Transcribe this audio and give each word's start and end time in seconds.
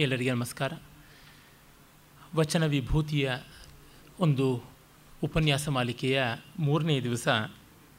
ಎಲ್ಲರಿಗೆ 0.00 0.30
ನಮಸ್ಕಾರ. 0.30 0.72
ವಚನ 2.34 2.66
ವಿಭೂತಿಯ 2.66 3.36
ಒಂದು 4.20 4.62
ಉಪನ್ಯಾಸ 5.24 5.68
ಮಾಲಿಕೆಯ 5.68 6.22
ಮೂರನೇ 6.58 7.00
ದಿವಸ 7.00 7.28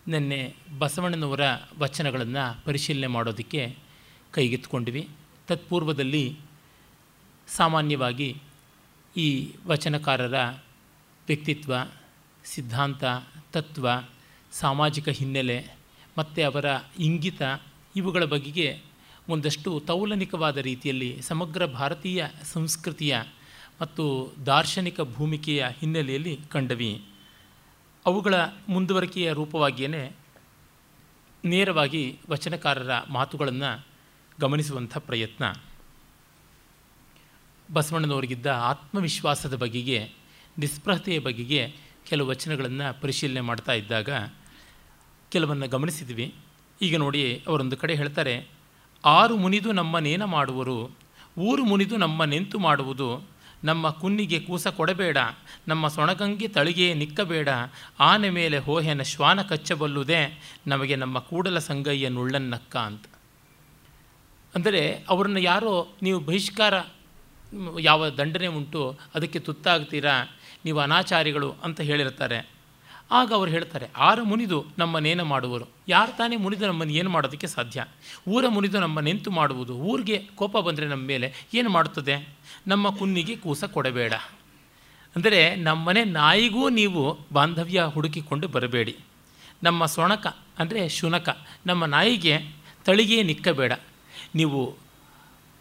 ನಿನ್ನೆ 0.07 0.55
ಬಸವಣ್ಣನವರ 0.79 1.41
ವಚನಗಳನ್ನು 1.79 2.65
ಪರಿಶೀಲನೆ 2.65 3.07
ಮಾಡೋದಕ್ಕೆ 3.07 3.77
ಕೈಗೆತ್ಕೊಂಡಿವಿ 4.31 5.09
ತತ್ಪೂರ್ವದಲ್ಲಿ 5.47 6.39
ಸಾಮಾನ್ಯವಾಗಿ 7.47 8.41
ಈ 9.17 9.55
ವಚನಕಾರರ 9.67 10.37
ವ್ಯಕ್ತಿತ್ವ, 11.27 11.75
ಸಿದ್ಧಾಂತ, 12.43 13.03
ತತ್ವ, 13.53 13.89
ಸಾಮಾಜಿಕ 14.51 15.09
ಹಿನ್ನೆಲೆ 15.09 15.75
ಮತ್ತು 16.17 16.51
ಅವರ 16.51 16.65
ಇಂಗಿತ 16.99 17.41
ಇವುಗಳ 17.95 18.23
ಬಗೆಗೆ 18.23 18.90
ಒಂದಷ್ಟು 19.29 19.83
ತೌಲನಿಕವಾದ 19.87 20.57
ರೀತಿಯಲ್ಲಿ 20.57 21.21
ಸಮಗ್ರ 21.21 21.65
ಭಾರತೀಯ 21.65 22.25
ಸಂಸ್ಕೃತಿಯ 22.43 23.17
ಮತ್ತು 23.81 24.33
ದಾರ್ಶನಿಕ 24.45 25.01
ಭೂಮಿಕೆಯ 25.01 25.65
ಹಿನ್ನೆಲೆಯಲ್ಲಿ 25.79 26.39
ಕಂಡವಿ. 26.49 27.05
ಅವುಗಳ 28.05 28.33
ಮುಂದುವರಿಕೆಯ 28.69 29.31
ರೂಪವಾಗಿಯೇ 29.31 30.15
ನೇರವಾಗಿ 31.45 32.19
ವಚನಕಾರರ 32.29 32.89
ಮಾತುಗಳನ್ನು 33.09 33.85
ಗಮನಿಸುವಂಥ 34.39 34.97
ಪ್ರಯತ್ನ. 34.97 35.53
ಬಸವಣ್ಣನವರಿಗಿದ್ದ 37.73 38.45
ಆತ್ಮವಿಶ್ವಾಸದ 38.45 39.57
ಬಗೆಗೆ, 39.57 40.11
ನಿಸ್ಪೃಹತೆಯ 40.57 41.19
ಬಗೆಗೆ 41.19 41.75
ಕೆಲವು 42.09 42.27
ವಚನಗಳನ್ನು 42.27 43.01
ಪರಿಶೀಲನೆ 43.01 43.41
ಮಾಡ್ತಾ 43.41 43.73
ಇದ್ದಾಗ 43.73 44.09
ಕೆಲವನ್ನು 45.29 45.67
ಗಮನಿಸಿದ್ವಿ. 45.67 46.35
ಈಗ 46.81 46.97
ನೋಡಿ 46.97 47.43
ಅವರೊಂದು 47.47 47.77
ಕಡೆ 47.77 47.95
ಹೇಳ್ತಾರೆ 47.95 48.60
ಆರು 49.03 49.37
ಮುನಿದು 49.37 49.71
ನಮ್ಮ 49.71 49.99
ನೇನ 49.99 50.23
ಮಾಡುವರು, 50.23 50.91
ಊರು 51.37 51.63
ಮುನಿದು 51.65 51.97
ನಮ್ಮ 51.97 52.25
ನೆಂತು 52.25 52.59
ಮಾಡುವುದು. 52.59 53.31
ನಮ್ಮ 53.63 53.89
ಕುನ್ನಿಗೆ 53.89 54.39
ಕೂಸ 54.39 54.67
ಕೊಡಬೇಡ, 54.67 55.17
ನಮ್ಮ 55.67 55.87
ಸೊಣಗಂಗೆ 55.87 56.47
ತಳಿಗೆ 56.47 56.93
ನಿಕ್ಕಬೇಡ, 56.93 57.49
ಆನೆ 57.99 58.29
ಮೇಲೆ 58.29 58.57
ಹೋಹೆನ 58.57 59.01
ಶ್ವಾನ 59.01 59.41
ಕಚ್ಚಬಲ್ಲುದೇ, 59.41 60.39
ನಮಗೆ 60.67 60.95
ನಮ್ಮ 60.95 61.19
ಕೂಡಲ 61.19 61.59
ಸಂಗಯ್ಯ 61.59 62.09
ನುಳ್ಳನ್ನಕ್ಕ 62.09 62.75
ಅಂತ. 62.77 63.05
ಅಂದರೆ 64.55 65.05
ಅವರನ್ನು 65.09 65.39
ಯಾರೋ 65.39 65.87
ನೀವು 66.01 66.19
ಬಹಿಷ್ಕಾರ 66.19 66.73
ಯಾವ 67.79 68.09
ದಂಡನೆ 68.09 68.47
ಉಂಟು, 68.47 68.99
ಅದಕ್ಕೆ 69.15 69.39
ತುತ್ತಾಗ್ತೀರಾ, 69.39 70.27
ನೀವು 70.65 70.79
ಅನಾಚಾರಿಗಳು 70.79 71.55
ಅಂತ 71.63 71.81
ಹೇಳಿರ್ತಾರೆ 71.81 72.60
ಆಗ 73.11 73.29
ಅವರು 73.33 73.51
ಹೇಳ್ತಾರೆ, 73.51 73.87
ಆರು 73.97 74.21
ಮುನಿದು 74.25 74.57
ನಮ್ಮ 74.77 74.99
ನೇನ 74.99 75.21
ಮಾಡುವರು? 75.21 75.65
ಯಾರು 75.87 76.11
ತಾನೇ 76.17 76.35
ಮುನಿದು 76.35 76.65
ನಮ್ಮನ್ನು 76.67 76.93
ಏನು 76.93 77.09
ಮಾಡೋದಕ್ಕೆ 77.09 77.47
ಸಾಧ್ಯ? 77.47 77.85
ಊರ 78.27 78.43
ಮುನಿದು 78.47 78.79
ನಮ್ಮ 78.79 78.99
ನೆಂತು 78.99 79.31
ಮಾಡುವುದು? 79.31 79.73
ಊರಿಗೆ 79.77 80.17
ಕೋಪ 80.35 80.57
ಬಂದರೆ 80.57 80.87
ನಮ್ಮ 80.87 81.05
ಮೇಲೆ 81.07 81.27
ಏನು 81.53 81.69
ಮಾಡುತ್ತದೆ? 81.69 82.15
ನಮ್ಮ 82.67 82.89
ಕುನ್ನಿಗೆ 82.89 83.35
ಕೂಸ 83.35 83.63
ಕೊಡಬೇಡ. 83.63 84.13
ಅಂದರೆ 85.15 85.41
ನಮ್ಮನೆ 85.55 86.03
ನಾಯಿಗೂ 86.03 86.63
ನೀವು 86.69 87.03
ಬಾಂಧವ್ಯ 87.33 87.81
ಹುಡುಕಿಕೊಂಡು 87.85 88.47
ಬರಬೇಡಿ. 88.47 88.95
ನಮ್ಮ 89.63 89.85
ಸೊಣಕ 89.85 90.27
ಅಂದರೆ 90.59 90.81
ಶುನಕ, 90.89 91.29
ನಮ್ಮ 91.65 91.85
ನಾಯಿಗೆ 91.85 92.35
ತಳಿಗೆ 92.85 93.17
ನಿಕ್ಕಬೇಡ. 93.23 93.73
ನೀವು 94.35 94.61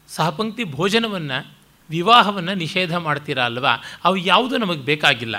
ಸಹಪಂಕ್ತಿ 0.08 0.64
ಭೋಜನವನ್ನು, 0.64 1.38
ವಿವಾಹವನ್ನು 1.90 2.54
ನಿಷೇಧ 2.54 2.94
ಮಾಡ್ತೀರಾ 2.96 3.44
ಅಲ್ವಾ? 3.44 3.72
ಅವು 4.04 4.16
ಯಾವುದೂ 4.16 4.56
ನಮಗೆ 4.58 4.82
ಬೇಕಾಗಿಲ್ಲ. 4.82 5.36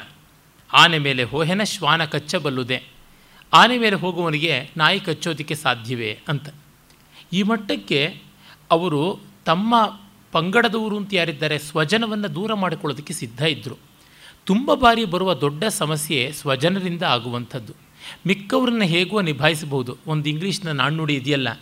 ಆನೆ 0.73 0.97
ಮೇಲೆ 0.97 1.23
ಹೋಹೆನ 1.23 1.63
ಶ್ವಾನ 1.63 2.05
ಕಚ್ಚಬಲ್ಲುದೆ. 2.05 2.83
ಆನೆ 3.53 3.77
ಮೇಲೆ 3.77 3.95
ಹೋಗುವವನಿಗೆ 3.95 4.69
ನಾಯಿ 4.77 4.99
ಕಚ್ಚೋದಕ್ಕೆ 4.99 5.55
ಸಾಧ್ಯವೇ 5.55 6.19
ಅಂತ. 6.27 6.49
ಈ 7.33 7.43
ಮಟ್ಟಕ್ಕೆ 7.43 8.21
ಅವರು 8.71 9.19
ತಮ್ಮ 9.45 9.75
ಪಂಗಡದವರು 10.31 10.97
ಅಂತ 10.97 11.13
ಯಾರಿದ್ದಾರೆ 11.13 11.59
ಸ್ವಜನವನ್ನು 11.59 12.35
ದೂರ 12.35 12.53
ಮಾಡಿಕೊಳ್ಳೋದಕ್ಕೆ 12.53 13.13
ಸಿದ್ಧ 13.13 13.41
ಇದ್ದರು 13.41 13.77
ತುಂಬ 14.45 14.73
ಬಾರಿ 14.73 15.05
ಬರುವ 15.05 15.33
ದೊಡ್ಡ 15.33 15.63
ಸಮಸ್ಯೆ 15.63 16.31
ಸ್ವಜನರಿಂದ 16.31 17.03
ಆಗುವಂಥದ್ದು. 17.03 17.73
ಮಿಕ್ಕವ್ರನ್ನ 18.27 18.83
ಹೇಗೋ 18.83 19.21
ನಿಭಾಯಿಸಬಹುದು. 19.21 19.97
ಒಂದು 20.07 20.29
ಇಂಗ್ಲೀಷ್ನ 20.29 20.71
ನಾಣ್ಣುಡಿ 20.71 21.15
ಇದೆಯಲ್ಲ, 21.15 21.59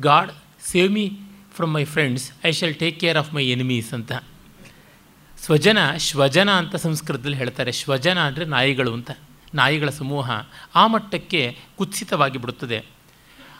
God 0.00 0.32
save 0.62 0.92
me 0.92 1.10
from 1.54 1.74
my 1.74 1.84
friends, 1.84 2.32
I 2.44 2.52
shall 2.52 2.74
take 2.74 3.00
care 3.00 3.18
of 3.18 3.34
my 3.34 3.44
enemies 3.48 3.94
ಅಂತ. 3.94 4.12
ಸ್ವಜನ, 5.44 5.96
ಶ್ವಜನ 5.96 6.50
ಅಂತ 6.50 6.76
ಸಂಸ್ಕೃತದಲ್ಲಿ 6.76 7.36
ಹೇಳ್ತಾರೆ. 7.36 7.72
ಶ್ವಜನ 7.72 8.18
ಅಂದರೆ 8.18 8.44
ನಾಯಿಗಳು 8.44 8.92
ಅಂತ. 8.92 9.10
ನಾಯಿಗಳ 9.54 9.90
ಸಮೂಹ 9.90 10.30
ಆ 10.74 10.86
ಮಟ್ಟಕ್ಕೆ 10.86 11.58
ಕುತ್ಸಿತವಾಗಿ 11.76 12.38
ಬಿಡುತ್ತದೆ. 12.38 12.84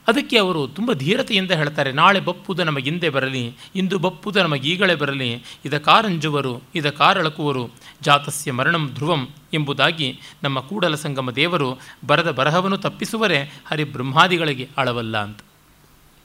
ಅದಕ್ಕೆ 0.09 0.39
ಅವರು 0.39 0.69
ತುಂಬ 0.69 0.93
ಧೀರತೆಯಿಂದ 0.93 1.51
ಹೇಳ್ತಾರೆ. 1.51 1.93
ನಾಳೆ 1.93 2.21
ಬಪ್ಪುದ 2.21 2.61
ನಮಗಿಂದೆ 2.61 3.09
ಬರಲಿ, 3.09 3.57
ಇಂದು 3.75 3.99
ಬಪ್ಪುದ 3.99 4.37
ನಮಗೀಗಳೇ 4.37 4.95
ಬರಲಿ 4.95 5.45
ಇದ 5.65 5.79
ಕಾರಂಜುವರು 5.79 6.63
ಇದ 6.75 6.91
ಕಾರಳಕುವರು 6.91 7.71
ಜಾತಸ್ಯ 8.03 8.53
ಮರಣಂ 8.53 8.91
ಧ್ರುವಂ 8.95 9.29
ಎಂಬುದಾಗಿ 9.53 10.21
ನಮ್ಮ 10.43 10.61
ಕೂಡಲ 10.61 10.95
ಸಂಗಮ 10.95 11.31
ದೇವರು 11.31 11.79
ಬರದ 12.07 12.31
ಬರಹವನ್ನು 12.31 12.79
ತಪ್ಪಿಸುವರೆ 12.79 13.43
ಹರಿ 13.67 13.85
ಬ್ರಹ್ಮಾದಿಗಳಿಗೆ 13.85 14.69
ಅಳವಲ್ಲ 14.77 15.19
ಅಂತ. 15.19 15.39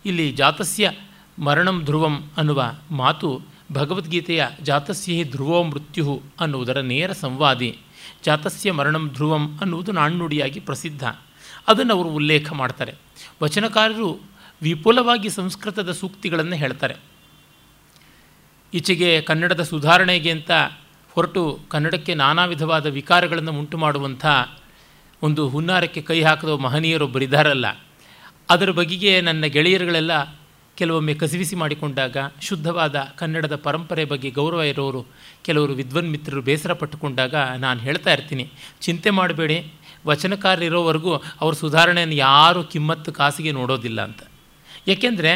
ಇಲ್ಲಿ 0.05 0.31
ಜಾತಸ್ಯ 0.31 0.91
ಮರಣಂ 1.39 1.83
ಧ್ರುವಂ 1.83 2.29
ಅನ್ನುವ 2.37 2.73
ಮಾತು 2.91 3.41
ಭಗವದ್ಗೀತೆಯ 3.73 4.47
ಜಾತಸ್ಯ 4.63 5.23
ಧ್ರುವೋ 5.23 5.63
ಮೃತ್ಯು 5.63 6.21
ಅನ್ನುವುದರ 6.39 6.79
ನೇರ 6.81 7.11
ಸಂವಾದಿ. 7.11 7.79
ಜಾತಸ್ಯ 8.25 8.71
ಮರಣಂ 8.71 9.09
ಧ್ರುವಂ 9.09 9.57
ಅನ್ನುವುದು 9.57 9.91
ನಾಣ್ಣುಡಿಯಾಗಿ 9.91 10.59
ಪ್ರಸಿದ್ಧ. 10.59 11.07
ಅದನ್ನು 11.67 11.93
ಅವರು 11.93 12.09
ಉಲ್ಲೇಖ 12.09 12.53
ಮಾಡ್ತಾರೆ. 12.53 12.93
ವಚನಕಾರರು 13.43 14.23
ವಿಪುಲವಾಗಿ 14.61 15.29
ಸಂಸ್ಕೃತದ 15.29 15.91
ಸೂಕ್ತಿಗಳನ್ನು 15.91 16.55
ಹೇಳ್ತಾರೆ. 16.55 16.95
ಈಚೆಗೆ 18.73 19.21
ಕನ್ನಡದ 19.21 19.63
ಸುಧಾರಣೆಗೆ 19.63 20.31
ಅಂತ 20.31 20.51
ಹೊರಟು 21.11 21.59
ಕನ್ನಡಕ್ಕೆ 21.69 22.15
ನಾನಾ 22.15 22.45
ವಿಧವಾದ 22.45 22.85
ವಿಕಾರಗಳನ್ನು 22.85 23.51
ಉಂಟು 23.51 23.77
ಮಾಡುವಂಥ 23.77 24.25
ಒಂದು 25.21 25.49
ಹುನ್ನಾರಕ್ಕೆ 25.49 26.01
ಕೈ 26.01 26.21
ಹಾಕಿದ 26.21 26.49
ಮಹನೀಯರೊಬ್ಬರಿದ್ದಾರಲ್ಲ 26.49 27.65
ಅದರ 28.49 28.71
ಬಗೆಗೆ 28.71 29.21
ನನ್ನ 29.21 29.45
ಗೆಳೆಯರುಗಳೆಲ್ಲ 29.45 30.42
ಕೆಲವೊಮ್ಮೆ 30.77 31.13
ಕಸಿವಿಸಿ 31.13 31.55
ಮಾಡಿಕೊಂಡಾಗ 31.55 32.17
ಶುದ್ಧವಾದ 32.41 32.97
ಕನ್ನಡದ 33.17 33.55
ಪರಂಪರೆ 33.55 34.03
ಬಗ್ಗೆ 34.05 34.29
ಗೌರವ 34.29 34.61
ಇರೋರು 34.63 35.01
ಕೆಲವರು 35.45 35.73
ವಿದ್ವನ್ 35.73 36.09
ಮಿತ್ರರು 36.09 36.41
ಬೇಸರ 36.41 36.73
ಪಟ್ಟುಕೊಂಡಾಗ 36.73 37.35
ನಾನು 37.35 37.79
ಹೇಳ್ತಾ 37.79 38.11
ಇರ್ತೀನಿ, 38.13 38.45
ಚಿಂತೆ 38.81 39.09
ಮಾಡಬೇಡಿ 39.09 39.57
ವಚನಕಾರರಿರೋವರೆಗೂ 40.05 41.13
ಅವ್ರ 41.41 41.53
ಸುಧಾರಣೆಯನ್ನು 41.53 42.15
ಯಾರೂ 42.15 42.63
ಕಿಮ್ಮತ್ತು 42.63 43.11
ಕಾಸಿಗೆ 43.11 43.51
ನೋಡೋದಿಲ್ಲ 43.51 43.99
ಅಂತ. 44.01 44.21
ಏಕೆಂದರೆ 44.87 45.33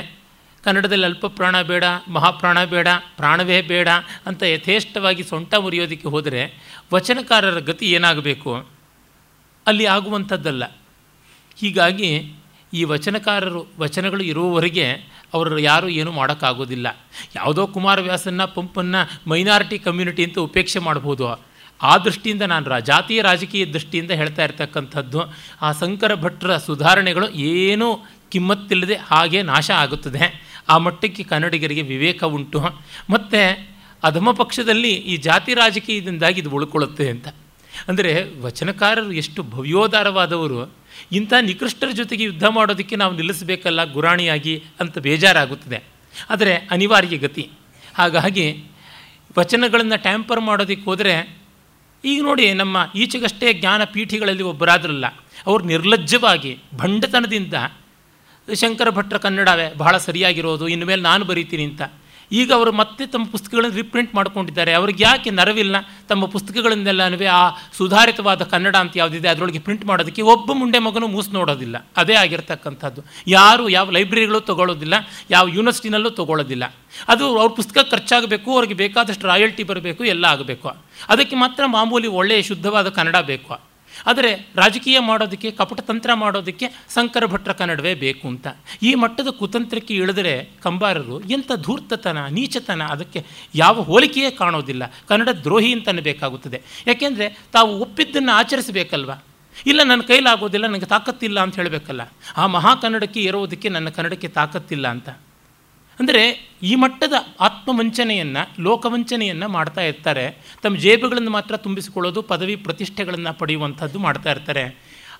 ಕನ್ನಡದಲ್ಲಿ 0.64 1.06
ಅಲ್ಪ 1.06 1.26
ಪ್ರಾಣ 1.26 1.56
ಬೇಡ 1.62 1.84
ಮಹಾಪ್ರಾಣ 2.08 2.64
ಬೇಡ, 2.64 2.88
ಪ್ರಾಣವೇ 3.18 3.60
ಬೇಡ 3.62 3.90
ಅಂತ 4.26 4.44
ಯಥೇಷ್ಟವಾಗಿ 4.44 5.24
ಸೊಂಟ 5.24 5.54
ಮುರಿಯೋದಕ್ಕೆ 5.56 6.08
ಹೋದರೆ 6.08 6.42
ವಚನಕಾರರ 6.94 7.60
ಗತಿ 7.60 7.86
ಏನಾಗಬೇಕು? 7.92 8.52
ಅಲ್ಲಿ 9.66 9.86
ಆಗುವಂಥದ್ದಲ್ಲ. 9.86 10.64
ಹೀಗಾಗಿ 11.58 12.12
ಈ 12.74 12.84
ವಚನಕಾರರು, 12.84 13.62
ವಚನಗಳು 13.80 14.24
ಇರುವವರೆಗೆ 14.24 14.88
ಅವರು 15.34 15.60
ಯಾರೂ 15.60 15.88
ಏನೂ 15.88 16.12
ಮಾಡೋಕ್ಕಾಗೋದಿಲ್ಲ. 16.12 16.88
ಯಾವುದೋ 17.36 17.68
ಕುಮಾರವ್ಯಾಸನ್ನ, 17.68 18.46
ಪಂಪನ್ನು 18.46 19.30
ಮೈನಾರಿಟಿ 19.30 19.80
ಕಮ್ಯುನಿಟಿ 19.80 20.24
ಅಂತ 20.24 20.40
ಉಪೇಕ್ಷೆ 20.40 20.80
ಮಾಡ್ಬೋದು. 20.80 21.48
ಆ 21.82 21.98
ದೃಷ್ಟಿಯಿಂದ 21.98 22.42
ನಾನು 22.42 22.70
ರಾ, 22.70 22.80
ಜಾತಿಯ 22.80 23.22
ರಾಜಕೀಯ 23.22 23.66
ದೃಷ್ಟಿಯಿಂದ 23.66 24.12
ಹೇಳ್ತಾ 24.12 24.44
ಇರ್ತಕ್ಕಂಥದ್ದು, 24.44 25.22
ಆ 25.62 25.72
ಶಂಕರ 25.72 26.16
ಭಟ್ರ 26.16 26.58
ಸುಧಾರಣೆಗಳು 26.58 27.30
ಏನೂ 27.30 28.06
ಕಿಮ್ಮತ್ತಿಲ್ಲದೆ 28.30 28.96
ಹಾಗೆ 28.96 29.42
ನಾಶ 29.42 29.72
ಆಗುತ್ತದೆ. 29.72 30.48
ಆ 30.70 30.78
ಮಟ್ಟಕ್ಕೆ 30.78 31.24
ಕನ್ನಡಿಗರಿಗೆ 31.24 31.82
ವಿವೇಕ 31.82 32.24
ಉಂಟು. 32.24 32.60
ಮತ್ತು 33.10 33.70
ಅಧಮ 34.04 34.32
ಪಕ್ಷದಲ್ಲಿ 34.32 34.92
ಈ 34.92 35.18
ಜಾತಿ 35.18 35.54
ರಾಜಕೀಯದಿಂದಾಗಿ 35.54 36.42
ಇದು 36.42 36.50
ಉಳ್ಕೊಳ್ಳುತ್ತೆ 36.50 37.10
ಅಂತ. 37.10 37.28
ಅಂದರೆ 37.88 38.42
ವಚನಕಾರರು 38.42 39.12
ಎಷ್ಟು 39.12 39.44
ಭವ್ಯೋದಾರವಾದವರು 39.44 40.77
ಇಂಥ 41.12 41.34
ನಿಕೃಷ್ಟರ 41.42 41.90
ಜೊತೆಗೆ 41.90 42.24
ಯುದ್ಧ 42.24 42.46
ಮಾಡೋದಕ್ಕೆ 42.46 42.96
ನಾವು 42.96 43.14
ನಿಲ್ಲಿಸಬೇಕಲ್ಲ 43.16 43.94
ಗುರಾಣಿಯಾಗಿ 43.94 44.64
ಅಂತ 44.80 44.98
ಬೇಜಾರಾಗುತ್ತದೆ. 44.98 45.84
ಆದರೆ 46.30 46.56
ಅನಿವಾರ್ಯ 46.72 47.18
ಗತಿ. 47.18 47.50
ಹಾಗಾಗಿ 47.96 48.64
ವಚನಗಳನ್ನು 49.38 50.02
ಟ್ಯಾಂಪರ್ 50.02 50.42
ಮಾಡೋದಕ್ಕೆ 50.42 50.84
ಹೋದರೆ 50.84 51.38
ಈಗ 52.06 52.24
ನೋಡಿ 52.24 52.54
ನಮ್ಮ 52.54 52.78
ಈಚೆಗಷ್ಟೇ 52.96 53.54
ಜ್ಞಾನ 53.54 53.84
ಪೀಠಿಗಳಲ್ಲಿ 53.84 54.44
ಒಬ್ಬರಾದ್ರಲ್ಲ, 54.44 55.06
ಅವರು 55.48 55.64
ನಿರ್ಲಜ್ಜವಾಗಿ 55.64 56.58
ಭಂಡತನದಿಂದ, 56.76 57.54
ಶಂಕರ 58.54 58.90
ಭಟ್ರ 58.90 59.18
ಕನ್ನಡವೇ 59.18 59.74
ಬಹಳ 59.78 59.98
ಸರಿಯಾಗಿರೋದು, 59.98 60.68
ಇನ್ಮೇಲೆ 60.68 61.02
ನಾನು 61.02 61.26
ಬರೀತೀನಿ 61.26 61.64
ಅಂತ. 61.64 61.82
ಈಗ 62.32 62.54
ಅವರು 62.54 62.72
ಮತ್ತೆ 62.72 63.06
ತಮ್ಮ 63.06 63.26
ಪುಸ್ತಕಗಳನ್ನು 63.26 63.76
ರೀಪ್ರಿಂಟ್ 63.76 64.16
ಮಾಡ್ಕೊಂಡಿದ್ದಾರೆ. 64.16 64.74
ಅವ್ರಿಗೆ 64.74 65.04
ಯಾಕೆ 65.04 65.30
ನರವಿಲ್ಲ? 65.30 65.76
ತಮ್ಮ 66.10 66.26
ಪುಸ್ತಕಗಳನ್ನೆಲ್ಲನೂ 66.26 67.18
ಆ 67.32 67.58
ಸುಧಾರಿತವಾದ 67.78 68.44
ಕನ್ನಡ 68.44 68.76
ಅಂತ 68.76 68.98
ಯಾವುದಿದೆ, 68.98 69.28
ಅದರೊಳಗೆ 69.28 69.60
ಪ್ರಿಂಟ್ 69.60 69.86
ಮಾಡೋದಕ್ಕೆ 69.86 70.22
ಒಬ್ಬ 70.22 70.52
ಮುಂಡೆ 70.54 70.80
ಮಗನೂ 70.80 71.08
ಮೂಸು 71.08 71.32
ನೋಡೋದಿಲ್ಲ. 71.32 71.88
ಅದೇ 71.98 72.14
ಆಗಿರ್ತಕ್ಕಂಥದ್ದು. 72.14 73.02
ಯಾರು 73.28 73.70
ಯಾವ 73.70 73.92
ಲೈಬ್ರರಿಗಳು 73.92 74.42
ತಗೊಳ್ಳೋದಿಲ್ಲ 74.42 74.94
ಯಾವ 75.30 75.48
ಯೂನಿವರ್ಸಿಟಿನಲ್ಲೂ 75.48 76.10
ತಗೊಳ್ಳೋದಿಲ್ಲ 76.10 76.76
ಅದು 77.08 77.38
ಅವ್ರ 77.38 77.52
ಪುಸ್ತಕ 77.52 77.88
ಖರ್ಚಾಗಬೇಕು, 77.92 78.52
ಅವ್ರಿಗೆ 78.52 78.74
ಬೇಕಾದಷ್ಟು 78.74 79.28
ರಾಯಲ್ಟಿ 79.28 79.64
ಬರಬೇಕು, 79.64 80.04
ಎಲ್ಲ 80.04 80.26
ಆಗಬೇಕು. 80.26 80.68
ಅದಕ್ಕೆ 81.10 81.36
ಮಾತ್ರ 81.36 81.64
ಮಾಮೂಲಿ 81.66 82.08
ಒಳ್ಳೆಯ 82.08 82.42
ಶುದ್ಧವಾದ 82.42 82.90
ಕನ್ನಡ 82.90 83.16
ಬೇಕು. 83.16 83.77
ಆದರೆ 84.08 84.48
ರಾಜಕೀಯ 84.56 85.00
ಮಾಡೋದಕ್ಕೆ 85.00 85.52
ಕಪಟತಂತ್ರ 85.52 86.14
ಮಾಡೋದಕ್ಕೆ 86.14 86.68
ಶಂಕರ 86.96 87.26
ಭಟ್ರ 87.26 87.52
ಕನ್ನಡವೇ 87.52 87.94
ಬೇಕು 87.94 88.28
ಅಂತ. 88.28 88.48
ಈ 88.84 88.96
ಮಟ್ಟದ 88.96 89.28
ಕುತಂತ್ರಕ್ಕೆ 89.28 89.94
ಇಳಿದರೆ 89.94 90.50
ಕಂಬಾರರು 90.64 91.22
ಎಂಥ 91.22 91.52
ಧೂರ್ತತನ, 91.56 92.26
ನೀಚತನ, 92.26 92.84
ಅದಕ್ಕೆ 92.84 93.26
ಯಾವ 93.56 93.82
ಹೋಲಿಕೆಯೇ 93.82 94.32
ಕಾಣೋದಿಲ್ಲ. 94.32 94.94
ಕನ್ನಡ 95.08 95.30
ದ್ರೋಹಿ 95.30 95.74
ಅಂತ 95.74 95.90
ಬೇಕಾಗುತ್ತದೆ. 95.90 96.62
ಯಾಕೆಂದರೆ 96.88 97.40
ತಾವು 97.54 97.80
ಒಪ್ಪಿದ್ದನ್ನು 97.80 98.32
ಆಚರಿಸಬೇಕಲ್ವ? 98.32 99.12
ಇಲ್ಲ, 99.66 99.84
ನನ್ನ 99.84 100.02
ಕೈಲಾಗೋದಿಲ್ಲ, 100.02 100.68
ನನಗೆ 100.68 100.86
ತಾಕತ್ತಿಲ್ಲ 100.86 101.40
ಅಂತ 101.40 101.56
ಹೇಳಬೇಕಲ್ಲ. 101.56 102.02
ಆ 102.38 102.48
ಮಹಾಕನ್ನಡಕ್ಕೆ 102.48 103.20
ಇರೋದಕ್ಕೆ 103.20 103.70
ನನ್ನ 103.70 103.90
ಕನ್ನಡಕ್ಕೆ 103.90 104.28
ತಾಕತ್ತಿಲ್ಲ 104.28 104.88
ಅಂತ. 104.88 105.10
ಅಂದರೆ 106.00 106.24
ಈ 106.64 106.76
ಮಟ್ಟದ 106.76 107.14
ಆತ್ಮವಂಚನೆಯನ್ನು, 107.40 108.64
ಲೋಕವಂಚನೆಯನ್ನು 108.64 109.48
ಮಾಡ್ತಾ 109.48 109.82
ಇರ್ತಾರೆ. 109.82 110.26
ತಮ್ಮ 110.64 110.78
ಜೇಬುಗಳನ್ನು 110.78 111.32
ಮಾತ್ರ 111.32 111.58
ತುಂಬಿಸಿಕೊಳ್ಳೋದು, 111.58 112.22
ಪದವಿ 112.22 112.56
ಪ್ರತಿಷ್ಠೆಗಳನ್ನು 112.56 113.34
ಪಡೆಯುವಂಥದ್ದು 113.38 114.00
ಮಾಡ್ತಾ 114.00 114.32
ಇರ್ತಾರೆ. 114.32 114.64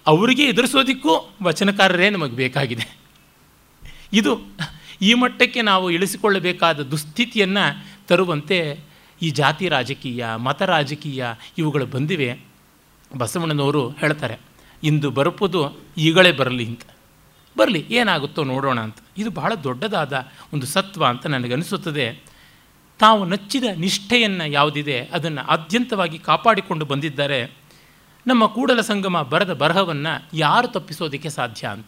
ಅವರಿಗೆ 0.08 0.44
ಎದುರಿಸೋದಕ್ಕೂ 0.44 1.14
ವಚನಕಾರರೇ 1.44 2.10
ನಮಗೆ 2.10 2.36
ಬೇಕಾಗಿದೆ. 2.36 2.86
ಇದು 4.14 4.34
ಈ 5.02 5.14
ಮಟ್ಟಕ್ಕೆ 5.14 5.62
ನಾವು 5.62 5.88
ಇಳಿಸಿಕೊಳ್ಳಬೇಕಾದ 5.92 6.80
ದುಸ್ಥಿತಿಯನ್ನು 6.80 7.66
ತರುವಂತೆ 8.08 8.60
ಈ 9.22 9.30
ಜಾತಿ 9.30 9.68
ರಾಜಕೀಯ, 9.70 10.26
ಮತ 10.38 10.62
ರಾಜಕೀಯ 10.62 11.26
ಇವುಗಳು 11.58 11.86
ಬಂದಿವೆ. 11.86 12.30
ಬಸವಣ್ಣನವರು 13.18 13.90
ಹೇಳ್ತಾರೆ, 13.90 14.38
ಇಂದು 14.84 15.10
ಬರಪದು 15.12 15.62
ಈಗಳೇ 15.98 16.32
ಬರಲಿ 16.32 16.66
ಅಂತ. 16.66 16.82
ಬರಲಿ, 17.58 17.86
ಏನಾಗುತ್ತೋ 17.90 18.44
ನೋಡೋಣ 18.44 18.80
ಅಂತ. 18.80 18.98
ಇದು 19.18 19.30
ಬಹಳ 19.30 19.54
ದೊಡ್ಡದಾದ 19.64 20.28
ಒಂದು 20.54 20.66
ಸತ್ವ 20.66 21.06
ಅಂತ 21.06 21.28
ನನಗನಿಸುತ್ತದೆ 21.28 22.24
ತಾವು 23.00 23.26
ನಚ್ಚಿದ 23.26 23.64
ನಿಷ್ಠೆಯನ್ನು 23.78 24.52
ಯಾವುದಿದೆ, 24.52 25.06
ಅದನ್ನು 25.06 25.42
ಆದ್ಯಂತವಾಗಿ 25.42 26.20
ಕಾಪಾಡಿಕೊಂಡು 26.20 26.86
ಬಂದಿದ್ದಾರೆ. 26.86 27.68
ನಮ್ಮ 28.28 28.46
ಕೂಡಲ 28.46 28.82
ಸಂಗಮ 28.82 29.22
ಬರದ 29.22 29.54
ಬರಹವನ್ನು 29.54 30.28
ಯಾರು 30.34 30.68
ತಪ್ಪಿಸೋದಕ್ಕೆ 30.68 31.30
ಸಾಧ್ಯ 31.30 31.68
ಅಂತ. 31.68 31.88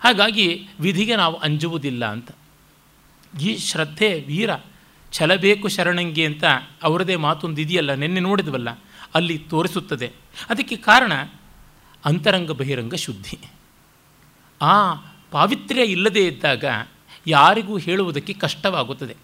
ಹಾಗಾಗಿ 0.00 0.68
ವಿಧಿಗೆ 0.80 1.16
ನಾವು 1.16 1.36
ಅಂಜುವುದಿಲ್ಲ 1.36 2.04
ಅಂತ. 2.04 2.30
ಈ 3.40 3.56
ಶ್ರದ್ಧೆ, 3.58 4.20
ವೀರ, 4.20 4.50
ಛಲಬೇಕು 5.12 5.68
ಶರಣಂಗಿ 5.68 6.24
ಅಂತ 6.24 6.44
ಅವರದೇ 6.82 7.16
ಮಾತೊಂದು 7.16 7.60
ಇದೆಯಲ್ಲ, 7.60 7.94
ನಿನ್ನೆ 7.94 8.20
ನೋಡಿದ್ವಲ್ಲ, 8.20 8.70
ಅಲ್ಲಿ 9.14 9.38
ತೋರಿಸುತ್ತದೆ. 9.38 10.12
ಅದಕ್ಕೆ 10.50 10.76
ಕಾರಣ, 10.76 11.12
ಅಂತರಂಗ 12.04 12.50
ಬಹಿರಂಗ 12.50 12.94
ಶುದ್ಧಿ. 12.94 13.38
ಆ 14.62 14.94
ಪಾವಿತ್ರ್ಯ 15.30 15.82
ಇಲ್ಲದೇ 15.82 16.26
ಇದ್ದಾಗ 16.26 16.64
ಯಾರಿಗೂ 17.26 17.78
ಹೇಳುವುದಕ್ಕೆ 17.78 18.32
ಕಷ್ಟವಾಗುತ್ತದೆ. 18.32 19.16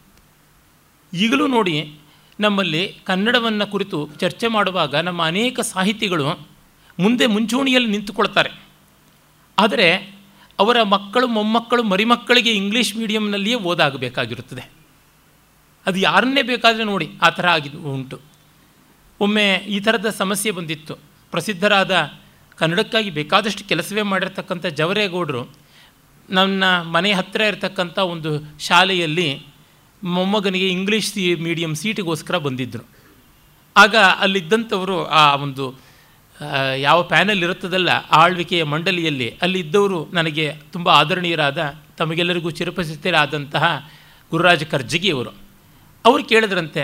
ಈಗಲೂ 1.14 1.46
ನೋಡಿ, 1.46 1.94
ನಮ್ಮಲ್ಲಿ 2.40 2.98
ಕನ್ನಡವನ್ನು 3.04 3.66
ಕುರಿತು 3.66 4.08
ಚರ್ಚೆ 4.18 4.48
ಮಾಡುವಾಗ 4.48 4.96
ನಮ್ಮ 4.96 5.26
ಅನೇಕ 5.26 5.60
ಸಾಹಿತಿಗಳು 5.60 6.48
ಮುಂದೆ 7.00 7.26
ಮುಂಚೂಣಿಯಲ್ಲಿ 7.26 7.90
ನಿಂತುಕೊಳ್ತಾರೆ. 7.90 8.50
ಆದರೆ 9.58 10.18
ಅವರ 10.58 10.82
ಮಕ್ಕಳು, 10.82 11.26
ಮೊಮ್ಮಕ್ಕಳು, 11.26 11.82
ಮರಿಮಕ್ಕಳಿಗೆ 11.82 12.52
ಇಂಗ್ಲೀಷ್ 12.52 12.96
ಮೀಡಿಯಂನಲ್ಲಿಯೇ 12.96 13.56
ಓದಾಗಬೇಕಾಗಿರುತ್ತದೆ. 13.56 14.70
ಅದು 15.86 15.98
ಯಾರನ್ನೇ 15.98 16.42
ಬೇಕಾದರೆ 16.42 16.84
ನೋಡಿ 16.84 17.10
ಆ 17.22 17.28
ಥರ 17.28 17.48
ಆಗಿದ್ದು 17.48 17.78
ಉಂಟು. 17.78 18.20
ಒಮ್ಮೆ 19.20 19.54
ಈ 19.54 19.80
ಥರದ 19.80 20.10
ಸಮಸ್ಯೆ 20.10 20.50
ಬಂದಿತ್ತು. 20.50 20.94
ಪ್ರಸಿದ್ಧರಾದ 21.30 22.10
ಕನ್ನಡಕ್ಕಾಗಿ 22.58 23.10
ಬೇಕಾದಷ್ಟು 23.10 23.62
ಕೆಲಸವೇ 23.70 24.02
ಮಾಡಿರ್ತಕ್ಕಂಥ 24.12 24.66
ಜವರೇಗೌಡರು 24.80 25.42
ನನ್ನ 26.28 26.64
ಮನೆ 26.94 27.10
ಹತ್ತಿರ 27.12 27.42
ಇರತಕ್ಕಂಥ 27.42 27.98
ಒಂದು 28.12 28.30
ಶಾಲೆಯಲ್ಲಿ 28.68 29.28
ಮೊಮ್ಮಗನಿಗೆ 30.02 30.68
ಇಂಗ್ಲೀಷ್ 30.68 31.08
ಸಿ 31.14 31.24
ಮೀಡಿಯಂ 31.46 31.72
ಸೀಟಿಗೋಸ್ಕರ 31.74 32.36
ಬಂದಿದ್ದರು 32.46 32.84
ಆಗ 33.76 33.96
ಅಲ್ಲಿದ್ದಂಥವರು 34.24 34.96
ಆ 35.20 35.22
ಒಂದು 35.44 35.64
ಯಾವ 36.78 36.98
ಪ್ಯಾನಲ್ 37.02 37.42
ಇರುತ್ತದಲ್ಲ, 37.42 37.90
ಆಳ್ವಿಕೆಯ 38.20 38.62
ಮಂಡಳಿಯಲ್ಲಿ 38.72 39.28
ಅಲ್ಲಿದ್ದವರು 39.44 39.98
ನನಗೆ 40.12 40.46
ತುಂಬ 40.72 40.88
ಆದರಣೀಯರಾದ, 41.00 41.58
ತಮಗೆಲ್ಲರಿಗೂ 41.98 42.50
ಚಿರಪರಿಚಿತರಾದಂತಹ 42.50 43.64
ಗುರುರಾಜ 44.32 44.62
ಕರ್ಜಗಿಯವರು 44.72 45.32
ಅವರು 46.04 46.22
ಕೇಳಿದ್ರಂತೆ, 46.24 46.82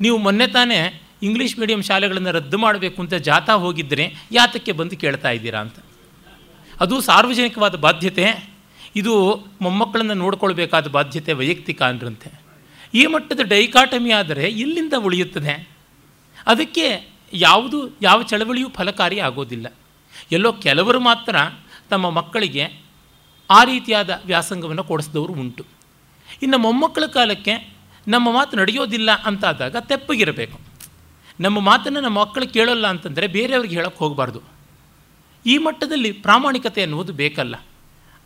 ನೀವು 0.00 0.16
ಮೊನ್ನೆ 0.16 0.46
ತಾನೇ 0.56 0.80
ಇಂಗ್ಲೀಷ್ 1.22 1.58
ಮೀಡಿಯಂ 1.58 1.82
ಶಾಲೆಗಳನ್ನು 1.82 2.30
ರದ್ದು 2.30 2.58
ಮಾಡಬೇಕು 2.58 3.02
ಅಂತ 3.02 3.14
ಜಾಥಾ 3.14 3.52
ಹೋಗಿದ್ದರೆ 3.52 4.14
ಯಾತಕ್ಕೆ 4.32 4.72
ಬಂದು 4.72 4.96
ಕೇಳ್ತಾ 4.96 5.30
ಇದ್ದೀರಾ 5.30 5.60
ಅಂತ? 5.60 5.74
ಅದು 6.80 7.00
ಸಾರ್ವಜನಿಕವಾದ 7.00 7.74
ಬಾಧ್ಯತೆ. 7.74 8.50
ಇದು 8.96 9.44
ಮೊಮ್ಮಕ್ಕಳನ್ನು 9.60 10.14
ನೋಡ್ಕೊಳ್ಬೇಕಾದ 10.14 10.88
ಬಾಧ್ಯತೆ 10.88 11.32
ವೈಯಕ್ತಿಕ 11.32 11.82
ಅಂದ್ರಂತೆ. 11.82 12.42
ಈ 12.94 13.06
ಮಟ್ಟದ 13.06 13.40
ಡೈಕಾಟಮಿ 13.42 14.10
ಆದರೆ 14.10 14.48
ಎಲ್ಲಿಂದ 14.48 14.92
ಉಳಿಯುತ್ತದೆ. 14.98 15.68
ಅದಕ್ಕೆ 16.46 17.12
ಯಾವುದು, 17.32 17.96
ಯಾವ 18.02 18.22
ಚಳವಳಿಯೂ 18.22 18.68
ಫಲಕಾರಿ 18.68 19.20
ಆಗೋದಿಲ್ಲ. 19.20 19.74
ಎಲ್ಲೋ 20.32 20.52
ಕೆಲವರು 20.52 21.00
ಮಾತ್ರ 21.00 21.36
ತಮ್ಮ 21.90 22.10
ಮಕ್ಕಳಿಗೆ 22.10 22.82
ಆ 23.50 23.64
ರೀತಿಯಾದ 23.64 24.22
ವ್ಯಾಸಂಗವನ್ನು 24.26 24.84
ಕೊಡಿಸಿದವರು 24.84 25.32
ಉಂಟು. 25.32 25.64
ಇನ್ನು 26.42 26.58
ಮೊಮ್ಮಕ್ಕಳ 26.58 27.06
ಕಾಲಕ್ಕೆ 27.06 27.74
ನಮ್ಮ 28.08 28.32
ಮಾತು 28.32 28.56
ನಡೆಯೋದಿಲ್ಲ 28.56 29.10
ಅಂತಾದಾಗ 29.24 29.76
ತೆಪ್ಪಗಿರಬೇಕು. 29.76 30.71
ನಮ್ಮ 31.40 31.60
ಮಾತನ್ನು 31.60 32.00
ನಮ್ಮ 32.00 32.20
ಮಕ್ಕಳು 32.20 32.52
ಕೇಳೋಲ್ಲ 32.52 32.86
ಅಂತಂದರೆ 32.86 33.26
ಬೇರೆಯವ್ರಿಗೆ 33.26 33.74
ಹೇಳೋಕ್ಕೆ 33.74 33.98
ಹೋಗಬಾರ್ದು. 33.98 34.40
ಈ 35.46 35.58
ಮಟ್ಟದಲ್ಲಿ 35.58 36.12
ಪ್ರಾಮಾಣಿಕತೆ 36.12 36.82
ಅನ್ನುವುದು 36.82 37.12
ಬೇಕಲ್ಲ. 37.12 37.56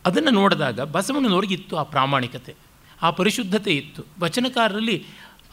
ಅದನ್ನು 0.05 0.31
ನೋಡಿದಾಗ 0.31 0.81
ಬಸವಣ್ಣನವ್ರಿಗೆ 0.81 1.53
ಇತ್ತು 1.53 1.77
ಆ 1.77 1.83
ಪ್ರಾಮಾಣಿಕತೆ. 1.83 2.55
ಆ 3.01 3.09
ಪರಿಶುದ್ಧತೆ 3.09 3.71
ಇತ್ತು. 3.71 4.03
ವಚನಕಾರರಲ್ಲಿ 4.19 5.05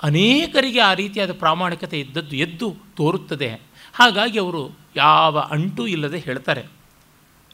ಅನೇಕರಿಗೆ 0.02 0.80
ಆ 0.80 0.94
ರೀತಿಯಾದ 0.94 1.32
ಪ್ರಾಮಾಣಿಕತೆ 1.32 2.00
ಇದ್ದದ್ದು 2.00 2.36
ಎದ್ದು 2.36 2.76
ತೋರುತ್ತದೆ. 2.96 3.60
ಹಾಗಾಗಿ 3.92 4.38
ಅವರು 4.38 4.78
ಯಾವ 4.96 5.38
ಅಂಟೂ 5.38 5.86
ಇಲ್ಲದೆ 5.86 6.18
ಹೇಳ್ತಾರೆ. 6.18 6.62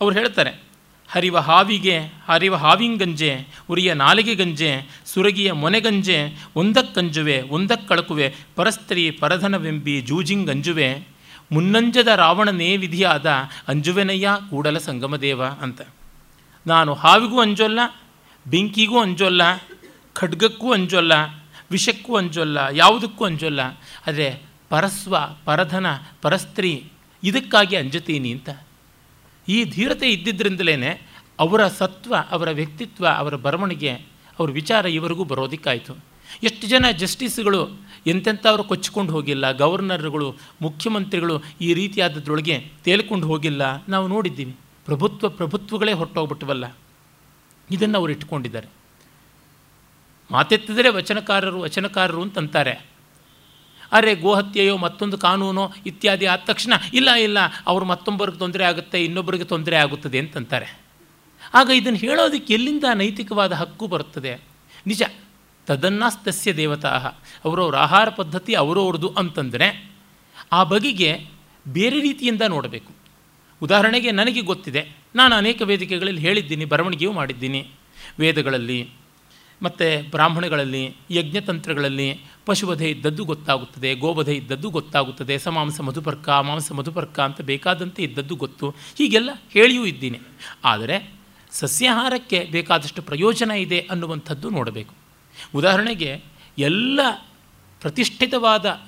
ಅವ್ರು 0.00 0.18
ಹೇಳ್ತಾರೆ 0.18 0.69
ಹರಿವ 1.10 1.38
ಹಾವಿಗೆ, 1.38 1.96
ಹರಿವ 2.28 2.56
ಹಾವಿಂಗಂಜೆ, 2.56 3.46
ಉರಿಯ 3.70 3.94
ನಾಲಿಗೆ 3.94 4.34
ಗಂಜೆ 4.34 4.88
ಸುರಗಿಯ 5.06 5.52
ಮೊನೆಗಂಜೆ, 5.52 6.18
ಒಂದಕ್ಕಂಜುವೆ, 6.56 7.42
ಒಂದಕ್ಕಳಕುವೆ, 7.42 8.34
ಪರಸ್ತ್ರೀ 8.56 9.10
ಪರಧನವೆಂಬಿ 9.10 10.00
ಜೂಜಿಂಗಂಜುವೆ, 10.00 11.06
ಮುನ್ನಂಜದ 11.52 12.06
ರಾವಣನೇ 12.06 12.76
ವಿಧಿಯಾದ 12.76 13.26
ಅಂಜುವೆನಯ್ಯ 13.68 14.28
ಕೂಡಲ 14.50 14.78
ಸಂಗಮದೇವ 14.78 15.42
ಅಂತ. 15.44 15.80
ನಾನು 16.66 16.94
ಹಾವಿಗೂ 16.94 17.40
ಅಂಜೋಲ್ಲ, 17.40 17.80
ಬೆಂಕಿಗೂ 18.46 18.98
ಅಂಜೋಲ್ಲ, 18.98 19.42
ಖಡ್ಗಕ್ಕೂ 20.14 20.72
ಅಂಜೋಲ್ಲ, 20.72 21.12
ವಿಷಕ್ಕೂ 21.70 22.16
ಅಂಜೋಲ್ಲ, 22.16 22.58
ಯಾವುದಕ್ಕೂ 22.72 23.24
ಅಂಜೋಲ್ಲ, 23.24 23.60
ಆದರೆ 24.06 24.42
ಪರಸ್ವ, 24.68 25.16
ಪರಧನ, 25.44 25.86
ಪರಸ್ತ್ರೀ 26.22 26.72
ಇದಕ್ಕಾಗಿ 27.22 27.76
ಅಂಜತೀನಿ 27.76 28.32
ಅಂತ. 28.32 28.48
ಈ 29.52 29.58
ಧೀರತೆ 29.64 30.08
ಇದ್ದಿದ್ದರಿಂದಲೇ 30.10 30.76
ಅವರ 31.38 31.62
ಸತ್ವ, 31.80 32.14
ಅವರ 32.30 32.48
ವ್ಯಕ್ತಿತ್ವ, 32.50 33.04
ಅವರ 33.20 33.34
ಬರವಣಿಗೆ, 33.46 33.92
ಅವ್ರ 34.38 34.50
ವಿಚಾರ 34.50 34.86
ಇವರಿಗೂ 34.98 35.24
ಬರೋದಕ್ಕಾಯಿತು. 35.24 35.92
ಎಷ್ಟು 36.42 36.64
ಜನ 36.66 36.84
ಜಸ್ಟಿಸ್ಗಳು 37.02 37.60
ಎಂತೆಂಥವ್ರು 38.06 38.64
ಕೊಚ್ಚಿಕೊಂಡು 38.64 39.12
ಹೋಗಿಲ್ಲ, 39.12 39.46
ಗವರ್ನರ್ಗಳು, 39.52 40.28
ಮುಖ್ಯಮಂತ್ರಿಗಳು 40.62 41.36
ಈ 41.60 41.74
ರೀತಿಯಾದದ್ರೊಳಗೆ 41.74 42.56
ತೇಲ್ಕೊಂಡು 42.84 43.26
ಹೋಗಿಲ್ಲ, 43.26 43.62
ನಾವು 43.88 44.06
ನೋಡಿದ್ದೀವಿ. 44.08 44.54
ಪ್ರಭುತ್ವ 44.86 45.28
ಪ್ರಭುತ್ವಗಳೇ 45.28 45.92
ಹೊರಟೋಗ್ಬಿಟ್ಟವಲ್ಲ 45.92 46.66
ಇದನ್ನು 47.70 47.96
ಅವರು 47.98 48.12
ಇಟ್ಕೊಂಡಿದ್ದಾರೆ 48.12 48.68
ಮಾತೆತ್ತಿದರೆ 50.30 50.88
ವಚನಕಾರರು 50.88 51.58
ವಚನಕಾರರು 51.60 52.22
ಅಂತಂತಾರೆ. 52.22 52.74
ಅರೆ 53.92 54.14
ಗೋಹತ್ಯೆಯೋ 54.14 54.76
ಮತ್ತೊಂದು 54.76 55.18
ಕಾನೂನೋ 55.18 55.72
ಇತ್ಯಾದಿ 55.86 56.26
ಆದ 56.26 56.38
ತಕ್ಷಣ, 56.46 56.72
ಇಲ್ಲ 56.94 57.10
ಇಲ್ಲ, 57.10 57.38
ಅವರು 57.66 57.84
ಮತ್ತೊಬ್ಬರಿಗೆ 57.84 58.38
ತೊಂದರೆ 58.38 58.64
ಆಗುತ್ತೆ, 58.64 59.04
ಇನ್ನೊಬ್ಬರಿಗೆ 59.04 59.44
ತೊಂದರೆ 59.44 59.76
ಆಗುತ್ತದೆ 59.76 60.18
ಅಂತಂತಾರೆ. 60.18 60.80
ಆಗ 61.54 61.70
ಇದನ್ನು 61.74 61.98
ಹೇಳೋದಕ್ಕೆ 61.98 62.54
ಎಲ್ಲಿಂದ 62.54 62.84
ನೈತಿಕವಾದ 62.94 63.52
ಹಕ್ಕು 63.52 63.86
ಬರುತ್ತದೆ? 63.86 64.40
ನಿಜ, 64.86 65.02
ತದನ್ನಾಸ್ತಸ್ಯ 65.66 66.52
ದೇವತಾ 66.52 66.88
ಅವರವ್ರ 67.44 67.76
ಆಹಾರ 67.76 68.08
ಪದ್ಧತಿ 68.08 68.54
ಅವರವ್ರದ್ದು 68.54 69.08
ಅಂತಂದರೆ, 69.08 69.90
ಆ 70.52 70.64
ಬಗೆಗೆ 70.64 71.26
ಬೇರೆ 71.68 72.00
ರೀತಿಯಿಂದ 72.00 72.42
ನೋಡಬೇಕು. 72.48 72.92
ಉದಾಹರಣೆಗೆ 73.62 74.10
ನನಗೆ 74.10 74.40
ಗೊತ್ತಿದೆ, 74.40 74.82
ನಾನು 75.14 75.34
ಅನೇಕ 75.34 75.62
ವೇದಿಕೆಗಳಲ್ಲಿ 75.62 76.20
ಹೇಳಿದ್ದೀನಿ, 76.20 76.64
ಬರವಣಿಗೆಯೂ 76.64 77.12
ಮಾಡಿದ್ದೀನಿ. 77.12 77.70
ವೇದಗಳಲ್ಲಿ 78.18 78.88
ಮತ್ತು 79.62 80.10
ಬ್ರಾಹ್ಮಣಗಳಲ್ಲಿ, 80.10 80.96
ಯಜ್ಞತಂತ್ರಗಳಲ್ಲಿ 81.10 82.24
ಪಶುವಧೆ 82.46 82.90
ಇದ್ದದ್ದು 82.90 83.24
ಗೊತ್ತಾಗುತ್ತದೆ, 83.24 83.94
ಗೋವಧೆ 83.94 84.34
ಇದ್ದದ್ದು 84.34 84.70
ಗೊತ್ತಾಗುತ್ತದೆ, 84.70 85.38
ಸಮಾಂಸ 85.38 85.80
ಮಧುಪರ್ಕ, 85.80 86.28
ಮಾಂಸ 86.28 86.72
ಮಧುಪರ್ಕ 86.72 87.20
ಅಂತ 87.20 87.40
ಬೇಕಾದಂತೆ 87.40 88.02
ಇದ್ದದ್ದು 88.02 88.34
ಗೊತ್ತು. 88.34 88.70
ಹೀಗೆಲ್ಲ 88.70 89.30
ಹೇಳಿಯೂ 89.50 89.84
ಇದ್ದೀನಿ. 89.84 90.20
ಆದರೆ 90.64 91.12
ಸಸ್ಯಾಹಾರಕ್ಕೆ 91.50 92.48
ಬೇಕಾದಷ್ಟು 92.50 93.02
ಪ್ರಯೋಜನ 93.02 93.50
ಇದೆ 93.50 93.78
ಅನ್ನುವಂಥದ್ದು 93.78 94.50
ನೋಡಬೇಕು. 94.50 94.94
ಉದಾಹರಣೆಗೆ 95.54 96.22
ಎಲ್ಲ 96.58 97.00
ಪ್ರತಿಷ್ಠಿತವಾದ 97.80 98.80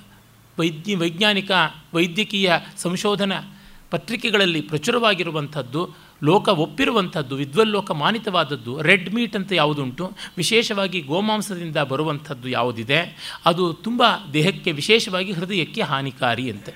ವೈದ್ಯ, 0.59 0.95
ವೈಜ್ಞಾನಿಕ, 0.95 1.51
ವೈದ್ಯಕೀಯ 1.93 2.53
ಸಂಶೋಧನಾ 2.77 3.59
ಪತ್ರಿಕೆಗಳಲ್ಲಿ 3.91 4.61
ಪ್ರಚುರವಾಗಿರುವಂಥದ್ದು 4.61 5.89
ಲೋಕ 6.23 6.47
ಒಪ್ಪಿರುವಂಥದ್ದು, 6.47 7.35
ವಿದ್ವಲ್ಲೋಕ 7.35 7.91
ಮಾನಿತವಾದದ್ದು, 7.91 8.81
ರೆಡ್ 8.81 9.13
ಮೀಟ್ 9.13 9.35
ಅಂತ 9.35 9.51
ಯಾವುದುಂಟು, 9.51 10.11
ವಿಶೇಷವಾಗಿ 10.37 11.01
ಗೋಮಾಂಸದಿಂದ 11.01 11.77
ಬರುವಂಥದ್ದು 11.77 12.49
ಯಾವುದಿದೆ, 12.49 12.99
ಅದು 13.45 13.73
ತುಂಬ 13.73 14.03
ದೇಹಕ್ಕೆ 14.33 14.71
ವಿಶೇಷವಾಗಿ 14.71 15.31
ಹೃದಯಕ್ಕೆ 15.31 15.81
ಹಾನಿಕಾರಿ 15.81 16.51
ಅಂತೆ. 16.51 16.73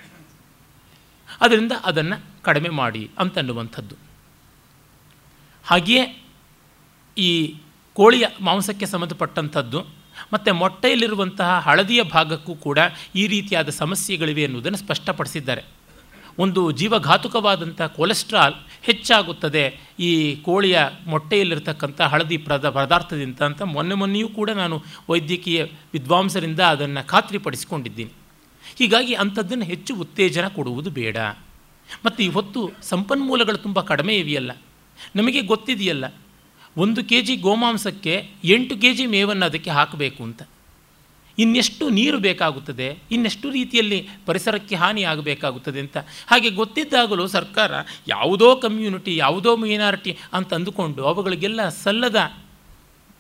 ಅದರಿಂದ 1.42 1.72
ಅದನ್ನು 1.86 2.44
ಕಡಿಮೆ 2.44 2.70
ಮಾಡಿ 2.70 3.10
ಅಂತನ್ನುವಂಥದ್ದು. 3.20 3.96
ಹಾಗೆಯೇ 5.64 6.24
ಈ 7.18 7.56
ಕೋಳಿಯ 7.94 8.26
ಮಾಂಸಕ್ಕೆ 8.42 8.86
ಸಂಬಂಧಪಟ್ಟಂಥದ್ದು, 8.86 9.82
ಮತ್ತು 10.34 10.54
ಮೊಟ್ಟೆಯಲ್ಲಿರುವಂತಹ 10.54 11.60
ಹಳದಿಯ 11.60 12.04
ಭಾಗಕ್ಕೂ 12.04 12.56
ಕೂಡ 12.56 12.80
ಈ 13.16 13.28
ರೀತಿಯಾದ 13.28 13.70
ಸಮಸ್ಯೆಗಳಿವೆ 13.70 14.44
ಎನ್ನುವುದನ್ನು 14.44 14.78
ಸ್ಪಷ್ಟಪಡಿಸಿದ್ದಾರೆ. 14.78 15.77
ಒಂದು 16.40 16.62
ಜೀವಘಾತುಕವಾದಂಥ 16.72 17.82
ಕೊಲೆಸ್ಟ್ರಾಲ್ 17.98 18.56
ಹೆಚ್ಚಾಗುತ್ತದೆ. 18.82 19.64
ಈ 20.00 20.36
ಕೋಳಿಯ 20.36 20.78
ಮೊಟ್ಟೆಯಲ್ಲಿರ್ತಕ್ಕಂಥ 21.08 22.00
ಹಳದಿ 22.12 22.38
ಪ್ರದ 22.38 22.70
ಪದಾರ್ಥದಿಂದ 22.70 23.40
ಅಂತ 23.42 23.62
ಮೊನ್ನೆ 23.62 23.96
ಮೊನ್ನೆಯೂ 23.96 24.30
ಕೂಡ 24.30 24.50
ನಾನು 24.50 24.78
ವೈದ್ಯಕೀಯ 25.10 25.64
ವಿದ್ವಾಂಸರಿಂದ 25.94 26.62
ಅದನ್ನು 26.74 27.08
ಖಾತ್ರಿಪಡಿಸಿಕೊಂಡಿದ್ದೀನಿ. 27.08 28.12
ಹೀಗಾಗಿ 28.78 29.14
ಅಂಥದ್ದನ್ನು 29.14 29.66
ಹೆಚ್ಚು 29.66 29.96
ಉತ್ತೇಜನ 29.96 30.48
ಕೊಡುವುದು 30.48 30.90
ಬೇಡ. 30.92 31.18
ಮತ್ತು 32.06 32.22
ಇವತ್ತು 32.24 32.62
ಸಂಪನ್ಮೂಲಗಳು 32.84 33.58
ತುಂಬ 33.58 33.82
ಕಡಿಮೆ 33.82 34.16
ಇವೆಯಲ್ಲ. 34.16 34.52
ನಮಗೆ 35.16 35.42
ಗೊತ್ತಿದೆಯಲ್ಲ, 35.42 36.06
ಒಂದು 36.78 37.02
ಕೆ 37.04 37.20
ಜಿ 37.22 37.36
ಗೋಮಾಂಸಕ್ಕೆ 37.36 38.14
ಎಂಟು 38.44 38.74
ಕೆ 38.78 38.90
ಜಿ 38.94 39.06
ಮೇವನ್ನು 39.06 39.46
ಅದಕ್ಕೆ 39.46 39.70
ಹಾಕಬೇಕು 39.70 40.20
ಅಂತ. 40.24 40.42
ಇನ್ನೆಷ್ಟು 41.38 41.90
ನೀರು 41.90 42.20
ಬೇಕಾಗುತ್ತದೆ, 42.20 42.98
ಇನ್ನೆಷ್ಟು 43.12 43.50
ರೀತಿಯಲ್ಲಿ 43.50 44.10
ಪರಿಸರಕ್ಕೆ 44.26 44.76
ಹಾನಿ 44.76 45.04
ಆಗಬೇಕಾಗುತ್ತದೆ 45.04 45.80
ಅಂತ. 45.80 45.98
ಹಾಗೆ 46.28 46.50
ಗೊತ್ತಿದ್ದಾಗಲೂ 46.50 47.28
ಸರ್ಕಾರ 47.28 47.72
ಯಾವುದೋ 48.08 48.56
ಕಮ್ಯುನಿಟಿ, 48.56 49.18
ಯಾವುದೋ 49.18 49.56
ಮೈನಾರಿಟಿ 49.56 50.18
ಅಂತ 50.34 50.54
ಅಂದುಕೊಂಡು 50.54 51.04
ಅವುಗಳಿಗೆಲ್ಲ 51.06 51.70
ಸಲ್ಲದ 51.70 52.16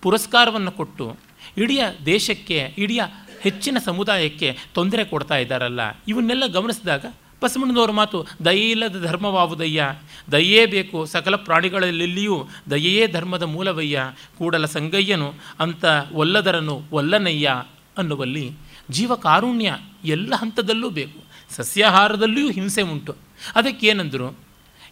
ಪುರಸ್ಕಾರವನ್ನು 0.02 0.72
ಕೊಟ್ಟು 0.72 1.18
ಇಡೀ 1.58 1.80
ದೇಶಕ್ಕೆ, 2.06 2.74
ಇಡೀ 2.78 3.00
ಹೆಚ್ಚಿನ 3.42 3.78
ಸಮುದಾಯಕ್ಕೆ 3.86 4.58
ತೊಂದರೆ 4.74 5.04
ಕೊಡ್ತಾ 5.04 5.38
ಇದ್ದಾರಲ್ಲ. 5.38 5.80
ಇವನ್ನೆಲ್ಲ 6.08 6.46
ಗಮನಿಸಿದಾಗ 6.48 7.06
ಬಸವಣ್ಣನವರ 7.42 7.92
ಮಾತು, 7.92 8.26
ದಯೆ 8.46 8.72
ಇಲ್ಲದ 8.72 9.06
ಧರ್ಮವಾವುದಯ್ಯ, 9.06 9.84
ದಯೆಯೇ 10.32 10.66
ಬೇಕು 10.66 11.06
ಸಕಲ 11.06 11.36
ಪ್ರಾಣಿಗಳಲ್ಲಿಯೂ, 11.36 12.48
ದಯೆಯೇ 12.72 13.08
ಧರ್ಮದ 13.08 13.44
ಮೂಲವಯ್ಯ, 13.44 14.04
ಕೂಡಲ 14.38 14.66
ಸಂಗಯ್ಯನು 14.66 15.34
ಅಂತ 15.60 15.86
ಒಲ್ಲದರನು 16.14 16.82
ಒಲ್ಲನಯ್ಯ 16.92 17.52
ಅನ್ನುವಲ್ಲಿ 17.98 18.52
ಜೀವ 18.90 19.16
ಕಾರುಣ್ಯ 19.16 19.78
ಎಲ್ಲ 20.06 20.36
ಹಂತದಲ್ಲೂ 20.36 20.90
ಬೇಕು. 20.90 21.24
ಸಸ್ಯಾಹಾರದಲ್ಲಿಯೂ 21.56 22.52
ಹಿಂಸೆ 22.52 22.82
ಉಂಟು. 22.82 23.16
ಅದಕ್ಕೇನೆಂದರು, 23.56 24.40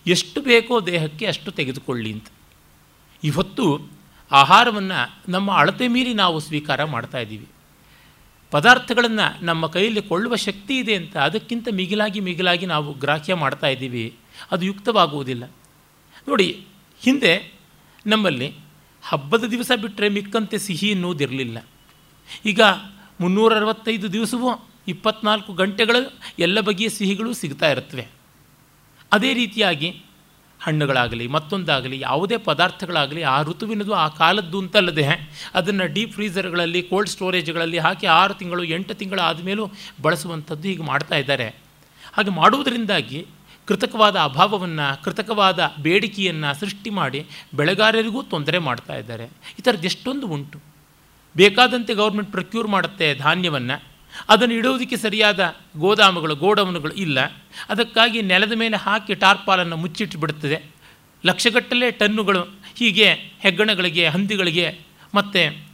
ಎಷ್ಟು 0.07 0.41
ಬೇಕೋ 0.41 0.81
ದೇಹಕ್ಕೆ 0.81 1.25
ಅಷ್ಟು 1.25 1.51
ತೆಗೆದುಕೊಳ್ಳಿ 1.51 2.13
ಅಂತ. 2.13 2.27
ಇವತ್ತು 3.23 3.89
ಆಹಾರವನ್ನು 4.31 5.21
ನಮ್ಮ 5.31 5.51
ಅಳತೆ 5.51 5.87
ಮೀರಿ 5.87 6.13
ನಾವು 6.13 6.39
ಸ್ವೀಕಾರ 6.39 6.83
ಮಾಡ್ತಾ 6.83 7.17
ಇದ್ದೀವಿ. 7.17 7.47
ಪದಾರ್ಥಗಳನ್ನು 8.51 9.45
ನಮ್ಮ 9.45 9.67
ಕೈಯಲ್ಲಿ 9.67 10.01
ಕೊಳ್ಳುವ 10.01 10.35
ಶಕ್ತಿ 10.35 10.77
ಇದೆ 10.77 10.95
ಅಂತ 10.95 11.17
ಅದಕ್ಕಿಂತ 11.17 11.67
ಮಿಗಿಲಾಗಿ 11.71 12.19
ಮಿಗಿಲಾಗಿ 12.19 12.65
ನಾವು 12.65 12.93
ಗ್ರಾಹ್ಯ 12.93 13.33
ಮಾಡ್ತಾ 13.33 13.67
ಇದ್ದೀವಿ. 13.67 14.15
ಅದು 14.51 14.65
ಯುಕ್ತವಾಗುವುದಿಲ್ಲ. 14.65 15.51
ನೋಡಿ, 16.27 16.65
ಹಿಂದೆ 16.99 17.53
ನಮ್ಮಲ್ಲಿ 18.05 18.55
ಹಬ್ಬದ 19.03 19.43
ದಿವಸ 19.43 19.71
ಬಿಟ್ಟರೆ 19.81 20.09
ಮಿಕ್ಕಂತೆ 20.09 20.57
ಸಿಹಿ 20.57 20.89
ಎನ್ನುವುದಿರಲಿಲ್ಲ 20.89 21.65
ಈಗ 22.45 22.61
ಮುನ್ನೂರ 23.21 23.55
ಅರವತ್ತೈದು 23.55 24.13
ದಿವಸವೂ 24.13 24.69
ಇಪ್ಪತ್ನಾಲ್ಕು 24.87 25.53
ಗಂಟೆಗಳು 25.53 26.19
ಎಲ್ಲ 26.39 26.59
ಬಗೆಯ 26.59 26.89
ಸಿಹಿಗಳು 26.89 27.33
ಸಿಗ್ತಾ 27.33 27.69
ಇರುತ್ತವೆ. 27.69 28.07
ಅದೇ 29.11 29.33
ರೀತಿಯಾಗಿ 29.33 30.01
ಹಣ್ಣುಗಳಾಗಲಿ, 30.59 31.27
ಮತ್ತೊಂದಾಗಲಿ, 31.27 31.99
ಯಾವುದೇ 31.99 32.37
ಪದಾರ್ಥಗಳಾಗಲಿ, 32.37 33.21
ಆ 33.23 33.41
ಋತುವಿನದು, 33.41 33.93
ಆ 33.93 34.07
ಕಾಲದ್ದು 34.07 34.59
ಅಂತಲ್ಲದೆ 34.59 35.05
ಅದನ್ನು 35.53 35.93
ಡೀಪ್ 35.93 36.13
ಫ್ರೀಸರ್ಗಳಲ್ಲಿ 36.13 36.81
ಕೋಲ್ಡ್ 36.81 37.09
ಸ್ಟೋರೇಜ್ಗಳಲ್ಲಿ 37.09 37.77
ಹಾಕಿ 37.77 38.07
ಆರು 38.07 38.33
ತಿಂಗಳು, 38.33 38.63
ಎಂಟು 38.63 38.93
ತಿಂಗಳು 38.93 39.21
ಆದಮೇಲೂ 39.21 39.71
ಬಳಸುವಂಥದ್ದು 40.01 40.67
ಹೀಗೆ 40.67 40.83
ಮಾಡ್ತಾ 40.83 41.15
ಇದ್ದಾರೆ. 41.15 41.47
ಹಾಗೆ 42.13 42.29
ಮಾಡುವುದರಿಂದಾಗಿ 42.29 43.27
ಕೃತಕವಾದ 43.65 44.15
ಅಭಾವವನ್ನು, 44.15 45.03
ಕೃತಕವಾದ 45.03 45.71
ಬೇಡಿಕೆಯನ್ನು 45.81 46.59
ಸೃಷ್ಟಿ 46.59 46.89
ಮಾಡಿ 46.89 47.25
ಬೆಳೆಗಾರರಿಗೂ 47.55 48.23
ತೊಂದರೆ 48.23 48.57
ಮಾಡ್ತಾ 48.57 48.95
ಇದ್ದಾರೆ. 48.95 49.25
ಈ 49.59 49.61
ಥರದ್ದು 49.61 49.83
ಎಷ್ಟೊಂದು 49.83 50.27
ಉಂಟು. 50.27 50.74
ಬೇಕಾದಂತೆ 51.35 51.93
ಗೌರ್ಮೆಂಟ್ 51.93 52.31
ಪ್ರೊಕ್ಯೂರ್ 52.31 52.67
ಮಾಡುತ್ತೆ 52.67 53.15
ಧಾನ್ಯವನ್ನು. 53.15 53.83
ಅದನ್ನು 54.29 54.55
ಇಡೋದಕ್ಕೆ 54.55 54.97
ಸರಿಯಾದ 54.97 55.55
ಗೋದಾಮುಗಳು, 55.77 56.35
ಗೋಡೌನ್ಗಳು 56.35 56.93
ಇಲ್ಲ. 56.93 57.19
ಅದಕ್ಕಾಗಿ 57.69 58.21
ನೆಲದ 58.21 58.51
ಮೇಲೆ 58.51 58.77
ಹಾಕಿ 58.77 59.15
ಟಾರ್ಪಾಲನ್ನು 59.15 59.77
ಮುಚ್ಚಿಟ್ಟು 59.77 60.17
ಬಿಡುತ್ತದೆ. 60.17 60.63
ಲಕ್ಷಗಟ್ಟಲೆ 61.25 61.91
ಟನ್ನುಗಳು, 61.91 62.41
ಹೀಗೆ 62.75 63.13
ಹೆಗ್ಗಣಗಳಿಗೆ, 63.39 64.07
ಹಂದಿಗಳಿಗೆ 64.07 64.79
ಮತ್ತು 65.15 65.65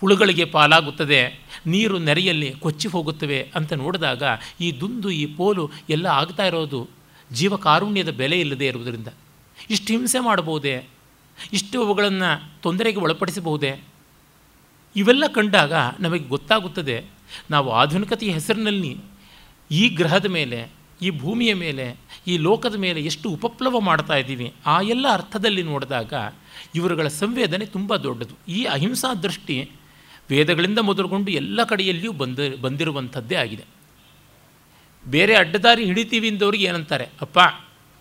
ಹುಳುಗಳಿಗೆ 0.00 0.44
ಪಾಲಾಗುತ್ತದೆ. 0.44 1.40
ನೀರು 1.66 1.98
ನೆರೆಯಲ್ಲಿ 1.98 2.52
ಕೊಚ್ಚಿ 2.52 2.88
ಹೋಗುತ್ತವೆ 2.88 3.50
ಅಂತ 3.54 3.72
ನೋಡಿದಾಗ 3.72 4.22
ಈ 4.60 4.72
ದುಂದು, 4.72 5.10
ಈ 5.10 5.26
ಪೋಲು 5.26 5.70
ಎಲ್ಲ 5.90 6.06
ಆಗ್ತಾ 6.06 6.46
ಇರೋದು 6.46 6.88
ಜೀವ 7.32 7.56
ಕಾರುಣ್ಯದ 7.56 8.10
ಬೆಲೆ 8.10 8.40
ಇಲ್ಲದೆ 8.40 8.66
ಇರುವುದರಿಂದ. 8.66 9.08
ಇಷ್ಟು 9.70 9.86
ಹಿಂಸೆ 9.86 10.18
ಮಾಡಬಹುದೇ? 10.18 10.84
ಇಷ್ಟು 11.52 11.84
ಅವುಗಳನ್ನು 11.84 12.62
ತೊಂದರೆಗೆ 12.62 12.98
ಒಳಪಡಿಸಬಹುದೇ? 12.98 13.80
ಇವೆಲ್ಲ 14.96 15.24
ಕಂಡಾಗ 15.26 15.72
ನಮಗೆ 16.00 16.24
ಗೊತ್ತಾಗುತ್ತದೆ, 16.24 17.04
ನಾವು 17.50 17.70
ಆಧುನಿಕತೆಯ 17.70 18.30
ಹೆಸರಿನಲ್ಲಿ 18.30 18.96
ಈ 19.70 19.88
ಗ್ರಹದ 19.88 20.26
ಮೇಲೆ, 20.26 20.70
ಈ 21.02 21.10
ಭೂಮಿಯ 21.10 21.54
ಮೇಲೆ, 21.54 21.96
ಈ 22.26 22.36
ಲೋಕದ 22.36 22.74
ಮೇಲೆ 22.74 23.00
ಎಷ್ಟು 23.00 23.30
ಉಪಪ್ಲವ 23.30 23.80
ಮಾಡ್ತಾ 23.80 24.14
ಇದ್ದೀವಿ, 24.14 24.54
ಆ 24.66 24.80
ಎಲ್ಲ 24.80 25.06
ಅರ್ಥದಲ್ಲಿ 25.12 25.62
ನೋಡಿದಾಗ 25.62 26.12
ಇವರುಗಳ 26.74 27.08
ಸಂವೇದನೆ 27.08 27.66
ತುಂಬ 27.66 27.96
ದೊಡ್ಡದು. 27.96 28.52
ಈ 28.52 28.64
ಅಹಿಂಸಾ 28.64 29.14
ದೃಷ್ಟಿ 29.14 29.70
ವೇದಗಳಿಂದ 30.30 30.78
ಮೊದಲುಗೊಂಡು 30.78 31.30
ಎಲ್ಲ 31.30 31.64
ಕಡೆಯಲ್ಲಿಯೂ 31.64 32.12
ಬಂದ, 32.12 32.38
ಬಂದಿರುವಂಥದ್ದೇ 32.60 33.34
ಆಗಿದೆ. 33.34 33.64
ಬೇರೆ 35.06 35.34
ಅಡ್ಡದಾರಿ 35.34 35.84
ಹಿಡಿತೀವಿ 35.84 36.28
ಎಂದವ್ರಿಗೆ 36.28 36.64
ಏನಂತಾರೆ, 36.64 37.08
ಅಪ್ಪ, 37.20 37.38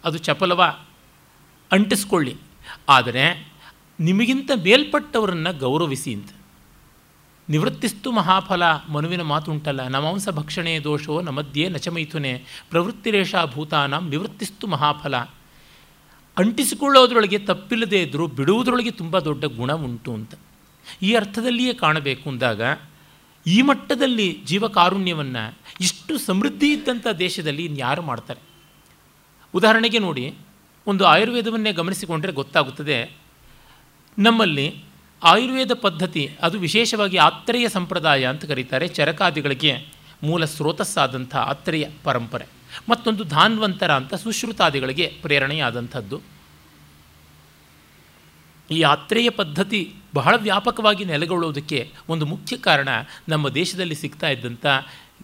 ಅದು 0.04 0.18
ಚಪಲವ, 0.18 0.64
ಅಂಟಿಸ್ಕೊಳ್ಳಿ. 1.72 2.36
ಆದರೆ 2.90 3.52
ನಿಮಗಿಂತ 4.00 4.52
ಮೇಲ್ಪಟ್ಟವರನ್ನು 4.64 5.60
ಗೌರವಿಸಿ 5.60 6.14
ಅಂತ. 6.14 6.30
ನಿವೃತ್ತಿಸ್ತು 7.50 8.12
ಮಹಾಫಲ, 8.12 8.64
ಮನುವಿನ 8.90 9.22
ಮಾತುಂಟಲ್ಲ, 9.22 9.88
ನಮಾಂಸ 9.88 10.30
ಭಕ್ಷಣೆ 10.30 10.80
ದೋಷೋ 10.80 11.22
ನಮಧ್ಯೆ 11.22 11.70
ನಚಮೈಥುನೆ, 11.70 12.44
ಪ್ರವೃತ್ತಿರೇಷಾ 12.70 13.46
ಭೂತಾನಂ 13.46 14.10
ನಿವೃತ್ತಿಸ್ತು 14.10 14.68
ಮಹಾಫಲ. 14.68 15.16
ಅಂಟಿಸಿಕೊಳ್ಳೋದ್ರೊಳಗೆ 16.38 17.40
ತಪ್ಪಿಲ್ಲದೆ 17.40 18.02
ಇದ್ದರೂ 18.02 18.28
ಬಿಡುವುದರೊಳಗೆ 18.28 18.92
ತುಂಬ 18.92 19.20
ದೊಡ್ಡ 19.20 19.46
ಗುಣ 19.46 19.74
ಉಂಟು 19.74 20.14
ಅಂತ. 20.14 20.34
ಈ 21.02 21.14
ಅರ್ಥದಲ್ಲಿಯೇ 21.14 21.74
ಕಾಣಬೇಕು 21.74 22.30
ಅಂದಾಗ, 22.30 22.62
ಈ 23.48 23.62
ಮಟ್ಟದಲ್ಲಿ 23.62 24.42
ಜೀವಕಾರುಣ್ಯವನ್ನು 24.46 25.58
ಇಷ್ಟು 25.82 26.18
ಸಮೃದ್ಧಿ 26.18 26.74
ಇದ್ದಂಥ 26.74 27.08
ದೇಶದಲ್ಲಿ 27.08 27.66
ಇನ್ಯಾರು 27.66 28.02
ಮಾಡ್ತಾರೆ? 28.02 28.40
ಉದಾಹರಣೆಗೆ 29.54 30.00
ನೋಡಿ, 30.00 30.36
ಒಂದು 30.88 31.06
ಆಯುರ್ವೇದವನ್ನೇ 31.06 31.72
ಗಮನಿಸಿಕೊಂಡರೆ 31.72 32.32
ಗೊತ್ತಾಗುತ್ತದೆ, 32.32 33.18
ನಮ್ಮಲ್ಲಿ 34.20 34.84
ಆಯುರ್ವೇದ 35.24 35.72
ಪದ್ಧತಿ, 35.74 36.30
ಅದು 36.42 36.60
ವಿಶೇಷವಾಗಿ 36.60 37.18
ಆತ್ರೇಯ 37.18 37.70
ಸಂಪ್ರದಾಯ 37.70 38.26
ಅಂತ 38.26 38.46
ಕರೀತಾರೆ. 38.46 38.88
ಚರಕಾದಿಗಳಿಗೆ 38.88 39.94
ಮೂಲ 40.24 40.46
ಸ್ರೋತಸ್ಸಾದಂಥ 40.46 41.36
ಆತ್ರೇಯ 41.36 41.88
ಪರಂಪರೆ. 42.04 42.46
ಮತ್ತೊಂದು 42.90 43.24
ಧಾನ್ವಂತರ 43.24 43.92
ಅಂತ 43.92 44.14
ಸುಶ್ರುತಾದಿಗಳಿಗೆ 44.14 45.14
ಪ್ರೇರಣೆಯಾದಂಥದ್ದು. 45.22 46.22
ಈ 48.72 48.82
ಆತ್ರೇಯ 48.82 49.30
ಪದ್ಧತಿ 49.30 49.94
ಬಹಳ 50.16 50.36
ವ್ಯಾಪಕವಾಗಿ 50.36 51.06
ನೆಲೆಗೊಳ್ಳುವುದಕ್ಕೆ 51.06 51.92
ಒಂದು 52.10 52.26
ಮುಖ್ಯ 52.26 52.58
ಕಾರಣ 52.58 52.90
ನಮ್ಮ 53.30 53.50
ದೇಶದಲ್ಲಿ 53.50 53.96
ಸಿಗ್ತಾ 53.96 54.30
ಇದ್ದಂಥ 54.30 54.66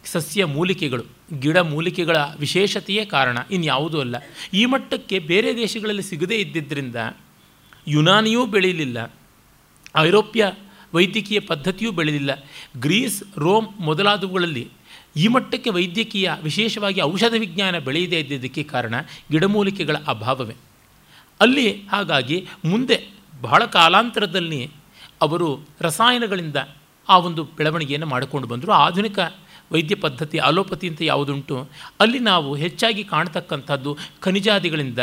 ಸಸ್ಯ 0.05 0.45
ಮೂಲಿಕೆಗಳು, 0.45 1.03
ಗಿಡ 1.39 1.57
ಮೂಲಿಕೆಗಳ 1.57 2.17
ವಿಶೇಷತೆಯೇ 2.39 3.05
ಕಾರಣ, 3.05 3.37
ಇನ್ಯಾವುದೂ 3.51 3.99
ಅಲ್ಲ. 3.99 4.15
ಈ 4.53 4.65
ಮಟ್ಟಕ್ಕೆ 4.65 5.19
ಬೇರೆ 5.19 5.57
ದೇಶಗಳಲ್ಲಿ 5.57 6.03
ಸಿಗದೇ 6.03 6.35
ಇದ್ದಿದ್ದರಿಂದ 6.35 6.95
ಯುನಾನಿಯೂ 7.87 8.45
ಬೆಳೀಲಿಲ್ಲ 8.45 9.13
ಐರೋಪ್ಯ 9.97 10.51
ವೈದ್ಯಕೀಯ 10.93 11.39
ಪದ್ಧತಿಯೂ 11.39 11.91
ಬೆಳೆದಿಲ್ಲ. 11.91 12.31
ಗ್ರೀಸ್, 12.77 13.23
ರೋಮ್ 13.37 13.67
ಮೊದಲಾದವುಗಳಲ್ಲಿ 13.79 14.67
ಈ 15.15 15.27
ಮಟ್ಟಕ್ಕೆ 15.27 15.69
ವೈದ್ಯಕೀಯ 15.69 16.31
ವಿಶೇಷವಾಗಿ 16.43 17.01
ಔಷಧ 17.01 17.33
ವಿಜ್ಞಾನ 17.39 17.79
ಬೆಳೆಯದೇ 17.79 18.19
ಇದ್ದಿದ್ದಕ್ಕೆ 18.19 18.63
ಕಾರಣ 18.63 18.95
ಗಿಡಮೂಲಿಕೆಗಳ 19.31 19.95
ಅಭಾವವೇ. 20.07 20.53
ಅಲ್ಲಿ 21.39 21.81
ಹಾಗಾಗಿ 21.87 22.47
ಮುಂದೆ 22.65 23.07
ಬಹಳ 23.41 23.65
ಕಾಲಾಂತರದಲ್ಲಿ 23.65 24.71
ಅವರು 25.21 25.67
ರಸಾಯನಗಳಿಂದ 25.81 26.55
ಆ 27.09 27.17
ಒಂದು 27.17 27.43
ಬೆಳವಣಿಗೆಯನ್ನು 27.43 28.07
ಮಾಡಿಕೊಂಡು 28.07 28.47
ಬಂದರು. 28.47 28.71
ಆಧುನಿಕ 28.71 29.19
ವೈದ್ಯ 29.71 29.95
ಪದ್ಧತಿ, 29.95 30.37
ಅಲೋಪತಿ 30.37 30.87
ಅಂತ 30.87 31.01
ಯಾವುದುಂಟು, 31.01 31.69
ಅಲ್ಲಿ 31.99 32.19
ನಾವು 32.19 32.55
ಹೆಚ್ಚಾಗಿ 32.55 33.03
ಕಾಣ್ತಕ್ಕಂಥದ್ದು 33.03 33.97
ಖನಿಜಾದಿಗಳಿಂದ 34.19 34.99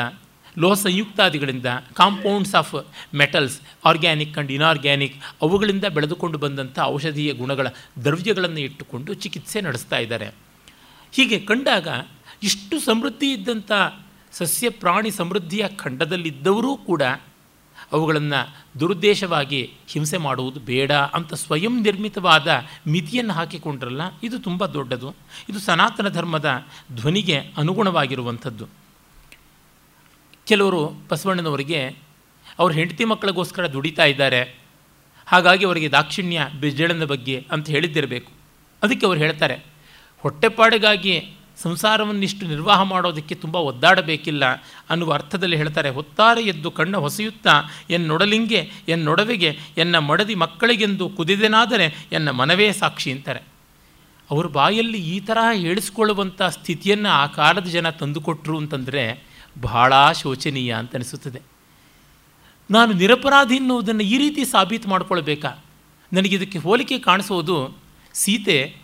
ಲೋಹ 0.59 0.75
ಸಂಯುಕ್ತಾದಿಗಳಿಂದ 0.75 1.67
compounds 1.95 2.55
of 2.55 2.75
metals 3.15 3.61
organic 3.85 4.35
and 4.37 4.53
inorganic 4.53 5.17
ಅವುಗಳಿಂದ 5.43 5.85
ಬೆಳೆದುಕೊಂಡು 5.85 6.39
ಬಂದಂಥ 6.39 6.79
ಔಷಧೀಯ 6.83 7.33
ಗುಣಗಳ 7.33 7.67
ದ್ರವ್ಯಗಳನ್ನು 8.05 8.61
ಇಟ್ಟುಕೊಂಡು 8.61 9.15
ಚಿಕಿತ್ಸೆ 9.15 9.61
ನಡೆಸ್ತಾ 9.61 9.99
ಇದ್ದಾರೆ. 9.99 10.35
ಹೀಗೆ 11.13 11.39
ಕಂಡಾಗ 11.39 11.89
ಇಷ್ಟು 12.43 12.81
ಸಮೃದ್ಧಿ 12.81 13.33
ಇದ್ದಂಥ 13.33 13.73
ಸಸ್ಯ 14.33 14.71
ಪ್ರಾಣಿ 14.71 15.11
ಸಮೃದ್ಧಿಯ 15.11 15.69
ಖಂಡದಲ್ಲಿದ್ದವರೂ 15.77 16.77
ಕೂಡ 16.77 17.03
ಅವುಗಳನ್ನು 17.93 18.57
ದುರುದ್ದೇಶವಾಗಿ 18.81 19.73
ಹಿಂಸೆ 19.89 20.17
ಮಾಡುವುದು 20.17 20.61
ಬೇಡ 20.61 20.93
ಅಂತ 20.93 21.35
ಸ್ವಯಂ 21.35 21.83
ನಿರ್ಮಿತವಾದ 21.83 22.49
ಮಿತಿಯನ್ನು 22.87 23.33
ಹಾಕಿಕೊಂಡ್ರಲ್ಲ, 23.33 24.03
ಇದು 24.23 24.39
ತುಂಬ 24.39 24.67
ದೊಡ್ಡದು. 24.67 25.15
ಇದು 25.49 25.61
ಸನಾತನ 25.61 26.09
ಧರ್ಮದ 26.09 26.67
ಧ್ವನಿಗೆ 26.97 27.39
ಅನುಗುಣವಾಗಿರುವಂಥದ್ದು. 27.57 28.86
ಕೆಲವರು 30.47 30.81
ಬಸವಣ್ಣನವರಿಗೆ 31.11 31.81
ಅವ್ರ 32.59 32.73
ಹೆಂಡತಿ 32.73 33.05
ಮಕ್ಕಳಿಗೋಸ್ಕರ 33.05 33.67
ದುಡಿತಾ 33.67 34.05
ಇದ್ದಾರೆ. 34.05 34.41
ಹಾಗಾಗಿ 35.27 35.67
ಅವರಿಗೆ 35.67 35.89
ದಾಕ್ಷಿಣ್ಯ 35.89 36.49
ಬಿಜ್ಜಳನ 36.61 37.05
ಬಗ್ಗೆ 37.05 37.47
ಅಂತ 37.53 37.71
ಹೇಳಿದ್ದಿರಬೇಕು. 37.71 38.33
ಅದಕ್ಕೆ 38.83 39.07
ಅವ್ರು 39.07 39.21
ಹೇಳ್ತಾರೆ, 39.21 39.57
ಹೊಟ್ಟೆಪಾಡಿಗಾಗಿ 40.21 41.15
ಸಂಸಾರವನ್ನಿಷ್ಟು 41.63 42.47
ನಿರ್ವಾಹ 42.47 42.83
ಮಾಡೋದಕ್ಕೆ 42.83 43.35
ತುಂಬ 43.35 43.57
ಒದ್ದಾಡಬೇಕಿಲ್ಲ 43.57 44.45
ಅನ್ನುವ 44.91 45.13
ಅರ್ಥದಲ್ಲಿ 45.13 45.57
ಹೇಳ್ತಾರೆ, 45.57 45.91
ಹೊತ್ತಾರೆ 45.91 46.43
ಎದ್ದು 46.43 46.71
ಕಣ್ಣ 46.71 46.97
ಹೊಸೆಯುತ್ತಾ 46.97 47.55
ಎನ್ನೊಡಲಿಂಗೆ 47.91 48.71
ಎನ್ನೊಡವೆಗೆ 48.89 49.59
ಎನ್ನ 49.77 49.99
ಮಡದಿ 49.99 50.35
ಮಕ್ಕಳಿಗೆಂದು 50.35 51.09
ಕುದಿದೆನಾದರೆ 51.09 51.87
ಎನ್ನ 52.13 52.31
ಮನವೇ 52.31 52.73
ಸಾಕ್ಷಿ 52.73 53.13
ಅಂತಾರೆ. 53.13 53.43
ಅವ್ರ 54.31 54.47
ಬಾಯಲ್ಲಿ 54.47 54.99
ಈ 54.99 55.21
ತರಹ 55.21 55.49
ಹೇಳಿಸ್ಕೊಳ್ಳುವಂಥ 55.55 56.43
ಸ್ಥಿತಿಯನ್ನು 56.43 57.09
ಆ 57.09 57.27
ಕಾಲದ 57.27 57.67
ಜನ 57.67 57.91
ತಂದುಕೊಟ್ರು 57.91 58.59
ಅಂತಂದರೆ 58.59 59.26
ಬಹಳ 59.61 60.13
ಶೋಚನೀಯ 60.13 60.75
ಅಂತ 60.75 60.95
ಅನಿಸುತ್ತದೆ. 60.95 61.43
ನಾನು 62.71 62.93
ನಿರಪರಾಧಿ 62.93 63.57
ಎನ್ನುವುದನ್ನು 63.57 64.03
ಈ 64.03 64.19
ರೀತಿ 64.19 64.45
ಸಾಬೀತು 64.45 64.89
ಮಾಡಿಕೊಳ್ಬೇಕಾ? 64.89 65.65
ನನಗಿದಕ್ಕೆ 66.13 66.59
ಹೋಲಿಕೆ 66.59 66.99
ಕಾಣಿಸೋದು 66.99 67.79
ಸೀತೆ 68.13 68.77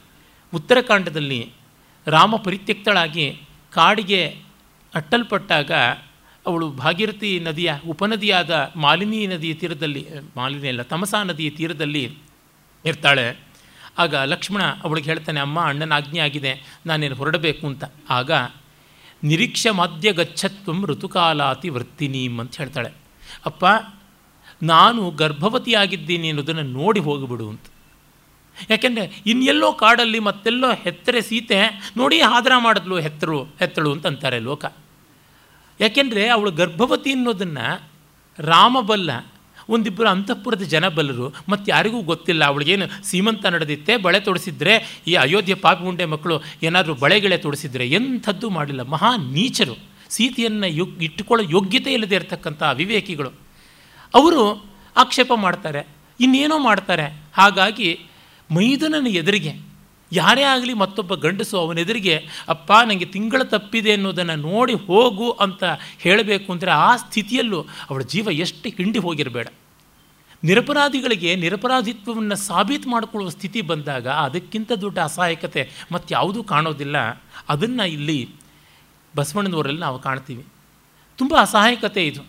ಉತ್ತರಕಾಂಡದಲ್ಲಿ 0.55 1.53
ರಾಮ 2.07 2.37
ಪರಿತ್ಯಕ್ತಳಾಗಿ 2.37 3.41
ಕಾಡಿಗೆ 3.71 4.43
ಅಟ್ಟಲ್ಪಟ್ಟಾಗ 4.95 5.71
ಅವಳು 6.47 6.71
ಭಾಗೀರಥಿ 6.71 7.41
ನದಿಯ 7.41 7.75
ಉಪನದಿಯಾದ 7.89 8.73
ಮಾಲಿನಿ 8.77 9.27
ನದಿಯ 9.27 9.55
ತೀರದಲ್ಲಿ, 9.55 10.07
ಮಾಲಿನಿ 10.37 10.69
ಅಲ್ಲ, 10.69 10.83
ತಮಸಾ 10.83 11.23
ನದಿಯ 11.23 11.51
ತೀರದಲ್ಲಿ 11.51 12.19
ಇರ್ತಾಳೆ. 12.85 13.39
ಆಗ 13.99 14.15
ಲಕ್ಷ್ಮಣ 14.15 14.63
ಅವಳಿಗೆ 14.63 15.11
ಹೇಳ್ತಾನೆ, 15.11 15.41
ಅಮ್ಮ, 15.41 15.61
ಅಣ್ಣನ 15.61 15.93
ಆಜ್ಞೆ 15.93 16.21
ಆಗಿದೆ, 16.21 16.79
ನಾನೇನು 16.87 17.15
ಹೊರಡಬೇಕು 17.15 17.67
ಅಂತ. 17.67 17.85
ಆಗ 18.11 18.31
ನಿರೀಕ್ಷ 19.25 19.67
ಮಾಧ್ಯ 19.67 20.13
ಗಚ್ಚತ್ವಂ 20.13 20.87
ಋತುಕಾಲಾತಿ 20.87 21.69
ವೃತ್ತಿನೀಮ್ 21.69 22.41
ಅಂತ 22.41 22.57
ಹೇಳ್ತಾಳೆ. 22.57 22.91
ಅಪ್ಪ, 23.47 23.65
ನಾನು 24.63 25.11
ಗರ್ಭವತಿಯಾಗಿದ್ದೀನಿ 25.11 26.29
ಅನ್ನೋದನ್ನು 26.29 26.63
ನೋಡಿ 26.63 27.01
ಹೋಗಿಬಿಡು 27.01 27.49
ಅಂತ. 27.49 27.61
ಯಾಕೆಂದರೆ 28.71 29.23
ಇನ್ನೆಲ್ಲೋ 29.27 29.73
ಕಾಡಲ್ಲಿ 29.73 30.19
ಮತ್ತೆಲ್ಲೋ 30.19 30.73
ಹೆತ್ತರೆ 30.73 31.23
ಸೀತೆ 31.23 31.93
ನೋಡಿ 31.97 32.21
ಹಾದರ 32.21 32.53
ಮಾಡಿದ್ಲು, 32.59 32.99
ಹೆತ್ತರು, 32.99 33.43
ಹೆತ್ತಳು 33.43 33.93
ಅಂತ 33.93 34.07
ಅಂತಾರೆ 34.07 34.39
ಲೋಕ. 34.39 34.65
ಯಾಕೆಂದರೆ 35.81 36.29
ಅವಳು 36.29 36.51
ಗರ್ಭವತಿ 36.51 37.13
ಅನ್ನೋದನ್ನು 37.13 37.89
ರಾಮ 38.39 38.81
ಬಲ್ಲ 38.81 39.32
ಒಂದಿಬ್ಬರು 39.69 40.09
ಅಂತಃಪುರದ 40.09 40.63
ಜನ 40.63 40.89
ಬಲ್ಲರು 40.89 41.35
ಮತ್ತು 41.49 41.73
ಯಾರಿಗೂ 41.73 42.03
ಗೊತ್ತಿಲ್ಲ. 42.03 42.45
ಅವಳಿಗೇನು 42.45 43.05
ಸೀಮಂತ 43.05 43.47
ನಡೆದಿತ್ತೆ, 43.47 43.97
ಬಳೆ 43.97 44.21
ತೊಡಿಸಿದ್ರೆ, 44.21 45.03
ಈ 45.07 45.15
ಅಯೋಧ್ಯೆ 45.15 45.55
ಪಾಪಿ 45.55 45.85
ಉಂಡೆ 45.85 46.05
ಮಕ್ಕಳು 46.05 46.43
ಏನಾದರೂ 46.63 46.95
ಬಳೆಗಳೇ 46.95 47.37
ತೊಡಿಸಿದ್ರೆ 47.37 47.87
ಎಂಥದ್ದು 47.89 48.51
ಮಾಡಿಲ್ಲ. 48.51 48.83
ಮಹಾ 48.83 49.17
ನೀಚರು. 49.17 49.79
ಸೀತೆಯನ್ನು 50.09 50.67
ಯೋಗ್ 50.67 51.03
ಇಟ್ಟುಕೊಳ್ಳೋ 51.03 51.51
ಯೋಗ್ಯತೆ 51.51 51.93
ಇಲ್ಲದೆ 51.93 52.15
ಇರತಕ್ಕಂಥ 52.15 52.63
ಅವಿವೇಕಿಗಳು. 52.63 53.31
ಅವರು 54.15 54.65
ಆಕ್ಷೇಪ 54.97 55.33
ಮಾಡ್ತಾರೆ, 55.35 55.87
ಇನ್ನೇನೋ 56.21 56.59
ಮಾಡ್ತಾರೆ. 56.59 57.07
ಹಾಗಾಗಿ 57.35 58.01
ಮೈದನನ 58.51 59.07
ಎದುರಿಗೆ 59.07 59.72
ಯಾರೇ 60.13 60.43
ಆಗಲಿ 60.43 60.75
ಮತ್ತೊಬ್ಬ 60.75 61.15
ಗಂಡಸು 61.15 61.59
ಅವನೆದುರಿಗೆ 61.59 62.29
ಅಪ್ಪ 62.49 62.73
ನನಗೆ 62.73 63.05
ತಿಂಗಳ 63.05 63.43
ತಪ್ಪಿದೆ 63.43 63.93
ಅನ್ನೋದನ್ನು 63.93 64.37
ನೋಡಿ 64.37 64.75
ಹೋಗು 64.75 65.31
ಅಂತ 65.31 65.65
ಹೇಳಬೇಕು 65.99 66.53
ಅಂದರೆ 66.53 66.71
ಆ 66.71 66.97
ಸ್ಥಿತಿಯಲ್ಲೂ 66.97 67.61
ಅವಳ 67.91 68.03
ಜೀವ 68.03 68.29
ಎಷ್ಟು 68.31 68.69
ಹಿಂಡಿ 68.69 68.99
ಹೋಗಿರಬೇಡ. 68.99 69.49
ನಿರಪರಾಧಿಗಳಿಗೆ 70.45 71.37
ನಿರಪರಾಧಿತ್ವವನ್ನು 71.37 72.37
ಸಾಬೀತು 72.37 72.89
ಮಾಡಿಕೊಳ್ಳುವ 72.89 73.31
ಸ್ಥಿತಿ 73.31 73.61
ಬಂದಾಗ 73.61 74.09
ಅದಕ್ಕಿಂತ 74.09 74.73
ದೊಡ್ಡ 74.73 74.99
ಅಸಹಾಯಕತೆ 74.99 75.71
ಮತ್ತು 75.93 76.15
ಯಾವುದೂ 76.15 76.43
ಕಾಣೋದಿಲ್ಲ. 76.43 76.97
ಅದನ್ನು 77.49 77.89
ಇಲ್ಲಿ 77.89 78.29
ಬಸವಣ್ಣನವರಲ್ಲಿ 79.17 79.81
ನಾವು 79.81 79.99
ಕಾಣ್ತೀವಿ. 79.99 80.45
ತುಂಬ 81.19 81.35
ಅಸಹಾಯಕತೆ 81.41 82.07
ಇದು. 82.07 82.23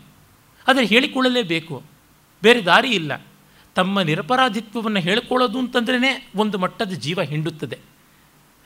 ಆದರೆ 0.68 0.86
ಹೇಳಿಕೊಳ್ಳಲೇಬೇಕು. 0.86 1.84
ಬೇರೆ 2.42 2.64
ದಾರಿ 2.64 2.90
ಇಲ್ಲ. 2.90 3.22
ತಮ್ಮ 3.76 4.02
ನಿರಪರಾಧಿತ್ವವನ್ನು 4.02 5.00
ಹೇಳಿಕೊಳ್ಳೋದು 5.00 5.58
ಅಂತಂದ್ರೇ 5.60 6.12
ಒಂದು 6.36 6.58
ಮಟ್ಟದ 6.64 6.94
ಜೀವ 7.06 7.22
ಹಿಂಡುತ್ತದೆ. 7.32 7.78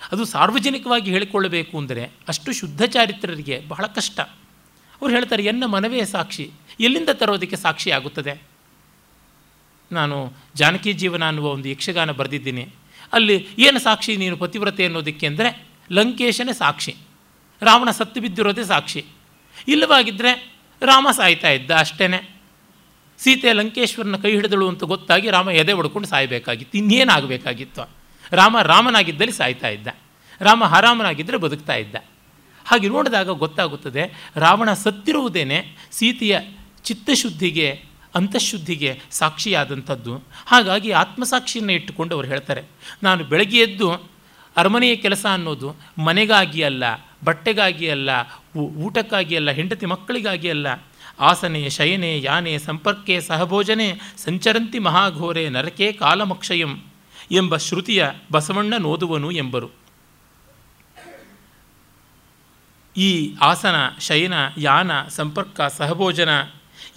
ಅದು 0.02 0.24
ಸಾರ್ವಜನಿಕವಾಗಿ 0.26 1.10
ಹೇಳಿಕೊಳ್ಳಬೇಕು 1.12 1.74
ಅಂದರೆ 1.78 2.04
ಅಷ್ಟು 2.28 2.52
ಶುದ್ಧ 2.54 2.82
ಚಾರಿತ್ರರಿಗೆ 2.86 3.56
ಬಹಳ 3.68 3.86
ಕಷ್ಟ. 3.98 4.20
ಅವ್ರು 5.02 5.12
ಹೇಳ್ತಾರೆ, 5.16 5.44
ಎನ್ನ 5.44 5.64
ಮನವೇ 5.66 6.02
ಸಾಕ್ಷಿ, 6.06 6.46
ಎಲ್ಲಿಂದ 6.80 7.12
ತರೋದಕ್ಕೆ 7.14 7.58
ಸಾಕ್ಷಿ 7.66 7.90
ಆಗುತ್ತದೆ? 7.92 8.34
ನಾನು 9.92 10.18
ಜಾನಕಿ 10.56 10.92
ಜೀವನ 10.94 11.24
ಅನ್ನುವ 11.28 11.48
ಒಂದು 11.50 11.68
ಯಕ್ಷಗಾನ 11.70 12.12
ಬರೆದಿದ್ದೀನಿ. 12.12 12.66
ಅಲ್ಲಿ 13.14 13.36
ಏನು 13.60 13.80
ಸಾಕ್ಷಿ 13.80 14.14
ನೀನು 14.18 14.38
ಪತಿವ್ರತೆ 14.38 14.86
ಅನ್ನೋದಕ್ಕೆ 14.86 15.26
ಅಂದರೆ 15.28 15.50
ಲಂಕೇಶನೇ 15.92 16.54
ಸಾಕ್ಷಿ, 16.54 16.94
ರಾವಣ 17.62 17.90
ಸತ್ತು 17.92 18.22
ಬಿದ್ದಿರೋದೇ 18.22 18.64
ಸಾಕ್ಷಿ. 18.64 19.04
ಇಲ್ಲವಾಗಿದ್ದರೆ 19.68 20.32
ರಾಮ 20.82 21.08
ಸಾಯ್ತಾ 21.12 21.50
ಇದ್ದ 21.50 21.72
ಅಷ್ಟೇ 21.72 22.08
ಸೀತೆ 23.24 23.54
ಲಂಕೇಶ್ವರನ 23.54 24.16
ಕೈ 24.16 24.32
ಹಿಡಿದಳು 24.32 24.66
ಅಂತ 24.68 24.84
ಗೊತ್ತಾಗಿ 24.84 25.30
ರಾಮ 25.30 25.50
ಎದೆ 25.50 25.72
ಹೊಡ್ಕೊಂಡು 25.72 26.08
ಸಾಯಬೇಕಾಗಿತ್ತು. 26.08 26.78
ಇನ್ನೇನಾಗಬೇಕಾಗಿತ್ತು? 26.78 27.84
ರಾಮ 28.32 28.62
ರಾಮನಾಗಿದ್ದಲ್ಲಿ 28.62 29.34
ಸಾಯ್ತಾ 29.34 29.70
ಇದ್ದ. 29.70 29.88
ರಾಮ 30.42 30.64
ಹರಾಮನಾಗಿದ್ದರೆ 30.64 31.38
ಬದುಕ್ತಾ 31.38 31.76
ಇದ್ದ. 31.76 31.96
ಹಾಗೆ 32.66 32.88
ನೋಡಿದಾಗ 32.88 33.30
ಗೊತ್ತಾಗುತ್ತದೆ, 33.30 34.04
ರಾವಣ 34.36 34.74
ಸತ್ತಿರುವುದೇನೆ 34.74 35.60
ಸೀತೆಯ 35.92 36.40
ಚಿತ್ತಶುದ್ಧಿಗೆ, 36.84 37.68
ಅಂತಃಶುದ್ಧಿಗೆ 38.16 38.92
ಸಾಕ್ಷಿಯಾದಂಥದ್ದು. 39.12 40.14
ಹಾಗಾಗಿ 40.46 40.92
ಆತ್ಮಸಾಕ್ಷಿಯನ್ನು 40.92 41.74
ಇಟ್ಟುಕೊಂಡು 41.74 42.16
ಅವರು 42.16 42.28
ಹೇಳ್ತಾರೆ, 42.28 42.64
ನಾನು 43.04 43.24
ಬೆಳಗ್ಗೆ 43.24 43.60
ಎದ್ದು 43.60 43.90
ಅರಮನೆಯ 44.58 44.96
ಕೆಲಸ 44.96 45.26
ಅನ್ನೋದು 45.34 45.76
ಮನೆಗಾಗಿ 46.04 46.62
ಅಲ್ಲ, 46.64 46.84
ಬಟ್ಟೆಗಾಗಿ 47.26 47.90
ಅಲ್ಲ 47.90 48.10
ಊಟಕ್ಕಾಗಿ 48.58 49.36
ಅಲ್ಲ, 49.36 49.50
ಹೆಂಡತಿ 49.52 49.86
ಮಕ್ಕಳಿಗಾಗಿ 49.86 50.50
ಅಲ್ಲ 50.50 50.68
ಆಸನೆ, 51.20 51.70
ಶಯನೆ, 51.70 52.22
ಯಾನೆ, 52.22 52.60
ಸಂಪರ್ಕೆ, 52.60 53.22
ಸಹಭೋಜನೆ, 53.22 54.00
ಸಂಚರಂತಿ 54.18 54.80
ಮಹಾಘೋರೆ, 54.80 55.50
ನರಕೆ, 55.50 55.92
ಕಾಲಮಕ್ಷಯಂ 55.92 56.82
ಎಂಬ 57.32 57.58
ಶ್ರುತಿಯ 57.58 58.08
ಬಸವಣ್ಣ 58.32 58.74
ನೋದುವನು 58.80 59.32
ಎಂಬರು. 59.32 59.70
ಈ 62.98 63.36
ಆಸನ, 63.42 63.76
ಶಯನ, 64.00 64.34
ಯಾನ, 64.58 65.08
ಸಂಪರ್ಕ, 65.08 65.62
ಸಹಭೋಜನ 65.62 66.30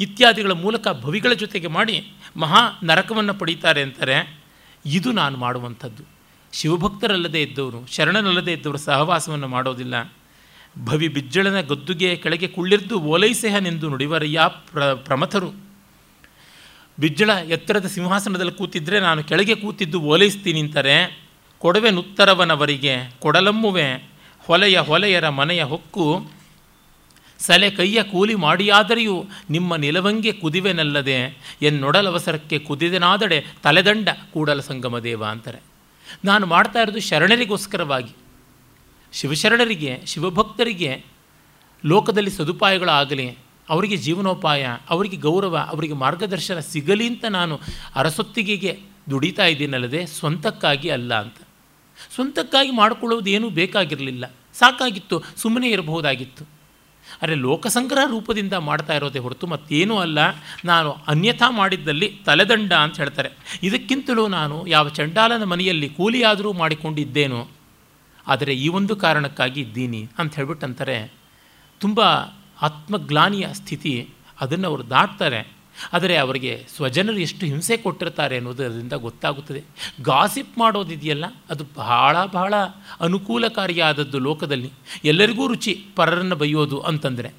ಇತ್ಯಾದಿಗಳ 0.00 0.52
ಮೂಲಕ 0.52 0.88
ಭವಿಗಳ 0.88 1.32
ಜೊತೆಗೆ 1.32 1.66
ಮಾಡಿ 1.66 2.12
ಮಹಾ 2.36 2.80
ನರಕವನ್ನು 2.84 3.34
ಪಡೀತಾರೆ 3.34 3.82
ಅಂತಾರೆ. 3.82 4.40
ಇದು 4.86 5.12
ನಾನು 5.12 5.38
ಮಾಡುವಂಥದ್ದು. 5.38 6.02
ಶಿವಭಕ್ತರಲ್ಲದೆ 6.52 7.42
ಇದ್ದವರು 7.42 7.86
ಶರಣನಲ್ಲದೆ 7.86 8.52
ಇದ್ದವರು 8.52 8.78
ಸಹವಾಸವನ್ನು 8.78 9.48
ಮಾಡೋದಿಲ್ಲ. 9.48 10.12
ಭವಿ 10.78 11.08
ಬಿಜ್ಜಳನ 11.08 11.60
ಗದ್ದುಗೆ 11.60 12.16
ಕೆಳಗೆ 12.16 12.46
ಕುಳ್ಳಿರ್ದು 12.46 13.00
ಓಲೈಸೆಹನೆಂದು 13.00 13.88
ನುಡಿವರಯ್ಯ 13.88 14.40
ಪ್ರ, 14.48 14.92
ಪ್ರಮಥರು. 14.94 15.50
ಬಿಜ್ಜಳ 16.98 17.30
ಎತ್ತರದ 17.30 17.86
ಸಿಂಹಾಸನದಲ್ಲಿ 17.86 18.52
ಕೂತಿದ್ದರೆ 18.52 19.00
ನಾನು 19.00 19.24
ಕೆಳಗೆ 19.24 19.54
ಕೂತಿದ್ದು 19.54 20.00
ಓಲೈಸ್ತೀನಿ 20.00 20.60
ಅಂತಾರೆ 20.60 21.26
ಕೊಡವೆ 21.58 21.90
ನುತ್ತರವನವರಿಗೆ 21.90 22.96
ಕೊಡಲಮ್ಮುವೆ, 23.20 24.10
ಹೊಲೆಯ 24.46 24.78
ಹೊಲೆಯರ 24.78 25.28
ಮನೆಯ 25.28 25.62
ಹೊಕ್ಕು, 25.62 26.30
ಸಲೆ 27.38 27.70
ಕೈಯ 27.70 28.02
ಕೂಲಿ 28.02 28.34
ಮಾಡಿಯಾದರೆಯೂ 28.34 29.24
ನಿಮ್ಮ 29.50 29.76
ನಿಲವಂಗೆ 29.76 30.32
ಕುದಿವೆನಲ್ಲದೆ 30.32 31.38
ಎನ್ನೊಡಲವಸರಕ್ಕೆ 31.62 32.58
ಕುದಿದೆನಾದಡೆ 32.58 33.46
ತಲೆದಂಡ 33.62 34.08
ಕೂಡಲ 34.32 34.60
ಸಂಗಮ 34.60 34.98
ದೇವ 34.98 35.24
ಅಂತಾರೆ. 35.24 35.58
ನಾನು 36.24 36.46
ಮಾಡ್ತಾ 36.46 36.80
ಇರೋದು 36.82 37.00
ಶರಣರಿಗೋಸ್ಕರವಾಗಿ. 37.00 38.16
ಶಿವಶರಣರಿಗೆ, 39.12 40.02
ಶಿವಭಕ್ತರಿಗೆ, 40.06 41.04
ಲೋಕದಲ್ಲಿ 41.84 42.30
ಸದುಪಾಯಗಳಾಗಲಿ, 42.30 43.38
ಅವರಿಗೆ 43.68 43.96
ಜೀವನೋಪಾಯ, 43.96 44.66
ಅವರಿಗೆ 44.90 45.16
ಗೌರವ, 45.16 45.56
ಅವರಿಗೆ 45.56 45.92
ಮಾರ್ಗದರ್ಶನ 45.92 46.58
ಸಿಗಲಿ 46.58 47.06
ಅಂತ 47.06 47.24
ನಾನು 47.24 47.60
ಅರಸೊತ್ತಿಗೆಗೆ 47.94 48.80
ದುಡಿತಾ 49.10 49.46
ಇದ್ದೀನಲ್ಲದೆ 49.46 50.06
ಸ್ವಂತಕ್ಕಾಗಿ 50.06 50.88
ಅಲ್ಲ 50.88 51.20
ಅಂತ. 51.20 51.34
ಸ್ವಂತಕ್ಕಾಗಿ 52.14 52.70
ಮಾಡಿಕೊಳ್ಳುವುದೇನೂ 52.70 53.50
ಬೇಕಾಗಿರಲಿಲ್ಲ. 53.50 54.34
ಸಾಕಾಗಿತ್ತು, 54.54 55.22
ಸುಮ್ಮನೆ 55.36 55.70
ಇರಬಹುದಾಗಿತ್ತು. 55.70 56.60
ಅರೆ 57.22 57.34
ಲೋಕಸಂಗ್ರಹ 57.34 58.10
ರೂಪದಿಂದ 58.10 58.52
ಮಾಡ್ತಾ 58.52 58.94
ಇರೋದೇ 58.94 59.18
ಹೊರತು 59.18 59.46
ಮತ್ತೇನೂ 59.46 59.98
ಅಲ್ಲ. 59.98 60.18
ನಾನು 60.64 60.90
ಅನ್ಯಥಾ 60.90 61.50
ಮಾಡಿದ್ದಲ್ಲಿ 61.50 62.20
ತಲೆದಂಡ 62.26 62.72
ಅಂತ 62.72 62.96
ಹೇಳ್ತಾರೆ. 62.96 63.30
ಇದಕ್ಕಿಂತಲೂ 63.62 64.28
ನಾನು 64.28 64.66
ಯಾವ 64.66 64.88
ಚಂಡಾಲನ 64.88 65.44
ಮನೆಯಲ್ಲಿ 65.44 65.88
ಕೂಲಿಯಾದರೂ 65.88 66.52
ಮಾಡಿಕೊಂಡಿದ್ದೇನೋ 66.52 67.48
ಆದರೆ 68.30 68.54
ಈ 68.54 68.68
ಒಂದು 68.68 68.96
ಕಾರಣಕ್ಕಾಗಿ 68.96 69.60
ಇದ್ದೀನಿ 69.60 70.08
ಅಂತ 70.18 70.34
ಹೇಳ್ಬಿಟ್ಟು 70.34 70.66
ಅಂತಾರೆ 70.66 71.12
ತುಂಬ 71.80 72.00
ಆತ್ಮಗ್ಲಾನಿಯ 72.62 73.46
ಸ್ಥಿತಿ, 73.52 74.08
ಅದನ್ನು 74.40 74.68
ಅವರು 74.68 74.90
ದಾಟ್ತಾರೆ. 74.90 75.60
ಆದರೆ 75.92 76.16
ಅವರಿಗೆ 76.16 76.66
ಸ್ವಜನರು 76.76 77.18
ಎಷ್ಟು 77.18 77.46
ಹಿಂಸೆ 77.46 77.76
ಕೊಟ್ಟಿರ್ತಾರೆ 77.76 78.36
ಅನ್ನೋದು 78.36 78.64
ಅದರಿಂದ 78.64 78.92
ಗೊತ್ತಾಗುತ್ತದೆ. 78.92 79.62
ಗಾಸಿಪ್ 80.02 80.58
ಮಾಡೋದಿದೆಯಲ್ಲ, 80.58 81.24
ಅದು 81.50 81.64
ಬಹಳ 81.76 82.24
ಬಹಳ 82.24 82.54
ಅನುಕೂಲಕಾರಿಯಾದದ್ದು 83.00 84.18
ಲೋಕದಲ್ಲಿ. 84.18 84.70
ಎಲ್ಲರಿಗೂ 85.04 85.46
ರುಚಿ, 85.46 85.86
ಪರರನ್ನು 85.96 86.36
ಬೈಯೋದು 86.36 86.80
ಅಂತಂದರೆ. 86.80 87.30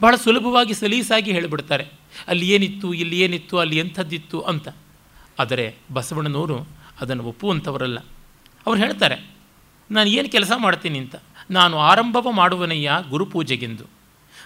ಬಹಳ 0.00 0.16
ಸುಲಭವಾಗಿ 0.16 0.74
ಸಲೀಸಾಗಿ 0.74 1.32
ಹೇಳಿಬಿಡ್ತಾರೆ. 1.32 1.84
ಅಲ್ಲಿ 2.28 2.50
ಏನಿತ್ತು, 2.50 2.94
ಇಲ್ಲಿ 2.94 3.20
ಏನಿತ್ತು, 3.20 3.58
ಅಲ್ಲಿ 3.58 3.78
ಎಂಥದ್ದಿತ್ತು 3.78 4.40
ಅಂತ. 4.40 4.68
ಆದರೆ 5.38 5.74
ಬಸವಣ್ಣನವರು 5.92 6.68
ಅದನ್ನು 7.00 7.24
ಒಪ್ಪುವಂಥವರಲ್ಲ. 7.24 7.98
ಅವ್ರು 8.66 8.80
ಹೇಳ್ತಾರೆ 8.80 9.33
ನಾನು 9.90 10.08
ಏನು 10.10 10.28
ಕೆಲಸ 10.28 10.52
ಮಾಡ್ತೀನಿ 10.56 10.98
ಅಂತ? 10.98 11.16
ನಾನು 11.50 11.78
ಆರಂಭವ 11.78 12.30
ಮಾಡುವನಯ್ಯ 12.30 12.90
ಗುರುಪೂಜೆಗೆಂದು. 13.10 13.84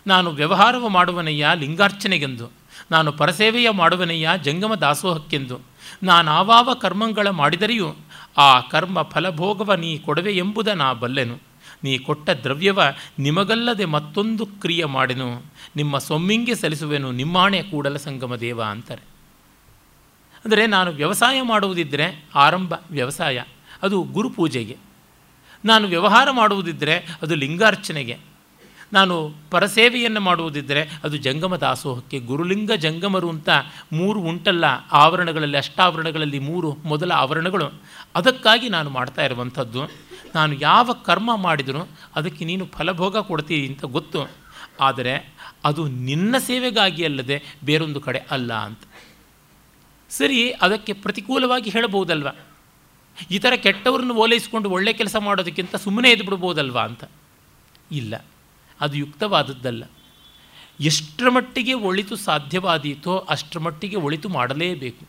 ನಾನು 0.07 0.31
ವ್ಯವಹಾರವ 0.31 0.89
ಮಾಡುವನಯ್ಯ 0.89 1.49
ಲಿಂಗಾರ್ಚನೆಗೆಂದು. 1.55 2.47
ನಾನು 2.91 3.13
ಪರಸೇವೆಯ 3.13 3.71
ಮಾಡುವನಯ್ಯ 3.71 4.31
ಜಂಗಮ 4.43 4.75
ದಾಸೋಹಕ್ಕೆಂದು 4.75 5.61
ನಾನು 6.03 6.31
ಆವಾವ 6.31 6.75
ಕರ್ಮಗಳ 6.75 7.29
ಮಾಡಿದರೆಯೂ, 7.31 7.97
ಆ 8.39 8.61
ಕರ್ಮ 8.61 9.03
ಫಲಭೋಗವ 9.03 9.75
ನೀ 9.75 9.99
ಕೊಡವೆ 9.99 10.33
ಎಂಬುದ 10.37 10.69
ನಾ 10.69 10.93
ಬಲ್ಲೆನು. 10.93 11.37
ನೀ 11.85 11.99
ಕೊಟ್ಟ 11.99 12.31
ದ್ರವ್ಯವ 12.31 12.81
ನಿಮಗಲ್ಲದೆ 13.19 13.85
ಮತ್ತೊಂದು 13.85 14.47
ಕ್ರಿಯೆ 14.47 14.85
ಮಾಡೆನು. 14.85 15.43
ನಿಮ್ಮ 15.77 15.99
ಸೊಮ್ಮಿಂಗೆ 15.99 16.55
ಸಲ್ಲಿಸುವೆನು 16.55 17.13
ನಿಮ್ಮಾಣೆ 17.13 17.63
ಕೂಡಲ 17.63 17.97
ಸಂಗಮ 17.97 18.37
ದೇವ 18.37 18.63
ಅಂತಾರೆ. 18.63 19.03
ಅಂದರೆ 20.45 20.67
ನಾನು 20.67 20.91
ವ್ಯವಸಾಯ 20.91 21.43
ಮಾಡುವುದಿದ್ದರೆ 21.43 22.27
ಆರಂಭ 22.35 22.75
ವ್ಯವಸಾಯ, 22.91 23.43
ಅದು 23.83 24.03
ಗುರುಪೂಜೆಗೆ. 24.03 24.77
ನಾನು 25.65 25.89
ವ್ಯವಹಾರ 25.89 26.31
ಮಾಡುವುದಿದ್ದರೆ 26.31 27.19
ಅದು 27.23 27.35
ಲಿಂಗಾರ್ಚನೆಗೆ. 27.35 28.19
ನಾನು 28.93 29.35
ಪರಸೇವೆಯನ್ನು 29.51 30.21
ಮಾಡುವುದಿದ್ದರೆ 30.21 31.01
ಅದು 31.05 31.17
ಜಂಗಮ 31.17 31.57
ದಾಸೋಹಕ್ಕೆ. 31.57 32.21
ಗುರುಲಿಂಗ 32.21 32.73
ಜಂಗಮರು 32.73 33.31
ಅಂತ 33.31 33.49
ಮೂರು 33.93 34.21
ಉಂಟಲ್ಲ, 34.21 34.65
ಆವರಣಗಳಲ್ಲಿ, 34.93 35.57
ಅಷ್ಟಾವರಣಗಳಲ್ಲಿ 35.57 36.39
ಮೂರು 36.39 36.75
ಮೊದಲ 36.85 37.13
ಆವರಣಗಳು. 37.13 37.83
ಅದಕ್ಕಾಗಿ 38.15 38.69
ನಾನು 38.69 38.91
ಮಾಡ್ತಾ 38.91 39.25
ಇರುವಂಥದ್ದು. 39.25 39.85
ನಾನು 40.35 40.55
ಯಾವ 40.55 40.93
ಕರ್ಮ 40.93 41.37
ಮಾಡಿದರೂ 41.37 41.89
ಅದಕ್ಕೆ 42.17 42.45
ನೀನು 42.45 42.67
ಫಲಭೋಗ 42.67 43.17
ಕೊಡ್ತೀನಿ 43.17 43.67
ಅಂತ 43.67 43.85
ಗೊತ್ತು. 43.85 44.31
ಆದರೆ 44.81 45.35
ಅದು 45.65 45.89
ನಿನ್ನ 45.89 46.39
ಸೇವೆಗಾಗಿ 46.39 47.05
ಅಲ್ಲದೆ 47.05 47.43
ಬೇರೊಂದು 47.65 48.01
ಕಡೆ 48.01 48.19
ಅಲ್ಲ 48.19 48.55
ಅಂತ. 48.55 48.81
ಸರಿ, 50.11 50.51
ಅದಕ್ಕೆ 50.51 50.93
ಪ್ರತಿಕೂಲವಾಗಿ 50.93 51.71
ಹೇಳಬಹುದಲ್ವ? 51.71 52.29
ಈ 53.31 53.39
ಥರ 53.39 53.53
ಕೆಟ್ಟವ್ರನ್ನ 53.57 54.11
ಓಲೈಸ್ಕೊಂಡು 54.11 54.71
ಒಳ್ಳೆ 54.71 54.93
ಕೆಲಸ 54.93 55.17
ಮಾಡೋದಕ್ಕಿಂತ 55.17 55.77
ಸುಮ್ಮನೆ 55.77 56.11
ಎದ್ಬಿಡ್ಬೋದಲ್ವಾ 56.11 56.85
ಅಂತ? 56.85 57.05
ಇಲ್ಲ. 57.93 58.25
ಅದು 58.81 58.97
ಯುಕ್ತವಾದದ್ದಲ್ಲ. 58.97 59.85
ಎಷ್ಟರ 60.81 61.29
ಮಟ್ಟಿಗೆ 61.29 61.73
ಒಳಿತು 61.73 62.17
ಸಾಧ್ಯವಾದೀತೋ 62.17 63.19
ಅಷ್ಟರ 63.19 63.59
ಮಟ್ಟಿಗೆ 63.59 63.97
ಒಳಿತು 63.97 64.29
ಮಾಡಲೇಬೇಕು. 64.29 65.07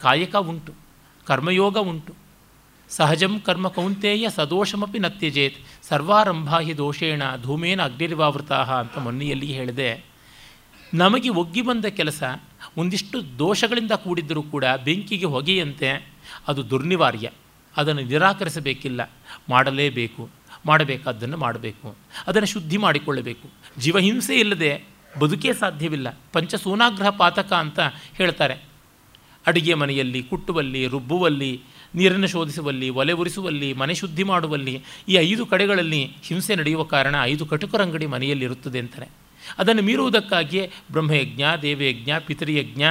ಕಾಯಕ 0.00 0.36
ಉಂಟು, 0.36 0.72
ಕರ್ಮಯೋಗ 1.24 1.78
ಉಂಟು. 1.78 2.14
ಸಹಜಂ 2.88 3.40
ಕರ್ಮ 3.40 3.68
ಕೌಂತೆಯ 3.68 4.30
ಸದೋಷಮಪಿ 4.30 4.98
ನತ್ಯಜೇತ್, 4.98 5.56
ಸರ್ವಾರಂಭ 5.82 6.58
ಹಿ 6.58 6.76
ದೋಷೇಣ, 6.76 7.22
ಧೂಮೇನ 7.42 7.82
ಅಗ್ನಿರ್ವಾವೃತ 7.82 8.52
ಅಂತ 8.52 8.98
ಮೊನ್ನೆಯಲ್ಲಿ 8.98 9.46
ಹೇಳಿದೆ. 9.46 10.04
ನಮಗೆ 10.94 11.28
ಒಗ್ಗಿ 11.28 11.62
ಬಂದ 11.62 11.84
ಕೆಲಸ, 11.84 12.22
ಒಂದಿಷ್ಟು 12.76 13.38
ದೋಷಗಳಿಂದ 13.38 13.92
ಕೂಡಿದ್ದರೂ 13.92 14.42
ಕೂಡ 14.42 14.64
ಬೆಂಕಿಗೆ 14.84 15.24
ಹೊಗೆಯಂತೆ 15.24 16.13
ಅದು 16.48 16.70
ದುರ್ನಿವಾರ್ಯ. 16.70 17.30
ಅದನ್ನು 17.76 18.02
ನಿರಾಕರಿಸಬೇಕಿಲ್ಲ. 18.02 19.12
ಮಾಡಲೇಬೇಕು. 19.48 20.28
ಮಾಡಬೇಕಾದ್ದನ್ನು 20.66 21.36
ಮಾಡಬೇಕು. 21.36 21.96
ಅದನ್ನು 22.26 22.46
ಶುದ್ಧಿ 22.46 22.76
ಮಾಡಿಕೊಳ್ಳಬೇಕು. 22.76 23.50
ಜೀವಹಿಂಸೆ 23.78 24.38
ಇಲ್ಲದೆ 24.38 24.82
ಬದುಕೇ 25.20 25.52
ಸಾಧ್ಯವಿಲ್ಲ. 25.52 26.20
ಪಂಚಸೂನಾಗ್ರಹ 26.32 27.10
ಪಾತಕ 27.10 27.52
ಅಂತ 27.52 27.80
ಹೇಳ್ತಾರೆ. 28.14 28.54
ಅಡುಗೆ 29.46 29.74
ಮನೆಯಲ್ಲಿ, 29.74 30.22
ಕುಟ್ಟುವಲ್ಲಿ, 30.22 30.86
ರುಬ್ಬುವಲ್ಲಿ, 30.86 31.60
ನೀರನ್ನು 31.94 32.26
ಶೋಧಿಸುವಲ್ಲಿ, 32.26 32.90
ಒಲೆ 32.90 33.12
ಉರಿಸುವಲ್ಲಿ, 33.12 33.72
ಮನೆ 33.72 33.94
ಶುದ್ಧಿ 33.94 34.22
ಮಾಡುವಲ್ಲಿ 34.22 34.82
ಈ 35.08 35.14
ಐದು 35.14 35.46
ಕಡೆಗಳಲ್ಲಿ 35.46 36.12
ಹಿಂಸೆ 36.22 36.54
ನಡೆಯುವ 36.54 36.82
ಕಾರಣ 36.82 37.14
ಐದು 37.22 37.46
ಕಟುಕರಂಗಡಿ 37.46 38.06
ಮನೆಯಲ್ಲಿರುತ್ತದೆ 38.06 38.78
ಅಂತಾರೆ. 38.78 39.23
ಅದನ್ನು 39.58 39.82
ಮೀರುವುದಕ್ಕಾಗಿಯೇ 39.82 40.72
ಬ್ರಹ್ಮಯಜ್ಞ, 40.92 41.42
ದೇವಯಜ್ಞ, 41.62 42.10
ಪಿತೃಯಜ್ಞ, 42.26 42.82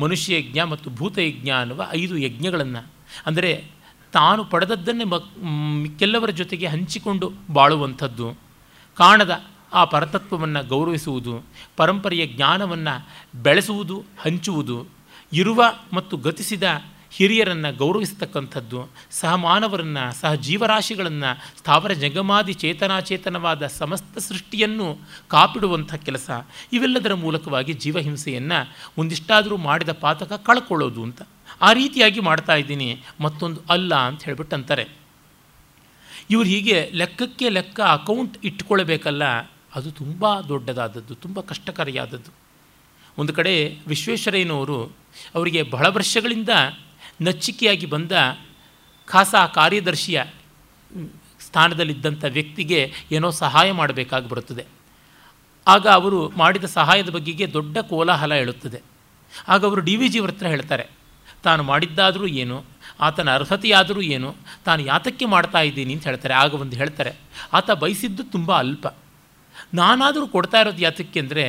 ಮನುಷ್ಯಯಜ್ಞ 0.00 0.62
ಮತ್ತು 0.62 0.90
ಭೂತಯಜ್ಞ 0.90 1.50
ಅನ್ನುವ 1.50 1.86
ಐದು 1.90 2.18
ಯಜ್ಞಗಳನ್ನು 2.18 2.86
ಅಂದರೆ 3.26 3.64
ತಾನು 4.12 4.44
ಪಡೆದದ್ದನ್ನೇ 4.44 5.04
ಮಿಕ್ಕೆಲ್ಲವರ 5.82 6.30
ಜೊತೆಗೆ 6.30 6.66
ಹಂಚಿಕೊಂಡು 6.66 7.32
ಬಾಳುವಂಥದ್ದು. 7.52 8.34
ಕಾಣದ 8.94 9.44
ಆ 9.72 9.84
ಪರತತ್ವವನ್ನು 9.84 10.68
ಗೌರವಿಸುವುದು, 10.68 11.44
ಪರಂಪರೆಯ 11.76 12.26
ಜ್ಞಾನವನ್ನು 12.26 13.08
ಬೆಳೆಸುವುದು, 13.42 14.04
ಹಂಚುವುದು, 14.20 14.86
ಇರುವ 15.32 15.64
ಮತ್ತು 15.92 16.16
ಗತಿಸಿದ 16.16 16.62
ಹಿರಿಯರನ್ನು 17.16 17.70
ಗೌರವಿಸತಕ್ಕಂಥದ್ದು, 17.82 18.80
ಸಹ 19.20 19.32
ಮಾನವರನ್ನು, 19.46 20.04
ಸಹ 20.20 20.32
ಜೀವರಾಶಿಗಳನ್ನು, 20.46 21.30
ಸ್ಥಾವರ 21.60 21.92
ಜಗಮಾದಿ 22.04 22.54
ಚೇತನಾಚೇತನವಾದ 22.62 23.62
ಸಮಸ್ತ 23.80 24.18
ಸೃಷ್ಟಿಯನ್ನು 24.28 24.88
ಕಾಪಿಡುವಂಥ 25.34 25.92
ಕೆಲಸ, 26.06 26.30
ಇವೆಲ್ಲದರ 26.76 27.14
ಮೂಲಕವಾಗಿ 27.24 27.74
ಜೀವಹಿಂಸೆಯನ್ನು 27.84 28.60
ಒಂದಿಷ್ಟಾದರೂ 29.02 29.58
ಮಾಡಿದ 29.68 29.94
ಪಾತಕ 30.06 30.32
ಕಳ್ಕೊಳ್ಳೋದು 30.48 31.02
ಅಂತ. 31.08 31.20
ಆ 31.66 31.70
ರೀತಿಯಾಗಿ 31.80 32.20
ಮಾಡ್ತಾ 32.30 32.54
ಇದ್ದೀನಿ, 32.62 32.90
ಮತ್ತೊಂದು 33.20 33.60
ಅಲ್ಲ 33.74 33.94
ಅಂತ 34.08 34.20
ಹೇಳ್ಬಿಟ್ಟು 34.28 34.56
ಅಂತಾರೆ 34.58 34.86
ಇವರು 36.32 36.48
ಹೀಗೆ 36.54 36.76
ಲೆಕ್ಕಕ್ಕೆ 37.00 37.46
ಲೆಕ್ಕ 37.56 37.80
ಅಕೌಂಟ್ 37.98 38.36
ಇಟ್ಕೊಳ್ಬೇಕಲ್ಲ, 38.48 39.24
ಅದು 39.78 39.88
ತುಂಬ 40.00 40.24
ದೊಡ್ಡದಾದದ್ದು, 40.50 41.14
ತುಂಬ 41.24 41.40
ಕಷ್ಟಕಾರಿಯಾದದ್ದು. 41.50 42.30
ಒಂದು 43.18 43.32
ಕಡೆ 43.38 43.54
ವಿಶ್ವೇಶ್ವರಯ್ಯನವರು 43.92 44.78
ಅವರಿಗೆ 45.36 45.60
ಬಹಳ 45.74 45.86
ವರ್ಷಗಳಿಂದ 45.96 46.52
ನಚ್ಚಿಕೆಯಾಗಿ 47.26 47.86
ಬಂದ 47.86 48.12
ಖಾಸಾ 49.08 49.46
ಕಾರ್ಯದರ್ಶಿಯ 49.46 50.18
ಸ್ಥಾನದಲ್ಲಿದ್ದಂಥ 51.46 52.24
ವ್ಯಕ್ತಿಗೆ 52.36 52.80
ಏನೋ 53.12 53.30
ಸಹಾಯ 53.30 53.72
ಮಾಡಬೇಕಾಗಿ 53.72 54.28
ಬರುತ್ತದೆ 54.28 54.64
ಆಗ 55.66 55.86
ಅವರು 55.88 56.20
ಮಾಡಿದ 56.36 56.64
ಸಹಾಯದ 56.64 57.10
ಬಗ್ಗೆಗೆ 57.10 57.46
ದೊಡ್ಡ 57.52 57.78
ಕೋಲಾಹಲ 57.78 58.32
ಹೇಳುತ್ತದೆ 58.34 58.80
ಆಗ 59.52 59.60
ಅವರು 59.64 59.80
ಡಿ 59.80 59.94
ವಿ 59.96 60.08
ಜಿ 60.08 60.20
ಹತ್ರ 60.26 60.46
ಹೇಳ್ತಾರೆ, 60.46 60.84
ತಾನು 61.44 61.62
ಮಾಡಿದ್ದಾದರೂ 61.62 62.26
ಏನು, 62.42 62.56
ಆತನ 63.00 63.34
ಅರ್ಹತೆಯಾದರೂ 63.34 64.00
ಏನು, 64.02 64.30
ತಾನು 64.64 64.80
ಯಾತಕ್ಕೆ 64.82 65.26
ಮಾಡ್ತಾ 65.26 65.60
ಇದ್ದೀನಿ? 65.60 65.92
ಅಂತ 65.94 66.04
ಹೇಳ್ತಾರೆ. 66.04 66.34
ಆಗ 66.34 66.54
ಒಂದು 66.54 66.76
ಹೇಳ್ತಾರೆ, 66.76 67.12
ಆತ 67.52 67.70
ಬಯಸಿದ್ದು 67.70 68.22
ತುಂಬ 68.32 68.50
ಅಲ್ಪ. 68.56 68.86
ನಾನಾದರೂ 69.74 70.26
ಕೊಡ್ತಾ 70.26 70.60
ಇರೋದು 70.60 70.78
ಯಾತಕ್ಕೆ 70.78 71.20
ಅಂದರೆ, 71.20 71.44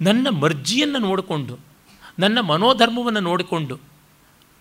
ನನ್ನ 0.00 0.26
ಮರ್ಜಿಯನ್ನು 0.30 0.98
ನೋಡಿಕೊಂಡು, 0.98 1.54
ನನ್ನ 2.18 2.38
ಮನೋಧರ್ಮವನ್ನು 2.40 3.20
ನೋಡಿಕೊಂಡು 3.20 3.76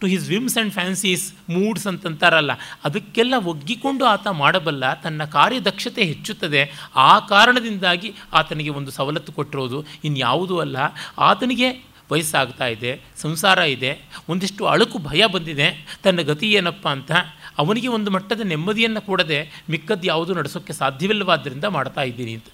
to 0.01 0.07
his 0.07 0.29
whims 0.29 0.57
and 0.57 0.73
fancies 0.73 1.33
moods 1.49 1.87
ಅಂತಂತಾರಲ್ಲ, 1.87 2.51
ಅದಕ್ಕೆಲ್ಲ 2.83 3.33
ಒಗ್ಗಿಕೊಂಡು 3.45 4.05
ಆತ 4.05 4.27
ಮಾಡಬಲ್ಲ, 4.27 4.93
ತನ್ನ 4.93 5.23
ಕಾರ್ಯದಕ್ಷತೆ 5.23 6.03
ಹೆಚ್ಚುತ್ತದೆ. 6.03 6.61
ಆ 6.95 7.19
ಕಾರಣದಿಂದಾಗಿ 7.19 8.13
ಆತನಿಗೆ 8.33 8.69
ಒಂದು 8.69 8.91
ಸವಲತ್ತು 8.91 9.31
ಕೊಟ್ಟಿರೋದು. 9.31 9.85
ಇನ್ಯಾವುದೂ 10.03 10.57
ಅಲ್ಲ. 10.57 10.77
ಆತನಿಗೆ 11.17 11.69
ವಯಸ್ಸಾಗ್ತಾ 12.11 12.67
ಇದೆ, 12.67 13.01
ಸಂಸಾರ 13.17 13.57
ಇದೆ, 13.57 13.91
ಒಂದಿಷ್ಟು 14.29 14.65
ಅಳುಕು 14.65 14.97
ಭಯ 14.99 15.25
ಬಂದಿದೆ. 15.25 15.67
ತನ್ನ 16.03 16.21
ಗತಿ 16.21 16.51
ಏನಪ್ಪ 16.51 16.87
ಅಂತ, 16.87 17.11
ಅವನಿಗೆ 17.57 17.87
ಒಂದು 17.87 18.11
ಮಟ್ಟದ 18.11 18.41
ನೆಮ್ಮದಿಯನ್ನು 18.41 19.01
ಕೊಡದೆ 19.01 19.39
ಮಿಕ್ಕದ್ದು 19.69 20.07
ಯಾವುದೂ 20.07 20.33
ನಡೆಸೋಕ್ಕೆ 20.33 20.73
ಸಾಧ್ಯವಿಲ್ಲವಾದ್ದರಿಂದ 20.73 21.65
ಮಾಡ್ತಾ 21.65 22.01
ಇದ್ದೀನಿ 22.01 22.33
ಅಂತ. 22.33 22.49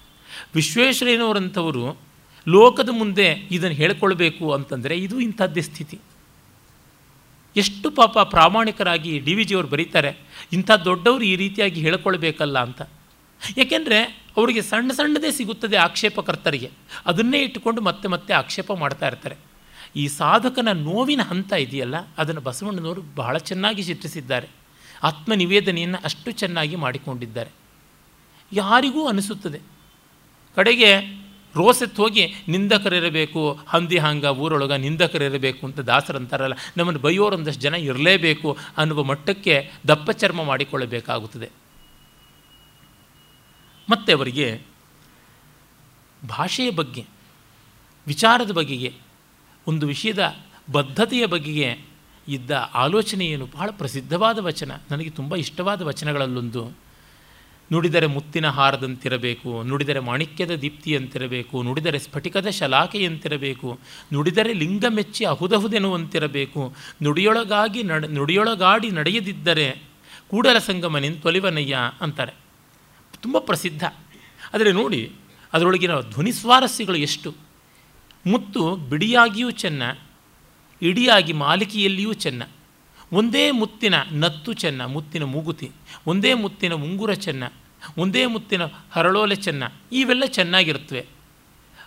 ವಿಶ್ವೇಶ್ವರಯ್ಯನವರಂಥವರು, 0.54 1.98
ಲೋಕದ 2.48 2.88
ಮುಂದೆ 2.92 3.26
ಇದನ್ನು 3.50 3.76
ಹೇಳ್ಕೊಳ್ಬೇಕು 3.76 4.52
ಅಂತಂದರೆ 4.52 4.96
ಇದು 4.98 5.20
ಇಂಥದ್ದೇ 5.20 5.60
ಸ್ಥಿತಿ. 5.60 5.98
ಎಷ್ಟು 7.56 7.90
ಪಾಪ 7.90 8.18
ಪ್ರಾಮಾಣಿಕರಾಗಿ 8.18 9.18
ಡಿ 9.18 9.34
ವಿ 9.34 9.44
ಜಿಯವರು 9.44 9.68
ಬರೀತಾರೆ, 9.68 10.16
ಇಂಥ 10.52 10.70
ದೊಡ್ಡವರು 10.70 11.22
ಈ 11.22 11.36
ರೀತಿಯಾಗಿ 11.36 11.80
ಹೇಳ್ಕೊಳ್ಬೇಕಲ್ಲ 11.80 12.58
ಅಂತ. 12.58 12.82
ಏಕೆಂದರೆ 13.58 14.02
ಅವರಿಗೆ 14.36 14.62
ಸಣ್ಣ 14.62 14.92
ಸಣ್ಣದೇ 14.92 15.30
ಸಿಗುತ್ತದೆ 15.30 15.76
ಆಕ್ಷೇಪಕರ್ತರಿಗೆ. 15.76 16.70
ಅದನ್ನೇ 17.06 17.38
ಇಟ್ಟುಕೊಂಡು 17.38 17.80
ಮತ್ತೆ 17.80 18.08
ಮತ್ತೆ 18.08 18.32
ಆಕ್ಷೇಪ 18.34 18.72
ಮಾಡ್ತಾ 18.72 19.06
ಇರ್ತಾರೆ. 19.06 19.36
ಈ 19.96 20.08
ಸಾಧಕನ 20.08 20.68
ನೋವಿನ 20.72 21.20
ಹಂತ 21.22 21.52
ಇದೆಯಲ್ಲ, 21.52 21.94
ಅದನ್ನು 22.18 22.40
ಬಸವಣ್ಣನವರು 22.40 23.02
ಬಹಳ 23.14 23.38
ಚೆನ್ನಾಗಿ 23.38 23.82
ಚಿತ್ರಿಸಿದ್ದಾರೆ. 23.82 24.48
ಆತ್ಮನಿವೇದನೆಯನ್ನು 25.02 25.98
ಅಷ್ಟು 26.04 26.30
ಚೆನ್ನಾಗಿ 26.30 26.76
ಮಾಡಿಕೊಂಡಿದ್ದಾರೆ. 26.76 27.50
ಯಾರಿಗೂ 28.52 29.06
ಅನಿಸುತ್ತದೆ. 29.06 29.60
ಕಡೆಗೆ 30.56 31.17
ರೋಸೆತ್ತು 31.56 32.02
ಹೋಗಿ 32.02 32.34
ನಿಂದಕರಿರಬೇಕು, 32.48 33.58
ಹಂದಿ 33.66 33.98
ಹಾಂಗ 33.98 34.24
ಊರೊಳಗೆ 34.24 34.78
ನಿಂದಕರಿರಬೇಕು 34.78 35.66
ಅಂತ 35.66 35.80
ದಾಸರಂತಾರಲ್ಲ 35.80 36.54
ನಮ್ಮನ್ನು 36.76 37.00
ಬೈಯೋರೊಂದಷ್ಟು 37.00 37.60
ಜನ 37.60 37.74
ಇರಲೇಬೇಕು 37.74 38.56
ಅನ್ನುವ 38.76 39.02
ಮಟ್ಟಕ್ಕೆ 39.02 39.72
ದಪ್ಪ 39.88 40.10
ಚರ್ಮ 40.10 40.44
ಮಾಡಿಕೊಳ್ಳಬೇಕಾಗುತ್ತದೆ. 40.44 41.50
ಮತ್ತು 43.90 44.16
ಅವರಿಗೆ 44.16 44.62
ಭಾಷೆಯ 46.28 46.70
ಬಗ್ಗೆ, 46.70 47.04
ವಿಚಾರದ 48.06 48.50
ಬಗೆಗೆ, 48.50 48.92
ಒಂದು 49.66 49.86
ವಿಷಯದ 49.86 50.36
ಬದ್ಧತೆಯ 50.72 51.26
ಬಗೆಗೆ 51.26 51.78
ಇದ್ದ 52.28 52.50
ಆಲೋಚನೆ 52.74 53.26
ಏನು 53.26 53.46
ಬಹಳ 53.46 53.70
ಪ್ರಸಿದ್ಧವಾದ 53.70 54.38
ವಚನ, 54.38 54.72
ನನಗೆ 54.90 55.10
ತುಂಬ 55.10 55.36
ಇಷ್ಟವಾದ 55.36 55.82
ವಚನಗಳಲ್ಲೊಂದು. 55.82 56.87
ನುಡಿದರೆ 57.72 58.06
ಮುತ್ತಿನ 58.06 58.48
ಹಾರದಂತಿರಬೇಕು, 58.48 59.62
ನುಡಿದರೆ 59.62 59.98
ಮಾಣಿಕ್ಯದ 59.98 60.50
ದೀಪ್ತಿಯಂತಿರಬೇಕು, 60.50 61.62
ನುಡಿದರೆ 61.62 61.98
ಸ್ಫಟಿಕದ 61.98 62.48
ಶಲಾಖೆಯಂತಿರಬೇಕು, 62.48 63.78
ನುಡಿದರೆ 64.12 64.52
ಲಿಂಗ 64.52 64.84
ಮೆಚ್ಚಿ 64.88 65.24
ಅಹುದಹುದೆನ್ನುವಂತಿರಬೇಕು, 65.24 66.74
ನುಡಿಯೊಳಗಾಗಿ 67.02 67.82
ನಡ, 67.82 68.04
ನುಡಿಯೊಳಗಾಡಿ 68.04 68.90
ನಡೆಯದಿದ್ದರೆ 68.90 69.82
ಕೂಡಲ 70.30 70.58
ಸಂಗಮನಿನ್ 70.58 71.22
ತೊಲಿವನಯ್ಯ 71.22 71.76
ಅಂತಾರೆ. 72.00 72.32
ತುಂಬ 73.22 73.38
ಪ್ರಸಿದ್ಧ. 73.38 73.84
ಆದರೆ 74.54 74.72
ನೋಡಿ, 74.72 75.12
ಅದರೊಳಗಿನ 75.52 76.00
ಧ್ವನಿ 76.00 76.32
ಸ್ವಾರಸ್ಯಗಳು 76.32 76.96
ಎಷ್ಟು? 76.96 77.34
ಮುತ್ತು 78.26 78.76
ಬಿಡಿಯಾಗಿಯೂ 78.76 79.50
ಚೆನ್ನ, 79.50 79.82
ಇಡಿಯಾಗಿ 80.82 81.32
ಮಾಲಿಕೆಯಲ್ಲಿಯೂ 81.32 82.12
ಚೆನ್ನ. 82.12 82.42
ಒಂದೇ 83.12 83.50
ಮುತ್ತಿನ 83.50 83.94
ನತ್ತು 84.12 84.52
ಚೆನ್ನ, 84.52 84.84
ಮುತ್ತಿನ 84.84 85.24
ಮೂಗುತಿ, 85.24 85.70
ಒಂದೇ 86.06 86.34
ಮುತ್ತಿನ 86.34 86.74
ಉಂಗುರ 86.74 87.12
ಚೆನ್ನ, 87.12 87.44
ಒಂದೇ 87.98 88.26
ಮುತ್ತಿನ 88.26 88.62
ಹರಳೋಲೆ 88.92 89.34
ಚೆನ್ನ, 89.34 89.62
ಇವೆಲ್ಲ 89.92 90.24
ಚೆನ್ನಾಗಿರುತ್ತವೆ 90.26 91.06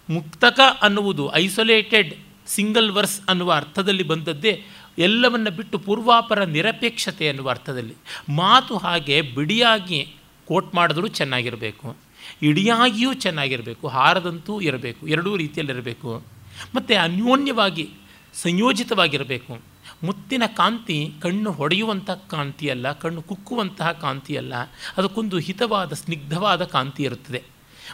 ಮುಕ್ತಕ 0.10 0.60
ಅನ್ನುವುದು 0.82 1.36
ಐಸೋಲೇಟೆಡ್, 1.36 2.16
ಸಿಂಗಲ್ 2.48 2.92
ವರ್ಸ್ 2.92 3.22
ಅನ್ನುವ 3.30 3.54
ಅರ್ಥದಲ್ಲಿ 3.54 4.04
ಬಂದದ್ದೇ 4.04 4.64
ಎಲ್ಲವನ್ನ 4.98 5.50
ಬಿಟ್ಟು 5.50 5.80
ಪೂರ್ವಾಪರ 5.80 6.44
ನಿರಪೇಕ್ಷತೆ 6.44 7.30
ಅನ್ನುವ 7.30 7.50
ಅರ್ಥದಲ್ಲಿ. 7.50 7.94
ಮಾತು 8.30 8.78
ಹಾಗೆ 8.78 9.22
ಬಿಡಿಯಾಗಿ 9.22 10.16
ಕೋಟ್ 10.48 10.76
ಮಾಡಿದ್ರೂ 10.76 11.08
ಚೆನ್ನಾಗಿರಬೇಕು. 11.08 11.98
ಇಡಿಯಾಗಿಯೂ 12.42 13.14
ಚೆನ್ನಾಗಿರಬೇಕು. 13.14 13.88
ಹಾರದಂತೂ 13.88 14.62
ಇರಬೇಕು. 14.62 15.08
ಎರಡೂ 15.08 15.38
ರೀತಿಯಲ್ಲಿರಬೇಕು. 15.38 16.24
ಮತ್ತು 16.76 17.04
ಅನ್ಯೋನ್ಯವಾಗಿ 17.04 17.90
ಸಂಯೋಜಿತವಾಗಿರಬೇಕು. 18.34 19.71
ಮುತ್ತಿನ 20.04 20.44
ಕಾಂತಿ, 20.46 21.14
ಕಣ್ಣು 21.22 21.52
ಹೊಡೆಯುವಂಥ 21.52 22.10
ಕಾಂತಿಯಲ್ಲ, 22.10 22.92
ಕಣ್ಣು 22.92 23.22
ಕುಕ್ಕುವಂತಹ 23.22 23.92
ಕಾಂತಿಯಲ್ಲ, 23.92 24.54
ಅದಕ್ಕೊಂದು 24.98 25.38
ಹಿತವಾದ, 25.38 25.94
ಸ್ನಿಗ್ಧವಾದ 25.94 26.64
ಕಾಂತಿ 26.64 27.04
ಇರುತ್ತದೆ. 27.04 27.44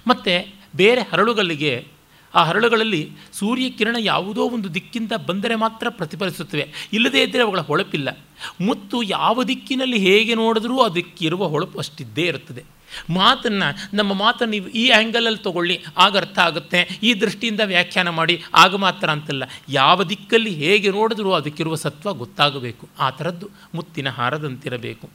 ಮತ್ತು 0.08 0.56
ಬೇರೆ 0.76 1.02
ಹರಳುಗಳಿಗೆ, 1.02 1.88
ಆ 2.36 2.43
ಹರಳುಗಳಲ್ಲಿ 2.43 3.12
ಸೂರ್ಯಕಿರಣ 3.34 3.96
ಯಾವುದೋ 4.00 4.50
ಒಂದು 4.50 4.74
ದಿಕ್ಕಿಂದ 4.74 5.12
ಬಂದರೆ 5.12 5.56
ಮಾತ್ರ 5.56 5.88
ಪ್ರತಿಫಲಿಸುತ್ತವೆ. 5.89 6.72
ಇಲ್ಲದೇ 6.93 7.24
ಇದ್ದರೆ 7.24 7.41
ಅವುಗಳ 7.41 7.60
ಹೊಳಪಿಲ್ಲ. 7.60 8.17
ಮುತ್ತು 8.62 9.04
ಯಾವ 9.04 9.43
ದಿಕ್ಕಿನಲ್ಲಿ 9.43 9.98
ಹೇಗೆ 9.98 10.36
ನೋಡಿದ್ರೂ 10.36 10.80
ಅದಕ್ಕಿರುವ 10.80 11.48
ಹೊಳಪು 11.48 11.80
ಅಷ್ಟಿದ್ದೇ 11.80 12.22
ಇರುತ್ತದೆ. 12.22 12.77
ಮಾತನ್ನು, 13.10 13.95
ನಮ್ಮ 13.95 14.13
ಮಾತನ್ನು 14.13 14.51
ನೀವು 14.51 14.67
ಈ 14.67 14.89
ಆ್ಯಂಗಲಲ್ಲಿ 14.89 15.43
ತಗೊಳ್ಳಿ, 15.43 15.83
ಆಗ 15.97 16.17
ಅರ್ಥ 16.17 16.39
ಆಗುತ್ತೆ. 16.39 16.99
ಈ 17.03 17.13
ದೃಷ್ಟಿಯಿಂದ 17.13 17.60
ವ್ಯಾಖ್ಯಾನ 17.65 18.10
ಮಾಡಿ, 18.10 18.43
ಆಗ 18.53 18.75
ಮಾತ್ರ 18.75 19.10
ಅಂತಲ್ಲ. 19.10 19.43
ಯಾವ 19.69 20.03
ದಿಕ್ಕಲ್ಲಿ 20.03 20.49
ಹೇಗೆ 20.49 20.89
ನೋಡಿದ್ರೂ 20.89 21.31
ಅದಕ್ಕಿರುವ 21.31 21.75
ಸತ್ವ 21.75 22.13
ಗೊತ್ತಾಗಬೇಕು. 22.13 22.89
ಆ 22.99 23.10
ಥರದ್ದು 23.10 23.49
ಮುತ್ತಿನ 23.75 24.10
ಹಾರದಂತಿರಬೇಕು. 24.10 25.10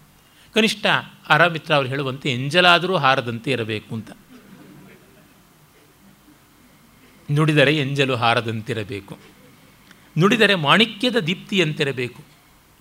ಕನಿಷ್ಠ 0.55 0.87
ಆರಾಮಿತ್ರ 1.29 1.75
ಅವರು 1.75 1.89
ಹೇಳುವಂತೆ 1.89 2.33
ಎಂಜಲಾದರೂ 2.33 2.97
ಹಾರದಂತೆ 2.97 3.51
ಇರಬೇಕು 3.51 3.95
ಅಂತ. 3.95 4.11
ನುಡಿದರೆ 7.33 7.79
ಎಂಜಲು 7.79 8.17
ಹಾರದಂತಿರಬೇಕು. 8.17 9.19
ನುಡಿದರೆ 10.19 10.55
ಮಾಣಿಕ್ಯದ 10.55 11.17
ದೀಪ್ತಿಯಂತಿರಬೇಕು 11.17 12.23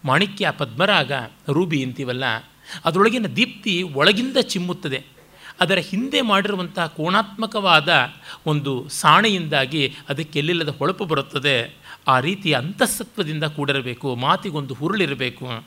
ಮಾಣಿಕ್ಯ 0.06 0.52
ಪದ್ಮರಾಗ 0.58 1.12
ರೂಬಿ 1.50 1.84
ಅಂತೀವಲ್ಲ 1.84 2.24
ಅದರೊಳಗಿನ 2.86 3.26
ದೀಪ್ತಿ 3.26 3.84
ಒಳಗಿಂದ 3.84 4.38
ಚಿಮ್ಮುತ್ತದೆ. 4.38 5.04
ಅದರ 5.60 5.78
ಹಿಂದೆ 5.78 6.22
ಮಾಡಿರುವಂತಹ 6.22 6.88
ಕೋಣಾತ್ಮಕವಾದ 6.88 7.90
ಒಂದು 8.46 8.90
ಸಾಣೆಯಿಂದಾಗಿ 8.90 9.96
ಅದಕ್ಕೆ 10.10 10.40
ಎಲ್ಲಿಲ್ಲದ 10.40 10.70
ಹೊಳಪು 10.70 11.06
ಬರುತ್ತದೆ. 11.06 11.76
ಆ 12.08 12.20
ರೀತಿ 12.20 12.54
ಅಂತಃಸತ್ವದಿಂದ 12.54 13.44
ಕೂಡಿರಬೇಕು, 13.44 14.16
ಮಾತಿಗೊಂದು 14.16 14.74
ಹುರುಳಿರಬೇಕು. 14.74 15.66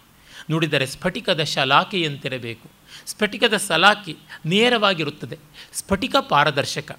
ನೋಡಿದರೆ 0.50 0.86
ಸ್ಫಟಿಕದ 0.86 1.42
ಶಲಾಖೆಯಂತಿರಬೇಕು. 1.42 2.70
ಸ್ಫಟಿಕದ 3.06 3.56
ಸಲಾಕಿ 3.56 4.16
ನೇರವಾಗಿರುತ್ತದೆ, 4.46 5.38
ಸ್ಫಟಿಕ 5.72 6.16
ಪಾರದರ್ಶಕ. 6.16 6.98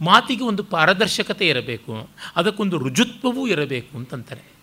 ಮಾತಿಗೆ 0.00 0.44
ಒಂದು 0.44 0.64
ಪಾರದರ್ಶಕತೆ 0.64 1.48
ಇರಬೇಕು, 1.48 2.08
ಅದಕ್ಕೊಂದು 2.36 2.78
ರುಜುತ್ವವೂ 2.78 3.46
ಇರಬೇಕು 3.46 3.98
ಅಂತಂತಾರೆ. 3.98 4.53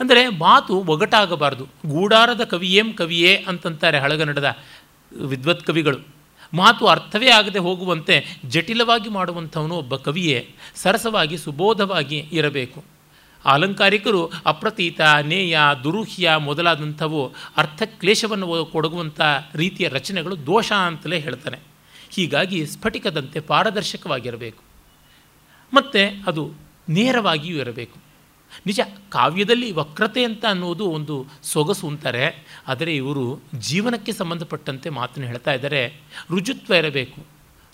ಅಂದರೆ 0.00 0.28
ಮಾತು 0.28 0.76
ಒಗಟಾಗಬಾರ್ದು. 0.76 1.64
ಗೂಡಾರದ 1.64 2.44
ಕವಿಯೇಂ 2.44 2.92
ಕವಿಯೇ 2.92 3.44
ಅಂತಂತಾರೆ 3.48 3.98
ಹಳಗನ್ನಡದ 3.98 4.56
ವಿದ್ವತ್ 5.12 5.64
ಕವಿಗಳು. 5.64 6.20
ಮಾತು 6.54 6.86
ಅರ್ಥವೇ 6.86 7.28
ಆಗದೆ 7.30 7.58
ಹೋಗುವಂತೆ 7.58 8.26
ಜಟಿಲವಾಗಿ 8.48 9.08
ಮಾಡುವಂಥವನು 9.08 9.74
ಒಬ್ಬ 9.74 9.96
ಕವಿಯೇ. 9.96 10.54
ಸರಸವಾಗಿ, 10.74 11.38
ಸುಬೋಧವಾಗಿ 11.38 12.28
ಇರಬೇಕು. 12.32 12.84
ಅಲಂಕಾರಿಕರು 13.44 14.32
ಅಪ್ರತೀತ, 14.46 15.00
ನೇಯ, 15.22 15.58
ದುರೂಹ್ಯ 15.84 16.30
ಮೊದಲಾದಂಥವು 16.38 17.32
ಅರ್ಥಕ್ಲೇಶವನ್ನು 17.56 18.64
ಕೊಡಗುವಂಥ 18.64 19.20
ರೀತಿಯ 19.54 19.88
ರಚನೆಗಳು 19.88 20.46
ದೋಷ 20.46 20.72
ಅಂತಲೇ 20.72 21.18
ಹೇಳ್ತಾನೆ. 21.18 21.58
ಹೀಗಾಗಿ 22.10 22.66
ಸ್ಫಟಿಕದಂತೆ 22.66 23.40
ಪಾರದರ್ಶಕವಾಗಿರಬೇಕು. 23.40 24.62
ಮತ್ತು 25.74 26.24
ಅದು 26.26 26.52
ನೇರವಾಗಿಯೂ 26.88 27.56
ಇರಬೇಕು. 27.56 28.09
ನಿಜ, 28.66 28.80
ಕಾವ್ಯದಲ್ಲಿ 29.08 29.72
ವಕ್ರತೆ 29.72 30.24
ಅಂತ 30.24 30.44
ಅನ್ನೋದು 30.46 30.86
ಒಂದು 30.86 31.26
ಸೊಗಸು 31.42 31.88
ಅಂತಾರೆ. 31.88 32.46
ಆದರೆ 32.68 32.96
ಇವರು 32.96 33.42
ಜೀವನಕ್ಕೆ 33.58 34.12
ಸಂಬಂಧಪಟ್ಟಂತೆ 34.12 34.90
ಮಾತನ್ನು 34.90 35.28
ಹೇಳ್ತಾ 35.28 35.52
ಇದ್ದಾರೆ. 35.52 36.00
ರುಜುತ್ವ 36.30 36.74
ಇರಬೇಕು. 36.74 37.26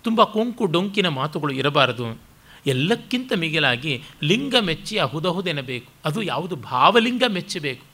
ತುಂಬ 0.02 0.22
ಕೊಂಕು 0.22 0.66
ಡೊಂಕಿನ 0.66 1.08
ಮಾತುಗಳು 1.08 1.52
ಇರಬಾರದು. 1.52 2.20
ಎಲ್ಲಕ್ಕಿಂತ 2.66 3.32
ಮಿಗಿಲಾಗಿ 3.32 4.02
ಲಿಂಗ 4.22 4.54
ಮೆಚ್ಚಿ 4.60 4.98
ಅಹುದಹುದೆನಬೇಕು 4.98 5.92
ಅದು 6.04 6.22
ಯಾವುದು? 6.22 6.56
ಭಾವಲಿಂಗ 6.56 7.22
ಮೆಚ್ಚಬೇಕು. 7.28 7.84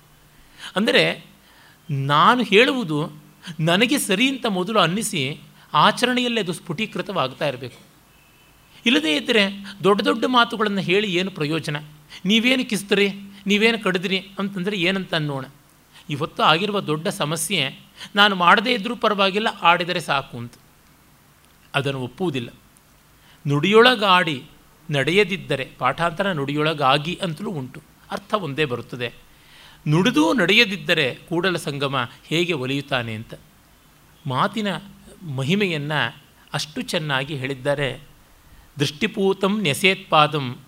ಅಂದರೆ 0.76 1.24
ನಾನು 1.90 2.42
ಹೇಳುವುದು 2.42 3.22
ನನಗೆ 3.60 3.98
ಸರಿ 3.98 4.28
ಅಂತ 4.28 4.46
ಮೊದಲು 4.46 4.78
ಅನ್ನಿಸಿ 4.78 5.40
ಆಚರಣೆಯಲ್ಲಿ 5.74 6.40
ಅದು 6.40 6.52
ಸ್ಫುಟೀಕೃತವಾಗ್ತಾ 6.52 7.48
ಇರಬೇಕು. 7.48 7.80
ಇಲ್ಲದೇ 8.86 9.16
ಇದ್ದರೆ 9.16 9.48
ದೊಡ್ಡ 9.84 10.02
ದೊಡ್ಡ 10.02 10.24
ಮಾತುಗಳನ್ನು 10.24 10.80
ಹೇಳಿ 10.80 11.14
ಏನು 11.14 11.30
ಪ್ರಯೋಜನ? 11.30 11.76
ನೀವೇನು 12.24 12.64
ಕಿಸ್ತ್ರಿ? 12.64 13.08
ನೀವೇನು 13.46 13.78
ಕಡಿದ್ರಿ? 13.78 14.28
ಅಂತಂದರೆ 14.38 14.76
ಏನಂತ 14.76 15.14
ಅನ್ನೋಣ. 15.14 15.44
ಇವತ್ತು 16.10 16.42
ಆಗಿರುವ 16.42 16.80
ದೊಡ್ಡ 16.80 17.08
ಸಮಸ್ಯೆ, 17.08 17.80
ನಾನು 18.16 18.36
ಮಾಡದೇ 18.36 18.74
ಇದ್ದರೂ 18.74 18.96
ಪರವಾಗಿಲ್ಲ, 18.96 19.48
ಆಡಿದರೆ 19.48 20.00
ಸಾಕು 20.00 20.38
ಅಂತ. 20.38 20.52
ಅದನ್ನು 21.74 22.00
ಒಪ್ಪುವುದಿಲ್ಲ. 22.00 22.50
ನುಡಿಯೊಳಗಾಡಿ 23.48 24.44
ನಡೆಯದಿದ್ದರೆ, 24.90 25.70
ಪಾಠಾಂತರ 25.78 26.32
ನುಡಿಯೊಳಗಾಗಿ 26.32 27.18
ಅಂತಲೂ 27.22 27.50
ಉಂಟು. 27.50 27.82
ಅರ್ಥ 28.10 28.34
ಒಂದೇ 28.34 28.64
ಬರುತ್ತದೆ. 28.64 29.12
ನುಡಿದೂ 29.88 30.34
ನಡೆಯದಿದ್ದರೆ 30.34 31.14
ಕೂಡಲ 31.14 31.56
ಸಂಗಮ 31.56 32.10
ಹೇಗೆ 32.24 32.52
ಒಲಿಯುತ್ತಾನೆ 32.52 33.14
ಅಂತ. 33.14 33.34
ಮಾತಿನ 34.26 34.66
ಮಹಿಮೆಯನ್ನು 35.22 36.16
ಅಷ್ಟು 36.52 36.82
ಚೆನ್ನಾಗಿ 36.82 37.34
ಹೇಳಿದ್ದಾರೆ. 37.34 38.00
ದೃಷ್ಟಿಪೂತಂ 38.78 39.62
ನೆಸೇತ್ಪಾದಂ 39.62 40.58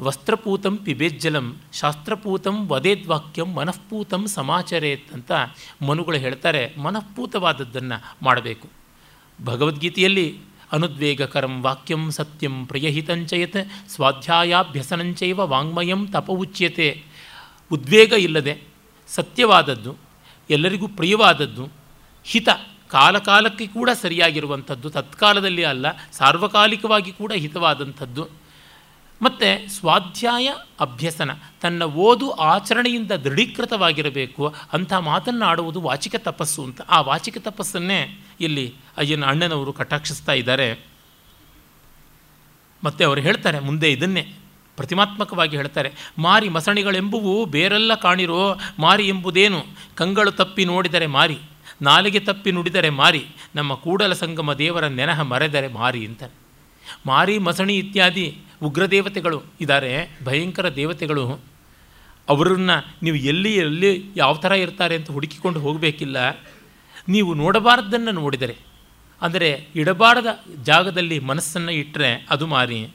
ವಸ್ತ್ರಪೂತಂ 0.00 0.76
ಪಿಬೇಜ್ಜಲಂ, 0.76 1.56
ಶಾಸ್ತ್ರಪೂತಂ 1.72 2.56
ವದೇದ್ವಾಕ್ಯಂ 2.68 3.52
ಮನಃಪೂತಂ 3.54 4.26
ಸಮಾಚರೇತ್ 4.26 5.12
ಅಂತ 5.12 5.32
ಮನುಗಳು 5.82 6.16
ಹೇಳ್ತಾರೆ, 6.16 6.74
ಮನಃಪೂತವಾದದ್ದನ್ನು 6.78 8.16
ಮಾಡಬೇಕು. 8.22 8.68
ಭಗವದ್ಗೀತೆಯಲ್ಲಿ 9.44 10.26
ಅನುದ್ವೇಗಕರಂ 10.72 11.62
ವಾಕ್ಯಂ 11.62 12.10
ಸತ್ಯಂ 12.10 12.66
ಪ್ರಿಯಹಿತಂಚಯತ್ 12.66 13.58
ಸ್ವಾಧ್ಯಾಯಾಭ್ಯಸನಂಚೈವ 13.88 15.40
ವಾಂಗ್ಮಯಂ 15.40 16.06
ತಪ 16.06 16.30
ಉಚ್ಯತೆ. 16.30 16.88
ಉದ್ವೇಗ 17.72 18.12
ಇಲ್ಲದೆ 18.12 18.54
ಸತ್ಯವಾದದ್ದು, 19.08 19.96
ಎಲ್ಲರಿಗೂ 20.50 20.88
ಪ್ರಿಯವಾದದ್ದು, 20.88 21.68
ಹಿತ 22.24 22.48
ಕಾಲಕಾಲಕ್ಕೆ 22.88 23.66
ಕೂಡ 23.66 23.90
ಸರಿಯಾಗಿರುವಂಥದ್ದು, 24.02 24.90
ತತ್ಕಾಲದಲ್ಲಿ 24.90 25.64
ಅಲ್ಲ, 25.64 25.86
ಸಾರ್ವಕಾಲಿಕವಾಗಿ 26.12 27.12
ಕೂಡ 27.12 27.32
ಹಿತವಾದಂಥದ್ದು. 27.32 28.43
ಮತ್ತು 29.22 29.70
ಸ್ವಾಧ್ಯಾಯ 29.70 30.52
ಅಭ್ಯಸನ, 30.80 31.30
ತನ್ನ 31.62 31.82
ಓದು 31.82 32.30
ಆಚರಣೆಯಿಂದ 32.30 33.12
ದೃಢೀಕೃತವಾಗಿರಬೇಕು 33.12 34.54
ಅಂಥ 34.72 34.92
ಮಾತನ್ನು 34.92 35.44
ಆಡುವುದು 35.44 35.80
ವಾಚಿಕ 35.80 36.14
ತಪಸ್ಸು 36.16 36.64
ಅಂತ. 36.64 36.80
ಆ 36.80 37.00
ವಾಚಿಕ 37.00 37.38
ತಪಸ್ಸನ್ನೇ 37.38 38.20
ಇಲ್ಲಿ 38.40 38.74
ಅಯ್ಯನ 38.96 39.24
ಅಣ್ಣನವರು 39.24 39.72
ಕಟಾಕ್ಷಿಸ್ತಾ 39.72 40.32
ಇದ್ದಾರೆ. 40.32 40.86
ಮತ್ತು 42.84 43.06
ಅವರು 43.06 43.20
ಹೇಳ್ತಾರೆ, 43.20 43.58
ಮುಂದೆ 43.58 43.92
ಇದನ್ನೇ 43.92 44.34
ಪ್ರತಿಮಾತ್ಮಕವಾಗಿ 44.76 45.56
ಹೇಳ್ತಾರೆ, 45.56 45.92
ಮಾರಿ 46.18 46.48
ಮಸಣಿಗಳೆಂಬುವು 46.48 47.44
ಬೇರೆಲ್ಲ 47.44 47.94
ಕಾಣಿರೋ 47.94 48.58
ಮಾರಿ 48.78 49.08
ಎಂಬುದೇನು? 49.08 49.64
ಕಂಗಳು 49.94 50.32
ತಪ್ಪಿ 50.32 50.64
ನೋಡಿದರೆ 50.64 51.06
ಮಾರಿ, 51.06 51.38
ನಾಲಿಗೆ 51.82 52.20
ತಪ್ಪಿ 52.20 52.52
ನುಡಿದರೆ 52.52 52.90
ಮಾರಿ, 52.90 53.26
ನಮ್ಮ 53.54 53.74
ಕೂಡಲ 53.74 54.12
ಸಂಗಮ 54.12 54.52
ದೇವರ 54.52 54.86
ನೆನಹ 54.86 55.20
ಮರೆದರೆ 55.20 55.68
ಮಾರಿ 55.68 56.06
ಅಂತಾರೆ. 56.06 56.44
ಮಾರಿ 57.06 57.38
ಮಸಣಿ 57.38 57.76
ಇತ್ಯಾದಿ 57.76 58.38
ಉಗ್ರದೇವತೆಗಳು 58.62 59.42
ಇದ್ದಾರೆ, 59.60 60.18
ಭಯಂಕರ 60.24 60.74
ದೇವತೆಗಳು. 60.74 61.40
ಅವರನ್ನು 62.28 62.94
ನೀವು 63.02 63.16
ಎಲ್ಲಿ 63.16 63.56
ಎಲ್ಲಿ, 63.56 64.04
ಯಾವ 64.16 64.34
ಥರ 64.34 64.52
ಇರ್ತಾರೆ 64.52 64.96
ಅಂತ 64.96 65.10
ಹುಡುಕಿಕೊಂಡು 65.10 65.60
ಹೋಗಬೇಕಿಲ್ಲ. 65.60 66.30
ನೀವು 67.08 67.34
ನೋಡಬಾರದನ್ನು 67.34 68.10
ನೋಡಿದರೆ. 68.10 68.56
ಅಂದರೆ 69.22 69.68
ಇಡಬಾರದ 69.76 70.26
ಜಾಗದಲ್ಲಿ 70.62 71.18
ಮನಸ್ಸನ್ನು 71.18 71.72
ಇಟ್ಟರೆ 71.72 72.26
ಅದು 72.30 72.46
ಮಾರಿ. 72.46 72.88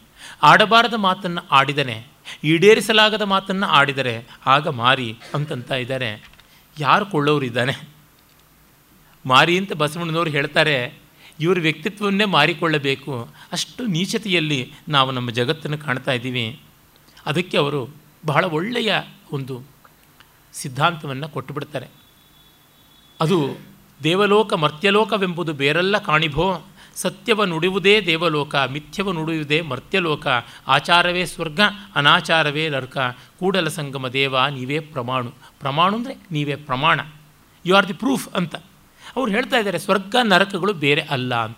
ಆಡಬಾರದ 0.44 0.94
ಮಾತನ್ನು 0.94 1.48
ಆಡಿದರೆ, 1.52 2.08
ಈಡೇರಿಸಲಾಗದ 2.44 3.22
ಮಾತನ್ನು 3.22 3.66
ಆಡಿದರೆ 3.66 4.28
ಆಗ 4.46 4.68
ಮಾರಿ 4.68 5.18
ಅಂತಂತ 5.34 5.72
ಇದ್ದಾರೆ. 5.72 6.30
ಯಾರು 6.80 7.06
ಕೊಳ್ಳೋರು 7.06 7.46
ಇದ್ದಾನೆ? 7.46 7.90
ಮಾರಿ 9.26 9.58
ಅಂತ 9.58 9.74
ಬಸವಣ್ಣನವರು 9.74 10.30
ಹೇಳ್ತಾರೆ 10.30 10.98
ಇವ್ರ 11.40 11.60
ವ್ಯಕ್ತಿತ್ವವನ್ನೇ 11.60 12.26
ಮಾರಿಕೊಳ್ಳಬೇಕು. 12.26 13.30
ಅಷ್ಟು 13.52 13.86
ನೀಚತೆಯಲ್ಲಿ 13.86 14.74
ನಾವು 14.90 15.12
ನಮ್ಮ 15.12 15.30
ಜಗತ್ತನ್ನು 15.30 15.78
ಕಾಣ್ತಾ 15.78 16.12
ಇದ್ದೀವಿ. 16.12 16.60
ಅದಕ್ಕೆ 17.26 17.58
ಅವರು 17.58 17.90
ಬಹಳ 18.26 18.46
ಒಳ್ಳೆಯ 18.46 18.94
ಒಂದು 19.32 19.62
ಸಿದ್ಧಾಂತವನ್ನು 20.54 21.30
ಕೊಟ್ಟುಬಿಡ್ತಾರೆ. 21.30 21.88
ಅದು 23.22 23.58
ದೇವಲೋಕ 24.04 24.54
ಮರ್ತ್ಯಲೋಕವೆಂಬುದು 24.54 25.54
ಬೇರೆಲ್ಲ 25.54 25.98
ಕಾಣಿಭೋ. 25.98 26.66
ಸತ್ಯವ 26.96 27.44
ನುಡಿಯುವುದೇ 27.44 28.02
ದೇವಲೋಕ, 28.02 28.56
ಮಿಥ್ಯವ 28.56 29.12
ನುಡಿಯುವುದೇ 29.12 29.62
ಮರ್ತ್ಯಲೋಕ, 29.62 30.28
ಆಚಾರವೇ 30.68 31.26
ಸ್ವರ್ಗ, 31.26 31.60
ಅನಾಚಾರವೇ 31.96 32.70
ನರ್ಕ, 32.70 32.98
ಕೂಡಲ 33.40 33.68
ಸಂಗಮ 33.68 34.08
ದೇವ, 34.08 34.46
ನೀವೇ 34.46 34.80
ಪ್ರಮಾಣು. 34.80 35.34
ಪ್ರಮಾಣು 35.60 35.98
ಅಂದರೆ 35.98 36.16
ನೀವೇ 36.32 36.56
ಪ್ರಮಾಣ. 36.56 37.00
ಯು 37.66 37.76
ಆರ್ 37.76 37.88
ದಿ 37.88 37.94
ಪ್ರೂಫ್ 37.94 38.30
ಅಂತ. 38.30 38.56
ಅವ್ರು 39.20 39.34
ಹೇಳ್ತಾ 39.34 39.58
ಇದ್ದಾರೆ, 39.58 39.80
ಸ್ವರ್ಗ 39.80 40.16
ನರಕಗಳು 40.24 40.74
ಬೇರೆ 40.74 41.02
ಅಲ್ಲ 41.02 41.36
ಅಂತ. 41.36 41.58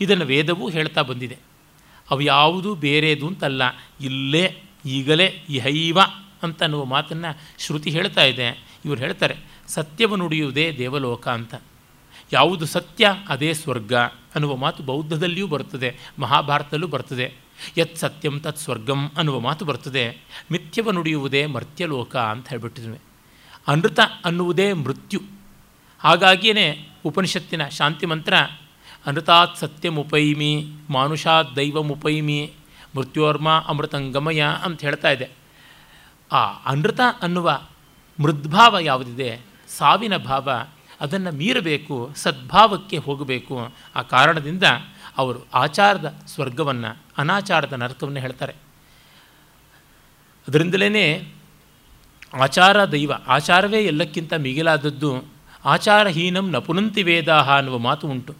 ಇದನ್ನು 0.00 0.24
ವೇದವೂ 0.24 0.68
ಹೇಳ್ತಾ 0.68 1.02
ಬಂದಿದೆ. 1.02 1.36
ಅವು 2.10 2.20
ಯಾವುದೂ 2.20 2.74
ಬೇರೆದು 2.74 3.26
ಅಂತಲ್ಲ, 3.26 3.62
ಇಲ್ಲೇ, 4.00 4.62
ಈಗಲೇ, 4.86 5.24
ಇಹೈವ 5.48 5.98
ಅಂತ 6.42 6.62
ಅನ್ನುವ 6.62 6.84
ಮಾತನ್ನು 6.84 7.40
ಶ್ರುತಿ 7.58 7.90
ಹೇಳ್ತಾ 7.90 8.24
ಇದೆ. 8.24 8.64
ಇವರು 8.84 9.00
ಹೇಳ್ತಾರೆ, 9.00 9.36
ಸತ್ಯವ 9.68 10.16
ನುಡಿಯುವುದೇ 10.16 10.74
ದೇವಲೋಕ 10.78 11.28
ಅಂತ. 11.28 11.54
ಯಾವುದು 12.32 12.66
ಸತ್ಯ, 12.66 13.14
ಅದೇ 13.28 13.52
ಸ್ವರ್ಗ 13.52 13.94
ಅನ್ನುವ 13.94 14.56
ಮಾತು 14.56 14.82
ಬೌದ್ಧದಲ್ಲಿಯೂ 14.82 15.46
ಬರ್ತದೆ, 15.46 15.96
ಮಹಾಭಾರತದಲ್ಲೂ 16.18 16.86
ಬರ್ತದೆ. 16.86 17.34
ಯತ್ 17.78 17.96
ಸತ್ಯಂ 17.96 18.40
ತತ್ 18.40 18.58
ಸ್ವರ್ಗಂ 18.58 19.10
ಅನ್ನುವ 19.16 19.40
ಮಾತು 19.40 19.64
ಬರ್ತದೆ. 19.64 20.18
ಮಿಥ್ಯವ 20.52 20.90
ನುಡಿಯುವುದೇ 20.90 21.46
ಮರ್ತ್ಯಲೋಕ 21.46 22.16
ಅಂತ 22.16 22.48
ಹೇಳ್ಬಿಟ್ಟಿದ್ವಿ. 22.48 22.98
ಅನೃತ 23.66 23.98
ಅನ್ನುವುದೇ 24.24 24.72
ಮೃತ್ಯು. 24.72 25.41
ಹಾಗಾಗಿಯೇ 26.02 26.88
ಉಪನಿಷತ್ತಿನ 27.04 27.68
ಶಾಂತಿ 27.68 28.06
ಮಂತ್ರ, 28.06 28.34
ಅನೃತಾತ್ 29.06 29.56
ಸತ್ಯಮುಪೈಮಿ 29.56 30.66
ಮಾನುಷಾತ್ 30.90 31.56
ದೈವಮುಪೈಮಿ 31.56 32.52
ಮೃತ್ಯೋರ್ಮ 32.96 33.64
ಅಮೃತಂಗಮಯ 33.68 34.44
ಅಂತ 34.64 34.80
ಹೇಳ್ತಾ 34.80 35.10
ಇದೆ. 35.10 35.30
ಆ 36.32 36.44
ಅನೃತ 36.46 37.00
ಅನ್ನುವ 37.22 37.60
ಮೃದ್ಭಾವ 38.22 38.78
ಯಾವುದಿದೆ? 38.80 39.40
ಸಾವಿನ 39.68 40.16
ಭಾವ, 40.16 40.50
ಅದನ್ನು 41.00 41.32
ಮೀರಬೇಕು, 41.32 42.12
ಸದ್ಭಾವಕ್ಕೆ 42.16 42.96
ಹೋಗಬೇಕು. 42.96 43.72
ಆ 43.96 44.02
ಕಾರಣದಿಂದ 44.02 44.62
ಅವರು 45.16 45.46
ಆಚಾರದ 45.54 46.22
ಸ್ವರ್ಗವನ್ನು, 46.26 47.02
ಅನಾಚಾರದ 47.18 47.72
ನರಕವನ್ನು 47.72 48.20
ಹೇಳ್ತಾರೆ. 48.20 48.52
ಅದರಿಂದಲೇ 50.48 51.32
ಆಚಾರ 52.34 52.84
ದೈವ, 52.84 53.12
ಆಚಾರವೇ 53.26 53.78
ಎಲ್ಲಕ್ಕಿಂತ 53.78 54.34
ಮಿಗಿಲಾದದ್ದು 54.34 55.31
ಆಚಾರಹೀನಂ 55.64 56.50
ನ 56.50 56.58
ಪುನಂತಿ 56.58 57.02
ವೇದಾಹ 57.02 57.56
ಅನ್ನುವ 57.56 57.78
ಮಾತು 57.78 58.08
ಉಂಟು. 58.08 58.34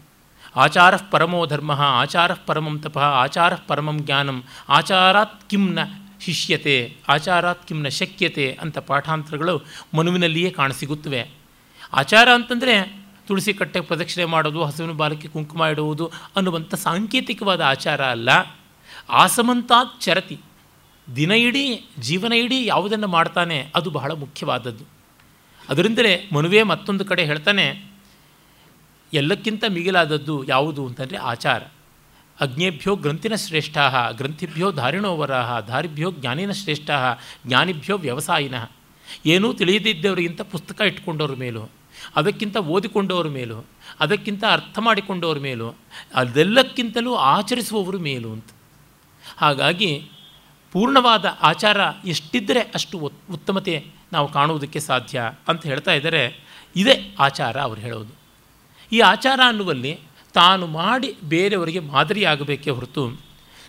ಆಚಾರ 0.56 0.94
ಪರಮೋ 1.10 1.46
ಧರ್ಮ, 1.46 1.72
ಆಚಾರ 1.72 2.30
ಪರಮಂ 2.46 2.78
ತಪ, 2.78 2.98
ಆಚಾರ 2.98 3.52
ಪರಮಂ 3.66 3.98
ಜ್ಞಾನಂ, 3.98 4.44
ಆಚಾರಾತ್ 4.68 5.50
ಕಿಂನ 5.50 5.78
ಶಿಷ್ಯತೆ, 6.20 6.96
ಆಚಾರಾತ್ 7.08 7.68
ಕಿಂನ 7.68 7.88
ಶಕ್ಯತೆ 7.88 8.58
ಅಂತ 8.60 8.78
ಪಾಠಾಂತರಗಳು 8.78 9.62
ಮನುವಿನಲ್ಲಿಯೇ 9.94 10.50
ಕಾಣಸಿಗುತ್ತವೆ. 10.50 11.30
ಆಚಾರ 11.92 12.28
ಅಂತಂದರೆ 12.34 13.04
ತುಳಸಿ 13.26 13.54
ಕಟ್ಟೆ 13.54 13.80
ಪ್ರದಕ್ಷಿಣೆ 13.80 14.24
ಮಾಡೋದು, 14.24 14.64
ಹಸುವಿನ 14.64 14.92
ಬಾಲಕ್ಕೆ 14.92 15.28
ಕುಂಕುಮ 15.28 15.64
ಇಡುವುದು 15.64 16.10
ಅನ್ನುವಂಥ 16.36 16.74
ಸಾಂಕೇತಿಕವಾದ 16.74 17.60
ಆಚಾರ 17.60 18.04
ಅಲ್ಲ. 18.04 18.28
ಆಸಮಂತಾತ್ 19.10 20.00
ಚರತಿ. 20.00 20.38
ದಿನ 21.16 21.30
ಇಡೀ, 21.30 21.84
ಜೀವನ 21.98 22.32
ಇಡೀ 22.32 22.66
ಯಾವುದನ್ನು 22.66 23.08
ಮಾಡ್ತಾನೆ 23.08 23.70
ಅದು 23.74 23.90
ಬಹಳ 23.90 24.12
ಮುಖ್ಯವಾದದ್ದು. 24.12 25.01
ಅದರಿಂದಲೇ 25.68 26.28
ಮನುವೇ 26.32 26.62
ಮತ್ತೊಂದು 26.62 27.04
ಕಡೆ 27.04 27.24
ಹೇಳ್ತಾನೆ, 27.24 27.66
ಎಲ್ಲಕ್ಕಿಂತ 29.12 29.64
ಮಿಗಿಲಾದದ್ದು 29.68 30.44
ಯಾವುದು 30.44 30.86
ಅಂತಂದರೆ 30.86 31.16
ಆಚಾರ. 31.16 31.62
ಅಗ್ನೇಭ್ಯೋ 32.40 32.92
ಗ್ರಂಥಿನ 32.96 33.34
ಶ್ರೇಷ್ಠ 33.34 33.78
ಗ್ರಂಥಿಭ್ಯೋ 34.16 34.68
ಧಾರಿಣೋವರಾಹ, 34.72 35.60
ಧಾರಿಭ್ಯೋ 35.60 36.08
ಜ್ಞಾನಿನ 36.12 36.52
ಶ್ರೇಷ್ಠ 36.52 36.90
ಜ್ಞಾನಿಭ್ಯೋ 37.46 37.96
ವ್ಯವಸಾಯಿನ. 37.98 38.54
ಏನೂ 39.26 39.48
ತಿಳಿಯದಿದ್ದವರಿಗಿಂತ 39.52 40.42
ಪುಸ್ತಕ 40.42 40.80
ಇಟ್ಕೊಂಡವ್ರ 40.80 41.34
ಮೇಲೂ, 41.34 41.62
ಅದಕ್ಕಿಂತ 42.16 42.56
ಓದಿಕೊಂಡವ್ರ 42.56 43.28
ಮೇಲೂ, 43.28 43.58
ಅದಕ್ಕಿಂತ 44.00 44.44
ಅರ್ಥ 44.50 44.78
ಮಾಡಿಕೊಂಡವ್ರ 44.78 45.38
ಮೇಲೂ, 45.38 45.68
ಅದೆಲ್ಲಕ್ಕಿಂತಲೂ 46.14 47.14
ಆಚರಿಸುವವರು 47.14 47.98
ಮೇಲೂ 47.98 48.30
ಅಂತ. 48.32 48.50
ಹಾಗಾಗಿ 49.36 49.90
ಪೂರ್ಣವಾದ 50.74 51.26
ಆಚಾರ 51.42 51.78
ಎಷ್ಟಿದ್ದರೆ 52.06 52.60
ಅಷ್ಟು 52.74 52.98
ಉತ್ತಮತೆ 53.30 53.74
ನಾವು 54.12 54.32
ಕಾಣುವುದಕ್ಕೆ 54.32 54.80
ಸಾಧ್ಯ 54.80 55.32
ಅಂತ 55.48 55.66
ಹೇಳ್ತಾ 55.66 55.92
ಇದ್ದಾರೆ. 55.92 56.40
ಇದೇ 56.76 57.14
ಆಚಾರ 57.18 57.60
ಅವರು 57.60 57.80
ಹೇಳೋದು. 57.80 58.12
ಈ 58.92 58.98
ಆಚಾರ 58.98 59.40
ಅನ್ನುವಲ್ಲಿ 59.46 60.00
ತಾನು 60.34 60.66
ಮಾಡಿ 60.66 61.16
ಬೇರೆಯವರಿಗೆ 61.24 61.78
ಮಾದರಿಯಾಗಬೇಕೇ 61.78 62.70
ಹೊರತು 62.70 63.20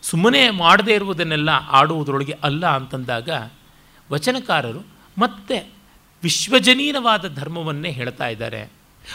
ಸುಮ್ಮನೆ 0.01 0.49
ಮಾಡದೇ 0.49 0.93
ಇರುವುದನ್ನೆಲ್ಲ 0.93 1.49
ಆಡುವುದರೊಳಗೆ 1.49 2.37
ಅಲ್ಲ 2.43 2.75
ಅಂತಂದಾಗ 2.75 3.29
ವಚನಕಾರರು 4.11 4.87
ಮತ್ತೆ 5.17 5.69
ವಿಶ್ವಜನೀನವಾದ 6.23 7.35
ಧರ್ಮವನ್ನೇ 7.35 7.91
ಹೇಳ್ತಾ 7.91 8.27
ಇದ್ದಾರೆ. 8.27 8.71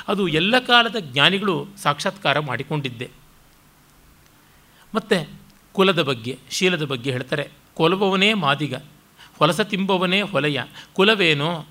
ಅದು 0.09 0.29
ಎಲ್ಲ 0.29 0.59
ಕಾಲದ 0.59 0.97
ಜ್ಞಾನಿಗಳು 1.01 1.67
ಸಾಕ್ಷಾತ್ಕಾರ 1.83 2.39
ಮಾಡಿಕೊಂಡಿದ್ದೆ. 2.39 3.11
ಮತ್ತು 4.95 5.31
ಕುಲದ 5.73 6.03
ಬಗ್ಗೆ, 6.03 6.39
ಶೀಲದ 6.51 6.85
ಬಗ್ಗೆ 6.85 7.11
ಹೇಳ್ತಾರೆ. 7.11 7.49
ಕೊಲಬವನೇ 7.75 8.35
ಮಾದಿಗ. 8.35 8.75
ಹೊಲಸ 9.39 9.61
ತಿಂಬವನೇ 9.61 10.23
ಹೊಲೆಯ. 10.23 10.63
ಕುಲವೇನೋ? 10.93 11.65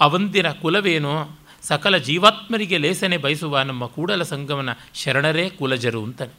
ಅವಂದಿನ 0.00 0.50
ಕುಲವೇನೋ? 0.50 1.38
ಸಕಲ 1.62 1.96
ಜೀವಾತ್ಮರಿಗೆ 1.96 2.78
ಲೇಸನೆ 2.78 3.16
ಬಯಸುವ 3.16 3.60
ನಮ್ಮ 3.60 3.86
ಕೂಡಲ 3.86 4.22
ಸಂಗಮನ 4.22 4.68
ಶರಣರೇ 4.94 5.50
ಕುಲಜರು 5.50 6.04
ಅಂತಾನೆ. 6.04 6.32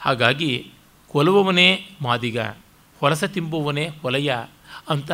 ಹಾಗಾಗಿ 0.00 0.70
ಕೊಲುವವನೇ 1.08 1.90
ಮಾದಿಗ, 2.02 2.40
ಹೊಲಸ 3.00 3.24
ತಿಂಬುವವನೇ 3.24 3.88
ಹೊಲೆಯ 4.02 4.36
ಅಂತ 4.88 5.12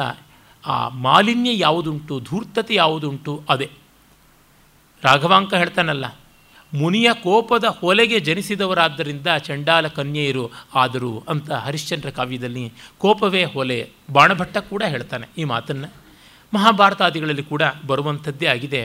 ಆ 0.67 0.89
ಮಾಲಿನ್ಯ 0.89 1.59
ಯಾವುದುಂಟು, 1.59 2.21
ಧೂರ್ತತೆ 2.21 2.75
ಯಾವುದುಂಟು 2.75 3.45
ಅದೇ. 3.49 3.71
ರಾಘವಾಂಕ 5.03 5.55
ಹೇಳ್ತಾನಲ್ಲ 5.55 6.05
ಮುನಿಯ 6.75 7.09
ಕೋಪದ 7.25 7.65
ಹೊಲೆಗೆ 7.65 8.19
ಜನಿಸಿದವರಾದ್ದರಿಂದ 8.21 9.29
ಚಂಡಾಲ 9.47 9.87
ಕನ್ಯೆಯರು 9.89 10.45
ಆದರು 10.75 11.13
ಅಂತ 11.29 11.51
ಹರಿಶ್ಚಂದ್ರ 11.65 12.11
ಕಾವ್ಯದಲ್ಲಿ 12.11 12.65
ಕೋಪವೇ 12.99 13.43
ಹೊಲೆ, 13.45 13.79
ಬಾಣಭಟ್ಟ 14.11 14.57
ಕೂಡ 14.71 14.83
ಹೇಳ್ತಾನೆ 14.87 15.27
ಈ 15.39 15.45
ಮಾತನ್ನು. 15.45 15.89
ಮಹಾಭಾರತಾದಿಗಳಲ್ಲಿ 16.55 17.43
ಕೂಡ 17.43 17.63
ಬರುವಂಥದ್ದೇ 17.87 18.47
ಆಗಿದೆ. 18.47 18.83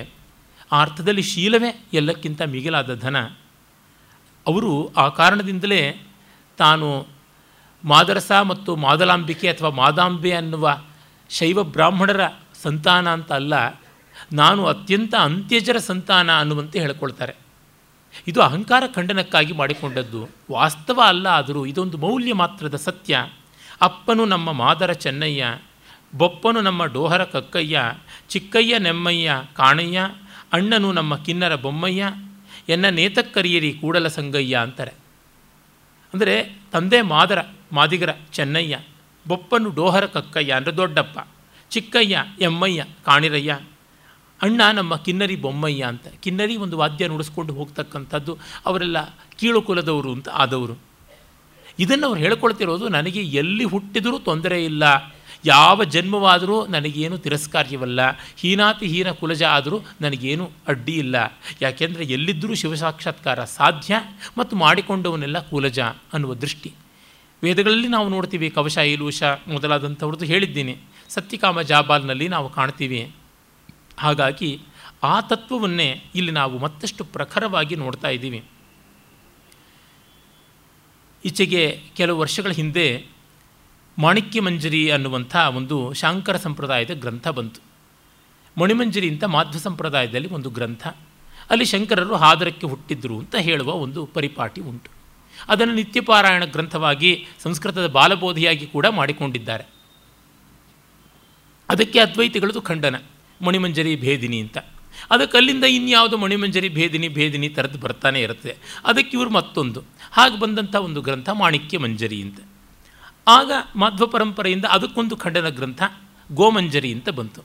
ಆ 0.71 0.82
ಅರ್ಥದಲ್ಲಿ 0.82 1.21
ಶೀಲವೇ 1.21 1.71
ಎಲ್ಲಕ್ಕಿಂತ 1.93 2.41
ಮಿಗಿಲಾದ 2.41 2.95
ಧನ. 2.95 3.17
ಅವರು 4.47 4.73
ಆ 4.97 5.08
ಕಾರಣದಿಂದಲೇ 5.10 5.82
ತಾನು 6.58 6.88
ಮಾದರಸ 7.84 8.32
ಮತ್ತು 8.52 8.71
ಮಾದಲಾಂಬಿಕೆ 8.76 9.47
ಅಥವಾ 9.47 9.69
ಮಾದಾಂಬೆ 9.69 10.32
ಅನ್ನುವ 10.32 10.67
ಶೈವ 11.30 11.63
ಬ್ರಾಹ್ಮಣರ 11.63 12.23
ಸಂತಾನ 12.63 13.08
ಅಂತ 13.10 13.32
ಅಲ್ಲ, 13.32 13.54
ನಾನು 14.34 14.62
ಅತ್ಯಂತ 14.65 15.13
ಅಂತ್ಯಜರ 15.15 15.78
ಸಂತಾನ 15.78 16.39
ಅನ್ನುವಂತೆ 16.39 16.78
ಹೇಳ್ಕೊಳ್ತಾರೆ. 16.80 17.46
ಇದು 18.27 18.41
ಅಹಂಕಾರ 18.41 18.84
ಖಂಡನಕ್ಕಾಗಿ 18.95 19.53
ಮಾಡಿಕೊಂಡದ್ದು. 19.53 20.30
ವಾಸ್ತವ 20.51 21.01
ಅಲ್ಲ 21.08 21.27
ಆದರೂ 21.27 21.65
ಇದೊಂದು 21.65 21.97
ಮೌಲ್ಯ 21.97 22.34
ಮಾತ್ರದ 22.34 22.75
ಸತ್ಯ. 22.75 23.30
ಅಪ್ಪನು 23.82 24.25
ನಮ್ಮ 24.25 24.51
ಮಾದರ 24.51 24.91
ಚೆನ್ನಯ್ಯ, 24.91 25.60
ಬೊಪ್ಪನು 26.15 26.62
ನಮ್ಮ 26.62 26.86
ಡೋಹರ 26.86 27.23
ಕಕ್ಕಯ್ಯ, 27.23 27.82
ಚಿಕ್ಕಯ್ಯ 28.30 28.80
ನೆಮ್ಮಯ್ಯ, 28.80 29.32
ಕಾಣಯ್ಯ, 29.53 29.99
ಅಣ್ಣನು 30.53 30.91
ನಮ್ಮ 30.91 31.15
ಕಿನ್ನರ 31.15 31.56
ಬೊಮ್ಮಯ್ಯ, 31.56 32.03
ಎನ್ನ 32.69 32.89
ನೇತಕ್ಕರಿಯರಿ 32.89 33.73
ಕೂಡಲ 33.73 34.08
ಸಂಗಯ್ಯ 34.08 34.56
ಅಂತಾರೆ. 34.58 34.93
ಅಂದರೆ 36.13 36.36
ತಂದೆ 36.71 37.01
ಮಾದರ, 37.01 37.39
ಮಾದಿಗರ 37.71 38.10
ಚೆನ್ನಯ್ಯ, 38.34 38.80
ಬೊಪ್ಪನು 39.27 39.69
ಡೋಹರ 39.69 40.06
ಕಕ್ಕಯ್ಯ 40.06 40.53
ಅಂದರೆ 40.53 40.77
ದೊಡ್ಡಪ್ಪ, 40.77 41.19
ಚಿಕ್ಕಯ್ಯ 41.69 42.23
ಎಮ್ಮಯ್ಯ, 42.41 42.84
ಕಾಣಿರಯ್ಯ 43.06 43.60
ಅಣ್ಣ 44.41 44.62
ನಮ್ಮ 44.73 44.95
ಕಿನ್ನರಿ 44.95 45.36
ಬೊಮ್ಮಯ್ಯ 45.36 45.84
ಅಂತ. 45.84 46.08
ಕಿನ್ನರಿ 46.08 46.56
ಒಂದು 46.56 46.78
ವಾದ್ಯ 46.78 47.08
ನುಡಿಸ್ಕೊಂಡು 47.08 47.54
ಹೋಗ್ತಕ್ಕಂಥದ್ದು 47.54 48.38
ಅವರೆಲ್ಲ 48.65 48.97
ಕೀಳು 49.39 49.62
ಕುಲದವರು 49.62 50.12
ಅಂತ 50.12 50.30
ಆದವರು. 50.30 50.80
ಇದನ್ನು 51.80 52.08
ಅವ್ರು 52.08 52.21
ಹೇಳ್ಕೊಳ್ತಿರೋದು 52.21 52.88
ನನಗೆ 52.88 53.21
ಎಲ್ಲಿ 53.21 53.63
ಹುಟ್ಟಿದರೂ 53.63 54.19
ತೊಂದರೆ 54.19 54.65
ಇಲ್ಲ. 54.65 54.84
ಯಾವ 55.45 55.84
ಜನ್ಮವಾದರೂ 55.84 56.67
ನನಗೇನು 56.67 57.17
ತಿರಸ್ಕಾರ್ಯವಲ್ಲ. 57.17 58.00
ಹೀನಾತಿ 58.38 58.88
ಹೀನ 58.88 59.12
ಕುಲಜ 59.12 59.43
ಆದರೂ 59.43 59.80
ನನಗೇನು 60.02 60.52
ಅಡ್ಡಿ 60.67 60.91
ಇಲ್ಲ. 60.91 61.15
ಯಾಕೆಂದರೆ 61.62 62.04
ಎಲ್ಲಿದ್ದರೂ 62.04 62.56
ಶಿವಸಾಕ್ಷಾತ್ಕಾರ 62.56 63.43
ಸಾಧ್ಯ 63.43 63.95
ಮತ್ತು 64.38 64.56
ಮಾಡಿಕೊಂಡವನ್ನೆಲ್ಲ 64.56 65.39
ಕುಲಜ 65.39 65.80
ಅನ್ನುವ 65.80 66.34
ದೃಷ್ಟಿ. 66.34 66.73
ವೇದಗಳಲ್ಲಿ 67.43 67.88
ನಾವು 67.88 68.10
ನೋಡ್ತೀವಿ 68.10 68.50
ಕವಶ 68.50 68.78
ಇಲೂಷ 68.78 69.23
ಮೊದಲಾದಂಥವ್ರದ್ದು 69.23 70.26
ಹೇಳಿದ್ದೀನಿ. 70.26 70.78
ಸತ್ಯಕಾಮ 71.10 71.62
ಜಾಬಾಲ್ನಲ್ಲಿ 71.62 72.28
ನಾವು 72.28 72.50
ಕಾಣ್ತೀವಿ. 72.50 73.12
ಹಾಗಾಗಿ 73.97 74.62
ಆ 75.03 75.21
ತತ್ವವನ್ನೇ 75.21 76.03
ಇಲ್ಲಿ 76.15 76.31
ನಾವು 76.31 76.57
ಮತ್ತಷ್ಟು 76.57 77.03
ಪ್ರಖರವಾಗಿ 77.03 77.75
ನೋಡ್ತಾ 77.75 78.07
ಇದ್ದೀವಿ. 78.07 78.43
ಈಚೆಗೆ 81.25 81.81
ಕೆಲವು 81.95 82.19
ವರ್ಷಗಳ 82.19 82.51
ಹಿಂದೆ 82.51 83.07
ಮಾಣಿಕ್ಯ 83.99 84.41
ಮಂಜರಿ 84.41 84.89
ಅನ್ನುವಂಥ 84.89 85.36
ಒಂದು 85.36 85.93
ಶಾಂಕರ 85.93 86.38
ಸಂಪ್ರದಾಯದ 86.38 86.93
ಗ್ರಂಥ 86.93 87.28
ಬಂತು. 87.28 87.61
ಮಣಿಮಂಜರಿ 88.61 89.09
ಅಂತ 89.09 89.24
ಮಾಧ್ವ 89.24 89.59
ಸಂಪ್ರದಾಯದಲ್ಲಿ 89.59 90.30
ಒಂದು 90.30 90.49
ಗ್ರಂಥ. 90.49 90.88
ಅಲ್ಲಿ 91.49 91.65
ಶಂಕರರು 91.65 92.15
ಹಾದರಕ್ಕೆ 92.15 92.67
ಹುಟ್ಟಿದ್ರು 92.67 93.19
ಅಂತ 93.19 93.36
ಹೇಳುವ 93.36 93.72
ಒಂದು 93.72 94.05
ಪರಿಪಾಟಿ 94.05 94.61
ಉಂಟು. 94.61 94.91
ಅದನ್ನು 95.47 95.74
ನಿತ್ಯಪಾರಾಯಣ 95.74 96.45
ಗ್ರಂಥವಾಗಿ 96.45 97.28
ಸಂಸ್ಕೃತದ 97.39 97.88
ಬಾಲಬೋಧಿಯಾಗಿ 97.88 98.67
ಕೂಡ 98.67 98.86
ಮಾಡಿಕೊಂಡಿದ್ದಾರೆ. 98.86 99.63
ಅದಕ್ಕೆ 101.69 101.99
ಅದ್ವೈತಿಗಳದು 101.99 102.61
ಖಂಡನ. 102.61 102.95
ಮಣಿಮಂಜರಿ 103.41 103.95
ಭೇದಿನಿ 103.95 104.39
ಅಂತ. 104.39 104.57
ಅದಕ್ಕೆ 105.11 105.38
ಅಲ್ಲಿಂದ 105.38 105.63
ಇನ್ಯಾವುದು 105.63 106.17
ಮಣಿಮಂಜರಿ 106.17 106.69
ಭೇದಿನಿ 106.69 107.07
ಭೇದಿನಿ 107.07 107.49
ಥರದ್ದು 107.49 107.79
ಬರ್ತಾನೆ 107.79 108.21
ಇರುತ್ತೆ. 108.21 108.57
ಅದಕ್ಕೆ 108.85 109.17
ಇವರು 109.17 109.29
ಮತ್ತೊಂದು. 109.29 109.83
ಹಾಗೆ 110.11 110.39
ಬಂದಂಥ 110.39 110.75
ಒಂದು 110.75 111.01
ಗ್ರಂಥ 111.01 111.29
ಮಾಣಿಕ್ಯ 111.29 111.77
ಮಂಜರಿ 111.77 112.21
ಅಂತ. 112.21 112.39
ಆಗ 113.27 113.51
ಮಾಧ್ವ 113.75 114.07
ಪರಂಪರೆಯಿಂದ 114.07 114.65
ಅದಕ್ಕೊಂದು 114.65 115.17
ಖಂಡನ 115.17 115.49
ಗ್ರಂಥ 115.49 115.83
ಗೋಮಂಜರಿ 116.31 116.93
ಅಂತ 116.93 117.09
ಬಂತು. 117.09 117.41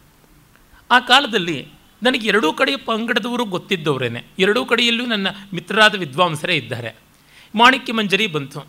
ಆ 0.90 1.00
ಕಾಲದಲ್ಲಿ 1.00 1.68
ನನಗೆ 2.02 2.28
ಎರಡೂ 2.28 2.52
ಕಡೆಯ 2.52 2.76
ಪಂಗಡದವರು 2.76 3.44
ಗೊತ್ತಿದ್ದವರೇನೆ. 3.44 4.24
ಎರಡೂ 4.38 4.64
ಕಡೆಯಲ್ಲೂ 4.64 5.06
ನನ್ನ 5.06 5.26
ಮಿತ್ರರಾದ 5.54 5.98
ವಿದ್ವಾಂಸರೇ 5.98 6.56
ಇದ್ದಾರೆ. 6.56 6.96
ಮಾಣಿಕ್ಯ 7.54 7.92
ಮಂಜರಿ 7.92 8.26
ಬಂತು. 8.26 8.66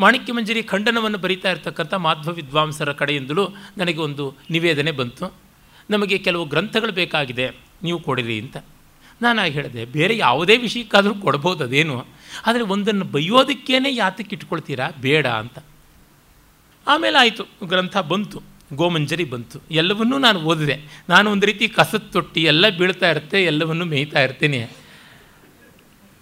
ಮಾಣಿಕ್ಯ 0.00 0.32
ಮಂಜರಿ 0.32 0.62
ಖಂಡನವನ್ನು 0.62 1.18
ಬರೀತಾ 1.18 1.50
ಇರ್ತಕ್ಕಂಥ 1.50 1.94
ಮಾಧ್ವ 1.94 2.32
ವಿದ್ವಾಂಸರ 2.32 2.92
ಕಡೆಯಿಂದಲೂ 2.92 3.48
ನನಗೆ 3.78 3.98
ಒಂದು 3.98 4.34
ನಿವೇದನೆ 4.50 4.92
ಬಂತು. 4.92 5.47
ನಮಗೆ 5.90 6.18
ಕೆಲವು 6.18 6.44
ಗ್ರಂಥಗಳು 6.44 6.92
ಬೇಕಾಗಿದೆ, 6.92 7.46
ನೀವು 7.82 7.98
ಕೊಡಿರಿ 7.98 8.40
ಅಂತ. 8.40 8.56
ನಾನು 9.22 9.44
ಹೇಳಿದೆ, 9.44 9.84
ಬೇರೆ 9.84 10.16
ಯಾವುದೇ 10.16 10.56
ವಿಷಯಕ್ಕಾದರೂ 10.56 11.14
ಕೊಡ್ಬೋದು 11.14 11.64
ಅದೇನು? 11.64 12.06
ಆದರೆ 12.46 12.62
ಒಂದನ್ನು 12.62 13.04
ಬೈಯೋದಕ್ಕೇನೆ 13.04 13.94
ಯಾತಕ್ಕೆ 13.94 14.36
ಇಟ್ಕೊಳ್ತೀರಾ? 14.36 14.90
ಬೇಡ 15.00 15.26
ಅಂತ. 15.26 15.58
ಆಮೇಲೆ 16.86 17.18
ಆಯಿತು, 17.18 17.44
ಗ್ರಂಥ 17.64 17.96
ಬಂತು, 17.96 18.42
ಗೋಮಂಜರಿ 18.74 19.24
ಬಂತು. 19.24 19.58
ಎಲ್ಲವನ್ನೂ 19.70 20.18
ನಾನು 20.18 20.40
ಓದಿದೆ. 20.40 20.76
ನಾನು 21.08 21.30
ಒಂದು 21.30 21.46
ರೀತಿ 21.46 21.68
ಕಸದ 21.68 22.02
ತೊಟ್ಟಿ, 22.12 22.42
ಎಲ್ಲ 22.42 22.68
ಬೀಳ್ತಾ 22.68 23.10
ಇರುತ್ತೆ, 23.10 23.44
ಎಲ್ಲವನ್ನೂ 23.44 23.84
ಮೇಯ್ತಾ 23.84 24.20
ಇರ್ತೀನಿ. 24.20 24.60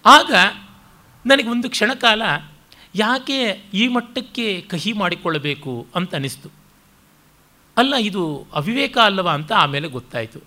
ಆಗ 0.05 0.33
ನನಗೆ 1.25 1.49
ಒಂದು 1.49 1.69
ಕ್ಷಣಕಾಲ, 1.69 2.21
ಯಾಕೆ 2.95 3.39
ಈ 3.73 3.87
ಮಟ್ಟಕ್ಕೆ 3.87 4.61
ಕಹಿ 4.61 4.93
ಮಾಡಿಕೊಳ್ಳಬೇಕು 4.93 5.87
ಅಂತ 5.95 6.15
ಅನಿಸ್ತು. 6.15 6.56
ಅಲ್ಲ, 7.77 7.93
ಇದು 7.99 8.47
ಅವಿವೇಕ 8.53 8.97
ಅಲ್ಲವಾ 8.97 9.33
ಅಂತ 9.33 9.51
ಆಮೇಲೆ 9.53 9.87
ಗೊತ್ತಾಯಿತು. 9.87 10.39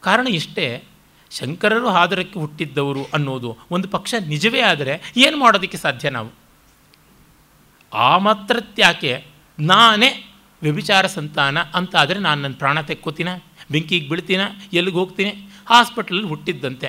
ಕಾರಣ 0.00 0.26
ಇಷ್ಟೇ, 0.26 0.84
ಶಂಕರರು 1.30 1.88
ಆದರಕ್ಕೆ 1.88 2.38
ಹುಟ್ಟಿದ್ದವರು 2.38 3.02
ಅನ್ನೋದು 3.14 3.58
ಒಂದು 3.70 3.88
ಪಕ್ಷ 3.88 4.14
ನಿಜವೇ 4.26 4.60
ಆದರೆ 4.60 5.12
ಏನು 5.16 5.36
ಮಾಡೋದಕ್ಕೆ 5.36 5.78
ಸಾಧ್ಯ 5.78 6.10
ನಾವು? 6.10 6.30
ಆ 7.94 8.18
ಮಾತ್ರತ್ಯಾಕೆ 8.18 9.26
ನಾನೇ 9.60 10.10
ವ್ಯಭಿಚಾರ 10.62 11.06
ಸಂತಾನ 11.06 11.58
ಅಂತ 11.74 11.96
ಆದರೆ 11.96 12.18
ನಾನು 12.18 12.42
ನನ್ನ 12.42 12.54
ಪ್ರಾಣ 12.54 12.80
ತೆಕ್ಕೋತೀನ? 12.80 13.28
ಬೆಂಕಿಗೆ 13.70 14.08
ಬೀಳ್ತೀನ? 14.08 14.40
ಎಲ್ಲಿಗೆ 14.72 14.96
ಹೋಗ್ತೀನಿ? 14.96 15.30
ಹಾಸ್ಪಿಟ್ಲಲ್ಲಿ 15.66 16.28
ಹುಟ್ಟಿದ್ದಂತೆ. 16.28 16.88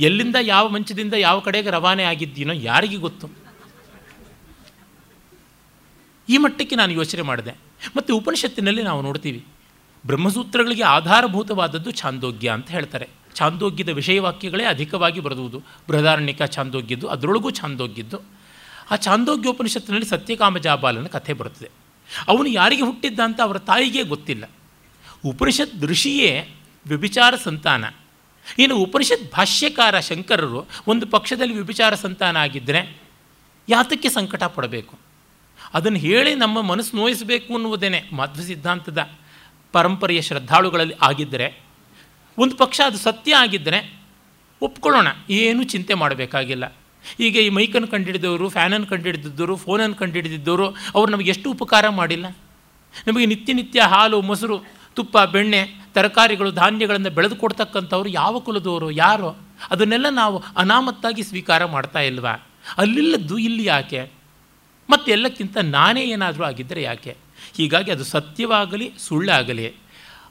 ಎಲ್ಲಿಂದ, 0.00 0.36
ಯಾವ 0.40 0.68
ಮಂಚದಿಂದ, 0.68 1.14
ಯಾವ 1.14 1.40
ಕಡೆಗೆ 1.40 1.70
ರವಾನೆ 1.70 2.04
ಆಗಿದ್ದೀನೋ 2.04 2.52
ಯಾರಿಗೆ 2.52 2.96
ಗೊತ್ತು. 2.96 3.26
ಈ 6.28 6.36
ಮಟ್ಟಕ್ಕೆ 6.36 6.76
ನಾನು 6.76 6.92
ಯೋಚನೆ 6.92 7.22
ಮಾಡಿದೆ. 7.22 7.71
ಮತ್ತು 7.96 8.16
ಉಪನಿಷತ್ತಿನಲ್ಲಿ 8.16 8.82
ನಾವು 8.82 9.02
ನೋಡ್ತೀವಿ, 9.02 9.44
ಬ್ರಹ್ಮಸೂತ್ರಗಳಿಗೆ 10.06 10.82
ಆಧಾರಭೂತವಾದದ್ದು 10.82 11.90
ಛಾಂದೋಗ್ಯ 11.90 12.48
ಅಂತ 12.48 12.70
ಹೇಳ್ತಾರೆ. 12.70 13.08
ಛಾಂದೋಗ್ಯದ 13.34 13.88
ವಿಷಯವಾಕ್ಯಗಳೇ 13.88 14.64
ಅಧಿಕವಾಗಿ 14.64 15.20
ಬರೆದುವುದು. 15.20 15.62
ಬೃಹದಾರಣ್ಯಕ 15.88 16.42
ಛಾಂದೋಗ್ಯದ್ದು, 16.42 17.08
ಅದರೊಳಗೂ 17.08 17.50
ಛಾಂದೋಗ್ಯದ್ದು. 17.50 18.18
ಆ 18.90 18.96
ಛಾಂದೋಗ್ಯೋಪನಿಷತ್ತಿನಲ್ಲಿ 18.96 20.06
ಸತ್ಯಕಾಮ 20.06 20.58
ಜಾಬಾಲನ 20.58 21.06
ಕಥೆ 21.06 21.32
ಬರುತ್ತದೆ. 21.32 21.70
ಅವನು 22.28 22.46
ಯಾರಿಗೆ 22.46 22.82
ಹುಟ್ಟಿದ್ದ 22.82 23.20
ಅಂತ 23.20 23.40
ಅವರ 23.40 23.58
ತಾಯಿಗೆ 23.58 24.02
ಗೊತ್ತಿಲ್ಲ. 24.02 24.50
ಉಪನಿಷತ್ 25.24 25.84
ಋಷಿಯೇ 25.84 26.48
ವ್ಯಭಿಚಾರ 26.86 27.34
ಸಂತಾನ. 27.44 27.84
ಇನ್ನು 28.58 28.76
ಉಪನಿಷತ್ 28.76 29.32
ಭಾಷ್ಯಕಾರ 29.32 30.00
ಶಂಕರರು 30.00 30.66
ಒಂದು 30.86 31.06
ಪಕ್ಷದಲ್ಲಿ 31.06 31.54
ವ್ಯಭಿಚಾರ 31.54 31.94
ಸಂತಾನ 31.94 32.36
ಆಗಿದ್ದರೆ 32.36 32.80
ಯಾತಕ್ಕೆ 33.68 34.08
ಸಂಕಟ 34.08 34.44
ಪಡಬೇಕು? 34.44 34.94
ಅದನ್ನು 35.74 35.98
ಹೇಳಿ 35.98 36.34
ನಮ್ಮ 36.34 36.60
ಮನಸ್ಸು 36.60 36.96
ನೋಯಿಸಬೇಕು 36.96 37.54
ಅನ್ನುವುದೇನೆ 37.54 38.04
ಮಧ್ವ 38.12 38.42
ಸಿದ್ಧಾಂತದ 38.42 39.10
ಪರಂಪರೆಯ 39.72 40.22
ಶ್ರದ್ಧಾಳುಗಳಲ್ಲಿ 40.22 40.94
ಆಗಿದ್ದರೆ 41.02 41.60
ಒಂದು 42.38 42.56
ಪಕ್ಷ 42.56 42.80
ಅದು 42.86 42.98
ಸತ್ಯ 42.98 43.34
ಆಗಿದ್ದರೆ 43.34 44.02
ಒಪ್ಕೊಳ್ಳೋಣ, 44.62 45.06
ಏನೂ 45.30 45.62
ಚಿಂತೆ 45.62 45.94
ಮಾಡಬೇಕಾಗಿಲ್ಲ. 45.94 46.76
ಈಗ 47.20 47.36
ಈ 47.36 47.48
ಮೈಕನ್ನು 47.48 47.88
ಕಂಡುಹಿಡಿದವರು 47.88 48.48
ಫ್ಯಾನನ್ನು 48.48 48.86
ಕಂಡುಹಿಡಿದಿದ್ದವರು 48.86 49.56
ಫೋನನ್ನು 49.56 49.96
ಕಂಡುಹಿಡಿದಿದ್ದವರು 49.96 50.68
ಅವರು 50.68 51.10
ನಮಗೆ 51.12 51.30
ಎಷ್ಟು 51.30 51.50
ಉಪಕಾರ 51.50 51.88
ಮಾಡಿಲ್ಲ. 51.88 52.26
ನಮಗೆ 53.06 53.26
ನಿತ್ಯ 53.26 53.52
ನಿತ್ಯ 53.52 53.80
ಹಾಲು, 53.80 54.22
ಮೊಸರು, 54.22 54.58
ತುಪ್ಪ, 54.94 55.18
ಬೆಣ್ಣೆ, 55.18 55.68
ತರಕಾರಿಗಳು, 55.94 56.50
ಧಾನ್ಯಗಳನ್ನು 56.50 57.10
ಬೆಳೆದು 57.10 57.36
ಕೊಡ್ತಕ್ಕಂಥವ್ರು 57.36 58.08
ಯಾವ 58.08 58.38
ಕುಲದವರು, 58.38 58.90
ಯಾರೋ, 58.90 59.36
ಅದನ್ನೆಲ್ಲ 59.70 60.08
ನಾವು 60.08 60.42
ಅನಾಮತ್ತಾಗಿ 60.56 61.22
ಸ್ವೀಕಾರ 61.22 61.64
ಮಾಡ್ತಾ 61.64 62.00
ಇಲ್ವಾ? 62.00 62.32
ಅಲ್ಲಿಲ್ಲದ್ದು 62.78 63.38
ಇಲ್ಲಿ 63.38 63.64
ಯಾಕೆ? 63.64 64.21
ಮತ್ತು 64.92 65.08
ಎಲ್ಲಕ್ಕಿಂತ 65.10 65.56
ನಾನೇ 65.58 66.02
ಏನಾದರೂ 66.04 66.44
ಆಗಿದ್ದರೆ 66.44 66.82
ಯಾಕೆ? 66.82 67.16
ಹೀಗಾಗಿ 67.56 67.90
ಅದು 67.90 68.04
ಸತ್ಯವಾಗಲಿ, 68.04 68.86
ಸುಳ್ಳಾಗಲಿ. 68.98 69.66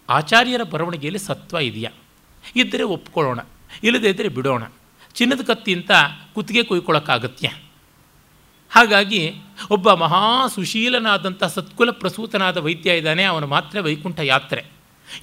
ಆಚಾರ್ಯರ 0.10 0.64
ಬರವಣಿಗೆಯಲ್ಲಿ 0.64 1.20
ಸತ್ವ 1.20 1.58
ಇದೆಯಾ? 1.58 1.92
ಇದ್ದರೆ 2.56 2.84
ಒಪ್ಕೊಳ್ಳೋಣ, 2.84 3.40
ಇಲ್ಲದೇ 3.84 4.10
ಇದ್ದರೆ 4.10 4.28
ಬಿಡೋಣ. 4.28 4.64
ಚಿನ್ನದ 5.16 5.42
ಕತ್ತಿ 5.42 5.72
ಅಂತ 5.74 5.92
ಕುತ್ತಿಗೆ 6.36 6.64
ಕುಯ್ಕೊಳ್ಳೋಕ್ಕಾಗತ್ಯ 6.64 7.48
ಹಾಗಾಗಿ 8.72 9.22
ಒಬ್ಬ 9.70 9.94
ಮಹಾ 9.94 10.48
ಸುಶೀಲನಾದಂಥ 10.48 11.44
ಸತ್ಕುಲ 11.44 11.92
ಪ್ರಸೂತನಾದ 11.92 12.58
ವೈದ್ಯ 12.58 12.98
ಇದ್ದಾನೆ, 12.98 13.24
ಅವನ 13.24 13.46
ಮಾತ್ರ 13.46 13.82
ವೈಕುಂಠ 13.82 14.20
ಯಾತ್ರೆ. 14.24 14.62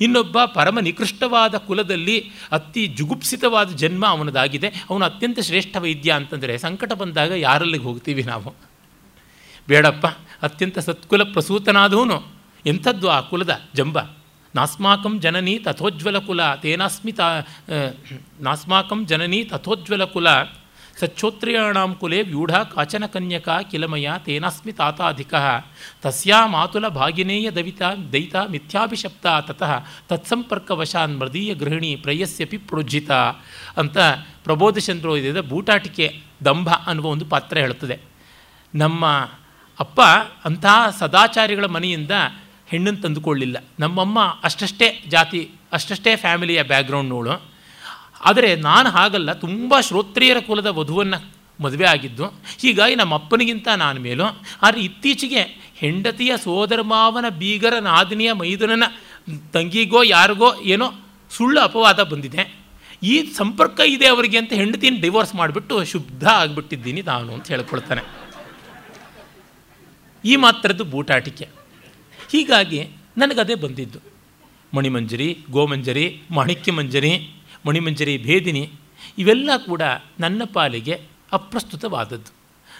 ಇನ್ನೊಬ್ಬ 0.00 0.44
ಪರಮ 0.44 0.78
ನಿಕೃಷ್ಟವಾದ 0.78 1.54
ಕುಲದಲ್ಲಿ 1.56 2.16
ಅತಿ 2.52 2.86
ಜುಗುಪ್ಸಿತವಾದ 2.86 3.68
ಜನ್ಮ 3.72 4.06
ಅವನದಾಗಿದೆ. 4.06 4.68
ಅವನು 4.90 5.04
ಅತ್ಯಂತ 5.04 5.40
ಶ್ರೇಷ್ಠ 5.40 5.76
ವೈದ್ಯ 5.76 6.10
ಅಂತಂದರೆ 6.12 6.58
ಸಂಕಟ 6.58 6.92
ಬಂದಾಗ 6.92 7.30
ಯಾರಲ್ಲಿಗೆ 7.30 7.84
ಹೋಗ್ತೀವಿ 7.84 8.22
ನಾವು? 8.22 8.67
ಬೇಡಪ್ಪ, 9.68 10.06
ಅತ್ಯಂತ 10.42 10.78
ಸತ್ಕುಲ 10.78 11.22
ಪ್ರಸೂತನಾದವನು. 11.22 12.22
ಎಂಥದ್ದು 12.66 13.10
ಆ 13.10 13.20
ಕುಲದ 13.20 13.60
ಜಂಬ? 13.74 13.98
ನಾಸ್ಮಾಕಂ 14.54 15.20
ಜನನಿ 15.20 15.58
ತಥೋಜ್ವಲ 15.58 16.18
ಕುಲ. 16.18 16.54
ತೇನಾಸ್ಮಿ 16.54 17.12
ತಾ 17.12 17.40
ನಾಸ್ಮಾಕಂ 18.40 19.06
ಜನನಿ 19.06 19.44
ತಥೋಜ್ವಲ 19.44 20.04
ಕುಲ. 20.04 20.26
ಸಚ್ಛೋತ್ರಿಯಾಣಾಂ 21.00 21.94
ಕುಲೆ 21.94 22.22
ವ್ಯೂಢ 22.22 22.54
ಕಾಚನ 22.74 23.06
ಕನ್ಯಕ 23.06 23.48
ಕಿಲಮಯ 23.70 24.08
ತೇನಾಸ್ಮಿ 24.18 24.72
ತಾತಾಧಿಕ 24.72 25.34
ತಸ್ಯಾ 26.02 26.46
ಮಾತುಲ 26.46 26.88
ಭಾಗಿನೇಯ 26.88 27.50
ದವಿತ 27.50 27.82
ದೈತ 28.12 28.36
ಮಿಥ್ಯಾಭಿಶಪ್ತ 28.50 29.26
ತತಃ 29.40 29.72
ತತ್ಸಂಪರ್ಕವಶಾನ್ 30.08 31.20
ಮೃದೀಯ 31.20 31.54
ಗೃಹಿಣಿ 31.54 31.96
ಪ್ರಯಸ್ಯಪಿ 31.96 32.56
ಪ್ರೋಜ್ಜಿತ 32.56 33.10
ಅಂತ 33.76 33.98
ಪ್ರಬೋಧಚಂದ್ರೋದಯದ 34.44 35.40
ಬೂಟಾಟಿಕೆ 35.40 36.22
ದಂಭ 36.44 36.68
ಅನ್ನುವ 36.68 37.06
ಒಂದು 37.06 37.24
ಪಾತ್ರ 37.24 37.58
ಹೇಳುತ್ತದೆ. 37.58 37.98
ನಮ್ಮ 38.74 39.04
ಅಪ್ಪ 39.80 40.00
ಅಂತಹ 40.48 40.76
ಸದಾಚಾರಿಗಳ 41.00 41.66
ಮನೆಯಿಂದ 41.76 42.14
ಹೆಣ್ಣನ್ನು 42.70 43.00
ತಂದುಕೊಳ್ಳಿಲ್ಲ. 43.02 43.56
ನಮ್ಮಮ್ಮ 43.78 44.18
ಅಷ್ಟಷ್ಟೇ 44.44 44.88
ಜಾತಿ, 45.14 45.40
ಅಷ್ಟಷ್ಟೇ 45.72 46.12
ಫ್ಯಾಮಿಲಿಯ 46.16 46.62
ಬ್ಯಾಕ್ಗ್ರೌಂಡ್ನವಳು 46.62 47.34
ಆದರೆ 48.28 48.50
ನಾನು 48.68 48.88
ಹಾಗಲ್ಲ, 48.90 49.30
ತುಂಬ 49.32 49.80
ಶ್ರೋತ್ರಿಯರ 49.88 50.38
ಕುಲದ 50.46 50.70
ವಧುವನ್ನು 50.78 51.18
ಮದುವೆ 51.60 51.86
ಆಗಿದ್ದು, 51.92 52.26
ಹೀಗಾಗಿ 52.62 52.94
ನಮ್ಮ 52.94 53.12
ಅಪ್ಪನಿಗಿಂತ 53.14 53.68
ನಾನು 53.84 53.98
ಮೇಲೂ. 54.00 54.26
ಆದರೆ 54.62 54.80
ಇತ್ತೀಚೆಗೆ 54.80 55.42
ಹೆಂಡತಿಯ 55.82 56.32
ಸೋದರ 56.44 56.80
ಮಾವನ 56.92 57.26
ಬೀಗರ 57.40 57.74
ನಾದಿನಿಯ 57.90 58.30
ಮೈದುನನ 58.32 58.84
ತಂಗಿಗೋ, 59.52 60.02
ಯಾರಿಗೋ 60.14 60.50
ಏನೋ 60.74 60.88
ಸುಳ್ಳು 61.30 61.60
ಅಪವಾದ 61.60 62.02
ಬಂದಿದೆ. 62.12 62.42
ಈ 63.02 63.14
ಸಂಪರ್ಕ 63.40 63.80
ಇದೆ 63.94 64.06
ಅವರಿಗೆ 64.08 64.38
ಅಂತ 64.38 64.52
ಹೆಂಡತಿನ 64.60 64.96
ಡಿವೋರ್ಸ್ 65.00 65.34
ಮಾಡಿಬಿಟ್ಟು 65.40 65.74
ಶುದ್ಧ 65.84 66.24
ಆಗಿಬಿಟ್ಟಿದ್ದೀನಿ 66.40 67.02
ನಾನು 67.02 67.30
ಅಂತ 67.34 67.46
ಹೇಳ್ಕೊಳ್ತಾನೆ. 67.54 68.02
ಈ 70.24 70.36
ಮಾತ್ರದ್ದು 70.36 70.84
ಬೂಟಾಟಿಕೆ. 70.84 71.48
ಹೀಗಾಗಿ 72.30 72.88
ನನಗದೇ 73.16 73.54
ಬಂದಿದ್ದು. 73.54 73.98
ಮಣಿಮಂಜರಿ, 74.74 75.38
ಗೋಮಂಜರಿ, 75.50 76.22
ಮಾಣಿಕ್ಯ 76.30 76.72
ಮಂಜರಿ, 76.72 77.30
ಮಣಿಮಂಜರಿ 77.66 78.18
ಭೇದಿನಿ 78.18 78.72
ಇವೆಲ್ಲ 79.18 79.50
ಕೂಡ 79.66 79.82
ನನ್ನ 80.20 80.42
ಪಾಲಿಗೆ 80.52 81.00
ಅಪ್ರಸ್ತುತವಾದದ್ದು. 81.32 82.32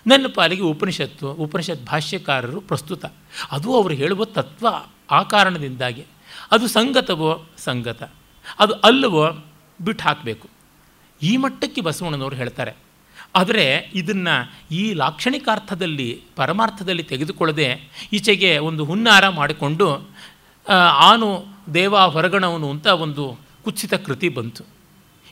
ನನ್ನ 0.07 0.27
ಪಾಲಿಗೆ 0.35 0.63
ಉಪನಿಷತ್ತು, 0.63 1.33
ಉಪನಿಷತ್ 1.33 1.87
ಭಾಷ್ಯಕಾರರು 1.87 2.61
ಪ್ರಸ್ತುತ. 2.61 3.05
ಅದು 3.51 3.77
ಅವರು 3.77 3.95
ಹೇಳುವ 3.95 4.25
ತತ್ವ 4.25 4.69
ಆ 5.11 5.23
ಕಾರಣದಿಂದಾಗಿ. 5.23 6.05
ಅದು 6.51 6.67
ಸಂಗತವೋ 6.67 7.47
ಸಂಗತ. 7.59 8.03
ಅದು 8.59 8.73
ಅಲ್ಲವೋ 8.73 9.45
ಬಿಟ್ಟು 9.85 10.05
ಹಾಕಬೇಕು. 10.05 10.49
ಈ 11.23 11.37
ಮಟ್ಟಕ್ಕೆ 11.37 11.81
ಬಸವಣ್ಣನವರು 11.81 12.37
ಹೇಳ್ತಾರೆ. 12.37 12.88
ಆದರೆ 13.35 13.91
ಇದನ್ನು 13.95 14.35
ಈ 14.75 14.93
ಲಾಕ್ಷಣಿಕಾರ್ಥದಲ್ಲಿ, 14.93 16.23
ಪರಮಾರ್ಥದಲ್ಲಿ 16.37 17.03
ತೆಗೆದುಕೊಳ್ಳದೆ 17.03 17.91
ಈಚೆಗೆ 18.13 18.59
ಒಂದು 18.59 18.85
ಹುನ್ನಾರ 18.85 19.29
ಮಾಡಿಕೊಂಡು 19.29 20.09
ಆನು 20.97 21.45
ದೇವ 21.75 21.99
ಹೊರಗಣವನು 21.99 22.71
ಅಂತ 22.71 22.87
ಒಂದು 22.87 23.41
ಕುತ್ಸಿತ 23.65 23.95
ಕೃತಿ 23.95 24.29
ಬಂತು. 24.29 24.65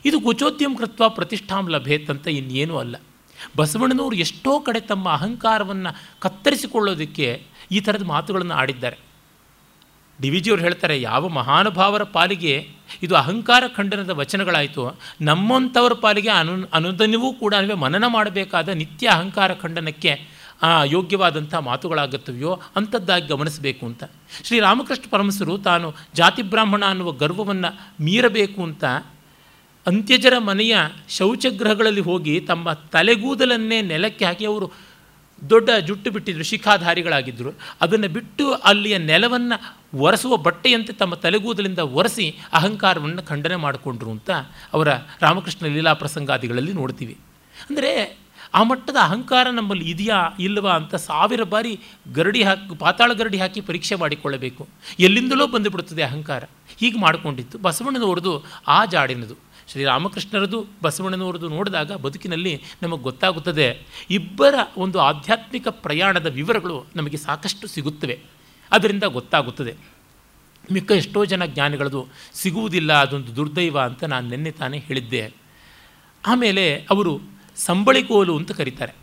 ಇದು 0.05 0.21
ಕುಚೋದ್ಯಮ 0.21 0.73
ಕೃತ್ವ 0.77 1.09
ಪ್ರತಿಷ್ಠಾಂ 1.09 1.69
ಲಭೇತ್ 1.69 2.09
ಅಂತ 2.09 2.27
ಇನ್ನೇನೂ 2.27 2.77
ಅಲ್ಲ. 2.77 2.95
ಬಸವಣ್ಣನವರು 3.57 4.15
ಎಷ್ಟೋ 4.15 4.59
ಕಡೆ 4.59 4.79
ತಮ್ಮ 4.79 5.09
ಅಹಂಕಾರವನ್ನು 5.09 6.19
ಕತ್ತರಿಸಿಕೊಳ್ಳೋದಕ್ಕೆ 6.19 7.43
ಈ 7.71 7.79
ಥರದ 7.79 8.03
ಮಾತುಗಳನ್ನು 8.03 8.53
ಆಡಿದ್ದಾರೆ. 8.53 9.06
ಡಿ 10.21 10.29
ವಿ 10.29 10.39
ಜಿಯವರು 10.39 10.61
ಹೇಳ್ತಾರೆ, 10.61 11.01
ಯಾವ 11.01 11.27
ಮಹಾನುಭಾವರ 11.27 12.03
ಪಾಲಿಗೆ 12.03 12.53
ಇದು 13.03 13.15
ಅಹಂಕಾರ 13.15 13.63
ಖಂಡನದ 13.75 14.09
ವಚನಗಳಾಯಿತು, 14.09 14.83
ನಮ್ಮಂಥವ್ರ 15.21 15.93
ಪಾಲಿಗೆ 15.93 16.29
ಅನು, 16.29 16.53
ಅನುದನವೂ 16.73 17.33
ಕೂಡ 17.33 17.53
ಮನನ 17.73 18.05
ಮಾಡಬೇಕಾದ 18.07 18.69
ನಿತ್ಯ 18.69 19.07
ಅಹಂಕಾರ 19.07 19.53
ಖಂಡನಕ್ಕೆ 19.53 20.37
ಯೋಗ್ಯವಾದಂಥ 20.85 21.53
ಮಾತುಗಳಾಗುತ್ತವೆಯೋ 21.55 22.61
ಅಂಥದ್ದಾಗಿ 22.75 23.27
ಗಮನಿಸಬೇಕು 23.27 23.85
ಅಂತ. 23.85 24.03
ಶ್ರೀರಾಮಕೃಷ್ಣ 24.43 25.03
ಪರಮಸರು 25.09 25.57
ತಾನು 25.57 25.95
ಜಾತಿ 26.13 26.41
ಬ್ರಾಹ್ಮಣ 26.41 26.83
ಅನ್ನುವ 26.85 27.11
ಗರ್ವವನ್ನು 27.11 27.69
ಮೀರಬೇಕು 28.03 28.63
ಅಂತ 28.63 28.85
ಅಂತ್ಯಜರ 29.85 30.37
ಮನೆಯ 30.37 30.75
ಶೌಚಗೃಹಗಳಲ್ಲಿ 31.09 32.01
ಹೋಗಿ 32.01 32.39
ತಮ್ಮ 32.39 32.73
ತಲೆಗೂದಲನ್ನೇ 32.73 33.81
ನೆಲಕ್ಕೆ 33.81 34.25
ಹಾಕಿ 34.25 34.45
ಅವರು 34.45 34.67
ದೊಡ್ಡ 35.49 35.69
ಜುಟ್ಟು 35.85 36.11
ಬಿಟ್ಟಿದ್ದರು 36.11 36.43
ಶಿಖಾಧಾರಿಗಳಾಗಿದ್ದರು. 36.43 37.51
ಅದನ್ನು 37.81 38.07
ಬಿಟ್ಟು 38.07 38.45
ಅಲ್ಲಿಯ 38.53 38.97
ನೆಲವನ್ನು 38.97 39.76
ಒರೆಸುವ 39.95 40.37
ಬಟ್ಟೆಯಂತೆ 40.37 40.93
ತಮ್ಮ 40.93 41.15
ತಲೆಗೂದಲಿಂದ 41.15 41.79
ಒರೆಸಿ 41.79 42.35
ಅಹಂಕಾರವನ್ನು 42.53 43.23
ಖಂಡನೆ 43.23 43.55
ಮಾಡಿಕೊಂಡ್ರು 43.55 44.11
ಅಂತ 44.11 44.29
ಅವರ 44.73 44.87
ರಾಮಕೃಷ್ಣ 45.21 45.65
ಲೀಲಾ 45.65 45.93
ಪ್ರಸಂಗಾದಿಗಳಲ್ಲಿ 45.93 46.73
ನೋಡ್ತೀವಿ. 46.73 47.17
ಅಂದರೆ 47.69 48.17
ಆ 48.53 48.63
ಮಟ್ಟದ 48.63 48.95
ಅಹಂಕಾರ 49.01 49.49
ನಮ್ಮಲ್ಲಿ 49.49 49.89
ಇದೆಯಾ 49.89 50.35
ಇಲ್ಲವಾ 50.39 50.73
ಅಂತ 50.73 50.95
ಸಾವಿರ 50.95 51.43
ಬಾರಿ 51.43 51.79
ಗರಡಿ 52.13 52.43
ಹಾಕಿ, 52.43 52.75
ಪಾತಾಳ 52.75 53.13
ಗರಡಿ 53.13 53.37
ಹಾಕಿ 53.37 53.61
ಪರೀಕ್ಷೆ 53.61 53.95
ಮಾಡಿಕೊಳ್ಳಬೇಕು. 53.95 54.67
ಎಲ್ಲಿಂದಲೋ 54.99 55.47
ಬಂದುಬಿಡುತ್ತದೆ 55.47 56.03
ಅಹಂಕಾರ. 56.03 56.43
ಹೀಗೆ 56.77 56.99
ಮಾಡಿಕೊಂಡಿತ್ತು. 56.99 57.57
ಬಸವಣ್ಣನವ್ರದು 57.57 58.45
ಆ 58.67 58.85
ಜಾಡಿನದು. 58.85 59.35
ಶ್ರೀರಾಮಕೃಷ್ಣರದು 59.71 60.65
ಬಸವಣ್ಣನವರದು 60.83 61.49
ನೋಡಿದಾಗ 61.49 61.91
ಬದುಕಿನಲ್ಲಿ 61.91 62.61
ನಮಗೆ 62.83 63.01
ಗೊತ್ತಾಗುತ್ತದೆ, 63.01 63.81
ಇಬ್ಬರ 64.09 64.55
ಒಂದು 64.77 64.99
ಆಧ್ಯಾತ್ಮಿಕ 64.99 65.67
ಪ್ರಯಾಣದ 65.67 66.25
ವಿವರಗಳು 66.25 66.85
ನಮಗೆ 66.95 67.17
ಸಾಕಷ್ಟು 67.17 67.67
ಸಿಗುತ್ತವೆ. 67.67 68.36
ಅದರಿಂದ 68.71 69.05
ಗೊತ್ತಾಗುತ್ತದೆ. 69.17 69.73
ಮಿಕ್ಕ 70.75 70.91
ಎಷ್ಟೋ 71.01 71.19
ಜನ 71.31 71.43
ಜ್ಞಾನಿಗಳದು 71.53 72.01
ಸಿಗುವುದಿಲ್ಲ, 72.39 72.91
ಅದೊಂದು 73.05 73.31
ದುರ್ದೈವ 73.37 73.77
ಅಂತ 73.89 74.03
ನಾನು 74.13 74.25
ನಿನ್ನೆ 74.33 74.51
ತಾನೇ 74.61 74.79
ಹೇಳಿದ್ದೆ. 74.87 75.23
ಆಮೇಲೆ 76.23 76.65
ಅವರು 76.93 77.13
ಸಂಬಳಿಕೋಲು 77.67 78.33
ಅಂತ 78.39 78.51
ಕರೀತಾರೆ. 78.59 78.93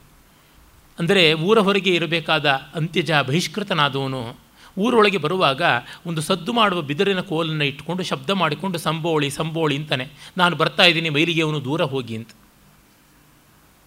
ಅಂದರೆ 0.99 1.23
ಊರ 1.49 1.59
ಹೊರಗೆ 1.67 1.93
ಇರಬೇಕಾದ 1.99 2.47
ಅಂತ್ಯಜ 2.79 3.11
ಬಹಿಷ್ಕೃತನಾದವನು 3.29 4.23
ಊರೊಳಗೆ 4.85 5.19
ಬರುವಾಗ 5.25 5.63
ಒಂದು 6.09 6.21
ಸದ್ದು 6.29 6.53
ಮಾಡುವ 6.59 6.81
ಬಿದಿರಿನ 6.89 7.23
ಕೋಲನ್ನು 7.29 7.67
ಇಟ್ಕೊಂಡು 7.71 8.03
ಶಬ್ದ 8.09 8.31
ಮಾಡಿಕೊಂಡು 8.41 8.79
ಸಂಬೋಳಿ 8.87 9.29
ಸಂಬೋಳಿ 9.37 9.75
ಅಂತಾನೆ, 9.81 10.07
ನಾನು 10.41 10.55
ಬರ್ತಾ 10.61 10.85
ಇದ್ದೀನಿ, 10.91 11.11
ಮೈಲಿಗೆ 11.17 11.43
ಅವನು 11.47 11.59
ದೂರ 11.69 11.83
ಹೋಗಿ 11.93 12.15
ಅಂತ. 12.21 12.33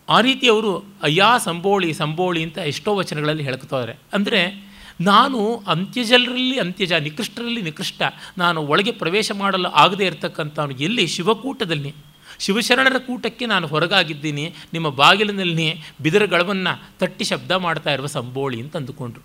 ಆ 0.08 0.18
ರೀತಿ 0.28 0.46
ಅವರು 0.54 0.72
ಅಯ್ಯಾ 1.08 1.30
ಸಂಬೋಳಿ 1.48 1.90
ಸಂಬೋಳಿ 2.02 2.42
ಅಂತ 2.48 2.58
ಎಷ್ಟೋ 2.72 2.92
ವಚನಗಳಲ್ಲಿ 3.00 3.46
ಹೇಳ್ಕೊತಾರೆ. 3.48 3.96
ಅಂದರೆ 4.18 4.42
ನಾನು 5.02 5.64
ಅಂತ್ಯಜಲರಲ್ಲಿ 5.68 6.60
ಅಂತ್ಯಜ, 6.60 6.94
ನಿಕೃಷ್ಟರಲ್ಲಿ 6.94 7.62
ನಿಕೃಷ್ಟ, 7.62 8.02
ನಾನು 8.38 8.62
ಒಳಗೆ 8.62 8.92
ಪ್ರವೇಶ 8.92 9.32
ಮಾಡಲು 9.32 9.70
ಆಗದೇ 9.70 10.06
ಇರತಕ್ಕಂಥವನು 10.06 10.72
ಎಲ್ಲಿ? 10.72 11.08
ಶಿವಕೂಟದಲ್ಲಿ. 11.08 11.96
ಶಿವಶರಣರ 12.40 12.98
ಕೂಟಕ್ಕೆ 12.98 13.46
ನಾನು 13.46 13.68
ಹೊರಗಾಗಿದ್ದೀನಿ. 13.68 14.54
ನಿಮ್ಮ 14.74 14.90
ಬಾಗಿಲಿನಲ್ಲಿ 14.90 15.82
ಬಿದರಗಳವನ್ನು 16.02 16.90
ತಟ್ಟಿ 17.00 17.24
ಶಬ್ದ 17.24 17.52
ಮಾಡ್ತಾ 17.52 17.92
ಇರುವ 17.92 18.06
ಸಂಬೋಳಿ 18.06 18.62
ಅಂತ 18.62 18.78
ಅಂದುಕೊಂಡ್ರು. 18.78 19.22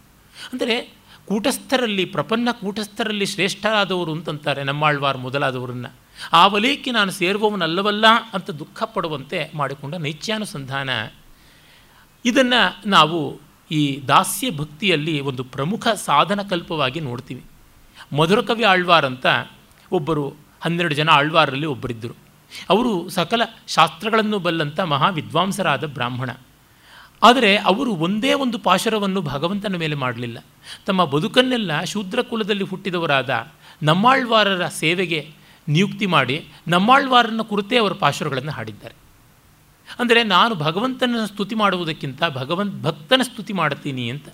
ಅಂದರೆ 0.52 0.94
ಕೂಟಸ್ಥರಲ್ಲಿ, 1.28 2.04
ಪ್ರಪನ್ನ 2.04 2.48
ಕೂಟಸ್ಥರಲ್ಲಿ 2.50 3.26
ಶ್ರೇಷ್ಠರಾದವರು 3.26 4.12
ಅಂತಂತಾರೆ 4.12 4.64
ನಮ್ಮಾಳ್ವಾರ್ 4.64 5.18
ಮೊದಲಾದವರನ್ನು. 5.18 5.94
ಆ 6.32 6.46
ವಲಯಕ್ಕೆ 6.46 6.90
ನಾನು 6.90 7.10
ಸೇರುವವನಲ್ಲವಲ್ಲ 7.10 8.04
ಅಂತ 8.32 8.50
ದುಃಖ 8.50 8.82
ಪಡುವಂತೆ 8.82 9.50
ಮಾಡಿಕೊಂಡ 9.54 9.94
ನೈತ್ಯಾನುಸಂಧಾನ. 9.94 10.90
ಇದನ್ನು 12.24 12.90
ನಾವು 12.90 13.40
ಈ 13.72 14.00
ದಾಸ್ಯ 14.08 14.50
ಭಕ್ತಿಯಲ್ಲಿ 14.50 15.20
ಒಂದು 15.20 15.44
ಪ್ರಮುಖ 15.44 15.88
ಸಾಧನ 15.88 16.42
ಕಲ್ಪವಾಗಿ 16.42 17.00
ನೋಡ್ತೀವಿ. 17.00 17.42
ಮಧುರಕವಿ 18.16 18.64
ಆಳ್ವಾರ್ 18.64 19.04
ಅಂತ 19.04 19.26
ಒಬ್ಬರು 19.92 20.34
ಹನ್ನೆರಡು 20.60 20.94
ಜನ 20.94 21.08
ಆಳ್ವಾರಲ್ಲಿ 21.10 21.66
ಒಬ್ಬರಿದ್ದರು. 21.66 22.16
ಅವರು 22.70 23.08
ಸಕಲ 23.08 23.42
ಶಾಸ್ತ್ರಗಳನ್ನು 23.68 24.38
ಬಲ್ಲಂಥ 24.38 24.80
ಮಹಾ 24.80 25.08
ವಿದ್ವಾಂಸರಾದ 25.08 25.86
ಬ್ರಾಹ್ಮಣ. 25.86 26.30
ಆದರೆ 27.22 27.56
ಅವರು 27.56 27.90
ಒಂದೇ 27.94 28.32
ಒಂದು 28.34 28.58
ಪಾಶರವನ್ನು 28.58 29.22
ಭಗವಂತನ 29.22 29.76
ಮೇಲೆ 29.76 29.94
ಮಾಡಲಿಲ್ಲ. 29.94 30.44
ತಮ್ಮ 30.86 31.04
ಬದುಕನ್ನೆಲ್ಲ 31.04 31.84
ಶೂದ್ರ 31.84 32.22
ಕುಲದಲ್ಲಿ 32.22 32.64
ಹುಟ್ಟಿದವರಾದ 32.64 33.48
ನಮ್ಮಾಳ್ವಾರರ 33.82 34.66
ಸೇವೆಗೆ 34.68 35.30
ನಿಯುಕ್ತಿ 35.68 36.06
ಮಾಡಿ 36.06 36.36
ನಮ್ಮಾಳ್ವಾರನ 36.68 37.40
ಕುರಿತೇ 37.42 37.78
ಅವರ 37.78 37.92
ಪಾಶರಗಳನ್ನು 37.92 38.52
ಹಾಡಿದ್ದಾರೆ. 38.52 39.01
ಅಂದರೆ 40.01 40.20
ನಾನು 40.34 40.53
ಭಗವಂತನ 40.64 41.24
ಸ್ತುತಿ 41.30 41.55
ಮಾಡುವುದಕ್ಕಿಂತ 41.62 42.22
ಭಗವಂತ 42.40 42.72
ಭಕ್ತನ 42.86 43.22
ಸ್ತುತಿ 43.28 43.55
ಮಾಡ್ತೀನಿ 43.61 44.05
ಅಂತ. 44.14 44.28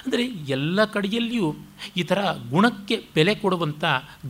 ಅಂದರೆ 0.00 0.24
ಎಲ್ಲ 0.56 0.78
ಕಡೆಯಲ್ಲಿಯೂ 0.94 1.48
ಈ 2.00 2.02
ಥರ 2.10 2.20
ಗುಣಕ್ಕೆ 2.52 2.96
ಬೆಲೆ 3.14 3.32
ಕೊಡುವಂಥ 3.42 3.84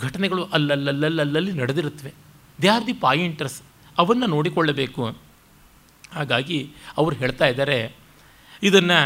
ಘಟನೆಗಳು 0.04 0.42
ಅಲ್ಲಲ್ಲಲ್ಲಲ್ಲಲ್ಲಿ 0.56 1.52
ನಡೆದಿರುತ್ತವೆ. 1.60 2.12
ದೇ 2.58 2.68
ಆರ್ 2.74 2.86
ದಿ 2.86 2.94
ಪಾಯಿಂಟರ್ಸ್ 3.04 3.58
ಅವನ್ನು 3.96 4.26
ನೋಡಿಕೊಳ್ಳಬೇಕು. 4.34 5.02
ಹಾಗಾಗಿ 6.16 6.58
ಅವರು 6.98 7.14
ಹೇಳ್ತಾ 7.22 7.46
ಇದ್ದಾರೆ, 7.52 7.78
ಇದನ್ನು 8.62 8.98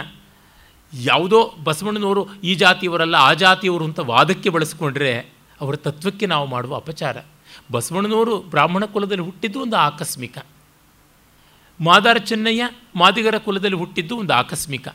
ಯಾವುದೋ 0.93 1.41
ಬಸವಣ್ಣನವರು 1.67 2.23
ಈ 2.49 2.55
ಜಾತಿಯವರಲ್ಲ, 2.63 3.17
ಆ 3.29 3.33
ಜಾತಿಯವರು 3.45 3.85
ಅಂತ 3.89 4.01
ವಾದಕ್ಕೆ 4.13 4.49
ಬಳಸ್ಕೊಂಡ್ರೆ 4.57 5.13
ಅವರ 5.61 5.75
ತತ್ವಕ್ಕೆ 5.87 6.27
ನಾವು 6.33 6.47
ಮಾಡುವ 6.55 6.75
ಅಪಚಾರ. 6.83 7.17
ಬಸವಣ್ಣನವರು 7.75 8.35
ಬ್ರಾಹ್ಮಣ 8.53 8.85
ಕುಲದಲ್ಲಿ 8.95 9.25
ಹುಟ್ಟಿದ್ದು 9.29 9.59
ಒಂದು 9.65 9.77
ಆಕಸ್ಮಿಕ. 9.89 10.39
ಮಾದಾರ 11.81 12.19
ಚೆನ್ನಯ್ಯ 12.19 12.71
ಮಾದಿಗರ 12.97 13.39
ಕುಲದಲ್ಲಿ 13.39 13.77
ಹುಟ್ಟಿದ್ದು 13.77 14.17
ಒಂದು 14.17 14.35
ಆಕಸ್ಮಿಕ. 14.35 14.89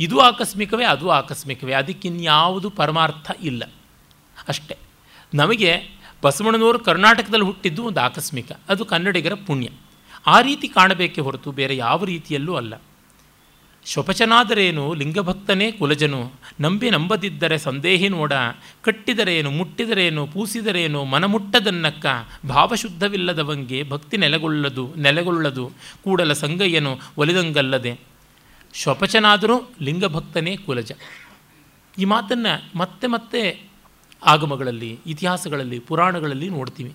ಇದು 0.00 0.18
ಆಕಸ್ಮಿಕವೇ, 0.18 0.84
ಅದು 0.84 1.10
ಆಕಸ್ಮಿಕವೇ, 1.10 1.72
ಅದಕ್ಕಿನ್ಯಾವುದು 1.72 2.70
ಪರಮಾರ್ಥ 2.70 3.30
ಇಲ್ಲ. 3.42 3.62
ಅಷ್ಟೇ. 4.48 4.76
ನಮಗೆ 5.34 5.88
ಬಸವಣ್ಣನವರು 6.22 6.78
ಕರ್ನಾಟಕದಲ್ಲಿ 6.78 7.44
ಹುಟ್ಟಿದ್ದು 7.44 7.84
ಒಂದು 7.84 8.00
ಆಕಸ್ಮಿಕ, 8.00 8.52
ಅದು 8.68 8.84
ಕನ್ನಡಿಗರ 8.84 9.32
ಪುಣ್ಯ. 9.46 9.68
ಆ 10.26 10.40
ರೀತಿ 10.40 10.68
ಕಾಣಬೇಕೇ 10.68 11.20
ಹೊರತು 11.20 11.52
ಬೇರೆ 11.52 11.76
ಯಾವ 11.76 12.04
ರೀತಿಯಲ್ಲೂ 12.04 12.54
ಅಲ್ಲ. 12.54 12.74
ಶೊಪಚನಾದರೇನು 13.84 14.94
ಲಿಂಗಭಕ್ತನೇ 14.94 15.72
ಕುಲಜನು? 15.72 16.32
ನಂಬಿ 16.60 16.90
ನಂಬದಿದ್ದರೆ 16.90 17.58
ಸಂದೇಹಿ 17.58 18.08
ನೋಡ. 18.08 18.32
ಕಟ್ಟಿದರೇನು 18.82 19.50
ಮುಟ್ಟಿದರೇನು 19.50 20.26
ಪೂಸಿದರೇನು 20.26 21.04
ಮನಮುಟ್ಟದನ್ನಕ್ಕ. 21.04 22.06
ಭಾವಶುದ್ಧವಿಲ್ಲದವಂಗೆ 22.48 23.88
ಭಕ್ತಿ 23.88 24.16
ನೆಲೆಗೊಳ್ಳದು 24.16 24.94
ನೆಲೆಗೊಳ್ಳದು. 24.96 25.70
ಕೂಡಲ 26.04 26.32
ಸಂಗಯ್ಯನು 26.32 26.98
ಒಲಿದಂಗಲ್ಲದೆ. 27.16 28.00
ಶೊಪಚನಾದರೂ 28.74 29.72
ಲಿಂಗಭಕ್ತನೇ 29.82 30.56
ಕುಲಜ. 30.56 30.92
ಈ 31.98 32.04
ಮಾತನ್ನು 32.04 32.78
ಮತ್ತೆ 32.78 33.06
ಮತ್ತೆ 33.06 33.70
ಆಗಮಗಳಲ್ಲಿ, 34.26 34.98
ಇತಿಹಾಸಗಳಲ್ಲಿ, 35.06 35.78
ಪುರಾಣಗಳಲ್ಲಿ 35.78 36.48
ನೋಡ್ತೀವಿ. 36.48 36.92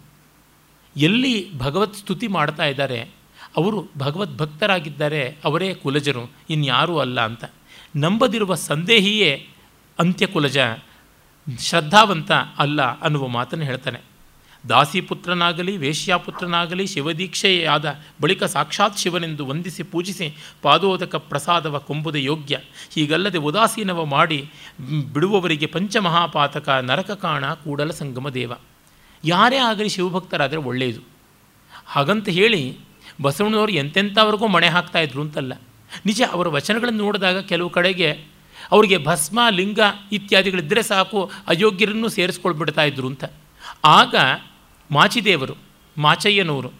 ಎಲ್ಲಿ 0.98 1.58
ಭಗವತ್ 1.58 1.96
ಸ್ತುತಿ 1.96 2.28
ಮಾಡ್ತಾ 2.28 2.66
ಇದ್ದಾರೆ 2.66 3.19
ಅವರು 3.58 3.88
ಭಗವದ್ಭಕ್ತರಾಗಿದ್ದಾರೆ 3.98 5.38
ಅವರೇ 5.46 5.74
ಕುಲಜರು, 5.74 6.32
ಇನ್ಯಾರೂ 6.50 6.98
ಅಲ್ಲ 6.98 7.22
ಅಂತ. 7.22 7.44
ನಂಬದಿರುವ 7.96 8.56
ಸಂದೇಹಿಯೇ 8.56 9.48
ಅಂತ್ಯಕುಲಜ, 10.00 10.58
ಶ್ರದ್ಧಾವಂತ 11.60 12.32
ಅಲ್ಲ 12.32 13.00
ಅನ್ನುವ 13.00 13.28
ಮಾತನ್ನು 13.28 13.66
ಹೇಳ್ತಾನೆ. 13.66 14.00
ದಾಸಿಪುತ್ರನಾಗಲಿ, 14.70 15.78
ವೇಶ್ಯಾಪುತ್ರನಾಗಲಿ, 15.78 16.88
ಶಿವದೀಕ್ಷೆಯಾದ 16.88 18.00
ಬಳಿಕ 18.22 18.44
ಸಾಕ್ಷಾತ್ 18.44 18.98
ಶಿವನೆಂದು 18.98 19.46
ವಂದಿಸಿ 19.46 19.84
ಪೂಜಿಸಿ 19.84 20.38
ಪಾದೋದಕ 20.62 21.16
ಪ್ರಸಾದವ 21.16 21.78
ಕೊಂಬುದ 21.78 22.16
ಯೋಗ್ಯ. 22.16 22.60
ಹೀಗಲ್ಲದೆ 22.90 23.38
ಉದಾಸೀನವ 23.38 24.06
ಮಾಡಿ 24.06 24.52
ಬಿಡುವವರಿಗೆ 25.14 25.66
ಪಂಚಮಹಾಪಾತಕ 25.66 26.70
ನರಕ 26.70 27.12
ಕಾಣ 27.12 27.54
ಕೂಡಲ 27.54 27.92
ಸಂಗಮ 27.92 28.30
ದೇವ. 28.30 28.54
ಯಾರೇ 29.26 29.58
ಆಗಲಿ 29.58 29.90
ಶಿವಭಕ್ತರಾದರೆ 29.90 30.58
ಒಳ್ಳೆಯದು. 30.58 31.02
ಹಾಗಂತ 31.86 32.30
ಹೇಳಿ 32.30 32.78
ಬಸವಣ್ಣನವರು 33.22 33.72
ಎಂತೆಂಥವ್ರಿಗೂ 33.72 34.48
ಮಣೆ 34.48 34.68
ಹಾಕ್ತಾಯಿದ್ರು 34.68 35.22
ಅಂತಲ್ಲ. 35.22 35.54
ನಿಜ 36.06 36.22
ಅವರ 36.32 36.48
ವಚನಗಳನ್ನು 36.48 37.04
ನೋಡಿದಾಗ 37.04 37.40
ಕೆಲವು 37.42 37.70
ಕಡೆಗೆ 37.70 38.12
ಅವರಿಗೆ 38.72 38.98
ಭಸ್ಮ, 39.06 39.40
ಲಿಂಗ 39.50 39.80
ಇತ್ಯಾದಿಗಳಿದ್ದರೆ 40.12 40.82
ಸಾಕು, 40.82 41.32
ಅಯೋಗ್ಯರನ್ನು 41.48 42.10
ಸೇರಿಸ್ಕೊಳ್ಬಿಡ್ತಾ 42.10 42.84
ಇದ್ರು 42.84 43.08
ಅಂತ. 43.08 43.24
ಆಗ 43.86 44.16
ಮಾಚಿದೇವರು, 44.92 45.56
ಮಾಚಯ್ಯನವರು 45.98 46.72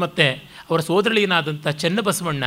ಮತ್ತು 0.00 0.44
ಅವರ 0.70 0.80
ಸೋದರಳಿಯನಾದಂಥ 0.80 1.68
ಚೆನ್ನಬಸವಣ್ಣ 1.68 2.44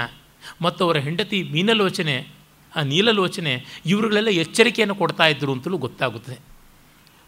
ಮತ್ತು 0.62 0.86
ಅವರ 0.86 0.98
ಹೆಂಡತಿ 0.98 1.44
ಮೀನಲೋಚನೆ, 1.44 2.28
ಆ 2.76 2.82
ನೀಲಲೋಚನೆ 2.82 3.66
ಇವರುಗಳೆಲ್ಲ 3.86 4.28
ಎಚ್ಚರಿಕೆಯನ್ನು 4.28 4.96
ಕೊಡ್ತಾ 4.96 5.28
ಇದ್ರು 5.28 5.52
ಅಂತಲೂ 5.52 5.78
ಗೊತ್ತಾಗುತ್ತದೆ. 5.78 6.38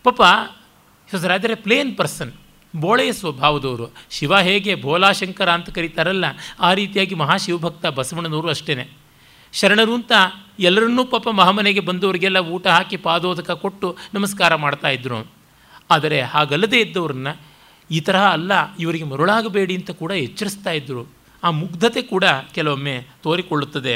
ಪಾಪ 0.03 0.21
is 1.13 1.25
rather 1.25 1.51
a 1.51 1.55
plain 1.55 1.97
person 1.97 2.31
ಬೋಳೆಯ 2.83 3.11
ಸ್ವಭಾವದವರು 3.13 3.87
ಶಿವ 4.15 4.33
ಹೇಗೆ 4.47 4.73
ಭೋಲಾಶಂಕರ 4.81 5.49
ಅಂತ 5.57 5.69
ಕರೀತಾರಲ್ಲ, 5.69 6.25
ಆ 6.59 6.69
ರೀತಿಯಾಗಿ 6.73 7.15
ಮಹಾಶಿವಭಕ್ತ 7.15 7.85
ಬಸವಣ್ಣನವರು 7.97 8.49
ಅಷ್ಟೇ 8.49 8.85
ಶರಣರು 9.53 9.93
ಅಂತ 9.95 10.13
ಎಲ್ಲರನ್ನೂ 10.59 11.03
ಪಾಪ 11.05 11.27
ಮಹಾಮನೆಗೆ 11.39 11.81
ಬಂದವರಿಗೆಲ್ಲ 11.89 12.39
ಊಟ 12.55 12.65
ಹಾಕಿ 12.67 12.97
ಪಾದೋದಕ 13.05 13.51
ಕೊಟ್ಟು 13.63 13.87
ನಮಸ್ಕಾರ 14.13 14.55
ಮಾಡ್ತಾಯಿದ್ರು 14.55 15.19
ಆದರೆ 15.89 16.17
ಹಾಗಲ್ಲದೆ 16.33 16.79
ಇದ್ದವ್ರನ್ನ 16.81 17.29
ಈ 17.89 17.99
ತರಹ 17.99 18.23
ಅಲ್ಲ, 18.37 18.51
ಇವರಿಗೆ 18.79 19.05
ಮರುಳಾಗಬೇಡಿ 19.11 19.75
ಅಂತ 19.75 19.91
ಕೂಡ 19.91 20.11
ಎಚ್ಚರಿಸ್ತಾ 20.25 20.71
ಇದ್ದರು 20.71 21.03
ಆ 21.43 21.49
ಮುಗ್ಧತೆ 21.61 22.01
ಕೂಡ 22.01 22.25
ಕೆಲವೊಮ್ಮೆ 22.55 22.95
ತೋರಿಕೊಳ್ಳುತ್ತದೆ. 23.23 23.95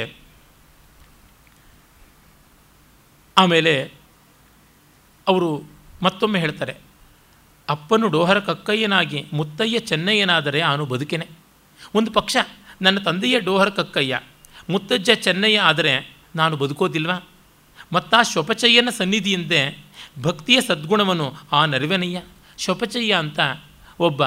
ಆಮೇಲೆ 3.38 3.73
ಅವರು 5.27 5.49
ಮತ್ತೊಮ್ಮೆ 6.03 6.39
ಹೇಳ್ತಾರೆ 6.39 6.73
ಅಪ್ಪನು 7.72 8.07
ಡೋಹರ 8.07 8.39
ಕಕ್ಕಯ್ಯನಾಗಿ 8.39 9.19
ಮುತ್ತಯ್ಯ 9.34 9.80
ಚೆನ್ನಯ್ಯನಾದರೆ 9.80 10.59
ಅವನು 10.61 10.86
ಬದುಕೆನೆ. 10.86 11.28
ಒಂದು 11.95 12.11
ಪಕ್ಷ, 12.11 12.38
ನನ್ನ 12.82 12.99
ತಂದೆಯ 12.99 13.39
ಡೋಹರ 13.39 13.69
ಕಕ್ಕಯ್ಯ, 13.69 14.19
ಮುತ್ತಜ್ಜ 14.69 15.09
ಚೆನ್ನಯ್ಯ 15.15 15.59
ಆದರೆ 15.59 15.93
ನಾನು 16.36 16.57
ಬದುಕೋದಿಲ್ವಾ? 16.57 17.17
ಆ 17.91 18.22
ಶೊಪಚಯ್ಯನ 18.34 18.89
ಸನ್ನಿಧಿಯಿಂದೆ 18.97 19.61
ಭಕ್ತಿಯ 20.22 20.61
ಸದ್ಗುಣವನ್ನು 20.61 21.28
ಆ 21.51 21.65
ನರಿವೆನಯ್ಯ. 21.65 22.22
ಶೊಪಚಯ್ಯ 22.57 23.13
ಅಂತ 23.13 23.39
ಒಬ್ಬ 23.99 24.26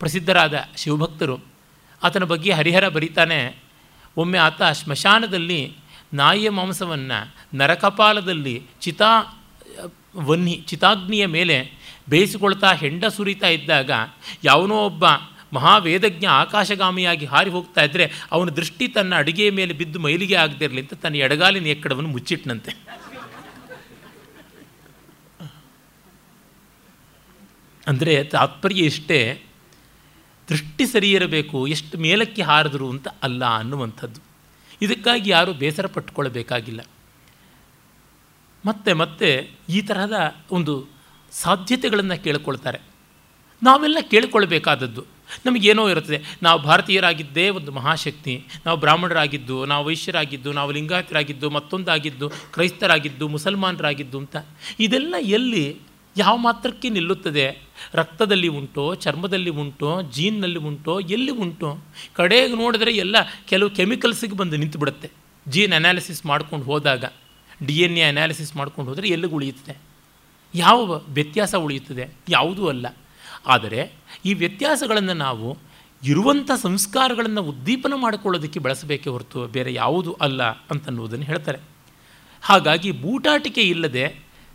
ಪ್ರಸಿದ್ಧರಾದ 0.00 0.54
ಶಿವಭಕ್ತರು. 0.76 1.36
ಆತನ 2.02 2.24
ಬಗ್ಗೆ 2.24 2.50
ಹರಿಹರ 2.52 2.86
ಬರೀತಾನೆ. 2.88 3.40
ಒಮ್ಮೆ 4.16 4.38
ಆತ 4.38 4.62
ಸ್ಮಶಾನದಲ್ಲಿ 4.62 5.60
ನಾಯಿಯ 6.14 6.48
ಮಾಂಸವನ್ನು 6.50 7.18
ನರಕಪಾಲದಲ್ಲಿ 7.56 8.62
ಚಿತಾ 8.80 9.10
ವನ್ನಿ 10.16 10.54
ಚಿತಾಗ್ನಿಯ 10.66 11.26
ಮೇಲೆ 11.26 11.56
ಬೇಯಿಸಿಕೊಳ್ತಾ 12.12 12.72
ಹೆಂಡ 12.72 13.04
ಸುರಿತಾ 13.04 13.48
ಇದ್ದಾಗ 13.48 13.90
ಯಾವನೋ 14.44 14.78
ಒಬ್ಬ 14.86 15.04
ಮಹಾವೇದಜ್ಞ 15.52 16.26
ಆಕಾಶಗಾಮಿಯಾಗಿ 16.34 17.26
ಹಾರಿ 17.26 17.50
ಹೋಗ್ತಾ 17.50 17.82
ಇದ್ದರೆ 17.82 18.04
ಅವನ 18.32 18.50
ದೃಷ್ಟಿ 18.50 18.88
ತನ್ನ 18.88 19.14
ಅಡುಗೆಯ 19.16 19.50
ಮೇಲೆ 19.50 19.72
ಬಿದ್ದು 19.72 19.98
ಮೈಲಿಗೆ 19.98 20.34
ಆಗದಿರಲಿ 20.34 20.80
ಅಂತ 20.80 20.94
ತನ್ನ 20.94 21.16
ಎಡಗಾಲಿನ 21.16 21.66
ಎಕ್ಕಡವನ್ನು 21.66 22.10
ಮುಚ್ಚಿಟ್ಟನಂತೆ 22.10 22.72
ಅಂದರೆ 27.86 28.12
ತಾತ್ಪರ್ಯ 28.24 28.82
ಇಷ್ಟೇ, 28.82 29.18
ದೃಷ್ಟಿ 30.48 30.84
ಸರಿ 30.86 31.08
ಇರಬೇಕು, 31.12 31.58
ಎಷ್ಟು 31.66 31.98
ಮೇಲಕ್ಕೆ 31.98 32.42
ಹಾರಿದ್ರು 32.42 32.86
ಅಂತ 32.90 33.08
ಅಲ್ಲ 33.22 33.44
ಅನ್ನುವಂಥದ್ದು. 33.58 34.20
ಇದಕ್ಕಾಗಿ 34.80 35.30
ಯಾರೂ 35.30 35.52
ಬೇಸರ 35.52 35.86
ಪಟ್ಟುಕೊಳ್ಬೇಕಾಗಿಲ್ಲ 35.86 36.80
ಮತ್ತೆ 38.64 38.92
ಮತ್ತೆ 38.92 39.28
ಈ 39.68 39.78
ತರಹದ 39.82 40.18
ಒಂದು 40.50 40.74
ಸಾಧ್ಯತೆಗಳನ್ನು 41.32 42.24
ಕೇಳಿಕೊಳ್ತಾರೆ. 42.24 42.78
ನಾವೆಲ್ಲ 43.62 43.98
ಕೇಳಿಕೊಳ್ಬೇಕಾದದ್ದು. 44.10 45.04
ನಮಗೇನೋ 45.46 45.88
ಇರುತ್ತದೆ. 45.88 46.22
ನಾವು 46.42 46.62
ಭಾರತೀಯರಾಗಿದ್ದೇ 46.62 47.48
ಒಂದು 47.48 47.72
ಮಹಾಶಕ್ತಿ. 47.72 48.46
ನಾವು 48.66 48.78
ಬ್ರಾಹ್ಮಣರಾಗಿದ್ದು, 48.78 49.64
ನಾವು 49.64 49.86
ವೈಶ್ಯರಾಗಿದ್ದು, 49.86 50.52
ನಾವು 50.52 50.70
ಲಿಂಗಾಯತರಾಗಿದ್ದು, 50.70 51.50
ಮತ್ತೊಂದಾಗಿದ್ದು, 51.50 52.28
ಕ್ರೈಸ್ತರಾಗಿದ್ದು, 52.28 53.28
ಮುಸಲ್ಮಾನರಾಗಿದ್ದು 53.28 54.18
ಅಂತ. 54.18 54.36
ಇದೆಲ್ಲ 54.80 55.14
ಎಲ್ಲಿ 55.20 55.76
ಯಾವ 56.16 56.36
ಮಾತ್ರಕ್ಕೆ 56.36 56.88
ನಿಲ್ಲುತ್ತದೆ? 56.88 57.58
ರಕ್ತದಲ್ಲಿ 57.94 58.48
ಉಂಟೋ, 58.48 58.94
ಚರ್ಮದಲ್ಲಿ 58.94 59.50
ಉಂಟೋ, 59.50 60.02
ಜೀನ್ನಲ್ಲಿ 60.02 60.58
ಉಂಟೋ, 60.58 61.00
ಎಲ್ಲಿ 61.00 61.30
ಉಂಟೋ? 61.30 61.84
ಕಡೆಗೆ 62.14 62.54
ನೋಡಿದ್ರೆ 62.54 62.92
ಎಲ್ಲ 62.92 63.16
ಕೆಲವು 63.48 63.70
ಕೆಮಿಕಲ್ಸಿಗೆ 63.70 64.36
ಬಂದು 64.36 64.56
ನಿಂತು 64.56 64.78
ಬಿಡುತ್ತೆ 64.78 65.10
ಜೀನ್ 65.48 65.72
ಅನಾಲಿಸಿಸ್ 65.72 66.26
ಮಾಡ್ಕೊಂಡು 66.26 66.66
ಹೋದಾಗ, 66.66 67.04
ಡಿ 67.66 67.78
ಎನ್ 67.78 67.98
ಎ 67.98 68.02
ಅನಾಲಿಸಿಸ್ 68.02 68.56
ಮಾಡ್ಕೊಂಡು 68.56 68.90
ಹೋದರೆ 68.90 69.08
ಎಲ್ಲಿಗೆ 69.08 69.34
ಉಳಿಯುತ್ತದೆ? 69.34 69.91
ಯಾವ 70.54 71.02
ವ್ಯತ್ಯಾಸ 71.08 71.54
ಉಳಿಯುತ್ತದೆ? 71.54 72.10
ಯಾವುದೂ 72.28 72.68
ಅಲ್ಲ. 72.68 72.86
ಆದರೆ 73.46 73.92
ಈ 74.24 74.34
ವ್ಯತ್ಯಾಸಗಳನ್ನು 74.34 75.14
ನಾವು 75.14 75.58
ಇರುವಂಥ 76.02 76.50
ಸಂಸ್ಕಾರಗಳನ್ನು 76.62 77.42
ಉದ್ದೀಪನ 77.42 77.92
ಮಾಡಿಕೊಳ್ಳೋದಕ್ಕೆ 77.96 78.60
ಬಳಸಬೇಕೇ 78.60 79.10
ಹೊರತು 79.10 79.46
ಬೇರೆ 79.46 79.74
ಯಾವುದು 79.74 80.12
ಅಲ್ಲ 80.12 80.42
ಅಂತನ್ನುವುದನ್ನು 80.42 81.24
ಹೇಳ್ತಾರೆ. 81.24 81.58
ಹಾಗಾಗಿ 82.42 82.90
ಬೂಟಾಟಿಕೆ 82.90 83.62
ಇಲ್ಲದೆ 83.62 84.04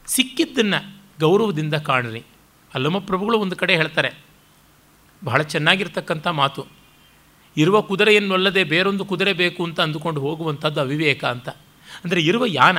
ಸಿಕ್ಕಿದ್ದನ್ನು 0.08 0.80
ಗೌರವದಿಂದ 1.20 1.74
ಕಾಣ್ರಿ. 1.74 2.24
ಅಲ್ಲಮ್ಮ 2.74 3.00
ಪ್ರಭುಗಳು 3.00 3.40
ಒಂದು 3.40 3.56
ಕಡೆ 3.56 3.76
ಹೇಳ್ತಾರೆ, 3.76 4.12
ಬಹಳ 5.24 5.42
ಚೆನ್ನಾಗಿರ್ತಕ್ಕಂಥ 5.42 6.28
ಮಾತು. 6.28 6.66
ಇರುವ 7.58 7.82
ಕುದುರೆಯನ್ನೊಲ್ಲದೆ 7.82 8.64
ಬೇರೊಂದು 8.64 9.06
ಕುದುರೆ 9.06 9.34
ಬೇಕು 9.34 9.64
ಅಂತ 9.64 9.80
ಅಂದುಕೊಂಡು 9.80 10.22
ಹೋಗುವಂಥದ್ದು 10.22 10.82
ಅವಿವೇಕ 10.82 11.26
ಅಂತ. 11.26 11.50
ಅಂದರೆ 12.04 12.22
ಇರುವ 12.22 12.46
ಯಾನ. 12.48 12.78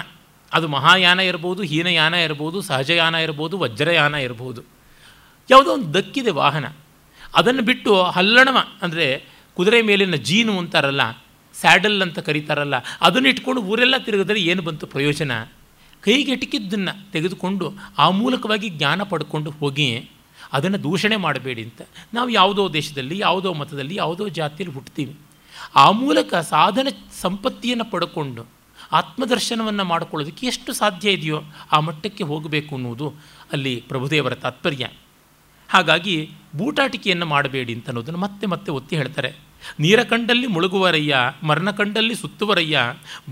ಅದು 0.53 0.69
ಮಹಾಯಾನ 0.69 1.21
ಇರ್ಬೋದು, 1.21 1.63
ಹೀನಯಾನ 1.63 2.15
ಇರ್ಬೋದು, 2.15 2.61
ಸಹಜಯಾನ 2.61 3.15
ಇರ್ಬೋದು, 3.15 3.59
ವಜ್ರಯಾನ 3.59 4.15
ಇರ್ಬೋದು. 4.15 4.61
ಯಾವುದೋ 5.51 5.71
ಒಂದು 5.73 5.95
ದಕ್ಕಿದೆ 5.95 6.31
ವಾಹನ. 6.31 6.67
ಅದನ್ನು 7.35 7.63
ಬಿಟ್ಟು 7.63 8.03
ಹಲ್ಲಣವ 8.03 8.59
ಅಂದರೆ 8.83 9.07
ಕುದುರೆ 9.57 9.83
ಮೇಲಿನ 9.83 10.15
ಜೀನು 10.15 10.59
ಅಂತಾರಲ್ಲ, 10.59 11.05
ಸ್ಯಾಡಲ್ 11.55 12.03
ಅಂತ 12.03 12.19
ಕರೀತಾರಲ್ಲ, 12.19 12.77
ಅದನ್ನು 13.01 13.29
ಇಟ್ಕೊಂಡು 13.29 13.61
ಊರೆಲ್ಲ 13.63 13.97
ತಿರುಗಿದ್ರೆ 13.99 14.41
ಏನು 14.41 14.63
ಬಂತು 14.63 14.87
ಪ್ರಯೋಜನ? 14.87 15.33
ಕೈಗೆಟಕಿದ್ದನ್ನು 16.05 17.13
ತೆಗೆದುಕೊಂಡು 17.13 17.67
ಆ 17.99 18.11
ಮೂಲಕವಾಗಿ 18.11 18.69
ಜ್ಞಾನ 18.71 19.03
ಪಡ್ಕೊಂಡು 19.03 19.51
ಹೋಗಿ 19.51 20.11
ಅದನ್ನು 20.53 20.83
ದೂಷಣೆ 20.83 21.17
ಮಾಡಬೇಡಿ 21.17 21.63
ಅಂತ. 21.63 21.81
ನಾವು 22.15 22.29
ಯಾವುದೋ 22.29 22.73
ದೇಶದಲ್ಲಿ, 22.73 23.19
ಯಾವುದೋ 23.19 23.53
ಮತದಲ್ಲಿ, 23.53 23.95
ಯಾವುದೋ 23.95 24.29
ಜಾತಿಯಲ್ಲಿ 24.29 24.75
ಹುಟ್ತೀವಿ. 24.75 25.15
ಆ 25.77 25.91
ಮೂಲಕ 25.91 26.35
ಸಾಧನ 26.35 26.89
ಸಂಪತ್ತಿಯನ್ನು 27.21 27.85
ಪಡ್ಕೊಂಡು 27.85 28.58
ಆತ್ಮದರ್ಶನವನ್ನು 28.93 29.85
ಮಾಡಿಕೊಳ್ಳೋದಕ್ಕೆ 29.85 30.47
ಎಷ್ಟು 30.47 30.73
ಸಾಧ್ಯ 30.73 31.11
ಇದೆಯೋ 31.11 31.43
ಆ 31.73 31.81
ಮಟ್ಟಕ್ಕೆ 31.81 32.25
ಹೋಗಬೇಕು 32.25 32.75
ಅನ್ನುವುದು 32.75 33.15
ಅಲ್ಲಿ 33.53 33.85
ಪ್ರಭುದೇವರ 33.89 34.35
ತಾತ್ಪರ್ಯ. 34.35 34.89
ಹಾಗಾಗಿ 35.69 36.31
ಬೂಟಾಟಿಕೆಯನ್ನು 36.57 37.27
ಮಾಡಬೇಡಿ 37.27 37.75
ಅಂತ 37.75 37.87
ಅನ್ನೋದನ್ನು 37.87 38.19
ಮತ್ತೆ 38.19 38.47
ಮತ್ತೆ 38.47 38.73
ಒತ್ತಿ 38.73 38.97
ಹೇಳ್ತಾರೆ. 38.97 39.33
ನೀರ 39.79 40.03
ಕಂಡಲ್ಲಿ 40.03 40.47
ಮುಳುಗುವರಯ್ಯ 40.47 41.17
ಮರಣ 41.43 41.71
ಕಂಡಲ್ಲಿ 41.71 42.15
ಸುತ್ತುವರಯ್ಯ 42.15 42.81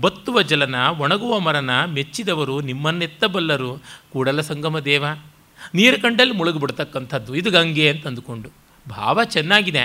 ಬತ್ತುವ 0.01 0.41
ಜಲನ, 0.41 0.75
ಒಣಗುವ 0.75 1.39
ಮರನ, 1.39 1.85
ಮೆಚ್ಚಿದವರು 1.85 2.61
ನಿಮ್ಮನ್ನೆತ್ತಬಲ್ಲರು, 2.61 3.83
ಕೂಡಲ 4.13 4.41
ಸಂಗಮ 4.41 4.79
ದೇವ. 4.79 5.05
ನೀರು 5.73 6.01
ಕಂಡಲ್ಲಿ 6.01 6.33
ಮುಳುಗಿಬಿಡ್ತಕ್ಕಂಥದ್ದು 6.33 7.35
ಇದು 7.35 7.51
ಗಂಗೆ 7.51 7.89
ಅಂತ 7.89 8.07
ಅಂದುಕೊಂಡು 8.07 8.49
ಭಾವ 8.89 9.23
ಚೆನ್ನಾಗಿದೆ. 9.23 9.81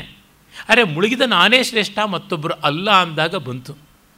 ಅರೆ 0.68 0.82
ಮುಳುಗಿದ 0.82 1.20
ನಾನೇ 1.20 1.62
ಶ್ರೇಷ್ಠ 1.62 1.98
ಮತ್ತೊಬ್ಬರು 1.98 2.54
ಅಲ್ಲ 2.54 2.90
ಅಂದಾಗ 2.90 3.34
ಬಂತು. 3.34 3.76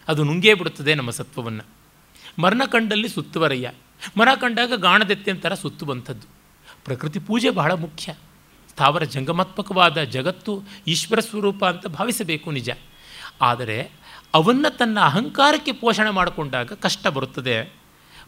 ಅದು 0.09 0.25
ನುಂಗೇ 0.25 0.55
ಬಿಡುತ್ತದೆ 0.55 0.95
ನಮ್ಮ 0.95 1.11
ಸತ್ವವನ್ನು. 1.11 1.67
ಮರಣ 2.39 2.63
ಕಂಡಲ್ಲಿ 2.71 3.09
ಸುತ್ತುವರಯ್ಯ 3.09 3.73
ಮರ 4.17 4.29
ಕಂಡಾಗ 4.41 4.73
ಗಾಣದೆತ್ತೆ 4.77 5.31
ಅಂತರ 5.31 5.55
ಸುತ್ತುವಂಥದ್ದು. 5.55 6.27
ಪ್ರಕೃತಿ 6.85 7.19
ಪೂಜೆ 7.19 7.51
ಬಹಳ 7.51 7.73
ಮುಖ್ಯ. 7.73 8.15
ಸ್ಥಾವರ 8.69 9.03
ಜಂಗಮಾತ್ಮಕವಾದ 9.03 10.03
ಜಗತ್ತು 10.03 10.63
ಈಶ್ವರ 10.87 11.21
ಸ್ವರೂಪ 11.21 11.65
ಅಂತ 11.65 11.87
ಭಾವಿಸಬೇಕು 11.87 12.51
ನಿಜ. 12.51 12.71
ಆದರೆ 13.43 13.93
ಅವನ್ನು 14.35 14.77
ತನ್ನ 14.77 15.01
ಅಹಂಕಾರಕ್ಕೆ 15.01 15.73
ಪೋಷಣೆ 15.73 16.11
ಮಾಡಿಕೊಂಡಾಗ 16.11 16.73
ಕಷ್ಟ 16.73 17.07
ಬರುತ್ತದೆ. 17.07 17.73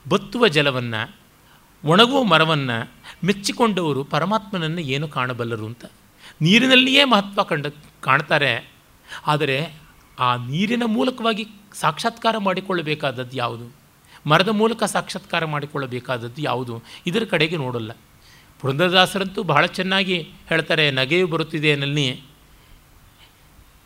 ಬತ್ತುವ 0.09 0.49
ಜಲವನ್ನು, 0.49 1.15
ಒಣಗುವ 1.85 2.23
ಮರವನ್ನು, 2.23 2.93
ಮೆಚ್ಚಿಕೊಂಡವರು 3.25 4.05
ಪರಮಾತ್ಮನನ್ನು 4.05 4.81
ಏನು 4.81 5.09
ಕಾಣಬಲ್ಲರು 5.09 5.67
ಅಂತ 5.67 5.85
ನೀರಿನಲ್ಲಿಯೇ 6.41 7.05
ಮಹತ್ವ 7.05 7.43
ಕಂಡ 7.43 7.67
ಕಾಣ್ತಾರೆ. 8.01 8.73
ಆದರೆ 9.27 9.75
ಆ 10.19 10.37
ನೀರಿನ 10.37 10.83
ಮೂಲಕವಾಗಿ 10.87 11.45
ಸಾಕ್ಷಾತ್ಕಾರ 11.81 12.39
ಮಾಡಿಕೊಳ್ಳಬೇಕಾದದ್ದು 12.39 13.37
ಯಾವುದು? 13.37 13.77
ಮರದ 14.27 14.49
ಮೂಲಕ 14.49 14.85
ಸಾಕ್ಷಾತ್ಕಾರ 14.85 15.45
ಮಾಡಿಕೊಳ್ಳಬೇಕಾದದ್ದು 15.45 16.43
ಯಾವುದು? 16.43 16.83
ಇದರ 17.07 17.23
ಕಡೆಗೆ 17.31 17.57
ನೋಡಲ್ಲ. 17.57 17.93
ಪುರಂದರದಾಸರಂತೂ 18.61 19.43
ಬಹಳ 19.43 19.67
ಚೆನ್ನಾಗಿ 19.67 20.31
ಹೇಳ್ತಾರೆ, 20.49 20.91
ನಗೆಯು 20.91 21.27
ಬರುತ್ತಿದೆ 21.27 21.77
ನಲ್ಲಿ 21.77 22.23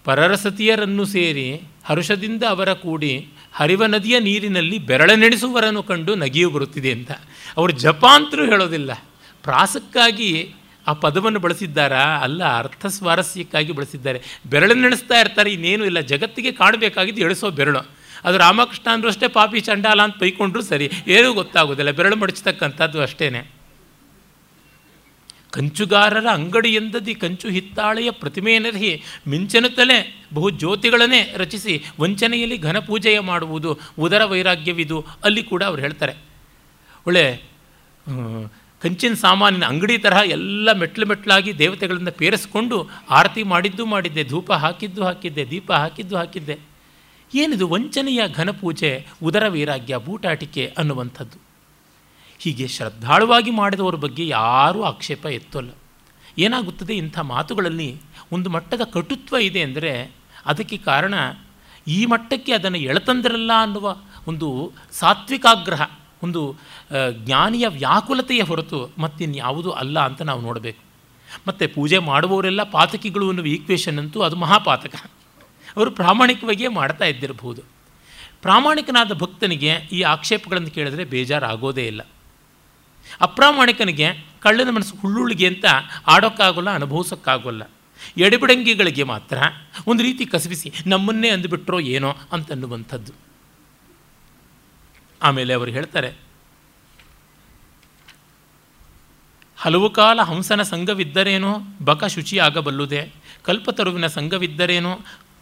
ಪರರಸತಿಯರನ್ನು 0.04 1.04
ಸೇರಿ 1.04 1.62
ಹರುಷದಿಂದ 1.84 2.42
ಅವರ 2.42 2.72
ಕೂಡಿ 2.72 3.28
ಹರಿವ 3.52 3.86
ನದಿಯ 3.86 4.20
ನೀರಿನಲ್ಲಿ 4.20 4.78
ಬೆರಳನೆಣಿಸುವರನ್ನು 4.78 5.82
ಕಂಡು 5.82 6.14
ನಗೆಯು 6.14 6.50
ಬರುತ್ತಿದೆ 6.50 6.92
ಅಂತ. 6.92 7.10
ಅವರು 7.56 7.72
ಜಪಾಂತರೂ 7.72 8.44
ಹೇಳೋದಿಲ್ಲ. 8.44 8.94
ಪ್ರಾಸಕ್ಕಾಗಿ 9.42 10.54
ಆ 10.86 10.92
ಪದವನ್ನು 10.92 11.38
ಬಳಸಿದ್ದಾರಾ? 11.38 12.02
ಅಲ್ಲ, 12.02 12.58
ಅರ್ಥ 12.58 12.86
ಸ್ವಾರಸ್ಯಕ್ಕಾಗಿ 12.86 13.72
ಬಳಸಿದ್ದಾರೆ. 13.72 14.22
ಬೆರಳನ್ನೆಣಿಸ್ತಾ 14.46 15.20
ಇರ್ತಾರೆ, 15.20 15.52
ಇನ್ನೇನು 15.52 15.84
ಇಲ್ಲ. 15.84 16.00
ಜಗತ್ತಿಗೆ 16.00 16.52
ಕಾಣಬೇಕಾಗಿದ್ದು 16.52 17.20
ಎಳಿಸೋ 17.20 17.50
ಬೆರಳು. 17.50 17.78
ಅದು 18.24 18.38
ರಾಮಕೃಷ್ಣ 18.38 18.90
ಅಂದರೂ 18.90 19.08
ಅಷ್ಟೇ 19.08 19.28
ಪಾಪಿ 19.28 19.60
ಚಂಡಾಲ 19.60 20.02
ಅಂತ 20.02 20.18
ಬೈಕೊಂಡ್ರೂ 20.18 20.62
ಸರಿ. 20.62 20.90
ಏನೂ 21.08 21.32
ಗೊತ್ತಾಗೋದಿಲ್ಲ. 21.32 21.90
ಬೆರಳು 21.90 22.16
ಮಡಚತಕ್ಕಂಥದ್ದು 22.16 23.02
ಅಷ್ಟೇ 23.02 23.50
ಕಂಚುಗಾರರ 25.52 26.26
ಅಂಗಡಿ 26.32 26.74
ಎಂದದಿ 26.74 27.14
ಕಂಚು 27.14 27.48
ಹಿತ್ತಾಳೆಯ 27.48 28.10
ಪ್ರತಿಮೆಯನರ್ಹಿ 28.10 29.02
ಮಿಂಚನುತ್ತಲೇ 29.28 30.26
ಬಹು 30.34 30.50
ಜ್ಯೋತಿಗಳನ್ನೇ 30.50 31.34
ರಚಿಸಿ 31.36 31.84
ವಂಚನೆಯಲ್ಲಿ 32.00 32.58
ಘನಪೂಜೆಯ 32.58 33.20
ಮಾಡುವುದು 33.20 33.78
ಉದರ 33.98 34.24
ವೈರಾಗ್ಯವಿದು. 34.24 35.06
ಅಲ್ಲಿ 35.24 35.42
ಕೂಡ 35.42 35.62
ಅವ್ರು 35.62 35.82
ಹೇಳ್ತಾರೆ. 35.82 36.14
ಒಳ್ಳೆ 37.06 37.42
ಕಂಚಿನ 38.82 39.14
ಸಾಮಾನಿನ 39.14 39.64
ಅಂಗಡಿ 39.64 39.98
ತರಹ 39.98 40.20
ಎಲ್ಲ 40.26 40.72
ಮೆಟ್ಲು 40.72 41.06
ಮೆಟ್ಲಾಗಿ 41.06 41.58
ದೇವತೆಗಳನ್ನು 41.58 42.12
ಪೇರಿಸ್ಕೊಂಡು 42.12 42.88
ಆರತಿ 43.10 43.42
ಮಾಡಿದ್ದು 43.42 43.86
ಮಾಡಿದ್ದೆ, 43.86 44.24
ಧೂಪ 44.24 44.52
ಹಾಕಿದ್ದು 44.52 45.04
ಹಾಕಿದ್ದೆ, 45.04 45.50
ದೀಪ 45.50 45.72
ಹಾಕಿದ್ದು 45.72 46.16
ಹಾಕಿದ್ದೆ. 46.16 46.58
ಏನಿದು 47.34 47.68
ವಂಚನೆಯ 47.68 48.22
ಘನಪೂಜೆ, 48.34 49.06
ಉದರ 49.22 49.48
ವೈರಾಗ್ಯ, 49.48 49.96
ಬೂಟಾಟಿಕೆ 49.96 50.74
ಅನ್ನುವಂಥದ್ದು. 50.78 51.38
ಹೀಗೆ 52.38 52.68
ಶ್ರದ್ಧಾಳುವಾಗಿ 52.68 53.50
ಮಾಡಿದವರ 53.50 53.94
ಬಗ್ಗೆ 53.94 54.28
ಯಾರೂ 54.28 54.82
ಆಕ್ಷೇಪ 54.82 55.26
ಎತ್ತೋಲ್ಲ. 55.26 55.70
ಏನಾಗುತ್ತದೆ 56.38 56.94
ಇಂಥ 56.94 57.18
ಮಾತುಗಳಲ್ಲಿ 57.18 57.96
ಒಂದು 58.32 58.50
ಮಟ್ಟದ 58.50 58.80
ಕಟುತ್ವ 58.84 59.36
ಇದೆ 59.36 59.62
ಅಂದರೆ 59.62 60.10
ಅದಕ್ಕೆ 60.46 60.76
ಕಾರಣ 60.76 61.14
ಈ 61.88 62.06
ಮಟ್ಟಕ್ಕೆ 62.06 62.52
ಅದನ್ನು 62.52 62.78
ಎಳತಂದಿರಲ್ಲ 62.78 63.50
ಅನ್ನುವ 63.62 63.96
ಒಂದು 64.28 64.72
ಸಾತ್ವಿಕಾಗ್ರಹ 64.92 65.82
ಒಂದು 66.22 66.56
ಜ್ಞಾನಿಯ 67.10 67.68
ವ್ಯಾಕುಲತೆಯ 67.68 68.42
ಹೊರತು 68.42 68.90
ಮತ್ತಿನ್ಯಾವುದೂ 68.98 69.70
ಅಲ್ಲ 69.70 70.00
ಅಂತ 70.00 70.22
ನಾವು 70.22 70.40
ನೋಡಬೇಕು. 70.40 70.82
ಮತ್ತು 71.48 71.74
ಪೂಜೆ 71.74 71.98
ಮಾಡುವವರೆಲ್ಲ 71.98 72.62
ಪಾತಕಿಗಳು 72.62 73.28
ಅನ್ನುವ 73.28 73.46
ಈಕ್ವೇಷನ್ 73.46 73.98
ಅಂತೂ 73.98 74.20
ಅದು 74.20 74.36
ಮಹಾಪಾತಕ. 74.36 74.94
ಅವರು 75.76 75.90
ಪ್ರಾಮಾಣಿಕವಾಗಿಯೇ 75.90 76.68
ಮಾಡ್ತಾ 76.68 77.04
ಇದ್ದಿರಬಹುದು. 77.04 77.62
ಪ್ರಾಮಾಣಿಕನಾದ 78.42 79.12
ಭಕ್ತನಿಗೆ 79.12 79.72
ಈ 79.92 80.00
ಆಕ್ಷೇಪಗಳನ್ನು 80.00 80.70
ಕೇಳಿದ್ರೆ 80.70 81.04
ಬೇಜಾರಾಗೋದೇ 81.04 81.86
ಇಲ್ಲ. 81.86 82.02
ಅಪ್ರಾಮಾಣಿಕನಿಗೆ 83.20 84.06
ಕಳ್ಳನ 84.40 84.70
ಮನಸ್ಸು 84.70 84.94
ಹುಳ್ಳುಳ್ಳಿಗೆ 85.00 85.46
ಅಂತ 85.46 85.64
ಆಡೋಕ್ಕಾಗೋಲ್ಲ, 86.06 86.70
ಅನುಭವಿಸೋಕ್ಕಾಗೋಲ್ಲ. 86.70 87.62
ಎಡೆಬಿಡಂಗಿಗಳಿಗೆ 88.18 89.02
ಮಾತ್ರ 89.02 89.38
ಒಂದು 89.86 90.02
ರೀತಿ 90.02 90.26
ಕಸಬಿಸಿ 90.26 90.72
ನಮ್ಮನ್ನೇ 90.86 91.28
ಅಂದುಬಿಟ್ರೋ 91.28 91.80
ಏನೋ 91.80 92.14
ಅಂತನ್ನುವಂಥದ್ದು. 92.32 93.12
ಆಮೇಲೆ 95.20 95.52
ಅವರು 95.54 95.70
ಹೇಳ್ತಾರೆ 95.70 96.10
ಹಲವು 99.58 99.88
ಕಾಲ 99.90 100.20
ಹಂಸನ 100.22 100.62
ಸಂಘವಿದ್ದರೇನೋ 100.62 101.50
ಬಕ 101.82 102.04
ಶುಚಿಯಾಗಬಲ್ಲುದೆ 102.04 103.00
ಕಲ್ಪತರುವಿನ 103.42 104.06
ಸಂಘವಿದ್ದರೇನೋ 104.06 104.92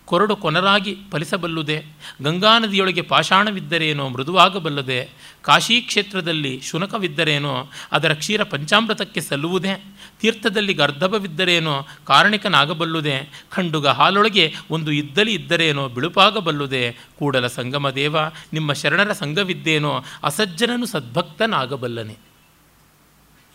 ಕೊರಡು 0.09 0.35
ಕೊನರಾಗಿ 0.37 0.93
ಫಲಿಸಬಲ್ಲುದೆ, 1.13 1.77
ಗಂಗಾ 2.23 2.53
ನದಿಯೊಳಗೆ 2.59 3.03
ಪಾಷಾಣವಿದ್ದರೇನೋ 3.03 4.09
ಮೃದುವಾಗಬಲ್ಲದೆ, 4.09 4.99
ಕಾಶಿ 5.43 5.77
ಕ್ಷೇತ್ರದಲ್ಲಿ 5.81 6.61
ಶುನಕವಿದ್ದರೇನೋ 6.61 7.55
ಅದರ 7.93 8.13
ಕ್ಷೀರ 8.15 8.43
ಪಂಚಾಮೃತಕ್ಕೆ 8.43 9.21
ಸಲ್ಲುವುದೇ, 9.21 9.75
ತೀರ್ಥದಲ್ಲಿ 10.21 10.75
ಗರ್ಧಭವಿದ್ದರೇನೋ 10.75 11.75
ಕಾರಣಿಕನಾಗಬಲ್ಲುದೆ, 12.05 13.17
ಖಂಡುಗ 13.51 13.87
ಹಾಲೊಳಗೆ 13.87 14.55
ಒಂದು 14.71 14.93
ಇದ್ದಲಿ 14.93 15.35
ಇದ್ದರೇನೋ 15.35 15.89
ಬಿಳುಪಾಗಬಲ್ಲುದೆ, 15.89 16.85
ಕೂಡಲ 17.19 17.47
ಸಂಗಮ 17.47 17.91
ದೇವ 17.91 18.17
ನಿಮ್ಮ 18.53 18.73
ಶರಣರ 18.73 19.13
ಸಂಘವಿದ್ದೇನೋ 19.13 19.93
ಅಸಜ್ಜನನು 20.23 20.87
ಸದ್ಭಕ್ತನಾಗಬಲ್ಲನೆ. 20.87 22.17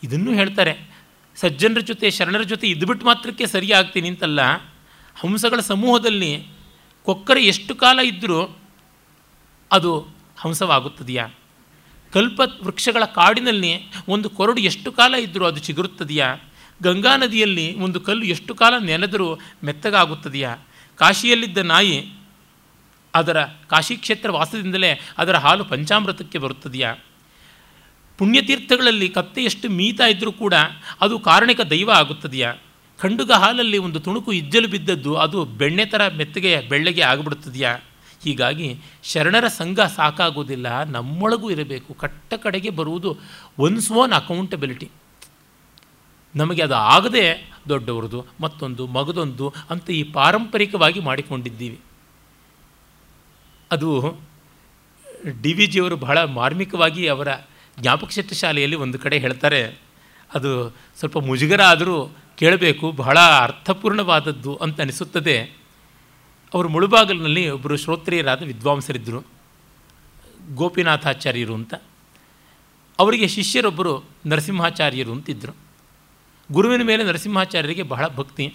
ಇದನ್ನು 0.04 0.34
ಹೇಳ್ತಾರೆ, 0.34 0.76
ಸಜ್ಜನರ 1.36 1.80
ಜೊತೆ 1.80 2.08
ಶರಣರ 2.10 2.44
ಜೊತೆ 2.44 2.68
ಇದ್ಬಿಟ್ಟು 2.68 3.06
ಮಾತ್ರಕ್ಕೆ 3.06 3.46
ಸರಿಯಾಗ್ತೀನಿ 3.46 4.10
ಅಂತಲ್ಲ 4.10 4.40
ಹಂಸಗಳ 5.24 5.60
ಸಮೂಹದಲ್ಲಿ 5.60 6.48
ಕೊಕ್ಕರೆ 7.04 7.46
ಎಷ್ಟು 7.46 7.76
ಕಾಲ 7.76 8.00
ಇದ್ದರೂ 8.00 8.58
ಅದು 9.72 10.08
ಹಂಸವಾಗುತ್ತದೆಯಾ? 10.38 11.28
ಕಲ್ಪ 12.14 12.42
ವೃಕ್ಷಗಳ 12.64 13.06
ಕಾಡಿನಲ್ಲಿ 13.06 13.82
ಒಂದು 14.08 14.30
ಕೊರಡು 14.30 14.62
ಎಷ್ಟು 14.62 14.92
ಕಾಲ 14.92 15.16
ಇದ್ದರೂ 15.16 15.46
ಅದು 15.46 15.60
ಚಿಗುರುತ್ತದೆಯಾ? 15.60 16.36
ಗಂಗಾ 16.84 17.16
ನದಿಯಲ್ಲಿ 17.16 17.80
ಒಂದು 17.80 18.02
ಕಲ್ಲು 18.02 18.26
ಎಷ್ಟು 18.26 18.56
ಕಾಲ 18.56 18.74
ನೆನೆದರೂ 18.78 19.40
ಮೆತ್ತಗಾಗುತ್ತದೆಯಾ? 19.64 20.58
ಕಾಶಿಯಲ್ಲಿದ್ದ 20.96 21.58
ನಾಯಿ 21.58 22.14
ಅದರ 23.16 23.44
ಕಾಶಿ 23.44 23.96
ಕ್ಷೇತ್ರ 23.96 24.32
ವಾಸದಿಂದಲೇ 24.32 25.00
ಅದರ 25.18 25.36
ಹಾಲು 25.36 25.66
ಪಂಚಾಮೃತಕ್ಕೆ 25.66 26.38
ಬರುತ್ತದೆಯಾ? 26.38 26.96
ಪುಣ್ಯತೀರ್ಥಗಳಲ್ಲಿ 28.18 29.10
ಕತ್ತೆ 29.10 29.44
ಎಷ್ಟು 29.44 29.70
ಮೀತಾ 29.70 30.06
ಇದ್ದರೂ 30.06 30.32
ಕೂಡ 30.32 30.54
ಅದು 31.02 31.20
ಕಾರಣಿಕ 31.20 31.62
ದೈವ 31.62 31.92
ಆಗುತ್ತದೆಯಾ? 31.92 32.56
ಖಂಡುಗ 33.00 33.32
ಹಾಲಲ್ಲಿ 33.44 33.78
ಒಂದು 33.86 34.00
ತುಣುಕು 34.06 34.32
ಇಜ್ಜಲು 34.34 34.68
ಬಿದ್ದದ್ದು 34.74 35.12
ಅದು 35.24 35.38
ಬೆಣ್ಣೆ 35.62 35.86
ಥರ 35.86 36.02
ಮೆತ್ತಗೆ 36.20 36.52
ಬೆಳ್ಳಗೆ 36.72 37.04
ಆಗಿಬಿಡ್ತದೆಯಾ? 37.12 37.72
ಹೀಗಾಗಿ 38.24 38.68
ಶರಣರ 39.12 39.48
ಸಂಘ 39.60 39.80
ಸಾಕಾಗೋದಿಲ್ಲ, 39.96 40.68
ನಮ್ಮೊಳಗೂ 40.96 41.48
ಇರಬೇಕು. 41.56 41.90
ಕಟ್ಟ 42.04 42.34
ಕಡೆಗೆ 42.44 42.72
ಬರುವುದು 42.80 43.10
ಒನ್ಸ್ 43.66 43.90
ಓನ್ 44.02 44.14
ಅಕೌಂಟಬಿಲಿಟಿ 44.20 44.88
ನಮಗೆ 46.36 46.62
ಅದು 46.68 46.78
ಆಗದೆ 46.94 47.26
ದೊಡ್ಡವ್ರದ್ದು 47.70 48.20
ಮತ್ತೊಂದು 48.42 48.84
ಮಗದೊಂದು 48.98 49.48
ಅಂತ 49.72 49.88
ಈ 49.98 50.04
ಪಾರಂಪರಿಕವಾಗಿ 50.16 51.00
ಮಾಡಿಕೊಂಡಿದ್ದೀವಿ. 51.10 51.80
ಅದು 53.72 53.90
ಡಿ 55.44 55.52
ವಿ 55.58 55.66
ಜಿಯವರು 55.74 55.98
ಬಹಳ 56.06 56.18
ಮಾರ್ಮಿಕವಾಗಿ 56.40 57.04
ಅವರ 57.14 57.30
ಜ್ಞಾಪಕ 57.78 58.10
ಶಾಲೆಯಲ್ಲಿ 58.42 58.78
ಒಂದು 58.86 58.98
ಕಡೆ 59.04 59.18
ಹೇಳ್ತಾರೆ, 59.26 59.62
ಅದು 60.38 60.52
ಸ್ವಲ್ಪ 61.00 61.18
ಮುಜುಗರ 61.30 61.62
ಆದರೂ 61.74 61.98
ಕೇಳಬೇಕು, 62.38 62.92
ಬಹಳ 62.92 63.20
ಅರ್ಥಪೂರ್ಣವಾದದ್ದು 63.20 64.56
ಅಂತ 64.56 64.82
ಅನಿಸುತ್ತದೆ. 64.82 65.42
ಅವರು 66.54 66.70
ಮುಳುಬಾಗಲಿನಲ್ಲಿ 66.70 67.50
ಒಬ್ಬರು 67.50 67.78
ಶ್ರೋತ್ರಿಯರಾದ 67.78 68.44
ವಿದ್ವಾಂಸರಿದ್ದರು, 68.44 69.28
ಗೋಪಿನಾಥಾಚಾರ್ಯರು 70.56 71.54
ಅಂತ. 71.54 71.74
ಅವರಿಗೆ 73.00 73.28
ಶಿಷ್ಯರೊಬ್ಬರು 73.28 74.04
ನರಸಿಂಹಾಚಾರ್ಯರು 74.26 75.12
ಅಂತಿದ್ದರು. 75.12 75.56
ಗುರುವಿನ 76.52 76.82
ಮೇಲೆ 76.84 77.04
ನರಸಿಂಹಾಚಾರ್ಯರಿಗೆ 77.04 77.84
ಬಹಳ 77.84 78.08
ಭಕ್ತಿ. 78.08 78.54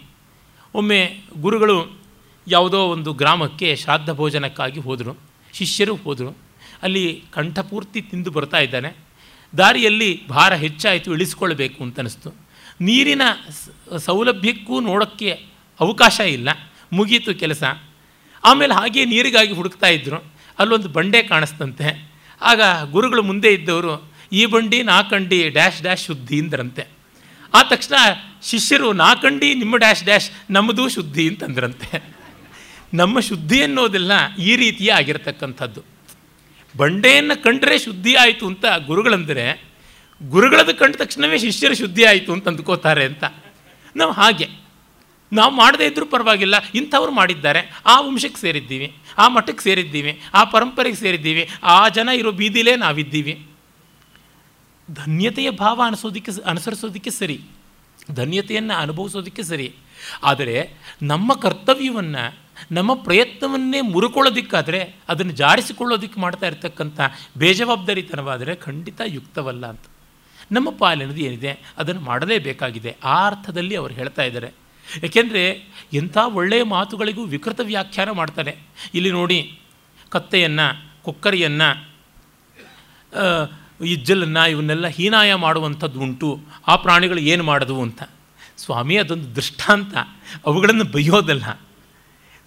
ಒಮ್ಮೆ 0.75 1.21
ಗುರುಗಳು 1.41 1.99
ಯಾವುದೋ 2.49 2.79
ಒಂದು 2.79 3.13
ಗ್ರಾಮಕ್ಕೆ 3.13 3.77
ಶ್ರಾದ್ದ 3.77 4.09
ಭೋಜನಕ್ಕಾಗಿ 4.13 4.81
ಹೋದರು. 4.81 5.17
ಶಿಷ್ಯರು 5.53 5.95
ಹೋದರು. 5.95 6.39
ಅಲ್ಲಿ 6.83 7.25
ಕಂಠಪೂರ್ತಿ 7.33 8.03
ತಿಂದು 8.03 8.31
ಬರ್ತಾ 8.31 8.59
ಇದ್ದಾನೆ. 8.59 8.97
ದಾರಿಯಲ್ಲಿ 9.59 10.29
ಭಾರ 10.29 10.55
ಹೆಚ್ಚಾಯಿತು, 10.55 11.15
ಇಳಿಸ್ಕೊಳ್ಬೇಕು 11.15 11.83
ಅಂತ 11.83 11.99
ಅನಿಸ್ತು. 11.99 12.48
ನೀರಿನ 12.81 13.23
ಸೌಲಭ್ಯಕ್ಕೂ 14.07 14.81
ನೋಡೋಕ್ಕೆ 14.81 15.31
ಅವಕಾಶ 15.81 16.21
ಇಲ್ಲ. 16.21 16.49
ಮುಗೀತು 16.93 17.35
ಕೆಲಸ. 17.35 17.63
ಆಮೇಲೆ 18.45 18.75
ಹಾಗೆ 18.75 19.05
ನೀರಿಗಾಗಿ 19.05 19.53
ಹುಡುಕ್ತಾ 19.53 19.87
ಇದ್ದರು 19.87 20.33
ಅಲ್ಲೊಂದು 20.59 20.89
ಬಂಡೆ 20.89 21.23
ಕಾಣಿಸ್ತಂತೆ 21.23 22.11
ಆಗ 22.43 22.61
ಗುರುಗಳು 22.91 23.23
ಮುಂದೆ 23.23 23.53
ಇದ್ದವರು, 23.55 24.13
ಈ 24.33 24.47
ಬಂಡಿ 24.47 24.83
ನಾಕಂಡಿ 24.83 25.49
ಡ್ಯಾಶ್ 25.49 25.83
ಡ್ಯಾಶ್ 25.83 26.05
ಶುದ್ಧಿ 26.05 26.41
ಅಂದ್ರಂತೆ. 26.41 26.87
ಆ 27.55 27.63
ತಕ್ಷಣ 27.63 27.95
ಶಿಷ್ಯರು 28.43 28.93
ನಾಕಂಡಿ 28.93 29.55
ನಿಮ್ಮ 29.55 29.77
ಡ್ಯಾಶ್ 29.77 30.05
ಡ್ಯಾಶ್, 30.05 30.31
ನಮ್ಮದು 30.51 30.89
ಶುದ್ಧಿ 30.89 31.29
ಅಂತಂದ್ರಂತೆ. 31.29 32.03
ನಮ್ಮ 32.95 33.21
ಶುದ್ಧಿ 33.21 33.63
ಅನ್ನೋದೆಲ್ಲ 33.63 34.35
ಈ 34.37 34.57
ರೀತಿಯೇ 34.57 34.91
ಆಗಿರತಕ್ಕಂಥದ್ದು. 34.91 35.83
ಬಂಡೆಯನ್ನು 36.77 37.43
ಕಂಡ್ರೆ 37.43 37.79
ಶುದ್ಧಿ 37.79 38.15
ಆಯಿತು 38.15 38.47
ಅಂತ 38.47 38.65
ಗುರುಗಳಂದರೆ 38.87 39.68
ಗುರುಗಳದ್ದು 40.23 40.75
ಕಂಡ 40.75 40.97
ತಕ್ಷಣವೇ 40.97 41.39
ಶಿಷ್ಯರ 41.39 41.73
ಶುದ್ಧಿ 41.73 42.05
ಆಯಿತು 42.05 42.33
ಅಂತ 42.33 42.49
ಅಂದ್ಕೋತಾರೆ 42.49 43.05
ಅಂತ. 43.05 43.25
ನಾವು 43.97 44.13
ಹಾಗೆ. 44.13 44.49
ನಾವು 45.33 45.55
ಮಾಡದೇ 45.55 45.87
ಇದ್ದರೂ 45.87 46.07
ಪರವಾಗಿಲ್ಲ, 46.07 46.55
ಇಂಥವ್ರು 46.75 47.13
ಮಾಡಿದ್ದಾರೆ. 47.13 47.81
ಆ 47.87 48.01
ವಂಶಕ್ಕೆ 48.01 48.41
ಸೇರಿದ್ದೀವಿ, 48.41 48.97
ಆ 49.19 49.29
ಮಠಕ್ಕೆ 49.29 49.65
ಸೇರಿದ್ದೀವಿ, 49.65 50.21
ಆ 50.35 50.45
ಪರಂಪರೆಗೆ 50.45 50.97
ಸೇರಿದ್ದೀವಿ, 50.97 51.49
ಆ 51.63 51.89
ಜನ 51.89 52.09
ಇರೋ 52.09 52.33
ಬೀದಿಲೇ 52.33 52.77
ನಾವಿದ್ದೀವಿ. 52.77 53.47
ಧನ್ಯತೆಯ 54.95 55.51
ಭಾವ 55.51 55.83
ಅನಿಸೋದಕ್ಕೆ 55.87 56.43
ಅನುಸರಿಸೋದಕ್ಕೆ 56.45 57.11
ಸರಿ. 57.11 57.41
ಧನ್ಯತೆಯನ್ನು 58.15 58.81
ಅನುಭವಿಸೋದಕ್ಕೆ 58.81 59.43
ಸರಿ. 59.43 59.75
ಆದರೆ 60.23 60.75
ನಮ್ಮ 61.03 61.35
ಕರ್ತವ್ಯವನ್ನು, 61.35 62.39
ನಮ್ಮ 62.73 62.95
ಪ್ರಯತ್ನವನ್ನೇ 62.95 63.81
ಮುರುಕೊಳ್ಳೋದಕ್ಕಾದರೆ, 63.81 64.97
ಅದನ್ನು 65.09 65.33
ಜಾರಿಸಿಕೊಳ್ಳೋದಕ್ಕೆ 65.33 66.21
ಮಾಡ್ತಾ 66.21 66.47
ಇರ್ತಕ್ಕಂಥ 66.47 67.01
ಬೇಜವಾಬ್ದಾರಿತನವಾದರೆ 67.39 68.55
ಖಂಡಿತ 68.55 69.01
ಯುಕ್ತವಲ್ಲ 69.07 69.67
ಅಂತ. 69.67 69.81
ನಮ್ಮ 70.53 70.71
ಪಾಲಿನದು 70.71 71.17
ಏನಿದೆ, 71.17 71.59
ಅದನ್ನು 71.79 72.01
ಮಾಡಲೇಬೇಕಾಗಿದೆ. 72.01 72.97
ಆ 73.05 73.27
ಅರ್ಥದಲ್ಲಿ 73.27 73.77
ಅವರು 73.77 73.95
ಹೇಳ್ತಾ 73.95 74.23
ಇದ್ದಾರೆ. 74.23 74.53
ಏಕೆಂದರೆ, 75.05 75.69
ಎಂಥ 75.93 76.17
ಒಳ್ಳೆಯ 76.17 76.63
ಮಾತುಗಳಿಗೂ 76.63 77.25
ವಿಕೃತ 77.25 77.61
ವ್ಯಾಖ್ಯಾನ 77.63 78.11
ಮಾಡ್ತಾರೆ. 78.11 78.57
ಇಲ್ಲಿ 78.95 79.11
ನೋಡಿ, 79.11 79.59
ಕತ್ತೆಯನ್ನು, 80.09 80.95
ಕೊಕ್ಕರಿಯನ್ನು 81.03 81.93
ಇಜ್ಜಲನ್ನು, 83.85 84.51
ಇವನ್ನೆಲ್ಲ 84.51 84.87
ಹೀನಾಯ 84.87 85.35
ಮಾಡುವಂಥದ್ದು 85.35 86.01
ಉಂಟು. 86.01 86.41
ಆ 86.69 86.77
ಪ್ರಾಣಿಗಳು 86.77 87.19
ಏನು 87.19 87.45
ಮಾಡೋದು 87.45 87.83
ಅಂತ. 87.83 88.03
ಸ್ವಾಮಿ, 88.57 88.97
ಅದೊಂದು 88.97 89.37
ದೃಷ್ಟಾಂತ. 89.37 89.97
ಅವುಗಳನ್ನು 90.47 90.85
ಬೈಯೋದಲ್ಲ. 90.85 91.61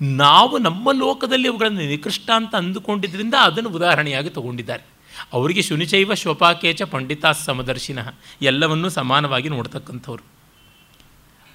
ನಾವು 0.02 0.58
ನಮ್ಮ 0.58 0.91
ಲೋಕದಲ್ಲಿ 0.91 1.47
ಅವುಗಳನ್ನು 1.47 1.80
ನಿಕೃಷ್ಟ 1.80 2.30
ಅಂತ 2.36 2.56
ಅಂದುಕೊಂಡಿದ್ದರಿಂದ 2.56 3.34
ಅದನ್ನು 3.41 3.70
ಉದಾಹರಣೆಯಾಗಿ 3.70 4.30
ತಗೊಂಡಿದ್ದಾರೆ. 4.30 4.91
ಅವರಿಗೆ 5.34 5.62
ಶುನಿಚೈವ 5.62 6.14
ಶೋಪಾಕೇಚ 6.14 6.82
ಪಂಡಿತಾ 6.82 7.32
ಸಮದರ್ಶಿನ 7.32 7.99
ಎಲ್ಲವನ್ನೂ 8.41 8.89
ಸಮಾನವಾಗಿ 8.89 9.49
ನೋಡ್ತಕ್ಕಂಥವ್ರು. 9.49 10.24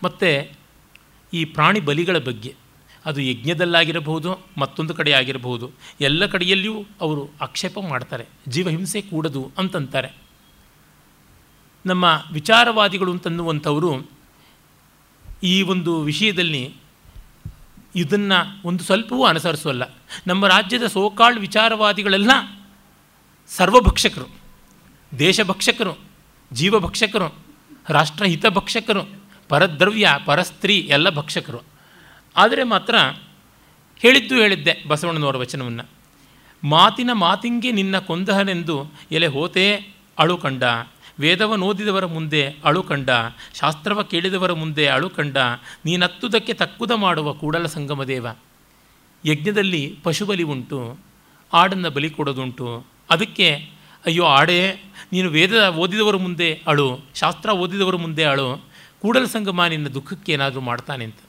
ಮತ್ತು 0.05 0.51
ಈ 1.33 1.45
ಪ್ರಾಣಿ 1.45 1.81
ಬಲಿಗಳ 1.81 2.19
ಬಗ್ಗೆ 2.19 2.55
ಅದು 3.07 3.21
ಯಜ್ಞದಲ್ಲಾಗಿರಬಹುದು, 3.21 4.39
ಮತ್ತೊಂದು 4.59 4.95
ಕಡೆ 4.95 5.13
ಆಗಿರಬಹುದು 5.13 5.71
ಎಲ್ಲ 6.01 6.27
ಕಡೆಯಲ್ಲಿಯೂ 6.27 6.87
ಅವರು 7.01 7.31
ಆಕ್ಷೇಪ 7.41 7.79
ಮಾಡ್ತಾರೆ. 7.89 8.25
ಜೀವಹಿಂಸೆ 8.49 9.03
ಕೂಡದು 9.03 9.51
ಅಂತಂತಾರೆ. 9.59 10.13
ನಮ್ಮ 11.87 12.25
ವಿಚಾರವಾದಿಗಳು 12.33 13.13
ಅಂತನ್ನುವಂಥವರು 13.13 14.11
ಈ 15.43 15.63
ಒಂದು 15.63 16.01
ವಿಷಯದಲ್ಲಿ 16.01 16.75
ಇದನ್ನು 17.97 18.69
ಒಂದು 18.69 18.85
ಸ್ವಲ್ಪವೂ 18.85 19.25
ಅನುಸರಿಸೋಲ್ಲ 19.25 19.95
ನಮ್ಮ 20.27 20.47
ರಾಜ್ಯದ 20.47 20.87
ಸೋಕಾಳ್ 20.87 21.39
ವಿಚಾರವಾದಿಗಳೆಲ್ಲ 21.39 22.31
ಸರ್ವಭಕ್ಷಕರು, 23.49 24.27
ದೇಶಭಕ್ಷಕರು, 25.19 25.99
ಜೀವಭಕ್ಷಕರು 26.53 27.35
ರಾಷ್ಟ್ರಹಿತ 27.89 28.47
ಭಕ್ಷಕರು 28.47 29.03
ಪರದ್ರವ್ಯ, 29.49 30.09
ಪರಸ್ತ್ರೀ 30.25 30.79
ಎಲ್ಲ 30.79 31.11
ಭಕ್ಷಕರು. 31.11 31.63
ಆದರೆ 32.37 32.63
ಮಾತ್ರ 32.63 32.95
ಹೇಳಿದ್ದು 33.99 34.35
ಹೇಳಿದ್ದೆ 34.35 34.85
ಬಸವಣ್ಣನವರ 34.89 35.37
ವಚನವನ್ನು. 35.37 35.89
ಮಾತಿನ 36.65 37.11
ಮಾತಿಂಗೆ 37.13 37.73
ನಿನ್ನ 37.73 37.99
ಕೊಂದಹನೆಂದು 37.99 38.93
ಎಲೆ 39.11 39.27
ಹೋತೆ 39.27 39.95
ಅಳು 40.19 40.37
ಕಂಡ 40.37 40.63
ವೇದವನೋದಿದವರ 41.21 42.07
ಮುಂದೆ 42.07 42.47
ಅಳು 42.65 42.83
ಕಂಡ, 42.83 43.11
ಶಾಸ್ತ್ರವ 43.55 44.03
ಕೇಳಿದವರ 44.03 44.53
ಮುಂದೆ 44.53 44.87
ಅಳು 44.87 45.11
ಕಂಡ, 45.11 45.37
ನೀನತ್ತುದಕ್ಕೆ 45.85 46.53
ತಕ್ಕುದ 46.53 46.91
ಮಾಡುವ 46.91 47.33
ಕೂಡಲ 47.33 47.67
ಸಂಗಮ 47.67 48.05
ದೇವ 48.05 48.27
ಯಜ್ಞದಲ್ಲಿ 49.25 49.99
ಪಶುಬಲಿ 50.03 50.43
ಉಂಟು, 50.43 50.99
ಆಡನ್ನು 51.53 51.91
ಬಲಿ 51.91 52.11
ಕೊಡೋದುಂಟು 52.11 52.96
ಅದಕ್ಕೆ, 53.11 53.49
ಅಯ್ಯೋ 54.07 54.25
ಆಡೇ, 54.25 54.59
ನೀನು 55.13 55.29
ವೇದ 55.31 55.69
ಓದಿದವರ 55.69 56.17
ಮುಂದೆ 56.17 56.63
ಅಳು, 56.67 56.87
ಶಾಸ್ತ್ರ 57.15 57.51
ಓದಿದವರ 57.51 57.97
ಮುಂದೆ 57.97 58.25
ಅಳು, 58.25 58.49
ಕೂಡಲ 59.03 59.25
ಸಂಗಮ 59.25 59.65
ನಿನ್ನ 59.65 59.89
ದುಃಖಕ್ಕೆ 59.89 60.33
ಏನಾದರೂ 60.33 60.61
ಮಾಡ್ತಾನೆ 60.61 61.05
ಅಂತ. 61.05 61.21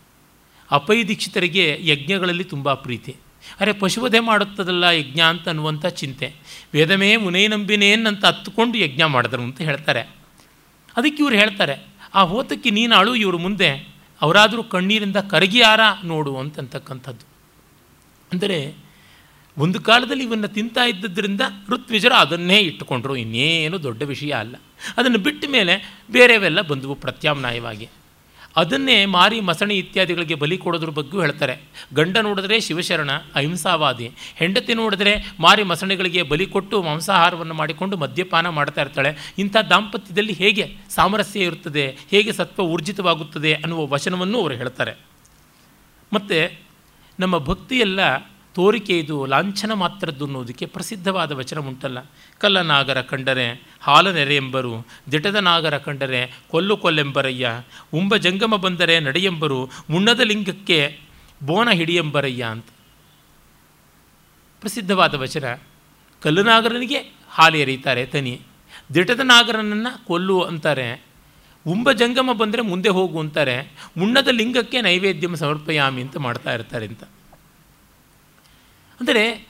ಅಪೈ 0.72 1.04
ದೀಕ್ಷಿತರಿಗೆ 1.04 1.78
ಯಜ್ಞಗಳಲ್ಲಿ 1.82 2.44
ತುಂಬ 2.44 2.74
ಪ್ರೀತಿ. 2.74 3.16
ಅರೆ, 3.60 3.74
ಪಶುವಧೆ 3.74 4.20
ಮಾಡುತ್ತದಲ್ಲ 4.20 4.84
ಯಜ್ಞ 4.84 5.22
ಅಂತ 5.22 5.48
ಅನ್ನುವಂಥ 5.48 5.86
ಚಿಂತೆ. 5.86 6.34
ವೇದಮೇ 6.74 7.16
ಮುನೇ 7.16 7.48
ನಂಬಿನೇನಂತ 7.48 8.26
ಹತ್ತುಕೊಂಡು 8.26 8.78
ಯಜ್ಞ 8.78 9.04
ಮಾಡಿದ್ರು 9.04 9.42
ಅಂತ 9.42 9.62
ಹೇಳ್ತಾರೆ. 9.62 10.02
ಅದಕ್ಕೆ 10.98 11.24
ಇವ್ರು 11.24 11.36
ಹೇಳ್ತಾರೆ, 11.36 11.76
ಆ 12.14 12.24
ಹೋತಕ್ಕೆ 12.24 12.70
ನೀನು 12.70 12.96
ಅಳು 12.96 13.16
ಇವರು 13.16 13.38
ಮುಂದೆ, 13.38 13.70
ಅವರಾದರೂ 14.22 14.64
ಕಣ್ಣೀರಿಂದ 14.64 15.18
ಕರಗಿಯಾರ 15.18 15.80
ನೋಡು 16.04 16.38
ಅಂತಕ್ಕಂಥದ್ದು 16.38 17.26
ಅಂದರೆ 18.32 18.87
ಒಂದು 19.58 19.82
ಕಾಲದಲ್ಲಿ 19.82 20.24
ಇವನ್ನು 20.24 20.48
ತಿಂತಾ 20.48 20.84
ಇದ್ದದ್ರಿಂದ 20.84 21.42
ಋತ್ವಿಜರು 21.70 22.14
ಅದನ್ನೇ 22.14 22.60
ಇಟ್ಟುಕೊಂಡ್ರು. 22.60 23.16
ಇನ್ನೇನು 23.16 23.84
ದೊಡ್ಡ 23.84 24.04
ವಿಷಯ 24.04 24.32
ಅಲ್ಲ. 24.32 24.56
ಅದನ್ನು 24.98 25.18
ಬಿಟ್ಟ 25.18 25.46
ಮೇಲೆ 25.52 25.98
ಬೇರೆವೆಲ್ಲ 26.12 26.62
ಬಂದವು 26.62 26.96
ಪ್ರತ್ಯಾಮ್ನಾಯವಾಗಿ. 26.96 27.90
ಅದನ್ನೇ 28.56 29.06
ಮಾರಿ 29.06 29.42
ಮಸಣಿ 29.42 29.78
ಇತ್ಯಾದಿಗಳಿಗೆ 29.78 30.36
ಬಲಿ 30.36 30.58
ಕೊಡೋದ್ರ 30.58 30.90
ಬಗ್ಗೆಯೂ 30.90 31.22
ಹೇಳ್ತಾರೆ. 31.22 31.62
ಗಂಡ 31.94 32.18
ನೋಡಿದ್ರೆ 32.18 32.60
ಶಿವಶರಣ, 32.60 33.12
ಅಹಿಂಸಾವಾದಿ. 33.36 34.12
ಹೆಂಡತಿ 34.36 34.74
ನೋಡಿದ್ರೆ 34.74 35.36
ಮಾರಿ 35.40 35.64
ಮಸಣಿಗಳಿಗೆ 35.64 36.24
ಬಲಿ 36.24 36.46
ಕೊಟ್ಟು 36.46 36.84
ಮಾಂಸಾಹಾರವನ್ನು 36.84 37.54
ಮಾಡಿಕೊಂಡು 37.54 37.98
ಮದ್ಯಪಾನ 37.98 38.50
ಮಾಡ್ತಾ 38.50 38.82
ಇರ್ತಾಳೆ. 38.82 39.34
ಇಂಥ 39.38 39.58
ದಾಂಪತ್ಯದಲ್ಲಿ 39.58 40.34
ಹೇಗೆ 40.34 40.78
ಸಾಮರಸ್ಯ 40.90 41.40
ಇರುತ್ತದೆ, 41.40 41.98
ಹೇಗೆ 42.12 42.32
ಸತ್ವ 42.32 42.64
ಊರ್ಜಿತವಾಗುತ್ತದೆ 42.64 43.54
ಅನ್ನುವ 43.54 43.88
ವಚನವನ್ನು 43.88 44.42
ಅವರು 44.42 44.54
ಹೇಳ್ತಾರೆ. 44.54 44.94
ಮತ್ತು 46.14 46.60
ನಮ್ಮ 47.20 47.38
ಭಕ್ತಿಯೆಲ್ಲ 47.38 48.00
ತೋರಿಕೆ 48.58 49.00
ಇದು, 49.00 49.26
ಲಾಂಛನ 49.26 49.74
ಮಾತ್ರದ್ದು 49.74 50.26
ಅನ್ನೋದಕ್ಕೆ 50.26 50.66
ಪ್ರಸಿದ್ಧವಾದ 50.66 51.32
ವಚನ 51.32 51.60
ಉಂಟಲ್ಲ. 51.60 51.98
ಕಲ್ಲನಾಗರ 52.38 53.02
ಕಂಡರೆ 53.02 53.62
ಹಾಲ 53.82 54.18
ಎಂಬರು 54.18 54.88
ದಿಟದ 55.12 55.36
ನಾಗರ 55.36 55.78
ಕಂಡರೆ 55.78 56.40
ಕೊಲ್ಲು 56.50 56.78
ಕೊಲ್ಲೆಂಬರಯ್ಯ, 56.78 57.50
ಉಂಬ 57.94 58.16
ಜಂಗಮ 58.16 58.56
ಬಂದರೆ 58.56 59.00
ನಡೆಯೆಂಬರು 59.00 59.70
ಮುಣ್ಣದ 59.90 60.20
ಲಿಂಗಕ್ಕೆ 60.20 61.00
ಬೋನ 61.44 61.70
ಹಿಡಿಯೆಂಬರಯ್ಯ 61.70 62.44
ಅಂತ. 62.44 62.66
ಪ್ರಸಿದ್ಧವಾದ 64.62 65.16
ವಚನ. 65.16 65.60
ಕಲ್ಲುನಾಗರನಿಗೆ 66.22 66.98
ಹಾಲು 67.30 67.58
ಎರೀತಾರೆ 67.58 68.06
ತನಿ. 68.06 68.42
ದಿಟದ 68.94 69.20
ನಾಗರನನ್ನು 69.20 70.06
ಕೊಲ್ಲು 70.06 70.42
ಅಂತಾರೆ. 70.42 71.04
ಉಂಬ 71.68 71.92
ಜಂಗಮ 71.92 72.34
ಬಂದರೆ 72.34 72.62
ಮುಂದೆ 72.62 72.90
ಹೋಗು 72.90 73.20
ಅಂತಾರೆ. 73.20 73.72
ಮುಣ್ಣದ 73.98 74.28
ಲಿಂಗಕ್ಕೆ 74.28 74.82
ನೈವೇದ್ಯಂ 74.82 75.36
ಸಮರ್ಪಯಾಮಿ 75.36 76.02
ಅಂತ 76.02 76.18
ಮಾಡ್ತಾ 76.18 76.54
ಇರ್ತಾರೆ 76.54 76.86
ಅಂತ. 76.86 77.04
ಅಂದರೆ 79.00 79.48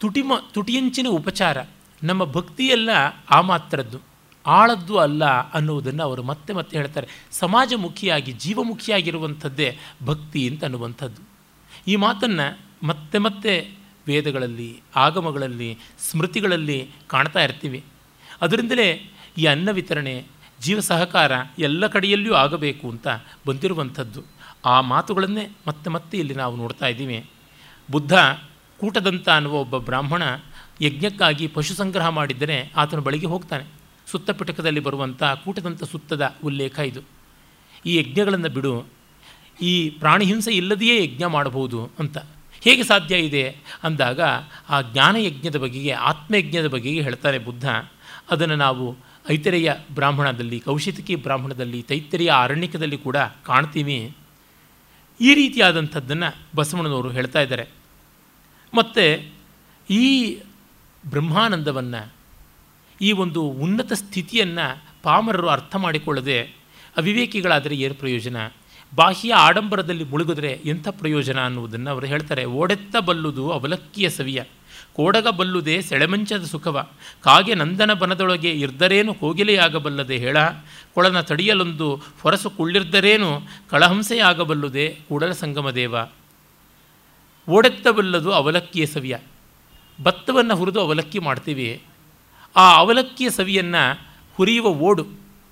ತುಟಿಮ, 0.00 0.32
ತುಟಿಯಂಚಿನ 0.52 1.06
ಉಪಚಾರ, 1.08 1.58
ನಮ್ಮ 2.02 2.24
ಭಕ್ತಿಯೆಲ್ಲ 2.24 2.90
ಆ 3.30 3.40
ಮಾತ್ರದ್ದು, 3.40 3.98
ಆಳದ್ದು 4.46 4.98
ಅಲ್ಲ 4.98 5.24
ಅನ್ನುವುದನ್ನು 5.52 6.02
ಅವರು 6.02 6.22
ಮತ್ತೆ 6.22 6.52
ಮತ್ತೆ 6.52 6.76
ಹೇಳ್ತಾರೆ. 6.76 7.08
ಸಮಾಜಮುಖಿಯಾಗಿ, 7.30 8.32
ಜೀವಮುಖಿಯಾಗಿರುವಂಥದ್ದೇ 8.32 9.78
ಭಕ್ತಿ 10.04 10.48
ಅಂತ 10.48 10.64
ಅನ್ನುವಂಥದ್ದು. 10.64 11.22
ಈ 11.86 11.96
ಮಾತನ್ನು 11.96 12.58
ಮತ್ತೆ 12.86 13.18
ಮತ್ತೆ 13.18 13.74
ವೇದಗಳಲ್ಲಿ, 14.06 14.82
ಆಗಮಗಳಲ್ಲಿ, 14.96 15.78
ಸ್ಮೃತಿಗಳಲ್ಲಿ 15.98 16.90
ಕಾಣ್ತಾ 17.06 17.40
ಇರ್ತೀವಿ. 17.44 17.84
ಅದರಿಂದಲೇ 18.40 19.10
ಈ 19.38 19.46
ಅನ್ನ 19.46 19.70
ವಿತರಣೆ, 19.70 20.24
ಜೀವ 20.60 20.80
ಸಹಕಾರ 20.80 21.32
ಎಲ್ಲ 21.58 21.86
ಕಡೆಯಲ್ಲಿಯೂ 21.86 22.34
ಆಗಬೇಕು 22.34 22.90
ಅಂತ 22.90 23.06
ಬಂದಿರುವಂಥದ್ದು. 23.46 24.22
ಆ 24.64 24.80
ಮಾತುಗಳನ್ನೇ 24.80 25.50
ಮತ್ತೆ 25.68 25.90
ಮತ್ತೆ 25.90 26.18
ಇಲ್ಲಿ 26.18 26.34
ನಾವು 26.34 26.56
ನೋಡ್ತಾ 26.56 26.86
ಇದ್ದೀವಿ. 26.86 27.30
ಬುದ್ಧ 27.90 28.12
ಕೂಟದಂತ 28.80 29.28
ಅನ್ನುವ 29.28 29.52
ಒಬ್ಬ 29.52 29.78
ಬ್ರಾಹ್ಮಣ 29.78 30.22
ಯಜ್ಞಕ್ಕಾಗಿ 30.80 31.46
ಪಶು 31.46 31.74
ಸಂಗ್ರಹ 31.74 32.08
ಮಾಡಿದ್ದರೆ 32.08 32.72
ಆತನ 32.76 32.98
ಬಳಿಗೆ 32.98 33.26
ಹೋಗ್ತಾನೆ. 33.26 33.64
ಸುತ್ತ 34.10 34.30
ಪಿಟಕದಲ್ಲಿ 34.30 34.80
ಬರುವಂಥ 34.80 35.22
ಕೂಟದಂತ 35.22 35.84
ಸುತ್ತದ 35.84 36.34
ಉಲ್ಲೇಖ 36.44 36.78
ಇದು. 36.78 37.00
ಈ 37.86 37.96
ಯಜ್ಞಗಳನ್ನು 37.96 38.48
ಬಿಡು. 38.48 38.84
ಈ 39.62 39.90
ಪ್ರಾಣಿ 39.90 40.24
ಹಿಂಸೆ 40.24 40.52
ಇಲ್ಲದೆಯೇ 40.52 41.04
ಯಜ್ಞ 41.04 41.24
ಮಾಡಬಹುದು 41.24 41.90
ಅಂತ. 41.98 42.18
ಹೇಗೆ 42.60 42.82
ಸಾಧ್ಯ 42.82 43.16
ಇದೆ? 43.16 43.56
ಅಂದಾಗ 43.82 44.20
ಆ 44.68 44.82
ಜ್ಞಾನಯಜ್ಞದ 44.82 45.56
ಬಗೆಗೆ, 45.56 45.90
ಆತ್ಮಯಜ್ಞದ 45.90 46.66
ಬಗೆಗೆ 46.66 47.02
ಹೇಳ್ತಾರೆ 47.02 47.38
ಬುದ್ಧ. 47.38 47.68
ಅದನ್ನು 48.30 48.56
ನಾವು 48.56 48.96
ಐತರೆಯ 49.30 49.74
ಬ್ರಾಹ್ಮಣದಲ್ಲಿ 49.94 50.60
ಕೌಶಿತಕಿ 50.60 51.16
ಬ್ರಾಹ್ಮಣದಲ್ಲಿ, 51.16 51.82
ತೈತರಿಯ 51.82 52.30
ಆರಣ್ಯಕದಲ್ಲಿ 52.30 52.98
ಕೂಡ 52.98 53.16
ಕಾಣ್ತೀವಿ. 53.16 54.16
ಈ 55.20 55.34
ರೀತಿಯಾದಂಥದ್ದನ್ನು 55.34 56.36
ಬಸವಣ್ಣನವರು 56.56 57.10
ಹೇಳ್ತಾ 57.10 57.40
ಇದ್ದಾರೆ. 57.40 57.68
ಮತ್ತು 58.74 59.34
ಈ 59.90 60.38
ಬ್ರಹ್ಮಾನಂದವನ್ನು, 61.10 62.12
ಈ 63.00 63.12
ಒಂದು 63.12 63.42
ಉನ್ನತ 63.42 63.92
ಸ್ಥಿತಿಯನ್ನು 63.92 64.84
ಪಾಮರರು 65.02 65.48
ಅರ್ಥ 65.48 65.76
ಮಾಡಿಕೊಳ್ಳದೆ 65.76 66.42
ಅವಿವೇಕಿಗಳಾದರೆ 66.96 67.74
ಏನು 67.74 67.94
ಪ್ರಯೋಜನ? 67.94 68.36
ಬಾಹ್ಯ 68.94 69.34
ಆಡಂಬರದಲ್ಲಿ 69.34 70.04
ಮುಳುಗಿದ್ರೆ 70.04 70.60
ಎಂಥ 70.64 70.88
ಪ್ರಯೋಜನ 70.88 71.44
ಅನ್ನುವುದನ್ನು 71.44 71.90
ಅವರು 71.90 72.06
ಹೇಳ್ತಾರೆ. 72.06 72.44
ಓಡೆತ್ತ 72.44 72.96
ಬಲ್ಲುದು 72.96 73.50
ಅವಲಕ್ಕಿಯ 73.50 74.10
ಸವಿಯ. 74.10 74.42
ಕೋಡಗ 74.96 75.28
ಬಲ್ಲುದೇ 75.28 75.76
ಸೆಳೆಮಂಚದ 75.80 76.44
ಸುಖವ. 76.44 76.76
ಕಾಗೆ 77.24 77.54
ನಂದನ 77.54 77.92
ಬನದೊಳಗೆ 77.92 78.50
ಇರ್ದರೇನು 78.60 79.12
ಕೋಗಿಲೆಯಾಗಬಲ್ಲದೆ 79.14 80.16
ಹೇಳ. 80.18 80.36
ಕೊಳನ 80.94 81.20
ತಡಿಯಲೊಂದು 81.20 81.88
ಹೊರಸು 82.22 82.50
ಕುಳ್ಳಿರ್ದರೇನು 82.50 83.30
ಕಳಹಂಸೆಯಾಗಬಲ್ಲುದೇ 83.70 84.86
ಕೂಡಲ 85.08 85.32
ಸಂಗಮ 85.32 85.70
ದೇವ. 85.70 85.94
ಓಡೆತ್ತಬಲ್ಲದು 87.48 88.30
ಅವಲಕ್ಕಿಯ 88.32 88.86
ಸವಿಯ. 88.86 89.16
ಭತ್ತವನ್ನು 89.98 90.54
ಹುರಿದು 90.56 90.80
ಅವಲಕ್ಕಿ 90.80 91.18
ಮಾಡ್ತೀವಿ. 91.18 91.68
ಆ 92.56 92.66
ಅವಲಕ್ಕಿಯ 92.76 93.28
ಸವಿಯನ್ನು 93.30 93.82
ಹುರಿಯುವ 94.36 94.66
ಓಡು, 94.86 95.04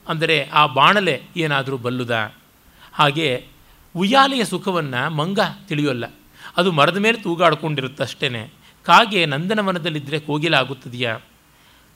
ಅಂದರೆ 0.07 0.37
ಆ 0.51 0.63
ಬಾಣಲೆ 0.67 1.17
ಏನಾದರೂ 1.37 1.77
ಬಲ್ಲುದ? 1.77 2.15
ಹಾಗೆ 2.95 3.29
ಉಯ್ಯಾಲೆಯ 3.95 4.45
ಸುಖವನ್ನು 4.45 5.03
ಮಂಗ 5.11 5.41
ತಿಳಿಯೋಲ್ಲ. 5.69 6.05
ಅದು 6.57 6.71
ಮರದ 6.73 6.99
ಮೇಲೆ 6.99 7.19
ತೂಗಾಡ್ಕೊಂಡಿರುತ್ತಷ್ಟೇ 7.23 8.29
ಕಾಗೆ 8.87 9.21
ನಂದನವನದಲ್ಲಿದ್ದರೆ 9.27 10.19
ಕೋಗಿಲಾಗುತ್ತದೆಯಾ 10.21 11.13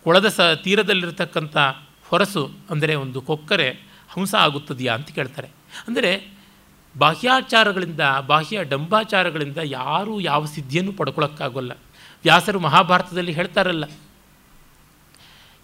ಕೊಳದ 0.07 0.29
ಸ, 0.29 0.41
ತೀರದಲ್ಲಿರತಕ್ಕಂಥ 0.65 1.57
ಹೊರಸು 2.09 2.43
ಅಂದರೆ 2.71 2.95
ಒಂದು 2.95 3.21
ಕೊಕ್ಕರೆ 3.21 3.69
ಹಂಸ 4.09 4.33
ಆಗುತ್ತದೆಯಾ 4.35 4.93
ಅಂತ 4.95 5.09
ಕೇಳ್ತಾರೆ. 5.11 5.49
ಅಂದರೆ 5.89 6.11
ಬಾಹ್ಯಾಚಾರಗಳಿಂದ, 6.95 8.03
ಬಾಹ್ಯ 8.27 8.63
ಡಂಬಾಚಾರಗಳಿಂದ 8.65 9.61
ಯಾರೂ 9.65 10.15
ಯಾವ 10.21 10.43
ಸಿದ್ಧಿಯನ್ನು 10.45 10.93
ಪಡ್ಕೊಳ್ಳೋಕ್ಕಾಗೋಲ್ಲ 10.93 11.73
ವ್ಯಾಸರು 12.25 12.59
ಮಹಾಭಾರತದಲ್ಲಿ 12.59 13.33
ಹೇಳ್ತಾರಲ್ಲ 13.33 13.85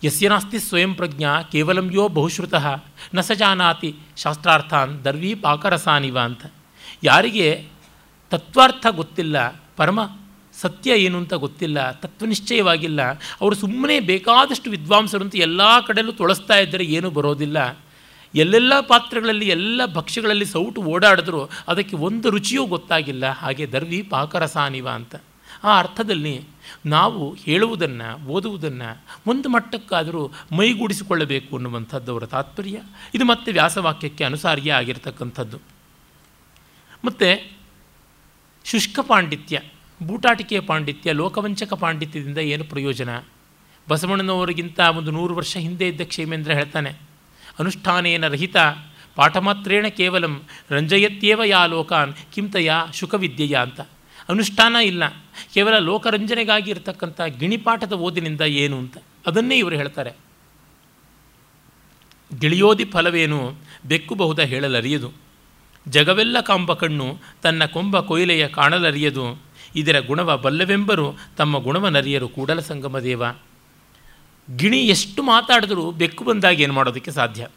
ಯಸ್ಯ 0.02 0.28
ನಾಸ್ತಿ 0.28 0.58
ಸ್ವಯಂ 0.58 0.92
ಪ್ರಜ್ಞಾ 0.94 1.32
ಕೇವಲಂ 1.42 1.88
ಯೋ 1.92 2.04
ಬಹುಶ್ರುತಃ, 2.08 2.66
ನ 3.14 3.20
ಸ 3.20 3.30
ಶಾಸ್ತ್ರಾರ್ಥಾನ್ 4.22 4.92
ದರ್ವೀ 5.04 5.32
ಪಾಕರಸಾನಿವ 5.44 6.18
ಅಂತ. 6.18 6.42
ಯಾರಿಗೆ 7.04 7.48
ತತ್ವಾರ್ಥ 8.32 8.86
ಗೊತ್ತಿಲ್ಲ, 8.90 9.36
ಪರಮ 9.76 10.00
ಸತ್ಯ 10.62 10.90
ಏನು 10.90 11.18
ಅಂತ 11.18 11.34
ಗೊತ್ತಿಲ್ಲ, 11.34 11.90
ತತ್ವನಿಶ್ಚಯವಾಗಿಲ್ಲ. 11.90 13.02
ಅವರು 13.12 13.54
ಸುಮ್ಮನೆ 13.54 14.00
ಬೇಕಾದಷ್ಟು 14.00 14.70
ವಿದ್ವಾಂಸರು 14.70 15.24
ಅಂತ 15.24 15.36
ಎಲ್ಲ 15.36 15.80
ಕಡೆಯಲ್ಲೂ 15.80 16.12
ತೊಳಸ್ತಾ 16.12 16.58
ಇದ್ದರೆ 16.58 16.84
ಏನೂ 16.84 17.10
ಬರೋದಿಲ್ಲ. 17.10 17.78
ಎಲ್ಲೆಲ್ಲ 18.34 18.80
ಪಾತ್ರಗಳಲ್ಲಿ, 18.80 19.48
ಎಲ್ಲ 19.48 19.86
ಭಕ್ಷ್ಯಗಳಲ್ಲಿ 19.86 20.44
ಸೌಟು 20.44 20.82
ಓಡಾಡಿದ್ರು 20.82 21.50
ಅದಕ್ಕೆ 21.68 21.96
ಒಂದು 21.96 22.30
ರುಚಿಯೂ 22.30 22.66
ಗೊತ್ತಾಗಿಲ್ಲ. 22.66 23.26
ಹಾಗೆ 23.26 23.66
ದರ್ವಿ 23.66 24.02
ಪಾಕರಸಾನಿವ 24.02 24.88
ಅಂತ. 24.88 25.14
ಆ 25.64 25.78
ಅರ್ಥದಲ್ಲಿ 25.78 26.44
ನಾವು 26.86 27.34
ಹೇಳುವುದನ್ನು, 27.34 28.26
ಓದುವುದನ್ನು 28.26 29.04
ಒಂದು 29.26 29.48
ಮಟ್ಟಕ್ಕಾದರೂ 29.48 30.30
ಮೈಗೂಡಿಸಿಕೊಳ್ಳಬೇಕು 30.56 31.56
ಅನ್ನುವಂಥದ್ದು 31.56 32.12
ಅವರ 32.12 32.26
ತಾತ್ಪರ್ಯ. 32.26 32.82
ಇದು 33.14 33.24
ಮತ್ತೆ 33.24 33.52
ವ್ಯಾಸವಾಕ್ಯಕ್ಕೆ 33.52 34.24
ಅನುಸಾರಿಯೇ 34.24 34.70
ಆಗಿರ್ತಕ್ಕಂಥದ್ದು. 34.70 35.58
ಮತ್ತು 37.04 37.50
ಶುಷ್ಕ 38.64 39.00
ಪಾಂಡಿತ್ಯ. 39.00 39.60
ಬೂಟಾಟಿಕೆಯ 40.02 40.60
ಪಾಂಡಿತ್ಯ, 40.60 41.12
ಲೋಕವಂಚಕ 41.12 41.72
ಪಾಂಡಿತ್ಯದಿಂದ 41.72 42.38
ಏನು 42.38 42.64
ಪ್ರಯೋಜನ? 42.64 43.20
ಬಸವಣ್ಣನವರಿಗಿಂತ 43.88 44.80
ಒಂದು 44.80 45.10
ನೂರು 45.10 45.34
ವರ್ಷ 45.34 45.56
ಹಿಂದೆ 45.56 45.88
ಇದ್ದ 45.88 46.00
ಕ್ಷೇಮೇಂದ್ರ 46.00 46.52
ಹೇಳ್ತಾನೆ, 46.52 46.90
ಅನುಷ್ಠಾನೇನ 47.58 48.28
ರಹಿತ, 48.28 48.56
ಪಾಠಮಾತ್ರೇಣ 49.14 49.86
ಕೇವಲಂ 49.86 50.42
ರಂಜಯತ್ಯೇವ 50.70 51.42
ಯಾ 51.44 51.66
ಲೋಕಾನ್, 51.66 52.14
ಕಿಂತಯ 52.34 52.72
ಶುಕವಿದ್ಯೆಯ 52.94 53.54
ಅಂತ. 53.54 53.80
ಅನುಷ್ಠಾನ 54.28 54.76
ಇಲ್ಲ, 54.76 55.08
ಕೇವಲ 55.54 55.78
ಲೋಕರಂಜನೆಗಾಗಿ 55.78 56.70
ಇರತಕ್ಕಂಥ 56.70 57.20
ಗಿಣಿಪಾಠದ 57.20 57.92
ಓದಿನಿಂದ 57.92 58.40
ಏನು 58.40 58.78
ಅಂತ. 58.78 58.96
ಅದನ್ನೇ 59.26 59.58
ಇವರು 59.58 59.76
ಹೇಳ್ತಾರೆ. 59.76 60.12
ಗಿಳಿಯೋದಿ 62.38 62.84
ಫಲವೇನು 62.84 63.54
ಬೆಕ್ಕು 63.84 64.14
ಬಹುದ 64.14 64.38
ಹೇಳಲರಿಯದು. 64.38 65.12
ಜಗವೆಲ್ಲ 65.88 66.40
ಕಾಂಬ 66.40 66.72
ಕಣ್ಣು 66.72 67.18
ತನ್ನ 67.42 67.64
ಕೊಂಬ 67.64 68.00
ಕೊಯ್ಲೆಯ 68.00 68.48
ಕಾಣಲರಿಯದು. 68.48 69.51
ಇದರ 69.76 70.00
ಗುಣವ 70.00 70.36
ಬಲ್ಲವೆಂಬರು 70.36 71.14
ತಮ್ಮ 71.36 71.58
ಗುಣವನರಿಯರು 71.58 72.28
ಕೂಡಲ 72.28 72.60
ಸಂಗಮ 72.60 72.98
ದೇವ. 72.98 73.22
ಗಿಣಿ 74.56 74.78
ಎಷ್ಟು 74.78 75.22
ಮಾತಾಡಿದರೂ 75.22 75.90
ಬೆಕ್ಕು 75.90 76.24
ಬಂದಾಗ 76.24 76.60
ಏನು 76.60 76.72
ಮಾಡೋದಕ್ಕೆ 76.72 77.10
ಸಾಧ್ಯ. 77.10 77.48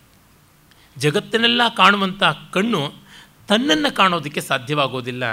ಜಗತ್ತನ್ನೆಲ್ಲ 0.97 1.61
ಕಾಣುವಂಥ 1.77 2.23
ಕಣ್ಣು 2.51 2.93
ತನ್ನನ್ನು 3.47 3.95
ಕಾಣೋದಕ್ಕೆ 3.95 4.41
ಸಾಧ್ಯವಾಗೋದಿಲ್ಲ. 4.41 5.23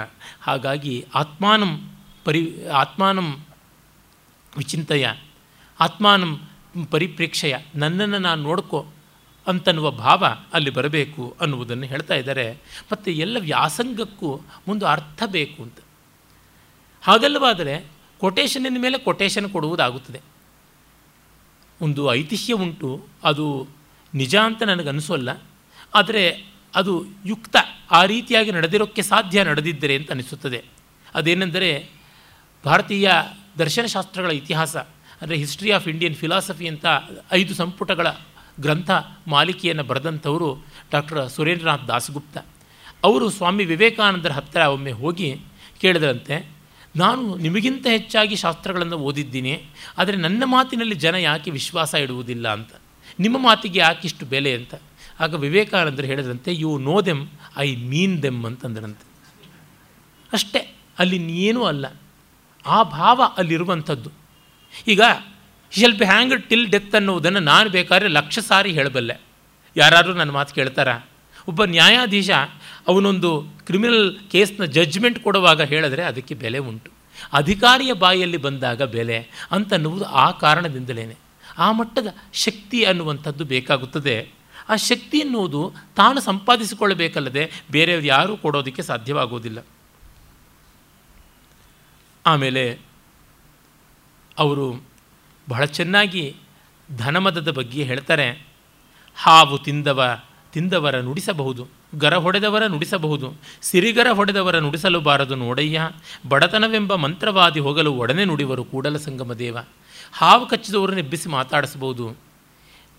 ಹಾಗಾಗಿ 0.41 1.07
ಆತ್ಮಾನಂ 1.14 1.91
ಪರಿ, 2.24 2.66
ಆತ್ಮಾನಂ 2.66 3.45
ವಿಚಿಂತಯ, 4.57 5.07
ಆತ್ಮಾನಂ 5.80 6.41
ಪರಿಪ್ರೇಕ್ಷೆಯ, 6.91 7.57
ನನ್ನನ್ನು 7.74 8.18
ನಾನು 8.18 8.43
ನೋಡ್ಕೋ 8.43 8.87
ಅಂತನ್ನುವ 9.47 9.91
ಭಾವ 9.91 10.26
ಅಲ್ಲಿ 10.53 10.70
ಬರಬೇಕು 10.70 11.37
ಅನ್ನುವುದನ್ನು 11.41 11.87
ಹೇಳ್ತಾ 11.87 12.14
ಇದ್ದಾರೆ. 12.14 12.53
ಮತ್ತು 12.93 13.11
ಎಲ್ಲ 13.11 13.37
ವ್ಯಾಸಂಗಕ್ಕೂ 13.41 14.41
ಒಂದು 14.68 14.87
ಅರ್ಥ 14.87 15.22
ಬೇಕು 15.26 15.62
ಅಂತ. 15.62 15.74
ಹಾಗಲ್ಲವಾದರೆ 17.03 17.74
ಕೊಟೇಶನಿನ 18.20 18.78
ಮೇಲೆ 18.80 18.98
ಕೊಟೇಶನ್ 18.98 19.48
ಕೊಡುವುದಾಗುತ್ತದೆ. 19.50 20.20
ಒಂದು 21.80 22.03
ಐತಿಹ್ಯ 22.14 22.55
ಉಂಟು, 22.55 22.90
ಅದು 23.24 23.46
ನಿಜ 24.14 24.34
ಅಂತ 24.36 24.62
ನನಗನ್ನಿಸೋಲ್ಲ, 24.62 25.30
ಆದರೆ 25.94 26.24
ಅದು 26.74 26.92
ಯುಕ್ತ, 27.26 27.57
ಆ 27.90 28.00
ರೀತಿಯಾಗಿ 28.05 28.50
ನಡೆದಿರೋಕ್ಕೆ 28.53 29.03
ಸಾಧ್ಯ 29.03 29.44
ನಡೆದಿದ್ದರೆ 29.44 29.94
ಅಂತ 29.96 30.11
ಅನಿಸುತ್ತದೆ. 30.11 30.61
ಅದೇನೆಂದರೆ 31.14 31.70
ಭಾರತೀಯ 32.64 33.11
ದರ್ಶನಶಾಸ್ತ್ರಗಳ 33.59 34.30
ಇತಿಹಾಸ, 34.30 34.76
ಅಂದರೆ 35.22 35.36
ಹಿಸ್ಟ್ರಿ 35.36 35.70
ಆಫ್ 35.70 35.88
ಇಂಡಿಯನ್ 35.88 36.14
ಫಿಲಾಸಫಿ 36.14 36.66
ಅಂತ 36.68 36.86
ಐದು 37.32 37.55
ಸಂಪುಟಗಳ 37.55 38.09
ಗ್ರಂಥ 38.61 38.90
ಮಾಲಿಕೆಯನ್ನು 39.26 39.84
ಬರೆದಂಥವರು 39.84 40.48
ಡಾಕ್ಟರ್ 40.92 41.20
ಸುರೇಂದ್ರನಾಥ್ 41.30 41.86
ದಾಸಗುಪ್ತ. 41.88 42.38
ಅವರು 43.05 43.26
ಸ್ವಾಮಿ 43.30 43.64
ವಿವೇಕಾನಂದರ 43.64 44.32
ಹತ್ತಿರ 44.32 44.62
ಒಮ್ಮೆ 44.68 44.92
ಹೋಗಿ 44.92 45.28
ಕೇಳಿದ್ರಂತೆ 45.80 46.36
ನಾನು 46.95 47.22
ನಿಮಗಿಂತ 47.36 47.86
ಹೆಚ್ಚಾಗಿ 47.86 48.36
ಶಾಸ್ತ್ರಗಳನ್ನು 48.36 48.97
ಓದಿದ್ದೀನಿ, 49.09 49.53
ಆದರೆ 49.99 50.16
ನನ್ನ 50.16 50.43
ಮಾತಿನಲ್ಲಿ 50.47 50.95
ಜನ 50.95 51.14
ಯಾಕೆ 51.14 51.51
ವಿಶ್ವಾಸ 51.51 51.93
ಇಡುವುದಿಲ್ಲ 51.95 52.47
ಅಂತ? 52.53 52.72
ನಿಮ್ಮ 53.20 53.36
ಮಾತಿಗೆ 53.38 53.78
ಯಾಕಿಷ್ಟು 53.78 54.26
ಬೆಲೆ 54.26 54.53
ಅಂತ? 54.55 54.74
ಆಗ 55.20 55.34
ವಿವೇಕಾನಂದರು 55.34 56.07
ಹೇಳಿದ್ರಂತೆ 56.07 56.51
you 56.55 56.70
know 56.78 56.97
them 57.01 57.22
I 57.57 57.68
mean 57.93 58.16
them 58.22 58.40
ಅಂತಂದ್ರಂತೆ 58.47 59.05
ಅಷ್ಟೇ, 60.32 60.61
ಅಲ್ಲಿ 60.99 61.18
ಏನೂ 61.40 61.62
ಅಲ್ಲ. 61.64 61.86
ಆ 62.66 62.78
ಭಾವ 62.82 63.20
ಅಲ್ಲಿರುವಂಥದ್ದು. 63.36 64.11
ಈಗ 64.88 65.03
shall 65.72 65.97
be 65.99 66.05
hang 66.05 66.34
till 66.49 66.66
death 66.70 66.95
ಅನ್ನುವುದನ್ನು 66.95 67.40
ನಾನು 67.40 67.68
ಬೇಕಾದ್ರೆ 67.70 68.09
ಲಕ್ಷ 68.09 68.38
ಸಾರಿ 68.49 68.70
ಹೇಳಬಲ್ಲೆ. 68.72 69.16
ಯಾರಾದರೂ 69.76 70.14
ನನ್ನ 70.14 70.32
ಮಾತು 70.32 70.55
ಕೇಳ್ತಾರಾ? 70.55 70.97
ಒಬ್ಬ 71.49 71.64
ನ್ಯಾಯಾಧೀಶ 71.64 72.30
ಅವನೊಂದು 72.89 73.47
ಕ್ರಿಮಿನಲ್ 73.66 74.16
ಕೇಸ್ನ 74.30 74.64
ಜಡ್ಜ್ಮೆಂಟ್ 74.64 75.18
ಕೊಡುವಾಗ 75.18 75.61
ಹೇಳಿದ್ರೆ 75.61 76.03
ಅದಕ್ಕೆ 76.03 76.35
ಬೆಲೆ 76.35 76.59
ಉಂಟು. 76.59 76.91
ಅಧಿಕಾರಿಯ 77.33 77.93
ಬಾಯಲ್ಲಿ 77.93 78.37
ಬಂದಾಗ 78.37 78.83
ಬೆಲೆ 78.83 79.28
ಅಂತನ್ನುವುದು 79.51 80.05
ಆ 80.05 80.30
ಕಾರಣದಿಂದಲೇ 80.30 81.16
ಆ 81.59 81.72
ಮಟ್ಟದ 81.72 82.07
ಶಕ್ತಿ 82.33 82.85
ಅನ್ನುವಂಥದ್ದು 82.85 83.45
ಬೇಕಾಗುತ್ತದೆ. 83.45 84.28
ಆ 84.68 84.76
ಶಕ್ತಿ 84.76 85.18
ಎನ್ನುವುದು 85.18 85.72
ತಾನು 85.97 86.20
ಸಂಪಾದಿಸಿಕೊಳ್ಳಬೇಕಲ್ಲದೆ 86.20 87.51
ಬೇರೆಯವರು 87.70 88.07
ಯಾರೂ 88.07 88.37
ಕೊಡೋದಕ್ಕೆ 88.37 88.83
ಸಾಧ್ಯವಾಗುವುದಿಲ್ಲ. 88.83 89.66
ಆಮೇಲೆ 92.26 92.78
ಅವರು 94.39 94.85
ಬಹಳ 95.49 95.64
ಚೆನ್ನಾಗಿ 95.64 96.37
ಧನಮದದ 96.97 97.51
ಬಗ್ಗೆ 97.51 97.83
ಹೇಳ್ತಾರೆ. 97.83 98.47
ಹಾವು 99.16 99.59
ತಿಂದವ 99.59 100.20
ತಿಂದವರ 100.53 101.01
ನುಡಿಸಬಹುದು. 101.01 101.82
ಗರ 101.99 102.14
ಹೊಡೆದವರ 102.14 102.66
ನುಡಿಸಬಹುದು, 102.66 103.34
ಸಿರಿಗರ 103.62 104.09
ಹೊಡೆದವರ 104.09 104.59
ನುಡಿಸಲು 104.59 105.01
ಬಾರದು 105.01 105.34
ನೋಡಯ್ಯ. 105.34 105.90
ಬಡತನವೆಂಬ 106.28 106.95
ಮಂತ್ರವಾದಿ 106.95 107.61
ಹೋಗಲು 107.61 107.93
ಒಡನೆ 107.93 108.24
ನುಡಿವರು 108.24 108.64
ಕೂಡಲ 108.64 108.97
ಸಂಗಮ 108.97 109.32
ದೇವ 109.32 109.59
ಹಾವು 110.12 110.47
ಕಚ್ಚಿದವರನ್ನು 110.47 111.01
ಎಬ್ಬಿಸಿ 111.01 111.28
ಮಾತಾಡಿಸಬಹುದು, 111.28 112.16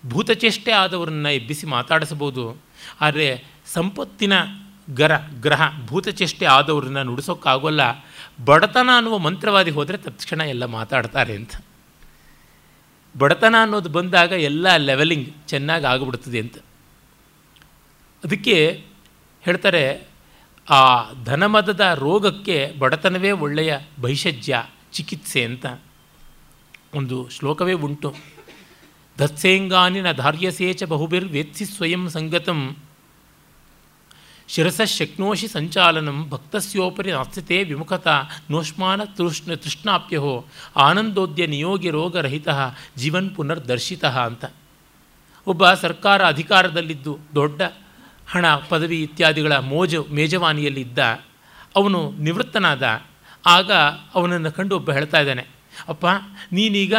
ಭೂತಚೇಷ್ಟೆ 0.08 0.72
ಆದವರನ್ನು 0.72 1.28
ಎಬ್ಬಿಸಿ 1.28 1.66
ಮಾತಾಡಿಸಬಹುದು. 1.66 2.56
ಆದರೆ 3.00 3.44
ಸಂಪತ್ತಿನ 3.66 4.32
ಗರ, 4.94 5.12
ಗ್ರಹ, 5.40 5.62
ಭೂತಚೇಷ್ಟೆ 5.86 6.46
ಆದವರನ್ನು 6.46 7.02
ನುಡಿಸೋಕ್ಕಾಗೋಲ್ಲ. 7.02 7.80
ಬಡತನ 8.44 8.90
ಅನ್ನುವ 8.96 9.18
ಮಂತ್ರವಾದಿ 9.18 9.70
ಹೋದರೆ 9.70 9.96
ತಕ್ಷಣ 9.96 10.40
ಎಲ್ಲ 10.40 10.64
ಮಾತಾಡ್ತಾರೆ 10.64 11.34
ಅಂತ. 11.34 11.50
ಬಡತನ 13.18 13.54
ಅನ್ನೋದು 13.62 13.88
ಬಂದಾಗ 13.88 14.32
ಎಲ್ಲ 14.32 14.76
ಲೆವೆಲಿಂಗ್ 14.76 15.28
ಚೆನ್ನಾಗಿ 15.46 15.84
ಆಗಿಬಿಡ್ತದೆ 15.84 16.38
ಅಂತ. 16.38 16.54
ಅದಕ್ಕೆ 18.24 18.84
ಹೇಳ್ತಾರೆ, 19.40 20.08
ಆ 20.70 21.12
ಧನಮದದ 21.24 21.80
ರೋಗಕ್ಕೆ 21.94 22.74
ಬಡತನವೇ 22.78 23.30
ಒಳ್ಳೆಯ 23.30 23.78
ಭೈಷಜ್ಯ 24.00 24.64
ಚಿಕಿತ್ಸೆ 24.92 25.44
ಅಂತ. 25.44 25.66
ಒಂದು 26.94 27.28
ಶ್ಲೋಕವೇ 27.28 27.72
ಉಂಟು. 27.72 28.14
ದತ್ಸೇಂಗಾನಿನ 29.18 30.12
ಧಾರ್ಯಸೇಚ 30.12 30.82
ಬಹುಬಿರ್ 30.84 31.24
ವೇತ್ಸಿ 31.24 31.64
ಸ್ವಯಂ 31.64 32.08
ಸಂಗತಂ. 32.08 32.76
ಶಿರಸ 34.48 34.80
ಶಕ್ನೋಷಿ 34.80 35.48
ಸಂಚಾಲನಂ 35.48 36.30
ಭಕ್ತಸ್ಯೋಪರಿ 36.30 37.12
ನಾಸ್ತಿತೆ 37.12 37.62
ವಿಮುಖತ 37.62 38.08
ನೋಷ್ಮಾನ 38.50 39.04
ತೃಷ್ಣ 39.04 39.54
ತೃಷ್ಣಾಪ್ಯಹೋ 39.54 40.44
ಆನಂದೋದ್ಯ 40.76 41.46
ನಿಯೋಗಿ 41.46 41.90
ರೋಗರಹಿತ 41.90 42.48
ಜೀವನ್ 42.96 43.30
ಪುನರ್ದರ್ಶಿತ 43.36 44.04
ಅಂತ. 44.04 44.44
ಒಬ್ಬ 45.46 45.72
ಸರ್ಕಾರ 45.74 46.26
ಅಧಿಕಾರದಲ್ಲಿದ್ದು 46.26 47.18
ದೊಡ್ಡ 47.34 47.62
ಹಣ, 48.28 48.46
ಪದವಿ 48.68 49.02
ಇತ್ಯಾದಿಗಳ 49.02 49.56
ಮೋಜು, 49.56 50.06
ಮೇಜವಾನಿಯಲ್ಲಿದ್ದ 50.10 50.98
ಅವನು 51.76 52.12
ನಿವೃತ್ತನಾದ. 52.18 52.84
ಆಗ 53.46 53.70
ಅವನನ್ನು 54.14 54.52
ಕಂಡು 54.52 54.76
ಒಬ್ಬ 54.76 54.92
ಹೇಳ್ತಾ 54.92 55.20
ಇದ್ದಾನೆ, 55.20 55.46
ಅಪ್ಪ, 55.88 56.06
ನೀನೀಗ 56.52 56.94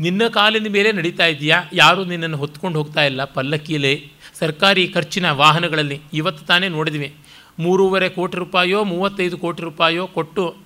ನಿನ್ನ 0.00 0.28
ಕಾಲಿನ 0.28 0.66
ಮೇಲೆ 0.72 0.92
ನಡೀತಾ 0.92 1.26
ಇದೆಯಾ 1.26 1.62
ಯಾರೂ 1.72 2.04
ನಿನ್ನನ್ನು 2.04 2.36
ಹೊತ್ಕೊಂಡು 2.36 2.78
ಹೋಗ್ತಾ 2.78 3.04
ಇಲ್ಲ. 3.04 3.24
ಪಲ್ಲಕ್ಕಿಯಲ್ಲಿ 3.24 4.12
ಸರ್ಕಾರಿ 4.38 4.88
ಖರ್ಚಿನ 4.88 5.30
ವಾಹನಗಳಲ್ಲಿ 5.30 6.00
ಇವತ್ತು 6.12 6.46
ತಾನೇ 6.46 6.68
ನೋಡಿದ್ವಿ. 6.68 7.14
ಮೂರುವರೆ 7.58 8.08
ಕೋಟಿ 8.08 8.36
ರೂಪಾಯೋ, 8.36 8.84
ಮೂವತ್ತೈದು 8.84 9.38
ಕೋಟಿ 9.38 9.62
ರೂಪಾಯೋ 9.62 10.06
ಕೊಟ್ಟು 10.06 10.56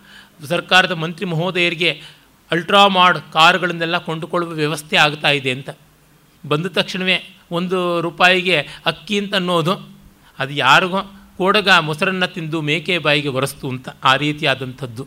ಸರ್ಕಾರದ 0.48 0.92
ಮಂತ್ರಿ 0.92 1.26
ಮಹೋದಯರಿಗೆ 1.26 2.02
ಅಲ್ಟ್ರಾ 2.50 2.88
ಮಾಡ್ 2.88 3.18
ಕಾರುಗಳನ್ನೆಲ್ಲ 3.32 3.98
ಕೊಂಡುಕೊಳ್ಳುವ 3.98 4.52
ವ್ಯವಸ್ಥೆ 4.52 4.96
ಆಗ್ತಾ 4.96 5.30
ಇದೆ 5.30 5.50
ಅಂತ. 5.50 5.70
ಬಂದ 6.48 6.66
ತಕ್ಷಣವೇ 6.66 7.16
ಒಂದು 7.50 8.00
ರೂಪಾಯಿಗೆ 8.00 8.56
ಅಕ್ಕಿ 8.86 9.18
ಅಂತ 9.18 9.34
ಅನ್ನೋದು 9.34 9.93
ಅದು 10.38 10.52
ಯಾರಿಗೋ 10.52 10.96
ಕೋಡಗ 11.38 11.68
ಮೊಸರನ್ನು 11.70 12.34
ತಿಂದು 12.34 12.60
ಮೇಕೆ 12.60 12.98
ಬಾಯಿಗೆ 12.98 13.28
ಒರೆಸ್ತು 13.28 13.68
ಅಂತ 13.68 13.88
ಆ 14.04 14.16
ರೀತಿಯಾದಂಥದ್ದು. 14.16 15.06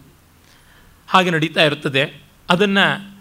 ಹಾಗೆ 1.08 1.30
ನಡೀತಾ 1.30 1.64
ಇರುತ್ತದೆ. 1.64 2.22
ಅದನ್ನು 2.50 3.18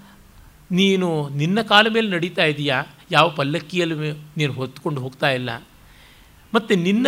ನೀನು 0.71 1.29
ನಿನ್ನ 1.29 1.63
ಕಾಲ 1.63 1.87
ಮೇಲೆ 1.95 2.11
ನಡೀತಾ 2.11 2.45
ಇದೆಯಾ? 2.45 2.85
ಯಾವ 3.11 3.29
ಪಲ್ಲಕ್ಕಿಯಲ್ಲಿ 3.29 4.13
ನೀನು 4.37 4.53
ಹೊತ್ಕೊಂಡು 4.53 5.01
ಹೋಗ್ತಾ 5.01 5.31
ಇಲ್ಲ. 5.31 5.51
ಮತ್ತು 6.55 6.75
ನಿನ್ನ 6.75 7.07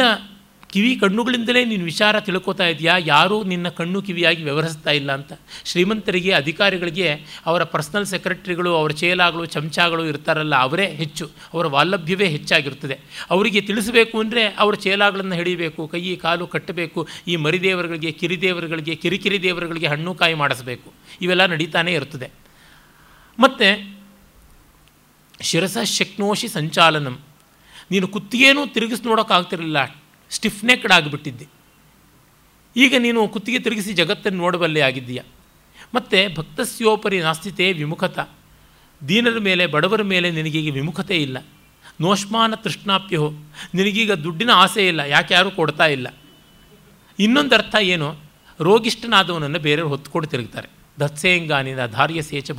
ಕಿವಿ 0.72 0.96
ಕಣ್ಣುಗಳಿಂದಲೇ 0.96 1.64
ನೀನು 1.64 1.84
ವಿಚಾರ 1.84 2.20
ತಿಳ್ಕೊತಾ 2.20 2.66
ಇದೆಯಾ? 2.66 2.94
ಯಾರೂ 2.98 3.44
ನಿನ್ನ 3.44 3.68
ಕಣ್ಣು 3.68 4.02
ಕಿವಿಯಾಗಿ 4.02 4.42
ವ್ಯವಹರಿಸ್ತಾ 4.42 4.90
ಇಲ್ಲ 4.90 5.12
ಅಂತ. 5.12 5.32
ಶ್ರೀಮಂತರಿಗೆ, 5.64 6.32
ಅಧಿಕಾರಿಗಳಿಗೆ, 6.32 7.20
ಅವರ 7.46 7.64
ಪರ್ಸ್ನಲ್ 7.64 8.06
ಸೆಕ್ರೆಟರಿಗಳು, 8.06 8.74
ಅವರ 8.74 8.90
ಚೇಲಾಗಳು, 8.90 9.44
ಚಮಚಾಗಳು 9.44 10.06
ಇರ್ತಾರಲ್ಲ, 10.06 10.56
ಅವರೇ 10.56 10.86
ಹೆಚ್ಚು. 10.86 11.30
ಅವರ 11.54 11.66
ವಾಲಭ್ಯವೇ 11.66 12.28
ಹೆಚ್ಚಾಗಿರ್ತದೆ 12.28 13.00
ಅವರಿಗೆ 13.30 13.60
ತಿಳಿಸಬೇಕು 13.60 14.20
ಅಂದರೆ 14.20 14.46
ಅವರ 14.46 14.74
ಚೇಲಾಗಳನ್ನು 14.74 15.34
ಹಿಡಿಬೇಕು, 15.34 15.86
ಕೈ, 15.86 16.16
ಕಾಲು 16.16 16.46
ಕಟ್ಟಬೇಕು, 16.46 17.08
ಈ 17.28 17.36
ಮರಿದೇವರುಗಳಿಗೆ, 17.36 18.12
ಕಿರಿದೇವರುಗಳಿಗೆ, 18.12 18.94
ಕಿರಿಕಿರಿ 18.94 19.42
ದೇವರುಗಳಿಗೆ 19.42 19.86
ಹಣ್ಣು 19.86 20.14
ಕಾಯಿ 20.14 20.34
ಮಾಡಿಸಬೇಕು. 20.34 20.92
ಇವೆಲ್ಲ 21.20 21.46
ನಡೀತಾನೇ 21.46 21.92
ಇರ್ತದೆ 21.92 22.30
ಮತ್ತು 23.38 23.98
ಶಿರಸ 25.42 25.78
ಶಕ್ನೋಷಿ 25.84 26.48
ಸಂಚಾಲನಂ. 26.48 27.18
ನೀನು 27.90 28.08
ಕುತ್ತಿಗೆನೂ 28.08 28.66
ತಿರುಗಿಸಿ 28.66 29.02
ನೋಡೋಕ್ಕಾಗ್ತಿರಲಿಲ್ಲ. 29.02 29.96
ಸ್ಟಿಫ್ನೆಕ್ಡ್ 30.30 30.92
ಆಗಿಬಿಟ್ಟಿದ್ದೆ. 30.92 31.46
ಈಗ 32.76 32.94
ನೀನು 32.98 33.28
ಕುತ್ತಿಗೆ 33.28 33.58
ತಿರುಗಿಸಿ 33.58 33.92
ಜಗತ್ತನ್ನು 33.92 34.38
ನೋಡಬಲ್ಲೆ 34.38 34.80
ಆಗಿದ್ದೀಯ? 34.80 35.20
ಮತ್ತು 35.94 36.34
ಭಕ್ತಸ್ಯೋಪರಿ 36.34 37.20
ನಾಸ್ತಿತೆ 37.20 37.72
ವಿಮುಖತ. 37.72 38.18
ದೀನರ 39.08 39.38
ಮೇಲೆ, 39.38 39.66
ಬಡವರ 39.66 40.02
ಮೇಲೆ 40.02 40.30
ನಿನಗೀಗ 40.30 40.74
ವಿಮುಖತೆ 40.74 41.16
ಇಲ್ಲ. 41.16 41.38
ನೋಷ್ಮಾನ 42.00 42.54
ತೃಷ್ಣಾಪ್ಯಹೋ 42.54 43.30
ನಿನಗೀಗ 43.74 44.12
ದುಡ್ಡಿನ 44.12 44.50
ಆಸೆ 44.50 44.88
ಇಲ್ಲ 44.88 45.00
ಯಾಕೆ 45.00 45.34
ಯಾರೂ 45.34 45.50
ಕೊಡ್ತಾ 45.50 45.86
ಇಲ್ಲ. 45.86 46.14
ಇನ್ನೊಂದು 47.18 47.54
ಅರ್ಥ 47.54 47.74
ಏನು? 47.80 48.16
ರೋಗಿಷ್ಠನಾದವನನ್ನು 48.60 49.58
ಬೇರೆಯವರು 49.58 49.88
ಹೊತ್ಕೊಂಡು 49.88 50.28
ತಿರುಗ್ತಾರೆ. 50.28 50.68
ದತ್ಸೇಂಗಾನಿನ 51.00 51.86
ಧಾರ್ಯ 51.86 52.22
ಸೇಚ 52.22 52.50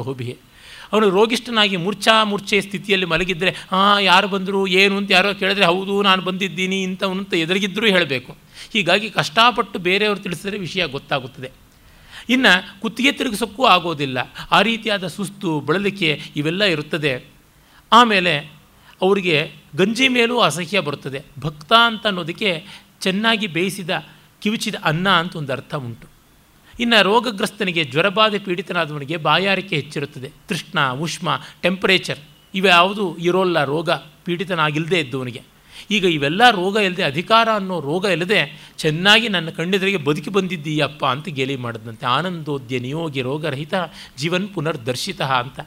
ಅವನು 0.94 1.10
ರೋಗಿಷ್ಠನಾಗಿ 1.10 1.78
ಮೂರ್ಛಾ 1.78 2.24
ಮೂರ್ಛೆ 2.24 2.62
ಸ್ಥಿತಿಯಲ್ಲಿ 2.62 3.06
ಮಲಗಿದ್ರೆ 3.06 3.56
ಹಾಂ 3.72 4.02
ಯಾರು 4.02 4.28
ಬಂದರು, 4.28 4.68
ಏನು 4.68 4.98
ಅಂತ 4.98 5.12
ಯಾರೋ 5.12 5.34
ಕೇಳಿದ್ರೆ, 5.34 5.66
ಹೌದು, 5.66 6.02
ನಾನು 6.02 6.22
ಬಂದಿದ್ದೀನಿ, 6.22 6.84
ಇಂಥವನು 6.84 7.20
ಅಂತ 7.20 7.34
ಎದುರಿಗಿದ್ದರೂ 7.34 7.86
ಹೇಳಬೇಕು. 7.86 8.38
ಹೀಗಾಗಿ 8.74 9.10
ಕಷ್ಟಪಟ್ಟು 9.10 9.80
ಬೇರೆಯವರು 9.80 10.20
ತಿಳಿಸಿದ್ರೆ 10.20 10.58
ವಿಷಯ 10.58 10.86
ಗೊತ್ತಾಗುತ್ತದೆ. 10.86 11.52
ಇನ್ನು 12.30 12.82
ಕುತ್ತಿಗೆ 12.82 13.12
ತಿರುಗಿಸೋಕ್ಕೂ 13.12 13.66
ಆಗೋದಿಲ್ಲ. 13.66 14.18
ಆ 14.52 14.62
ರೀತಿಯಾದ 14.62 15.08
ಸುಸ್ತು, 15.08 15.60
ಬಳಲಿಕೆ 15.60 16.22
ಇವೆಲ್ಲ 16.36 16.64
ಇರುತ್ತದೆ. 16.64 17.26
ಆಮೇಲೆ 17.92 18.40
ಅವರಿಗೆ 19.02 19.52
ಗಂಜಿ 19.76 20.08
ಮೇಲೂ 20.08 20.40
ಅಸಹ್ಯ 20.40 20.80
ಬರುತ್ತದೆ. 20.80 21.22
ಭಕ್ತ 21.40 21.74
ಅಂತ 21.74 22.08
ಅನ್ನೋದಕ್ಕೆ 22.08 22.66
ಚೆನ್ನಾಗಿ 23.02 23.48
ಬೇಯಿಸಿದ, 23.48 23.90
ಕಿವಿಚಿದ 24.42 24.76
ಅನ್ನ 24.84 25.10
ಅಂತ 25.10 25.36
ಒಂದು 25.36 25.54
ಅರ್ಥ 25.54 25.76
ಉಂಟು. 25.76 26.09
ಇನ್ನು 26.80 27.04
ರೋಗಗ್ರಸ್ತನಿಗೆ 27.04 27.84
ಜ್ವರಬಾಧೆ 27.84 28.40
ಪೀಡಿತನಾದವನಿಗೆ 28.40 29.18
ಬಾಯಾರಿಕೆ 29.18 29.76
ಹೆಚ್ಚಿರುತ್ತದೆ. 29.76 30.32
ತೃಷ್ಣ, 30.50 30.92
ಉಷ್ಮ 30.92 31.40
ಟೆಂಪರೇಚರ್ 31.62 32.20
ಇವ್ಯಾವುದು 32.54 33.18
ಇರೋಲ್ಲ 33.18 33.64
ರೋಗ 33.64 33.90
ಪೀಡಿತನಾಗಿಲ್ಲದೆ 34.26 35.00
ಇದ್ದವನಿಗೆ. 35.00 35.42
ಈಗ 35.92 36.06
ಇವೆಲ್ಲ 36.06 36.50
ರೋಗ 36.50 36.78
ಇಲ್ಲದೆ 36.78 37.04
ಅಧಿಕಾರ 37.04 37.50
ಅನ್ನೋ 37.56 37.80
ರೋಗ 37.80 38.06
ಇಲ್ಲದೆ 38.06 38.72
ಚೆನ್ನಾಗಿ 38.78 39.30
ನನ್ನ 39.30 39.50
ಕಣ್ಣೆದುರಿಗೆ 39.50 39.98
ಬದುಕಿ 39.98 40.30
ಬಂದಿದ್ದೀಯಪ್ಪ 40.30 41.06
ಅಂತ 41.06 41.28
ಗೇಲಿ 41.30 41.56
ಮಾಡಿದಂತೆ 41.56 42.06
ಆನಂದೋದ್ಯ 42.06 42.80
ನಿಯೋಗಿ 42.80 43.22
ರೋಗರಹಿತ 43.22 43.74
ಜೀವನ್ 44.18 44.50
ಪುನರ್ದರ್ಶಿತ 44.50 45.22
ಅಂತ. 45.22 45.60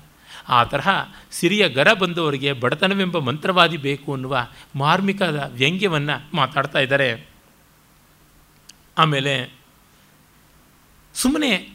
ಆ 0.48 0.64
ತರಹ 0.64 0.88
ಸಿರಿಯ 1.30 1.68
ಗರ 1.68 1.92
ಬಂದವರಿಗೆ 1.92 2.52
ಬಡತನವೆಂಬ 2.52 3.18
ಮಂತ್ರವಾದಿ 3.18 3.76
ಬೇಕು 3.76 4.12
ಅನ್ನುವ 4.12 4.38
ಮಾರ್ಮಿಕದ 4.76 5.50
ವ್ಯಂಗ್ಯವನ್ನು 5.54 6.36
ಮಾತಾಡ್ತಾ 6.36 6.78
ಇದ್ದಾರೆ. 6.78 7.28
ಆಮೇಲೆ 8.98 9.61
ಸುಮ್ಮನೆ 11.14 11.68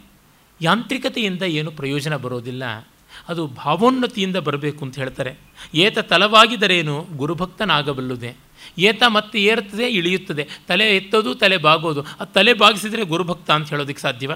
ಯಾಂತ್ರಿಕತೆಯಿಂದ 0.62 1.42
ಏನು 1.42 1.72
ಪ್ರಯೋಜನ 1.72 2.16
ಬರೋದಿಲ್ಲ. 2.16 2.88
ಅದು 3.30 3.48
ಭಾವೋನ್ನತಿಯಿಂದ 3.48 4.36
ಬರಬೇಕು 4.36 4.86
ಅಂತ 4.86 5.00
ಹೇಳ್ತಾರೆ. 5.00 5.36
ಏತ 5.74 6.00
ತಲವಾಗಿದರೇನು? 6.00 7.08
ಗುರುಭಕ್ತನಾಗಬಲ್ಲುದೆ. 7.16 8.36
ಏತ 8.78 9.04
ಮತ್ತೆ 9.08 9.44
ಏರುತ್ತದೆ 9.44 9.88
ಇಳಿಯುತ್ತದೆ. 9.88 10.48
ತಲೆ 10.68 10.98
ಎತ್ತೋದು, 10.98 11.36
ತಲೆ 11.36 11.58
ಬಾಗೋದು. 11.58 12.04
ಆ 12.04 12.24
ತಲೆ 12.24 12.54
ಬಾಗಿಸಿದರೆ 12.54 13.06
ಗುರುಭಕ್ತ 13.06 13.52
ಅಂತ 13.52 13.70
ಹೇಳೋದಕ್ಕೆ 13.70 14.02
ಸಾಧ್ಯವ? 14.02 14.32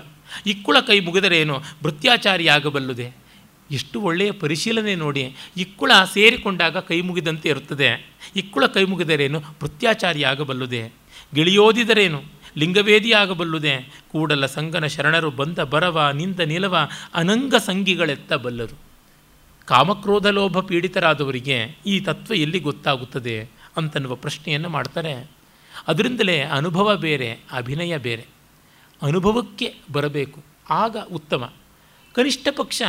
ಇಕ್ಕುಳ 0.45 0.79
ಕೈ 0.79 0.99
ಮುಗಿದರೇನು? 0.99 1.61
ಭೃತ್ಯಾಚಾರಿ 1.83 2.47
ಆಗಬಲ್ಲುದೆ. 2.47 3.11
ಎಷ್ಟು 3.71 4.01
ಒಳ್ಳೆಯ 4.01 4.31
ಪರಿಶೀಲನೆ 4.31 4.95
ನೋಡಿ. 4.95 5.35
ಇಕ್ಕುಳ 5.57 5.91
ಸೇರಿಕೊಂಡಾಗ 6.13 6.77
ಕೈ 6.77 7.01
ಮುಗಿದಂತೆ 7.01 7.49
ಇರುತ್ತದೆ. 7.49 8.09
ಇಕ್ಕುಳ 8.35 8.65
ಕೈ 8.65 8.83
ಮುಗಿದರೇನು? 8.83 9.39
ಭೃತ್ಯಾಚಾರಿ 9.39 10.23
ಆಗಬಲ್ಲುದೆ. 10.23 10.93
ಗಿಳಿಯೋದಿದರೇನು? 11.35 12.40
ಲಿಂಗವೇದಿ 12.57 13.11
ಆಗಬಲ್ಲುದೆ 13.11 14.03
ಕೂಡಲ 14.11 14.45
ಸಂಗನ 14.45 14.85
ಶರಣರು 14.85 15.31
ಬಂದ 15.31 15.59
ಬರವ, 15.59 16.09
ನಿಂದ 16.13 16.39
ನಿಲವ, 16.39 16.77
ಅನಂಗ 17.13 17.55
ಸಂಗಿಗಳೆತ್ತ 17.55 18.33
ಬಲ್ಲರು 18.33 18.91
ಕಾಮಕ್ರೋಧ 19.65 20.27
ಲೋಭ 20.27 20.59
ಪೀಡಿತರಾದವರಿಗೆ 20.59 21.77
ಈ 21.85 21.99
ತತ್ವ 21.99 22.33
ಎಲ್ಲಿ 22.33 22.59
ಗೊತ್ತಾಗುತ್ತದೆ? 22.59 23.49
ಅಂತನ್ನುವ 23.77 24.15
ಪ್ರಶ್ನೆಯನ್ನು 24.15 24.69
ಮಾಡ್ತಾರೆ. 24.69 25.31
ಅದರಿಂದಲೇ 25.87 26.41
ಅನುಭವ 26.41 26.95
ಬೇರೆ, 26.95 27.39
ಅಭಿನಯ 27.51 27.97
ಬೇರೆ. 27.97 28.25
ಅನುಭವಕ್ಕೆ 29.01 29.75
ಬರಬೇಕು, 29.91 30.43
ಆಗ 30.69 30.97
ಉತ್ತಮ. 31.13 31.53
ಕನಿಷ್ಠ 32.13 32.47
ಪಕ್ಷ 32.57 32.81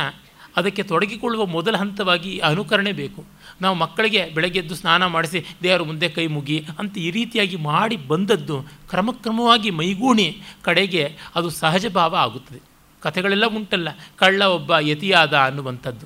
ಅದಕ್ಕೆ 0.57 0.83
ತೊಡಗಿಕೊಳ್ಳುವ 0.83 1.45
ಮೊದಲ 1.45 1.77
ಹಂತವಾಗಿ 1.77 2.39
ಅನುಕರಣೆ 2.39 2.91
ಬೇಕು. 2.91 3.25
ನಾವು 3.61 3.75
ಮಕ್ಕಳಿಗೆ 3.75 4.29
ಬೆಳಗ್ಗೆ 4.29 4.59
ಎದ್ದು 4.59 4.75
ಸ್ನಾನ 4.75 5.05
ಮಾಡಿಸಿ 5.05 5.45
ದೇವರ 5.63 5.81
ಮುಂದೆ 5.81 6.09
ಕೈ 6.09 6.27
ಮುಗಿ 6.27 6.65
ಅಂತ 6.79 6.97
ಈ 6.97 7.11
ರೀತಿಯಾಗಿ 7.11 7.55
ಮಾಡಿ 7.55 7.97
ಬಂದದ್ದು 7.97 8.61
ಕ್ರಮಕ್ರಮವಾಗಿ 8.89 9.69
ಮೈಗೂಣಿ 9.69 10.41
ಕಡೆಗೆ 10.63 11.17
ಅದು 11.35 11.49
ಸಹಜ 11.49 11.87
ಭಾವ 11.87 12.15
ಆಗುತ್ತದೆ. 12.15 12.61
ಕಥೆಗಳೆಲ್ಲ 13.01 13.45
ಉಂಟಲ್ಲ, 13.45 13.89
ಕಳ್ಳ 14.15 14.41
ಒಬ್ಬ 14.41 14.77
ಯತಿಯಾದ 14.79 15.33
ಅನ್ನುವಂಥದ್ದು. 15.37 16.05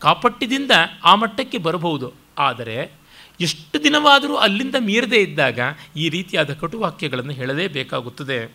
ಕಾಪಟ್ಟಿದಿಂದ 0.00 0.70
ಆ 1.04 1.14
ಮಟ್ಟಕ್ಕೆ 1.14 1.58
ಬರಬಹುದು. 1.58 2.12
ಆದರೆ 2.38 2.92
ಎಷ್ಟು 3.40 3.84
ದಿನವಾದರೂ 3.84 4.36
ಅಲ್ಲಿಂದ 4.36 4.74
ಮೀರದೇ 4.78 5.16
ಇದ್ದಾಗ 5.16 5.60
ಈ 5.96 6.08
ರೀತಿಯಾದ 6.08 6.54
ಕಟುವಾಕ್ಯಗಳನ್ನು 6.54 7.32
ಹೇಳಲೇಬೇಕಾಗುತ್ತದೆ 7.32 8.54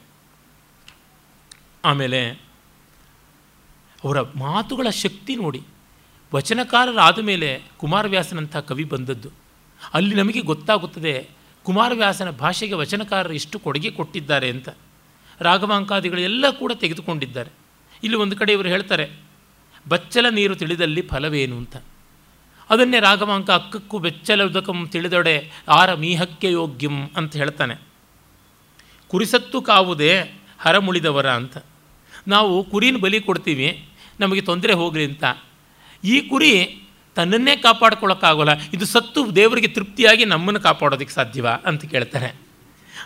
ಆಮೇಲೆ 1.85 2.29
ಅವರ 4.03 4.21
ಮಾತುಗಳ 4.21 4.89
ಶಕ್ತಿ 4.89 5.35
ನೋಡಿ. 5.35 5.61
ವಚನಕಾರರಾದ 6.33 7.19
ಮೇಲೆ 7.19 7.61
ಕುಮಾರವ್ಯಾಸನಂಥ 7.77 8.57
ಕವಿ 8.57 8.83
ಬಂದದ್ದು. 8.83 9.29
ಅಲ್ಲಿ 9.93 10.15
ನಮಗೆ 10.15 10.41
ಗೊತ್ತಾಗುತ್ತದೆ, 10.41 11.29
ಕುಮಾರವ್ಯಾಸನ 11.63 12.29
ಭಾಷೆಗೆ 12.29 12.73
ವಚನಕಾರರು 12.73 13.33
ಎಷ್ಟು 13.33 13.59
ಕೊಡುಗೆ 13.59 13.91
ಕೊಟ್ಟಿದ್ದಾರೆ 13.91 14.49
ಅಂತ. 14.49 14.69
ರಾಘವಾಂಕಾದಿಗಳೆಲ್ಲ 15.39 16.49
ಕೂಡ 16.49 16.71
ತೆಗೆದುಕೊಂಡಿದ್ದಾರೆ. 16.71 17.49
ಇಲ್ಲಿ 18.03 18.17
ಒಂದು 18.17 18.35
ಕಡೆ 18.35 18.51
ಇವರು 18.53 18.69
ಹೇಳ್ತಾರೆ, 18.69 19.09
ಬಚ್ಚಲ 19.89 20.29
ನೀರು 20.29 20.55
ತಿಳಿದಲ್ಲಿ 20.55 21.01
ಫಲವೇನು 21.01 21.57
ಅಂತ. 21.57 21.77
ಅದನ್ನೇ 22.69 22.99
ರಾಘವಾಂಕ, 22.99 23.51
ಅಕ್ಕಕ್ಕೂ 23.51 23.99
ಬೆಚ್ಚಲ 23.99 24.43
ಉದಕಂ 24.43 24.87
ತಿಳಿದೊಡೆ 24.91 25.51
ಆರ 25.69 25.93
ಮೀಹಕ್ಕೆ 25.93 26.51
ಯೋಗ್ಯಂ 26.51 27.09
ಅಂತ 27.15 27.35
ಹೇಳ್ತಾನೆ. 27.35 27.75
ಕುರಿಸತ್ತು 29.07 29.61
ಕಾವುದೇ 29.61 30.41
ಹರಮುಳಿದವರ 30.59 31.29
ಅಂತ. 31.29 31.57
ನಾವು 32.27 32.63
ಕುರಿನ 32.63 32.97
ಬಲಿ 32.97 33.21
ಕೊಡ್ತೀವಿ, 33.21 33.89
ನಮಗೆ 34.19 34.41
ತೊಂದರೆ 34.41 34.73
ಹೋಗಲಿ 34.73 35.05
ಅಂತ. 35.05 35.23
ಈ 36.03 36.15
ಕುರಿ 36.21 36.53
ತನ್ನನ್ನೇ 37.15 37.55
ಕಾಪಾಡ್ಕೊಳ್ಳೋಕ್ಕಾಗೋಲ್ಲ 37.55 38.53
ಇದು 38.73 38.85
ಸತ್ತು 38.85 39.35
ದೇವರಿಗೆ 39.35 39.67
ತೃಪ್ತಿಯಾಗಿ 39.67 40.25
ನಮ್ಮನ್ನು 40.25 40.59
ಕಾಪಾಡೋದಕ್ಕೆ 40.59 41.13
ಸಾಧ್ಯವಾ 41.13 41.51
ಅಂತ 41.51 41.85
ಕೇಳ್ತಾರೆ. 41.85 42.29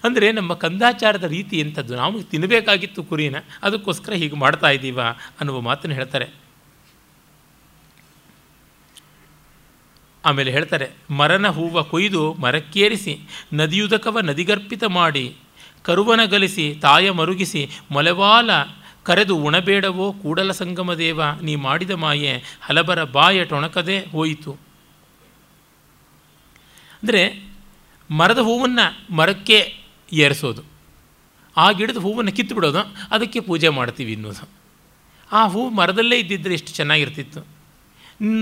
ಅಂದರೆ 0.03 0.27
ನಮ್ಮ 0.31 0.53
ಕಂದಾಚಾರದ 0.53 1.23
ರೀತಿ 1.23 1.59
ಎಂಥದ್ದು? 1.59 1.95
ನಾವು 1.95 2.23
ತಿನ್ನಬೇಕಾಗಿತ್ತು 2.23 3.03
ಕುರಿನ, 3.03 3.35
ಅದಕ್ಕೋಸ್ಕರ 3.63 4.13
ಹೀಗೆ 4.13 4.35
ಮಾಡ್ತಾ 4.35 4.69
ಇದ್ದೀವ 4.69 4.99
ಅನ್ನುವ 5.39 5.61
ಮಾತನ್ನು 5.61 5.95
ಹೇಳ್ತಾರೆ. 5.95 6.27
ಆಮೇಲೆ 10.25 10.51
ಹೇಳ್ತಾರೆ, 10.51 10.87
ಮರನ 11.11 11.47
ಹೂವ 11.47 11.83
ಕೊಯ್ದು 11.83 12.33
ಮರಕ್ಕೇರಿಸಿ, 12.33 13.13
ನದಿಯುದಕವ 13.53 14.19
ನದಿಗರ್ಪಿತ 14.19 14.83
ಮಾಡಿ, 14.83 15.25
ಕರುವನ 15.83 16.21
ಗಲಿಸಿ, 16.25 16.73
ತಾಯ 16.81 17.11
ಮರುಗಿಸಿ, 17.11 17.61
ಮೊಲೆವಾಲ 17.91 18.49
ಕರೆದು 19.07 19.35
ಉಣಬೇಡವೋ 19.47 20.05
ಕೂಡಲ 20.21 20.51
ಸಂಗಮ 20.51 20.93
ದೇವ, 21.01 21.19
ನೀ 21.41 21.53
ಮಾಡಿದ 21.65 21.93
ಮಾಯೆ 22.03 22.33
ಹಲಬರ 22.61 22.99
ಬಾಯ 23.17 23.43
ಟೊಣಕದೆ 23.51 23.97
ಹೋಯಿತು. 24.13 24.51
ಅಂದರೆ 27.01 27.21
ಮರದ 28.09 28.41
ಹೂವನ್ನು 28.47 28.85
ಮರಕ್ಕೆ 29.15 29.59
ಏರಿಸೋದು. 30.23 30.61
ಆ 31.57 31.65
ಗಿಡದ 31.77 31.99
ಹೂವನ್ನು 32.05 32.31
ಕಿತ್ತು 32.37 32.55
ಬಿಡೋದು, 32.55 32.81
ಅದಕ್ಕೆ 33.11 33.39
ಪೂಜೆ 33.39 33.69
ಮಾಡ್ತೀವಿ 33.79 34.13
ಅನ್ನೋದು 34.15 34.45
ಆ 35.31 35.41
ಹೂವು 35.53 35.69
ಮರದಲ್ಲೇ 35.79 36.17
ಇದ್ದಿದ್ದರೆ 36.19 36.53
ಎಷ್ಟು 36.53 36.71
ಚೆನ್ನಾಗಿರ್ತಿತ್ತು. 36.73 37.39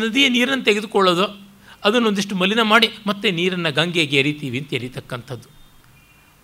ನದಿಯ 0.01 0.25
ನೀರನ್ನು 0.29 0.65
ತೆಗೆದುಕೊಳ್ಳೋದು 0.65 1.25
ಅದನ್ನೊಂದಿಷ್ಟು 1.87 2.35
ಮಲಿನ 2.41 2.61
ಮಾಡಿ 2.71 2.87
ಮತ್ತೆ 3.07 3.27
ನೀರನ್ನು 3.31 3.71
ಗಂಗೆಗೆ 3.73 4.17
ಎರಿತೀವಿ 4.17 4.57
ಅಂತ 4.61 4.71
ಎರಿತಕ್ಕಂಥದ್ದು. 4.73 5.47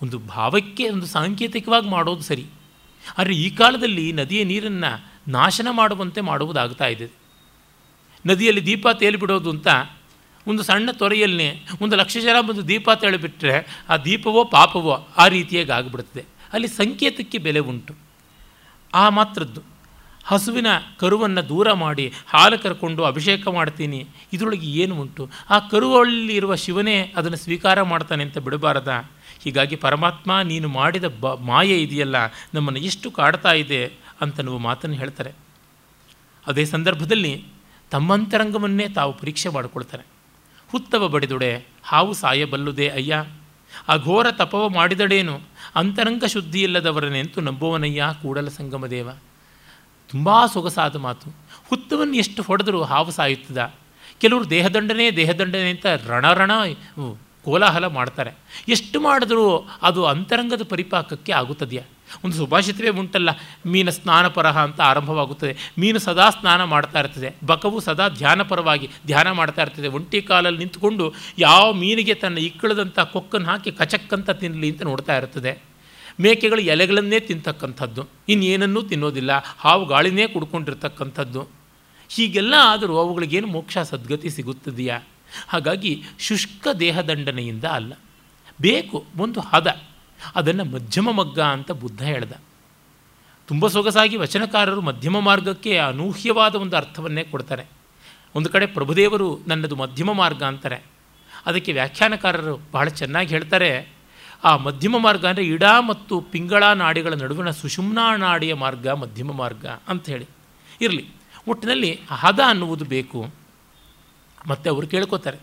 ಒಂದು 0.02 0.16
ಭಾವಕ್ಕೆ, 0.34 0.84
ಒಂದು 0.94 1.06
ಸಾಂಕೇತಿಕವಾಗಿ 1.06 1.88
ಮಾಡೋದು 1.88 2.24
ಸರಿ. 2.30 2.44
ಆದರೆ 3.18 3.34
ಈ 3.34 3.48
ಕಾಲದಲ್ಲಿ 3.50 4.12
ನದಿಯ 4.12 4.44
ನೀರನ್ನು 4.44 4.92
ನಾಶನ 5.30 5.68
ಮಾಡುವಂತೆ 5.70 6.20
ಮಾಡುವುದಾಗ್ತಾ 6.20 6.86
ಇದೆ. 6.86 7.08
ನದಿಯಲ್ಲಿ 8.24 8.62
ದೀಪ 8.66 8.88
ತೇಲಿಬಿಡೋದು 8.88 9.50
ಅಂತ 9.50 9.68
ಒಂದು 10.46 10.62
ಸಣ್ಣ 10.62 10.90
ತೊರೆಯಲ್ಲಿ 10.90 11.48
ಒಂದು 11.80 11.96
ಲಕ್ಷ 11.96 12.16
ಜನ 12.18 12.36
ಬಂದು 12.40 12.62
ದೀಪ 12.68 12.90
ತೇಳಿಬಿಟ್ರೆ 12.90 13.84
ಆ 13.88 13.96
ದೀಪವೋ 13.96 14.44
ಪಾಪವೋ 14.44 14.94
ಆ 15.18 15.26
ರೀತಿಯಾಗಿ 15.28 15.70
ಆಗಿಬಿಡುತ್ತದೆ. 15.70 16.24
ಅಲ್ಲಿ 16.52 16.68
ಸಂಕೇತಕ್ಕೆ 16.68 17.38
ಬೆಲೆ 17.38 17.60
ಉಂಟು. 17.60 17.94
ಆ 18.94 19.04
ಮಾತ್ರದ್ದು. 19.08 19.62
ಹಸುವಿನ 20.24 20.66
ಕರುವನ್ನು 20.98 21.42
ದೂರ 21.48 21.72
ಮಾಡಿ 21.72 22.12
ಹಾಲು 22.26 22.56
ಕರ್ಕೊಂಡು 22.58 23.04
ಅಭಿಷೇಕ 23.04 23.48
ಮಾಡ್ತೀನಿ, 23.48 24.00
ಇದರೊಳಗೆ 24.32 24.66
ಏನು 24.66 24.94
ಉಂಟು? 25.00 25.22
ಆ 25.50 25.58
ಕರುವಲ್ಲಿರುವ 25.58 26.54
ಶಿವನೇ 26.54 26.96
ಅದನ್ನು 27.16 27.36
ಸ್ವೀಕಾರ 27.36 27.82
ಮಾಡ್ತಾನೆ 27.82 28.22
ಅಂತ 28.24 28.38
ಬಿಡಬಾರದ? 28.38 28.92
ಹೀಗಾಗಿ 29.44 29.76
ಪರಮಾತ್ಮ, 29.76 30.40
ನೀನು 30.40 30.68
ಮಾಡಿದ 30.68 31.04
ಬ, 31.04 31.26
ಮಾಯೆ 31.26 31.82
ಇದೆಯಲ್ಲ, 31.82 32.16
ನಮ್ಮನ್ನು 32.54 32.80
ಎಷ್ಟು 32.80 33.10
ಕಾಡ್ತಾ 33.10 33.52
ಇದೆ 33.52 33.92
ಅಂತ 34.20 34.40
ನಾವು 34.40 34.58
ಮಾತನ್ನು 34.58 34.96
ಹೇಳ್ತಾರೆ. 34.96 35.32
ಅದೇ 36.46 36.64
ಸಂದರ್ಭದಲ್ಲಿ 36.64 37.44
ತಮ್ಮಂತರಂಗವನ್ನೇ 37.90 38.88
ತಾವು 38.88 39.12
ಪರೀಕ್ಷೆ 39.12 39.48
ಮಾಡಿಕೊಳ್ತಾರೆ. 39.48 40.06
ಹುತ್ತವ 40.70 41.08
ಬಡಿದುಡೆ, 41.08 41.66
ಹಾವು 41.84 42.12
ಸಾಯಬಲ್ಲುದೇ 42.12 42.88
ಅಯ್ಯ. 42.88 43.24
ಆ 43.88 43.96
ಘೋರ 43.96 44.30
ತಪವ 44.30 44.68
ಮಾಡಿದಡೇನು 44.68 45.40
ಅಂತರಂಗ 45.76 46.24
ಶುದ್ಧಿಯಿಲ್ಲದವರನೆಂತು 46.24 47.40
ನಂಬುವನಯ್ಯ, 47.40 48.04
ಕೂಡಲ 48.22 48.48
ಸಂಗಮದೇವ 48.48 49.10
ತುಂಬ 50.10 50.46
ಸೊಗಸಾದ 50.46 50.96
ಮಾತು. 50.96 51.34
ಹುತ್ತವನ್ನು 51.68 52.16
ಎಷ್ಟು 52.16 52.42
ಹೊಡೆದರೂ 52.42 52.82
ಹಾವು 52.82 53.10
ಸಾಯುತ್ತದ. 53.10 53.74
ಕೆಲವರು 54.20 54.50
ದೇಹದಂಡನೆ 54.50 55.10
ದೇಹದಂಡನೆ 55.10 55.70
ಅಂತ 55.70 55.86
ರಣರಣ 55.86 56.50
ಕೋಲಾಹಲ 57.44 57.86
ಮಾಡ್ತಾರೆ. 57.86 58.30
ಎಷ್ಟು 58.68 59.00
ಮಾಡಿದ್ರೂ 59.00 59.68
ಅದು 59.82 60.04
ಅಂತರಂಗದ 60.04 60.62
ಪರಿಪಾಕಕ್ಕೆ 60.62 61.32
ಆಗುತ್ತದೆಯಾ? 61.32 61.82
ಒಂದು 62.24 62.36
ಸುಭಾಷಿತವೇ 62.36 62.88
ಉಂಟಲ್ಲ, 62.88 63.28
ಮೀನ 63.66 63.90
ಸ್ನಾನಪರಹ 63.90 64.58
ಅಂತ 64.58 64.80
ಆರಂಭವಾಗುತ್ತದೆ. 64.80 65.56
ಮೀನು 65.78 65.98
ಸದಾ 65.98 66.30
ಸ್ನಾನ 66.30 66.64
ಮಾಡ್ತಾ 66.64 67.00
ಇರ್ತದೆ. 67.00 67.34
ಬಕವು 67.46 67.80
ಸದಾ 67.80 68.08
ಧ್ಯಾನಪರವಾಗಿ 68.08 68.90
ಧ್ಯಾನ 69.06 69.30
ಮಾಡ್ತಾ 69.30 69.62
ಇರ್ತದೆ. 69.62 69.88
ಒಂಟಿ 69.88 70.22
ಕಾಲಲ್ಲಿ 70.22 70.58
ನಿಂತುಕೊಂಡು 70.58 71.14
ಯಾವ 71.38 71.72
ಮೀನಿಗೆ 71.72 72.14
ತನ್ನ 72.14 72.38
ಇಕ್ಕಳದಂಥ 72.38 72.98
ಕೊಕ್ಕನ್ನು 72.98 73.46
ಹಾಕಿ 73.46 73.72
ಕಚಕ್ಕಂತ 73.72 74.30
ತಿನ್ನಲಿ 74.30 74.70
ಅಂತ 74.70 74.82
ನೋಡ್ತಾ 74.82 75.16
ಇರ್ತದೆ. 75.16 75.58
ಮೇಕೆಗಳು 76.20 76.60
ಎಲೆಗಳನ್ನೇ 76.60 77.20
ತಿಂತಕ್ಕಂಥದ್ದು. 77.20 78.08
ಇನ್ನೇನನ್ನೂ 78.28 78.82
ತಿನ್ನೋದಿಲ್ಲ. 78.82 79.30
ಹಾವು 79.58 79.84
ಗಾಳಿನೇ 79.84 80.26
ಕುಡ್ಕೊಂಡಿರ್ತಕ್ಕಂಥದ್ದು. 80.26 81.48
ಹೀಗೆಲ್ಲ 82.08 82.54
ಆದರೂ 82.58 82.98
ಅವುಗಳಿಗೇನು 82.98 83.46
ಮೋಕ್ಷ 83.46 83.78
ಸದ್ಗತಿ 83.78 84.30
ಸಿಗುತ್ತದೆಯಾ? 84.30 85.00
ಹಾಗಾಗಿ 85.48 85.92
ಶುಷ್ಕ 86.18 86.68
ದೇಹದಂಡನೆಯಿಂದ 86.80 87.64
ಅಲ್ಲ. 87.64 87.92
ಬೇಕು, 88.60 89.04
ಒಂದು 89.18 89.40
ಹದ, 89.40 89.68
ಅದನ್ನು 90.34 90.64
ಮಧ್ಯಮ 90.64 91.10
ಮಗ್ಗ 91.10 91.40
ಅಂತ 91.40 91.70
ಬುದ್ಧ 91.72 92.02
ಹೇಳ್ದ. 92.02 92.32
ತುಂಬ 93.48 93.68
ಸೊಗಸಾಗಿ 93.68 94.16
ವಚನಕಾರರು 94.16 94.80
ಮಧ್ಯಮ 94.80 95.20
ಮಾರ್ಗಕ್ಕೆ 95.20 95.72
ಅನೂಹ್ಯವಾದ 95.78 96.54
ಒಂದು 96.54 96.76
ಅರ್ಥವನ್ನೇ 96.76 97.22
ಕೊಡ್ತಾರೆ. 97.22 97.64
ಒಂದು 98.34 98.48
ಕಡೆ 98.48 98.66
ಪ್ರಭುದೇವರು 98.66 99.28
ನನ್ನದು 99.46 99.76
ಮಧ್ಯಮ 99.76 100.12
ಮಾರ್ಗ 100.12 100.42
ಅಂತಾರೆ. 100.42 100.78
ಅದಕ್ಕೆ 101.46 101.72
ವ್ಯಾಖ್ಯಾನಕಾರರು 101.72 102.54
ಬಹಳ 102.72 102.88
ಚೆನ್ನಾಗಿ 102.88 103.28
ಹೇಳ್ತಾರೆ, 103.28 103.70
ಆ 104.44 104.56
ಮಧ್ಯಮ 104.56 104.98
ಮಾರ್ಗ 104.98 105.26
ಅಂದರೆ 105.26 105.44
ಇಡ 105.44 105.64
ಮತ್ತು 105.88 106.20
ಪಿಂಗಳ 106.20 106.62
ನಾಡಿಗಳ 106.72 107.14
ನಡುವಿನ 107.14 107.50
ಸುಷುಮ್ನಾ 107.50 108.16
ನಾಡಿಯ 108.16 108.54
ಮಾರ್ಗ 108.54 108.88
ಮಧ್ಯಮ 108.88 109.32
ಮಾರ್ಗ 109.32 109.66
ಅಂತ 109.66 110.04
ಹೇಳಿ. 110.08 110.26
ಇರಲಿ, 110.80 111.04
ಒಟ್ಟಿನಲ್ಲಿ 111.48 112.00
ಹದ 112.10 112.40
ಅನ್ನುವುದು 112.46 112.84
ಬೇಕು. 112.84 113.41
ಮತ್ತು 114.48 114.70
ಅವರು 114.70 114.86
ಕೇಳ್ಕೋತಾರೆ. 114.86 115.38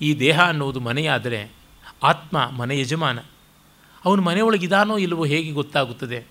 ಈ 0.00 0.14
ದೇಹ 0.14 0.40
ಅನ್ನೋದು 0.40 0.80
ಮನೆಯಾದರೆ 0.80 1.52
ಆತ್ಮ 2.02 2.50
ಮನೆ 2.50 2.80
ಯಜಮಾನ. 2.80 3.18
ಅವನು 4.04 4.22
ಮನೆಯೊಳಗಿದಾನೋ 4.22 4.98
ಇಲ್ಲವೋ 4.98 5.24
ಹೇಗೆ 5.24 5.52
ಗೊತ್ತಾಗುತ್ತದೆ? 5.52 6.24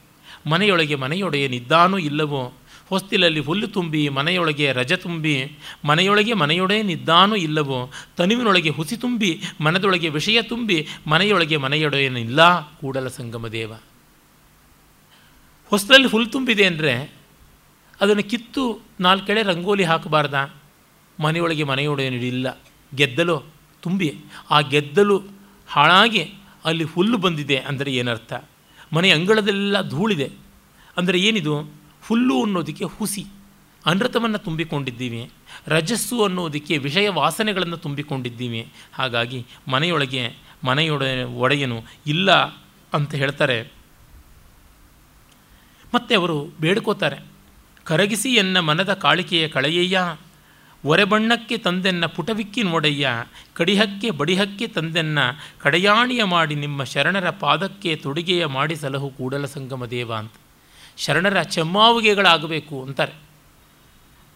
ಮನೆಯೊಳಗೆ 0.49 0.95
ಮನೆಯೊಡೆಯನಿದ್ದಾನೋ 0.95 1.97
ಇಲ್ಲವೋ? 1.97 2.53
ಹೊಸ್ತಿಲಲ್ಲಿ 2.89 3.39
ಹುಲ್ಲು 3.39 3.67
ತುಂಬಿ 3.67 4.09
ಮನೆಯೊಳಗೆ 4.09 4.71
ರಜ 4.71 4.93
ತುಂಬಿ 4.93 5.57
ಮನೆಯೊಳಗೆ 5.85 6.33
ಮನೆಯೊಡೆಯನಿದ್ದಾನೋ 6.33 7.35
ಇಲ್ಲವೋ? 7.35 7.91
ತನುವಿನೊಳಗೆ 8.17 8.69
ಹುಸಿ 8.69 8.97
ತುಂಬಿ 8.97 9.41
ಮನದೊಳಗೆ 9.61 10.09
ವಿಷಯ 10.09 10.41
ತುಂಬಿ 10.41 10.87
ಮನೆಯೊಳಗೆ 11.07 11.57
ಮನೆಯೊಡೆಯನಿಲ್ಲ 11.57 12.61
ಕೂಡಲ 12.61 13.07
ಸಂಗಮ 13.07 13.47
ದೇವ. 13.47 13.73
ಹೊಸ್ತಲಲ್ಲಿ 15.69 16.07
ಹುಲ್ಲು 16.07 16.29
ತುಂಬಿದೆ 16.29 16.65
ಅಂದರೆ 16.65 17.13
ಅದನ್ನು 18.01 18.29
ಕಿತ್ತು 18.29 18.81
ನಾಲ್ಕೆಳೆ 18.99 19.43
ರಂಗೋಲಿ 19.43 19.83
ಹಾಕಬಾರ್ದ? 19.83 20.33
ಮನೆಯೊಳಗೆ 21.19 21.63
ಮನೆಯೊಡೆಯನಿಡಿಲ್ಲ 21.63 22.59
ಗೆದ್ದಲು 22.95 23.43
ತುಂಬಿ. 23.81 24.15
ಆ 24.49 24.61
ಗೆದ್ದಲು 24.61 25.17
ಹಾಳಾಗಿ 25.67 26.33
ಅಲ್ಲಿ 26.65 26.83
ಹುಲ್ಲು 26.83 27.17
ಬಂದಿದೆ 27.17 27.57
ಅಂದರೆ 27.57 27.93
ಏನರ್ಥ? 27.93 28.33
ಮನೆ 28.93 29.11
ಅಂಗಳದೆಲ್ಲ 29.11 29.81
ಧೂಳಿದೆ. 29.81 30.31
ಅಂದರೆ 30.97 31.19
ಏನಿದು? 31.19 31.61
ಹುಲ್ಲು 32.07 32.43
ಅನ್ನೋದಕ್ಕೆ 32.43 32.83
ಹುಸಿ. 32.83 33.25
ಅನೃತವನ್ನು 33.85 34.37
ತುಂಬಿಕೊಂಡಿದ್ದೀವಿ. 34.37 35.31
ರಜಸ್ಸು 35.67 36.23
ಅನ್ನೋದಕ್ಕೆ 36.23 36.77
ವಿಷಯ 36.77 37.09
ವಾಸನೆಗಳನ್ನು 37.09 37.77
ತುಂಬಿಕೊಂಡಿದ್ದೀವಿ. 37.77 38.67
ಹಾಗಾಗಿ 38.93 39.45
ಮನೆಯೊಳಗೆ 39.67 40.35
ಮನೆಯೊಡ 40.63 41.01
ಒಡೆಯನು 41.35 41.81
ಇಲ್ಲ 42.07 42.31
ಅಂತ 42.93 43.15
ಹೇಳ್ತಾರೆ. 43.15 43.71
ಮತ್ತೆ 45.93 46.15
ಅವರು 46.15 46.49
ಬೇಡ್ಕೋತಾರೆ. 46.61 47.17
ಕರಗಿಸಿ 47.83 48.29
ಎನ್ನ 48.29 48.59
ಮನದ 48.59 48.93
ಕಾಳಿಕೆಯ 48.93 49.47
ಕಳೆಯಯ್ಯ? 49.47 50.17
ಒರೆಬಣ್ಣಕ್ಕೆ 50.85 51.57
ತಂದೆನ್ನ 51.57 52.05
ಪುಟವಿಕ್ಕಿ 52.05 52.63
ನೋಡಯ್ಯ, 52.63 53.09
ಕಡಿಹಕ್ಕೆ 53.53 54.09
ಬಡಿಹಕ್ಕೆ 54.09 54.67
ತಂದೆನ್ನ 54.67 55.19
ಕಡೆಯಾಣಿಯ 55.61 56.23
ಮಾಡಿ 56.23 56.55
ನಿಮ್ಮ 56.55 56.83
ಶರಣರ 56.83 57.29
ಪಾದಕ್ಕೆ 57.29 57.95
ತೊಡುಗೆಯ 57.95 58.45
ಮಾಡಿ 58.45 58.75
ಸಲಹು 58.75 59.09
ಕೂಡಲ 59.09 59.45
ಸಂಗಮ 59.45 59.85
ದೇವ 59.85 60.13
ಅಂತ. 60.13 60.33
ಶರಣರ 60.97 61.41
ಚೆಮ್ಮಾವುಗೆಗಳಾಗಬೇಕು 61.41 62.83
ಅಂತಾರೆ. 62.83 63.11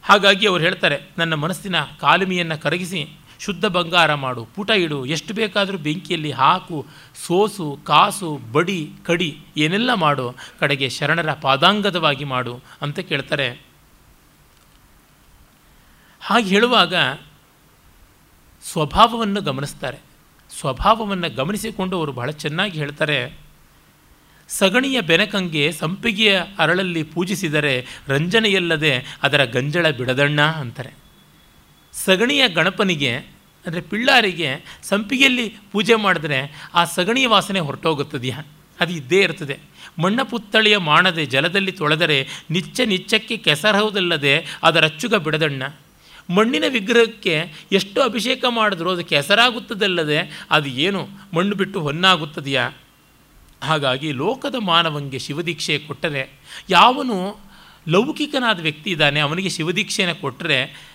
ಹಾಗಾಗಿ 0.03 0.47
ಅವ್ರು 0.47 0.63
ಹೇಳ್ತಾರೆ, 0.63 1.09
ನನ್ನ 1.17 1.33
ಮನಸ್ಸಿನ 1.33 1.75
ಕಾಲುಮಿಯನ್ನು 1.99 2.61
ಕರಗಿಸಿ, 2.61 3.09
ಶುದ್ಧ 3.39 3.65
ಬಂಗಾರ 3.65 4.13
ಮಾಡು, 4.13 4.45
ಪುಟ 4.45 4.69
ಇಡು, 4.69 5.05
ಎಷ್ಟು 5.05 5.33
ಬೇಕಾದರೂ 5.33 5.77
ಬೆಂಕಿಯಲ್ಲಿ 5.77 6.31
ಹಾಕು, 6.31 6.85
ಸೋಸು, 7.27 7.79
ಕಾಸು, 7.83 8.39
ಬಡಿ, 8.51 8.89
ಕಡಿ, 9.05 9.37
ಏನೆಲ್ಲ 9.57 9.93
ಮಾಡು, 9.93 10.35
ಕಡೆಗೆ 10.59 10.89
ಶರಣರ 10.89 11.33
ಪಾದಾಂಗದವಾಗಿ 11.33 12.23
ಮಾಡು 12.23 12.61
ಅಂತ 12.81 12.99
ಕೇಳ್ತಾರೆ. 12.99 13.72
ಹಾಗೆ 16.23 16.47
ಹೇಳುವಾಗ 16.49 16.95
ಸ್ವಭಾವವನ್ನು 18.63 19.41
ಗಮನಿಸ್ತಾರೆ. 19.41 19.97
ಸ್ವಭಾವವನ್ನು 20.49 21.29
ಗಮನಿಸಿಕೊಂಡು 21.35 21.95
ಅವರು 21.97 22.11
ಬಹಳ 22.11 22.29
ಚೆನ್ನಾಗಿ 22.43 22.75
ಹೇಳ್ತಾರೆ, 22.79 23.17
ಸಗಣಿಯ 24.49 24.97
ಬೆನಕಂಗೆ 25.01 25.65
ಸಂಪಿಗೆಯ 25.71 26.33
ಅರಳಲ್ಲಿ 26.59 27.03
ಪೂಜಿಸಿದರೆ 27.03 27.75
ರಂಜನೆಯಲ್ಲದೆ 28.07 28.93
ಅದರ 29.23 29.43
ಗಂಜಳ 29.45 29.85
ಬಿಡದಣ್ಣ 29.89 30.41
ಅಂತಾರೆ. 30.61 30.93
ಸಗಣಿಯ 31.93 32.43
ಗಣಪನಿಗೆ, 32.49 33.13
ಅಂದರೆ 33.65 33.81
ಪಿಳ್ಳಾರಿಗೆ 33.81 34.49
ಸಂಪಿಗೆಯಲ್ಲಿ 34.83 35.47
ಪೂಜೆ 35.71 35.95
ಮಾಡಿದ್ರೆ 35.95 36.39
ಆ 36.73 36.83
ಸಗಣಿಯ 36.85 37.27
ವಾಸನೆ 37.27 37.59
ಹೊರಟೋಗುತ್ತದೆಯಾ? 37.59 38.39
ಅದು 38.79 38.91
ಇದ್ದೇ 38.93 39.19
ಇರ್ತದೆ 39.21 39.55
ಮಣ್ಣ 39.99 40.19
ಪುತ್ತಳಿಯ 40.23 40.75
ಮಾಡದೆ 40.77 41.23
ಜಲದಲ್ಲಿ 41.25 41.71
ತೊಳೆದರೆ 41.71 42.19
ನಿಚ್ಚ 42.51 42.81
ನಿಚ್ಚಕ್ಕೆ 42.85 43.35
ಕೆಸರಹುದಲ್ಲದೆ 43.37 44.35
ಅದರ 44.63 44.85
ಅಚ್ಚುಗ 44.85 45.15
ಬಿಡದಣ್ಣ. 45.15 45.63
ಮಣ್ಣಿನ 46.29 46.63
ವಿಗ್ರಹಕ್ಕೆ 46.67 47.53
ಎಷ್ಟು 47.71 48.01
ಅಭಿಷೇಕ 48.01 48.45
ಮಾಡಿದ್ರೂ 48.49 48.91
ಅದಕ್ಕೆ 48.91 49.15
ಹೆಸರಾಗುತ್ತದಲ್ಲದೆ 49.15 50.47
ಅದು 50.51 50.69
ಏನು? 50.69 51.07
ಮಣ್ಣು 51.33 51.55
ಬಿಟ್ಟು 51.55 51.81
ಹೊನ್ನಾಗುತ್ತದೆಯಾ? 51.81 52.71
ಹಾಗಾಗಿ 53.63 54.11
ಲೋಕದ 54.11 54.55
ಮಾನವನಿಗೆ 54.59 55.19
ಶಿವದೀಕ್ಷೆ 55.19 55.79
ಕೊಟ್ಟರೆ, 55.79 56.29
ಯಾವನು 56.69 57.37
ಲೌಕಿಕನಾದ 57.87 58.59
ವ್ಯಕ್ತಿ 58.59 58.91
ಇದ್ದಾನೆ, 58.91 59.19
ಅವನಿಗೆ 59.19 59.49
ಶಿವದೀಕ್ಷೆಯನ್ನು 59.49 60.21
ಕೊಟ್ಟರೆ 60.21 60.93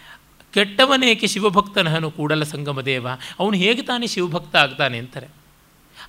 ಕೆಟ್ಟವನೇಕೆ 0.55 1.27
ಶಿವಭಕ್ತನಹನು 1.27 2.11
ಕೂಡಲ 2.11 2.43
ಸಂಗಮದೇವ 2.43 3.09
ಅವನು 3.39 3.57
ಹೇಗೆ 3.57 3.83
ತಾನೇ 3.83 4.07
ಶಿವಭಕ್ತ 4.07 4.57
ಆಗ್ತಾನೆ 4.57 4.99
ಅಂತಾರೆ. 4.99 5.27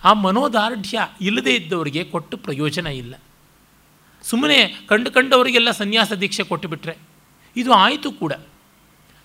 ಆ 0.04 0.14
ಮನೋದಾರ್ಢ್ಯ 0.14 1.08
ಇಲ್ಲದೇ 1.22 1.56
ಇದ್ದವರಿಗೆ 1.56 2.04
ಕೊಟ್ಟು 2.04 2.38
ಪ್ರಯೋಜನ 2.38 2.88
ಇಲ್ಲ. 2.88 3.16
ಸುಮ್ಮನೆ 4.24 4.86
ಕಂಡು 4.88 5.12
ಕಂಡವರಿಗೆಲ್ಲ 5.12 5.72
ಸನ್ಯಾಸ 5.72 6.12
ದೀಕ್ಷೆ 6.12 6.44
ಕೊಟ್ಟುಬಿಟ್ರೆ 6.44 6.98
ಇದು 7.56 7.74
ಆಯಿತು 7.74 8.12
ಕೂಡ. 8.12 8.34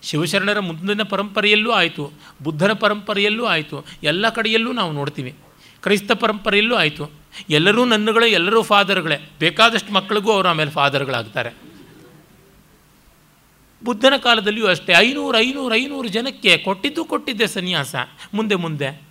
ಶಿವಶರಣರ 0.05 0.60
ಮುಂದಿನ 0.60 1.02
ಪರಂಪರೆಯಲ್ಲೂ 1.02 1.70
ಆಯಿತು 1.70 2.12
ಬುದ್ಧನ 2.43 2.72
ಪರಂಪರೆಯಲ್ಲೂ 2.72 3.44
ಆಯಿತು, 3.44 3.85
ಎಲ್ಲ 4.02 4.28
ಕಡೆಯಲ್ಲೂ 4.28 4.72
ನಾವು 4.72 4.93
ನೋಡ್ತೀವಿ. 4.93 5.35
ಕ್ರೈಸ್ತ 5.82 6.12
ಪರಂಪರೆಯಲ್ಲೂ 6.12 6.74
ಆಯಿತು. 6.74 7.10
ಎಲ್ಲರೂ 7.51 7.85
ನನ್ನಗಳೇ, 7.85 8.31
ಎಲ್ಲರೂ 8.31 8.62
ಫಾದರ್ಗಳೇ. 8.62 9.31
ಬೇಕಾದಷ್ಟು 9.39 9.93
ಮಕ್ಕಳಿಗೂ 9.93 10.32
ಅವರು 10.32 10.48
ಆಮೇಲೆ 10.48 10.70
ಫಾದರ್ಗಳಾಗ್ತಾರೆ. 10.70 11.51
ಬುದ್ಧನ 13.85 14.12
ಕಾಲದಲ್ಲಿಯೂ 14.22 14.66
ಅಷ್ಟೇ, 14.66 14.93
ಐನೂರು 14.93 15.39
ಐನೂರು 15.39 15.74
ಐನೂರು 15.74 16.09
ಜನಕ್ಕೆ 16.09 16.59
ಕೊಟ್ಟಿದ್ದು 16.59 17.05
ಕೊಟ್ಟಿದ್ದೆ 17.05 17.47
ಸನ್ಯಾಸ. 17.47 17.94
ಮುಂದೆ 18.35 18.55
ಮುಂದೆ. 18.55 19.02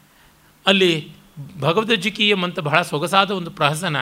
ಅಲ್ಲಿ 0.68 1.12
ಭಗವದ್ಜಿಕೀಯಂ 1.60 2.44
ಅಂತ 2.44 2.60
ಬಹಳ 2.60 2.82
ಸೊಗಸಾದ 2.82 3.32
ಒಂದು 3.32 3.52
ಪ್ರಹಸನ, 3.52 3.96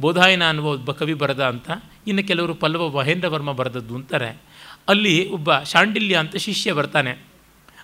ಬೋಧಾಯನ 0.00 0.48
ಅನ್ನುವ 0.48 0.92
ಕವಿ 0.92 1.14
ಬರೆದ 1.14 1.44
ಅಂತ, 1.44 1.70
ಇನ್ನು 2.06 2.26
ಕೆಲವರು 2.26 2.54
ಪಲ್ಲವ 2.54 2.98
ಮಹೇಂದ್ರ 2.98 3.28
ವರ್ಮ 3.28 3.52
ಬರೆದದ್ದು 3.52 3.94
ಅಂತಾರೆ. 3.94 4.42
ಅಲ್ಲಿ 4.88 5.14
ಒಬ್ಬ 5.36 5.58
ಶಾಂಡಿಲ್ಯ 5.72 6.16
ಅಂತ 6.22 6.36
ಶಿಷ್ಯ 6.46 6.72
ಬರ್ತಾನೆ. 6.72 7.12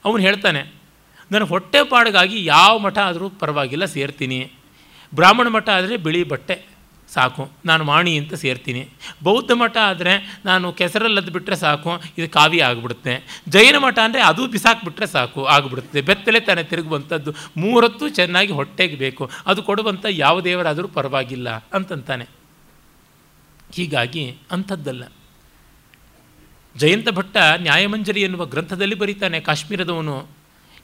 ಅವನು 0.05 0.21
ಹೇಳ್ತಾನೆ 0.23 0.63
ನನ್ನ 1.31 1.45
ಹೊಟ್ಟೆ 1.53 1.81
ಪಾಡಿಗಾಗಿ 1.91 2.39
ಯಾವ 2.45 2.73
ಮಠ 2.79 2.99
ಆದರೂ 2.99 3.27
ಪರವಾಗಿಲ್ಲ, 3.43 3.85
ಸೇರ್ತೀನಿ. 3.95 4.39
ಬ್ರಾಹ್ಮಣ 5.15 5.49
ಮಠ 5.49 5.69
ಆದರೆ 5.69 5.97
ಬಿಳಿ 6.07 6.21
ಬಟ್ಟೆ, 6.33 6.57
ಸಾಕು. 7.09 7.45
ನಾನು 7.69 7.83
ಮಾಣಿ 7.85 8.13
ಅಂತ 8.19 8.35
ಸೇರ್ತೀನಿ. 8.43 8.83
ಬೌದ್ಧ 9.23 9.53
ಮಠ 9.53 9.77
ಆದರೆ 9.91 10.13
ನಾನು 10.45 10.67
ಕೆಸರಲ್ಲಿ 10.73 11.33
ಬಿಟ್ಟರೆ 11.37 11.57
ಸಾಕು, 11.57 11.93
ಇದು 12.19 12.29
ಕಾವಿ 12.37 12.61
ಆಗಿಬಿಡುತ್ತೆ. 12.69 13.15
ಜೈನ 13.49 13.79
ಮಠ 13.85 13.99
ಅಂದರೆ 14.07 14.23
ಅದು 14.23 14.43
ಬಿಸಾಕ್ಬಿಟ್ರೆ 14.55 15.09
ಸಾಕು, 15.17 15.43
ಆಗಿಬಿಡುತ್ತೆ. 15.55 16.01
ಬೆತ್ತಲೆ 16.11 16.41
ತಾನೇ 16.41 16.65
ತಿರುಗುವಂಥದ್ದು. 16.73 17.33
ಮೂರತ್ತು 17.57 18.05
ಚೆನ್ನಾಗಿ 18.19 18.53
ಹೊಟ್ಟೆಗೆ 18.53 18.97
ಬೇಕು. 18.97 19.27
ಅದು 19.47 19.63
ಕೊಡುವಂಥ 19.63 20.05
ಯಾವ 20.25 20.37
ದೇವರಾದರೂ 20.41 20.89
ಪರವಾಗಿಲ್ಲ, 20.99 21.51
ಅಂತಂತಾನೆ. 21.79 22.29
ಹೀಗಾಗಿ 23.75 24.25
ಅಂಥದ್ದಲ್ಲ. 24.51 25.05
ಜಯಂತ 26.77 27.09
ಭಟ್ಟ 27.09 27.37
ನ್ಯಾಯಮಂಜರಿ 27.57 28.23
ಎನ್ನುವ 28.23 28.45
ಗ್ರಂಥದಲ್ಲಿ 28.45 28.95
ಬರೀತಾನೆ 28.95 29.41
ಕಾಶ್ಮೀರದವನು. 29.41 30.27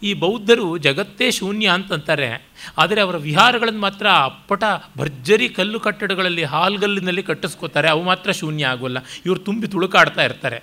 ಈ 0.02 0.15
ಬೌದ್ಧರು 0.15 0.78
ಜಗತ್ತೇ 0.78 1.31
ಶೂನ್ಯ 1.31 1.69
ಅಂತಂತಾರೆ. 1.69 2.47
ಆದರೆ 2.78 3.01
ಅವರ 3.01 3.16
ವಿಹಾರಗಳನ್ನು 3.16 3.81
ಮಾತ್ರ 3.81 4.06
ಅಪ್ಪಟ 4.10 4.65
ಭರ್ಜರಿ 4.98 5.48
ಕಲ್ಲು 5.48 5.81
ಕಟ್ಟಡಗಳಲ್ಲಿ 5.81 6.44
ಹಾಲ್ಗಲ್ಲಿನಲ್ಲಿ 6.44 7.23
ಕಟ್ಟಿಸ್ಕೋತಾರೆ. 7.23 7.89
ಅವು 7.89 8.02
ಮಾತ್ರ 8.02 8.32
ಶೂನ್ಯ 8.32 8.66
ಆಗೋಲ್ಲ. 8.66 8.98
ಇವರು 9.27 9.40
ತುಂಬಿ 9.40 9.69
ತುಳುಕಾಡ್ತಾ 9.69 10.24
ಇರ್ತಾರೆ. 10.24 10.62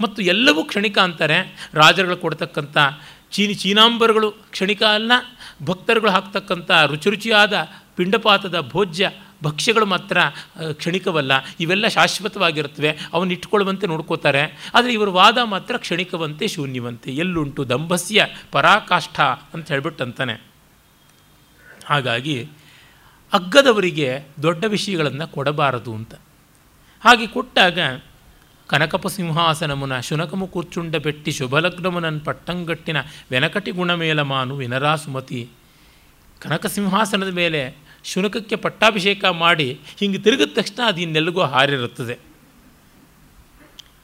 ಮತ್ತು 0.00 0.22
ಎಲ್ಲವೂ 0.22 0.64
ಕ್ಷಣಿಕ 0.64 0.98
ಅಂತಾರೆ. 0.98 1.68
ರಾಜರುಗಳು 1.74 2.16
ಕೊಡ್ತಕ್ಕಂಥ 2.16 2.78
ಚೀನಿ 3.30 3.54
ಚೀನಾಂಬರುಗಳು 3.54 4.30
ಕ್ಷಣಿಕ 4.30 4.82
ಅಲ್ಲ. 4.82 5.12
ಭಕ್ತರುಗಳು 5.64 6.10
ಹಾಕ್ತಕ್ಕಂಥ 6.10 6.70
ರುಚಿ 6.86 7.10
ರುಚಿಯಾದ 7.10 7.68
ಪಿಂಡಪಾತದ 7.96 8.60
ಭೋಜ್ಯ 8.60 9.10
ಭಕ್ಷ್ಯಗಳು 9.46 9.86
ಮಾತ್ರ 9.86 10.18
ಕ್ಷಣಿಕವಲ್ಲ. 10.72 11.32
ಇವೆಲ್ಲ 11.60 11.86
ಶಾಶ್ವತವಾಗಿರುತ್ತವೆ. 11.88 12.90
ಅವನ್ನ 13.12 13.32
ಇಟ್ಕೊಳ್ಳುವಂತೆ 13.32 13.86
ನೋಡ್ಕೋತಾರೆ. 13.86 14.44
ಆದರೆ 14.74 14.92
ಇವರ 14.92 15.10
ವಾದ 15.20 15.38
ಮಾತ್ರ 15.44 15.74
ಕ್ಷಣಿಕವಂತೆ, 15.76 16.44
ಶೂನ್ಯವಂತೆ. 16.48 17.10
ಎಲ್ಲುಂಟು 17.16 17.62
ದಂಭಸ್ಯ 17.68 18.26
ಪರಾಕಾಷ್ಠ 18.52 19.18
ಅಂತ 19.54 19.66
ಹೇಳ್ಬಿಟ್ಟು 19.68 20.04
ಅಂತಾನೆ 20.04 20.36
ಹಾಗಾಗಿ 21.86 22.36
ಅಗ್ಗದವರಿಗೆ 23.32 24.08
ದೊಡ್ಡ 24.42 24.64
ವಿಷಯಗಳನ್ನು 24.68 25.26
ಕೊಡಬಾರದು 25.28 25.92
ಅಂತ. 25.94 26.14
ಹಾಗೆ 27.04 27.26
ಕೊಟ್ಟಾಗ 27.26 27.78
ಕನಕಪ 28.68 29.06
ಸಿಂಹಾಸನಮುನ 29.06 29.94
ಶುನಕಮು 30.00 30.46
ಕೂರ್ಚುಂಡ 30.46 30.96
ಬೆಟ್ಟಿ 30.96 31.32
ಶುಭಲಗ್ನಮುನನ್ 31.32 32.20
ಪಟ್ಟಂಗಟ್ಟಿನ 32.20 32.98
ವೆನಕಟಿ 33.30 33.70
ಗುಣಮೇಲಮಾನು 33.70 34.54
ವಿನರಾಸುಮತಿ 34.56 35.34
ವಿನರಾ 35.34 36.40
ಕನಕ 36.42 36.66
ಸಿಂಹಾಸನದ 36.66 37.32
ಮೇಲೆ 37.32 37.60
ಶುನಕಕ್ಕೆ 38.06 38.56
ಪಟ್ಟಾಭಿಷೇಕ 38.56 39.24
ಮಾಡಿ 39.24 39.68
ಹಿಂಗೆ 39.98 40.18
ತಿರುಗಿದ 40.18 40.52
ತಕ್ಷಣ 40.54 40.80
ಅದು 40.86 41.00
ಇನ್ನೆಲ್ಲಗೂ 41.00 41.42
ಹಾರಿರುತ್ತದೆ. 41.42 42.16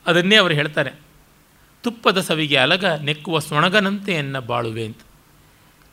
ಅದನ್ನೇ 0.07 0.37
ಅವರು 0.37 0.55
ಹೇಳ್ತಾರೆ, 0.55 0.93
ತುಪ್ಪದ 1.83 2.21
ಸವಿಗೆ 2.21 2.57
ಅಲಗ 2.57 2.85
ನೆಕ್ಕುವ 2.85 3.39
ಸೊಣಗನಂತೆ 3.39 4.13
ಎನ್ನ 4.13 4.39
ಬಾಳುವೆ 4.39 4.85
ಅಂತ. 4.85 5.03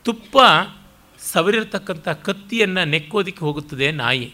ತುಪ್ಪ 0.04 0.36
ಸವರಿರ್ತಕ್ಕಂಥ 1.18 2.08
ಕತ್ತಿಯನ್ನು 2.08 2.84
ನೆಕ್ಕೋದಕ್ಕೆ 2.84 3.40
ಹೋಗುತ್ತದೆ 3.40 3.92
ನಾಯಿ. 3.92 4.32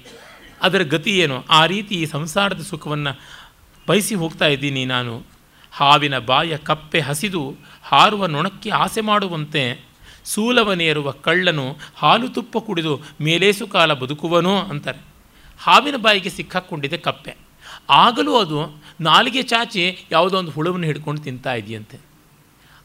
ಅದರ 0.62 0.82
ಗತಿ 0.82 1.12
ಏನು? 1.18 1.44
ಆ 1.50 1.66
ರೀತಿ 1.66 1.94
ಈ 1.94 2.06
ಸಂಸಾರದ 2.06 2.62
ಸುಖವನ್ನು 2.62 3.12
ಬಯಸಿ 3.88 4.14
ಹೋಗ್ತಾ 4.14 4.46
ಇದ್ದೀನಿ 4.46 4.84
ನಾನು. 4.84 5.14
ಹಾವಿನ 5.72 6.18
ಬಾಯ 6.18 6.56
ಕಪ್ಪೆ 6.56 7.00
ಹಸಿದು 7.00 7.42
ಹಾರುವ 7.82 8.26
ನೊಣಕ್ಕೆ 8.26 8.70
ಆಸೆ 8.70 9.00
ಮಾಡುವಂತೆ 9.00 9.62
ಸೂಲವನೇರುವ 10.26 11.10
ಕಳ್ಳನು 11.10 11.76
ಹಾಲು 11.94 12.28
ತುಪ್ಪ 12.28 12.58
ಕುಡಿದು 12.58 13.00
ಮೇಲೇಸು 13.20 13.66
ಕಾಲ 13.66 13.92
ಬದುಕುವನೋ 13.92 14.56
ಅಂತಾರೆ. 14.58 14.98
ಹಾವಿನ 15.58 15.96
ಬಾಯಿಗೆ 15.96 16.30
ಸಿಕ್ಕಾಕ್ಕೊಂಡಿದೆ 16.30 16.98
ಕಪ್ಪೆ. 16.98 17.34
ಆಗಲೂ 17.90 18.36
ಅದು 18.36 18.82
ನಾಲಿಗೆ 19.00 19.42
ಚಾಚಿ 19.42 20.06
ಯಾವುದೋ 20.12 20.38
ಒಂದು 20.38 20.50
ಹುಳವನ್ನು 20.50 20.86
ಹಿಡ್ಕೊಂಡು 20.86 21.22
ತಿಂತಾ 21.22 21.54
ಇದೆಯಂತೆ. 21.54 21.98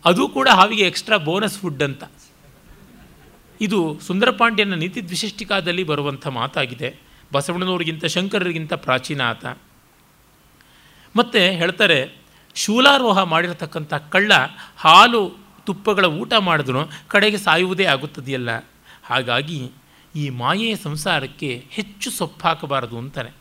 ಅದು 0.05 0.30
ಕೂಡ 0.30 0.49
ಹಾವಿಗೆ 0.49 0.84
ಎಕ್ಸ್ಟ್ರಾ 0.84 1.18
ಬೋನಸ್ 1.18 1.59
ಫುಡ್ 1.59 1.84
ಅಂತ. 1.84 2.03
ಇದು 3.61 3.99
ಸುಂದರಪಾಂಡ್ಯನ 3.99 4.73
ನೀತಿ 4.73 5.05
ದ್ವಿಶಿಷ್ಟಿಕಾದಲ್ಲಿ 5.05 5.84
ಬರುವಂಥ 5.84 6.27
ಮಾತಾಗಿದೆ. 6.27 6.95
ಬಸವಣ್ಣನವ್ರಿಗಿಂತ 7.34 8.05
ಶಂಕರರಿಗಿಂತ 8.05 8.73
ಪ್ರಾಚೀನ 8.73 9.22
ಆತ. 9.22 9.45
ಮತ್ತು 11.15 11.38
ಹೇಳ್ತಾರೆ, 11.38 12.15
ಶೂಲಾರೋಹ 12.55 13.23
ಮಾಡಿರತಕ್ಕಂಥ 13.23 13.93
ಕಳ್ಳ 13.93 14.31
ಹಾಲು 14.77 15.40
ತುಪ್ಪಗಳ 15.65 16.05
ಊಟ 16.05 16.33
ಮಾಡಿದ್ರು 16.39 16.81
ಕಡೆಗೆ 17.07 17.38
ಸಾಯುವುದೇ 17.38 17.85
ಆಗುತ್ತದೆಯಲ್ಲ? 17.85 18.51
ಹಾಗಾಗಿ 19.03 19.71
ಈ 20.15 20.29
ಮಾಯೆಯ 20.29 20.75
ಸಂಸಾರಕ್ಕೆ 20.75 21.65
ಹೆಚ್ಚು 21.69 22.11
ಸೊಪ್ಪಾಕಬಾರದು 22.11 22.97
ಅಂತಾರೆ. 22.97 23.31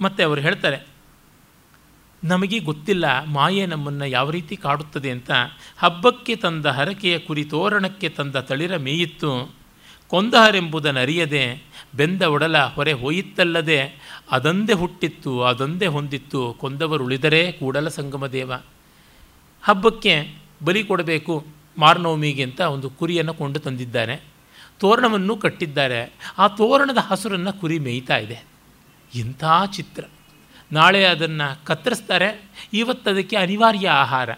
ಮತ್ತು 0.00 0.24
ಅವರು 0.24 0.40
ಹೇಳ್ತಾರೆ, 0.40 0.78
ನಮಗೆ 2.24 2.58
ಗೊತ್ತಿಲ್ಲ 2.58 3.24
ಮಾಯೆ 3.24 3.66
ನಮ್ಮನ್ನು 3.66 4.06
ಯಾವ 4.06 4.30
ರೀತಿ 4.30 4.56
ಕಾಡುತ್ತದೆ 4.56 5.10
ಅಂತ. 5.10 5.30
ಹಬ್ಬಕ್ಕೆ 5.78 6.36
ತಂದ 6.36 6.66
ಹರಕೆಯ 6.66 7.18
ಕುರಿ 7.18 7.44
ತೋರಣಕ್ಕೆ 7.44 8.08
ತಂದ 8.08 8.36
ತಳಿರ 8.36 8.76
ಮೇಯಿತ್ತು. 8.76 9.54
ಕೊಂದಹರೆಂಬುದನ್ನರಿಯದೆ, 10.10 11.44
ಬೆಂದ 11.94 12.22
ಒಡಲ 12.22 12.58
ಹೊರೆ 12.58 12.92
ಹೋಯಿತ್ತಲ್ಲದೆ, 12.92 13.80
ಅದೊಂದೇ 14.30 14.72
ಹುಟ್ಟಿತ್ತು, 14.72 15.42
ಅದೊಂದೇ 15.42 15.86
ಹೊಂದಿತ್ತು. 15.86 16.56
ಕೊಂದವರುಳಿದರೆ 16.60 17.52
ಕೂಡಲ 17.52 17.88
ಸಂಗಮ 17.88 18.26
ಹಬ್ಬಕ್ಕೆ 19.62 20.38
ಬಲಿ 20.64 20.84
ಕೊಡಬೇಕು 20.84 21.46
ಮಾರನವಮಿಗೆ 21.78 22.42
ಅಂತ 22.42 22.60
ಒಂದು 22.60 22.90
ಕುರಿಯನ್ನು 22.90 23.34
ಕೊಂಡು 23.34 23.58
ತಂದಿದ್ದಾರೆ. 23.58 24.24
ತೋರಣವನ್ನು 24.78 25.36
ಕಟ್ಟಿದ್ದಾರೆ. 25.36 26.12
ಆ 26.38 26.48
ತೋರಣದ 26.48 26.96
ಹಸುರನ್ನು 26.96 27.52
ಕುರಿ 27.52 27.78
ಮೇಯ್ತಾ 27.78 28.16
ಇದೆ. 28.16 28.44
ಇಂಥ 29.14 29.44
ಚಿತ್ರ. 29.72 30.04
ನಾಳೆ 30.72 31.04
ಅದನ್ನು 31.04 31.64
ಕತ್ತರಿಸ್ತಾರೆ. 31.64 32.50
ಇವತ್ತು 32.72 33.10
ಅದಕ್ಕೆ 33.10 33.36
ಅನಿವಾರ್ಯ 33.36 33.88
ಆಹಾರ. 33.88 34.30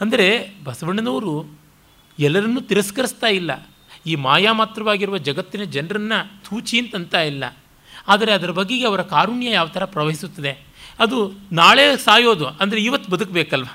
ಅಂದರೆ 0.00 0.54
ಬಸವಣ್ಣನವರು 0.64 1.58
ಎಲ್ಲರನ್ನೂ 2.18 2.60
ತಿರಸ್ಕರಿಸ್ತಾ 2.60 3.26
ಇಲ್ಲ. 3.26 3.70
ಈ 4.06 4.14
ಮಾಯಾ 4.14 4.52
ಮಾತ್ರವಾಗಿರುವ 4.52 5.18
ಜಗತ್ತಿನ 5.18 5.64
ಜನರನ್ನು 5.64 6.42
ತೂಚಿ 6.42 6.78
ಅಂತಂತ 6.78 7.14
ಇಲ್ಲ. 7.14 7.44
ಆದರೆ 8.08 8.32
ಅದರ 8.32 8.50
ಬಗೆಗೆ 8.50 8.86
ಅವರ 8.86 9.02
ಕಾರುಣ್ಯ 9.02 9.50
ಯಾವ 9.50 9.68
ಥರ 9.68 9.84
ಪ್ರವಹಿಸುತ್ತದೆ. 9.84 10.58
ಅದು 10.98 11.32
ನಾಳೆ 11.52 11.96
ಸಾಯೋದು. 11.96 12.46
ಅಂದರೆ 12.46 12.80
ಇವತ್ತು 12.84 13.10
ಬದುಕಬೇಕಲ್ವ? 13.10 13.66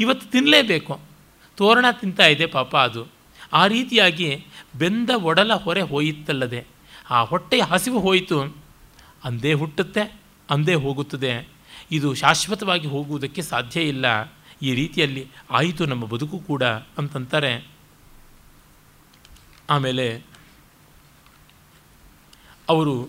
ಇವತ್ತು 0.00 0.30
ತಿನ್ನಲೇಬೇಕು 0.30 1.00
ತೋರಣ 1.56 1.84
ತಿಂತಾ 1.90 2.26
ಇದೆ 2.26 2.46
ಪಾಪ 2.46 2.76
ಅದು. 2.76 3.06
ಆ 3.52 3.66
ರೀತಿಯಾಗಿ 3.66 4.46
ಬೆಂದ 4.78 5.10
ಒಡಲ 5.10 5.54
ಹೊರೆ 5.54 5.82
ಹೋಯಿತ್ತಲ್ಲದೆ, 5.82 6.66
ಆ 7.10 7.20
ಹೊಟ್ಟೆಯ 7.22 7.62
ಹಸಿವು 7.62 8.00
ಹೋಯಿತು. 8.00 8.56
ಅಂದೇ 9.24 9.52
ಹುಟ್ಟುತ್ತೆ, 9.52 10.20
ಅಂದೇ 10.50 10.74
ಹೋಗುತ್ತದೆ. 10.74 11.48
ಇದು 11.90 12.14
ಶಾಶ್ವತವಾಗಿ 12.14 12.86
ಹೋಗುವುದಕ್ಕೆ 12.86 13.42
ಸಾಧ್ಯ 13.42 13.80
ಇಲ್ಲ. 13.82 14.06
ಈ 14.62 14.74
ರೀತಿಯಲ್ಲಿ 14.74 15.28
ಆಯಿತು 15.50 15.86
ನಮ್ಮ 15.86 16.04
ಬದುಕು 16.04 16.38
ಕೂಡ 16.38 16.62
ಅಂತಂತಾರೆ. 16.98 17.66
ಆಮೇಲೆ 19.70 20.22
ಅವರು 22.68 23.08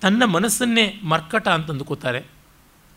ತನ್ನ 0.00 0.24
ಮನಸ್ಸನ್ನೇ 0.24 1.00
ಮರ್ಕಟ 1.04 1.48
ಅಂತ 1.48 1.70
ಅಂದುಕೋತಾರೆ 1.70 2.22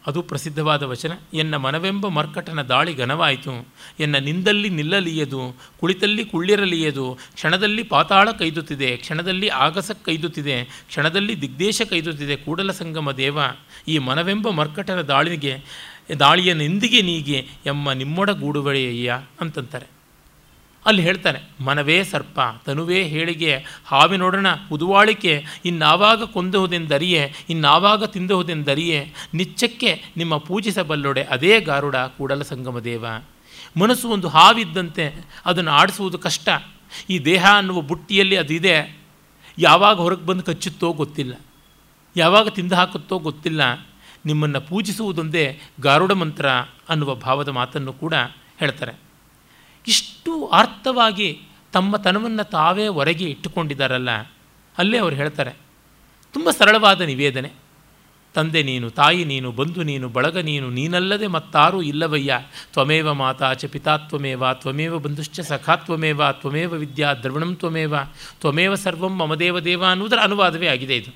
ಅದು 0.07 0.21
ಪ್ರಸಿದ್ಧವಾದ 0.21 0.83
ವಚನ. 0.83 1.11
ಎನ್ನ 1.33 1.55
ಮನವೆಂಬ 1.55 2.07
ಮರ್ಕಟನ 2.07 2.61
ದಾಳಿ 2.61 2.95
ಘನವಾಯಿತು. 2.95 3.67
ಎನ್ನ 3.99 4.17
ನಿಂದಲ್ಲಿ 4.17 4.69
ನಿಲ್ಲಲಿಯದು, 4.69 5.55
ಕುಳಿತಲ್ಲಿ 5.79 6.25
ಕುಳ್ಳಿರಲಿಯದು, 6.25 7.17
ಕ್ಷಣದಲ್ಲಿ 7.33 7.83
ಪಾತಾಳ 7.83 8.31
ಕೈದುತ್ತಿದೆ, 8.31 8.97
ಕ್ಷಣದಲ್ಲಿ 8.97 9.47
ಆಗಸ 9.47 9.91
ಕೈದುತ್ತಿದೆ, 9.91 10.63
ಕ್ಷಣದಲ್ಲಿ 10.63 11.41
ದಿಗ್ದೇಶ 11.41 11.81
ಕೈದುತ್ತಿದೆ 11.89 12.35
ಕೂಡಲ 12.35 12.71
ಸಂಗಮ 12.71 13.11
ದೇವ. 13.11 13.37
ಈ 13.87 13.97
ಮನವೆಂಬ 13.97 14.49
ಮರ್ಕಟನ 14.49 15.01
ದಾಳಿಗೆ, 15.01 15.57
ದಾಳಿಯ 16.19 16.53
ನಿಂದಿಗೆ 16.53 17.01
ನೀಗೆ, 17.01 17.47
ಎಮ್ಮ 17.65 17.91
ನಿಮ್ಮೊಡಗೂಡುವಳೆಯ 17.91 19.13
ಅಂತಂತಾರೆ. 19.41 20.02
ಅಲ್ಲಿ 20.85 21.01
ಹೇಳ್ತಾನೆ, 21.01 21.63
ಮನವೇ 21.63 22.03
ಸರ್ಪ, 22.03 22.39
ತನುವೇ 22.65 23.03
ಹೇಳಿಗೆ, 23.03 23.65
ಹಾವಿನೊಡನ 23.85 24.47
ಉದುವಾಳಿಕೆ, 24.71 25.45
ಇನ್ನಾವಾಗ 25.65 26.23
ಕೊಂದುವುದೆಂದರಿಯೇ 26.23 27.33
ಇನ್ನಾವಾಗ 27.49 28.03
ತಿಂದುವುದೆಂದರಿಯೇ 28.03 29.13
ನಿಚ್ಚಕ್ಕೆ 29.33 30.03
ನಿಮ್ಮ 30.17 30.37
ಪೂಜಿಸಬಲ್ಲೊಡೆ 30.37 31.23
ಅದೇ 31.23 31.59
ಗಾರುಡ 31.59 31.95
ಕೂಡಲ 31.95 32.41
ಸಂಗಮ 32.41 32.79
ದೇವ. 32.79 33.05
ಮನಸ್ಸು 33.79 34.09
ಒಂದು 34.09 34.27
ಹಾವಿದ್ದಂತೆ 34.27 35.25
ಅದನ್ನು 35.45 35.71
ಆಡಿಸುವುದು 35.71 36.17
ಕಷ್ಟ. 36.17 36.49
ಈ 37.09 37.19
ದೇಹ 37.19 37.45
ಅನ್ನುವ 37.57 37.81
ಬುಟ್ಟಿಯಲ್ಲಿ 37.81 38.37
ಅದಿದೆ. 38.37 38.97
ಯಾವಾಗ 39.57 39.95
ಹೊರಗೆ 39.95 40.25
ಬಂದು 40.25 40.43
ಕಚ್ಚುತ್ತೋ 40.43 40.93
ಗೊತ್ತಿಲ್ಲ. 40.93 41.33
ಯಾವಾಗ 42.17 42.47
ತಿಂದು 42.47 42.75
ಹಾಕುತ್ತೋ 42.75 43.19
ಗೊತ್ತಿಲ್ಲ. 43.19 43.87
ನಿಮ್ಮನ್ನು 44.25 44.61
ಪೂಜಿಸುವುದೊಂದೇ 44.61 45.59
ಗಾರುಡ 45.81 46.11
ಮಂತ್ರ 46.11 46.49
ಅನ್ನುವ 46.89 47.15
ಭಾವದ 47.15 47.47
ಮಾತನ್ನು 47.47 47.93
ಕೂಡ 47.93 48.13
ಹೇಳ್ತಾರೆ. 48.59 49.02
ಇಷ್ಟು 49.87 50.45
ಅರ್ಥವಾಗಿ 50.47 51.29
ತಮ್ಮ 51.73 51.97
ತನವನ್ನು 51.97 52.43
ತಾವೇ 52.49 52.87
ಹೊರಗೆ 52.87 53.25
ಇಟ್ಟುಕೊಂಡಿದ್ದಾರಲ್ಲ, 53.25 54.11
ಅಲ್ಲೇ 54.77 54.97
ಅವರು 54.97 55.15
ಹೇಳ್ತಾರೆ, 55.15 55.53
ತುಂಬ 56.33 56.49
ಸರಳವಾದ 56.49 57.01
ನಿವೇದನೆ. 57.01 57.49
ತಂದೆ 58.35 58.63
ನೀನು, 58.63 58.89
ತಾಯಿ 58.89 59.25
ನೀನು, 59.25 59.51
ಬಂಧು 59.51 59.83
ನೀನು, 59.83 60.09
ಬಳಗ 60.09 60.37
ನೀನು, 60.37 60.69
ನೀನಲ್ಲದೆ 60.69 61.27
ಮತ್ತಾರೂ 61.27 61.81
ಇಲ್ಲವಯ್ಯ. 61.81 62.37
ತ್ವಮೇವ 62.73 63.13
ಮಾತಾ 63.13 63.53
ಚ 63.53 63.65
ಪಿತಾತ್ವಮೇವ 63.65 64.53
ತ್ವಮೇವ 64.53 64.99
ಬಂಧುಶ್ಚ 64.99 65.39
ಸಖಾತ್ವಮೇವ 65.39 66.31
ತ್ವಮೇವ 66.31 66.73
ವಿದ್ಯಾ 66.73 67.13
ದ್ರವಣಂ 67.13 67.55
ತ್ವಮೇವ 67.55 67.93
ತ್ವಮೇವ 68.39 68.75
ಸರ್ವಂ 68.75 69.13
ಮಮದೇವ 69.15 69.59
ದೇವ 69.59 69.83
ಅನ್ನುವುದರ 69.85 70.21
ಅನುವಾದವೇ 70.23 70.67
ಆಗಿದೆ 70.67 70.97
ಇದು. 70.97 71.11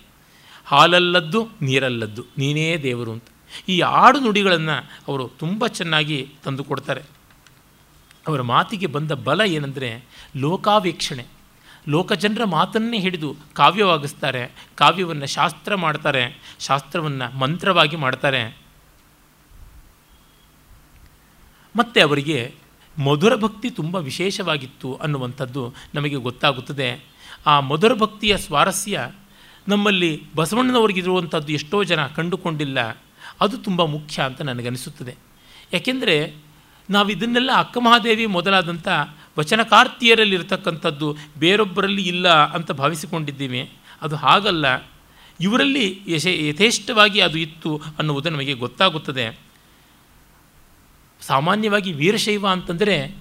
ಹಾಲಲ್ಲದ್ದು, 0.66 1.42
ನೀರಲ್ಲದ್ದು, 1.62 2.26
ನೀನೇ 2.38 2.78
ದೇವರು 2.78 3.12
ಅಂತ. 3.12 3.28
ಈ 3.70 3.80
ಆಡು 3.80 4.20
ನುಡಿಗಳನ್ನು 4.20 4.78
ಅವರು 5.08 5.28
ತುಂಬ 5.40 5.68
ಚೆನ್ನಾಗಿ 5.68 6.20
ತಂದುಕೊಡ್ತಾರೆ 6.44 7.17
ಅವರ 8.28 8.42
ಮಾತಿಗೆ 8.42 8.88
ಬಂದ 8.88 9.12
ಬಲ 9.12 9.42
ಏನಂದರೆ 9.42 10.04
ಲೋಕಾವೇಕ್ಷಣೆ. 10.36 11.26
ಲೋಕಜನರ 11.88 12.44
ಮಾತನ್ನೇ 12.44 13.00
ಹಿಡಿದು 13.00 13.36
ಕಾವ್ಯವಾಗಿಸ್ತಾರೆ, 13.54 14.52
ಕಾವ್ಯವನ್ನು 14.76 15.28
ಶಾಸ್ತ್ರ 15.28 15.76
ಮಾಡ್ತಾರೆ, 15.76 16.42
ಶಾಸ್ತ್ರವನ್ನು 16.60 17.38
ಮಂತ್ರವಾಗಿ 17.38 17.96
ಮಾಡ್ತಾರೆ. 17.96 18.58
ಮತ್ತು 21.76 22.08
ಅವರಿಗೆ 22.08 22.56
ಮಧುರ 23.04 23.36
ಭಕ್ತಿ 23.36 23.70
ತುಂಬ 23.70 23.96
ವಿಶೇಷವಾಗಿತ್ತು 23.96 24.96
ಅನ್ನುವಂಥದ್ದು 24.96 25.74
ನಮಗೆ 25.96 26.16
ಗೊತ್ತಾಗುತ್ತದೆ. 26.16 27.04
ಆ 27.46 27.60
ಮಧುರ 27.60 27.94
ಭಕ್ತಿಯ 27.94 28.38
ಸ್ವಾರಸ್ಯ 28.38 29.10
ನಮ್ಮಲ್ಲಿ 29.68 30.34
ಬಸವಣ್ಣನವರಿಗಿರುವಂಥದ್ದು 30.36 31.54
ಎಷ್ಟೋ 31.54 31.84
ಜನ 31.84 32.08
ಕಂಡುಕೊಂಡಿಲ್ಲ. 32.08 32.98
ಅದು 33.42 33.58
ತುಂಬ 33.58 33.84
ಮುಖ್ಯ 33.84 34.22
ಅಂತ 34.24 34.42
ನನಗನಿಸುತ್ತದೆ 34.42 35.16
ಯಾಕೆಂದರೆ 35.74 36.47
ನಾವು 36.90 37.10
ಇದನ್ನೆಲ್ಲ 37.10 37.52
ಅಕ್ಕಮಹಾದೇವಿ 37.56 38.26
ಮೊದಲಾದಂಥ 38.26 38.88
ವಚನಕಾರ್ತಿಯರಲ್ಲಿರ್ತಕ್ಕಂಥದ್ದು 39.40 41.16
ಬೇರೊಬ್ಬರಲ್ಲಿ 41.38 42.08
ಇಲ್ಲ 42.08 42.28
ಅಂತ 42.54 42.72
ಭಾವಿಸಿಕೊಂಡಿದ್ದೀವಿ. 42.72 43.72
ಅದು 44.02 44.16
ಹಾಗಲ್ಲ. 44.16 44.66
ಇವರಲ್ಲಿ 45.42 46.02
ಯಶ 46.08 46.26
ಯಥೇಷ್ಟವಾಗಿ 46.26 47.20
ಅದು 47.20 47.38
ಇತ್ತು 47.38 47.82
ಅನ್ನುವುದು 48.00 48.30
ನಮಗೆ 48.30 48.54
ಗೊತ್ತಾಗುತ್ತದೆ. 48.54 49.40
ಸಾಮಾನ್ಯವಾಗಿ 51.22 51.94
ವೀರಶೈವ 51.94 52.48
ಅಂತಂದರೆ 52.48 53.16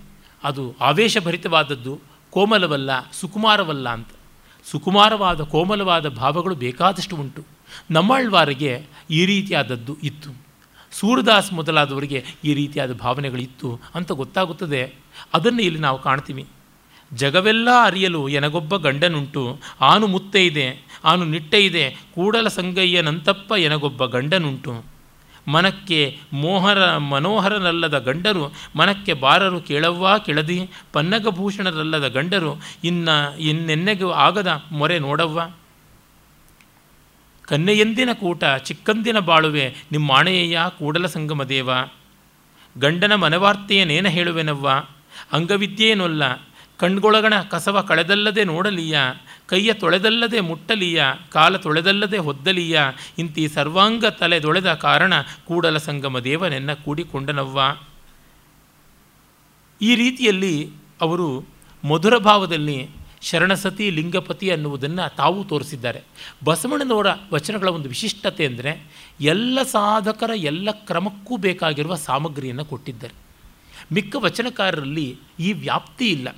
ಅದು 0.45 0.77
ಆವೇಶಭರಿತವಾದದ್ದು, 0.81 2.01
ಕೋಮಲವಲ್ಲ, 2.31 2.91
ಸುಕುಮಾರವಲ್ಲ 3.13 3.89
ಅಂತ. 3.89 4.09
ಸುಕುಮಾರವಾದ 4.65 5.41
ಕೋಮಲವಾದ 5.41 6.09
ಭಾವಗಳು 6.09 6.55
ಬೇಕಾದಷ್ಟು 6.55 7.17
ಉಂಟು. 7.17 7.45
ನಮ್ಮಳ್ವಾರಿಗೆ 7.91 8.87
ಈ 9.11 9.27
ರೀತಿಯಾದದ್ದು 9.27 9.97
ಇತ್ತು. 10.03 10.46
ಸೂರದಾಸ್ 10.99 11.53
ಮೊದಲಾದವರಿಗೆ 11.53 12.25
ಈ 12.45 12.55
ರೀತಿಯಾದ 12.55 12.93
ಭಾವನೆಗಳಿತ್ತು 12.93 13.71
ಅಂತ 13.95 14.13
ಗೊತ್ತಾಗುತ್ತದೆ. 14.13 14.83
ಅದನ್ನು 15.35 15.63
ಇಲ್ಲಿ 15.63 15.81
ನಾವು 15.81 15.99
ಕಾಣ್ತೀವಿ. 16.03 16.45
ಜಗವೆಲ್ಲ 17.13 17.69
ಅರಿಯಲು 17.83 18.29
ಎನಗೊಬ್ಬ 18.29 18.77
ಗಂಡನುಂಟು. 18.77 19.43
ಆನು 19.81 20.07
ಮುತ್ತೆ 20.07 20.41
ಇದೆ, 20.47 20.67
ಆನು 21.05 21.25
ನಿಟ್ಟೆ 21.25 21.59
ಇದೆ. 21.65 21.85
ಕೂಡಲ 22.15 22.49
ಸಂಗಯ್ಯನಂತಪ್ಪ 22.49 23.53
ಎನಗೊಬ್ಬ 23.59 24.05
ಗಂಡನುಂಟು. 24.07 24.73
ಮನಕ್ಕೆ 25.49 26.01
ಮೋಹರ, 26.33 26.81
ಮನೋಹರನಲ್ಲದ 26.97 27.99
ಗಂಡರು, 27.99 28.45
ಮನಕ್ಕೆ 28.77 29.13
ಬಾರರು 29.13 29.61
ಕೇಳವ್ವಾ 29.61 30.13
ಕೆಳದಿ, 30.19 30.59
ಪನ್ನಗಭೂಷಣರಲ್ಲದ 30.93 32.07
ಗಂಡರು, 32.09 32.53
ಇನ್ನ 32.85 33.09
ಇನ್ನೆನ್ನೆಗೂ 33.41 34.09
ಆಗದ 34.11 34.51
ಮೊರೆ 34.73 34.99
ನೋಡವ್ವ? 34.99 35.41
ಕನ್ನೆಯೆಂದಿನ 37.47 38.09
ಕೂಟ, 38.13 38.45
ಚಿಕ್ಕಂದಿನ 38.45 39.19
ಬಾಳುವೆ, 39.19 39.75
ನಿಮ್ಮ 39.93 40.13
ಆಣೆಯಯ್ಯ, 40.13 40.59
ಕೂಡಲ 40.79 41.07
ಸಂಗಮ 41.07 41.45
ದೇವ. 41.45 41.71
ಗಂಡನ 42.79 43.15
ಮನವಾರ್ತೆಯನೇನ 43.15 44.09
ಹೇಳುವೆನವ್ವ. 44.09 44.71
ಅಂಗವಿದ್ಯೇನೊಲ್ಲ 45.33 46.35
ಕಣ್ಗೊಳಗಣ 46.77 47.41
ಕಸವ 47.41 47.81
ಕಳೆದಲ್ಲದೆ 47.81 48.45
ನೋಡಲೀಯ. 48.45 48.99
ಕೈಯ 49.47 49.73
ತೊಳೆದಲ್ಲದೆ 49.73 50.41
ಮುಟ್ಟಲೀಯ. 50.41 51.05
ಕಾಲ 51.33 51.57
ತೊಳೆದಲ್ಲದೆ 51.57 52.19
ಹೊದ್ದಲೀಯ. 52.19 52.81
ಇಂತಿ 53.19 53.49
ಸರ್ವಾಂಗ 53.49 54.05
ತಲೆ 54.07 54.43
ದೊಳೆದ 54.43 54.73
ಕಾರಣ 54.73 55.13
ಕೂಡಲ 55.21 55.77
ಸಂಗಮ 55.77 56.19
ದೇವನೆನ್ನ 56.19 56.73
ಕೂಡಿಕೊಂಡನವ್ವ. 56.73 57.61
ಈ 59.83 59.95
ರೀತಿಯಲ್ಲಿ 59.95 60.71
ಅವರು 61.01 61.45
ಮಧುರ 61.85 62.19
ಭಾವದಲ್ಲಿ 62.19 62.91
ಶರಣಸತಿ 63.23 63.91
ಲಿಂಗಪತಿ 63.91 64.51
ಅನ್ನುವುದನ್ನು 64.51 65.17
ತಾವು 65.17 65.45
ತೋರಿಸಿದ್ದಾರೆ. 65.45 66.03
ಬಸವಣ್ಣನವರ 66.45 67.07
ವಚನಗಳ 67.33 67.69
ಒಂದು 67.69 67.89
ವಿಶಿಷ್ಟತೆ 67.89 68.47
ಅಂದರೆ 68.47 68.85
ಎಲ್ಲ 69.21 69.63
ಸಾಧಕರ 69.63 70.31
ಎಲ್ಲ 70.37 70.71
ಕ್ರಮಕ್ಕೂ 70.71 71.37
ಬೇಕಾಗಿರುವ 71.37 71.95
ಸಾಮಗ್ರಿಯನ್ನು 71.95 72.65
ಕೊಟ್ಟಿದ್ದಾರೆ. 72.65 73.15
ಮಿಕ್ಕ 73.93 74.17
ವಚನಕಾರರಲ್ಲಿ 74.19 75.19
ಈ 75.41 75.53
ವ್ಯಾಪ್ತಿ 75.53 76.09
ಇಲ್ಲ. 76.09 76.37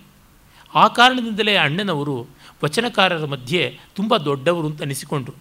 ಆ 0.74 0.88
ಕಾರಣದಿಂದಲೇ 0.88 1.56
ಅಣ್ಣನವರು 1.56 2.26
ವಚನಕಾರರ 2.64 3.24
ಮಧ್ಯೆ 3.24 3.80
ತುಂಬ 3.94 4.16
ದೊಡ್ಡವರು 4.16 4.66
ಅಂತ 4.66 4.82
ಅನಿಸಿಕೊಂಡರು. 4.82 5.34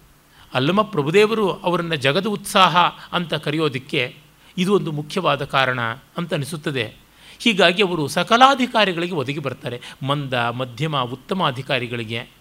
ಅಲ್ಲಮ್ಮ 0.54 0.82
ಪ್ರಭುದೇವರು 0.82 1.50
ಅವರನ್ನು 1.50 1.96
ಜಗದ 1.96 2.26
ಉತ್ಸಾಹ 2.26 2.76
ಅಂತ 3.12 3.34
ಕರೆಯೋದಕ್ಕೆ 3.34 4.16
ಇದು 4.58 4.74
ಒಂದು 4.74 4.92
ಮುಖ್ಯವಾದ 4.92 5.44
ಕಾರಣ 5.44 5.80
ಅಂತ 6.16 6.34
ಅನಿಸುತ್ತದೆ. 6.34 7.07
ಹೀಗಾಗಿ 7.38 7.82
ಅವರು 7.82 8.08
ಸಕಲಾಧಿಕಾರಿಗಳಿಗೆ 8.08 9.14
ಒದಗಿ 9.14 9.38
ಬರ್ತಾರೆ. 9.38 9.80
ಮಂದ, 10.06 10.34
ಮಧ್ಯಮ, 10.34 10.96
ಉತ್ತಮ 10.96 11.46
ಅಧಿಕಾರಿಗಳಿಗೆ. 11.46 12.38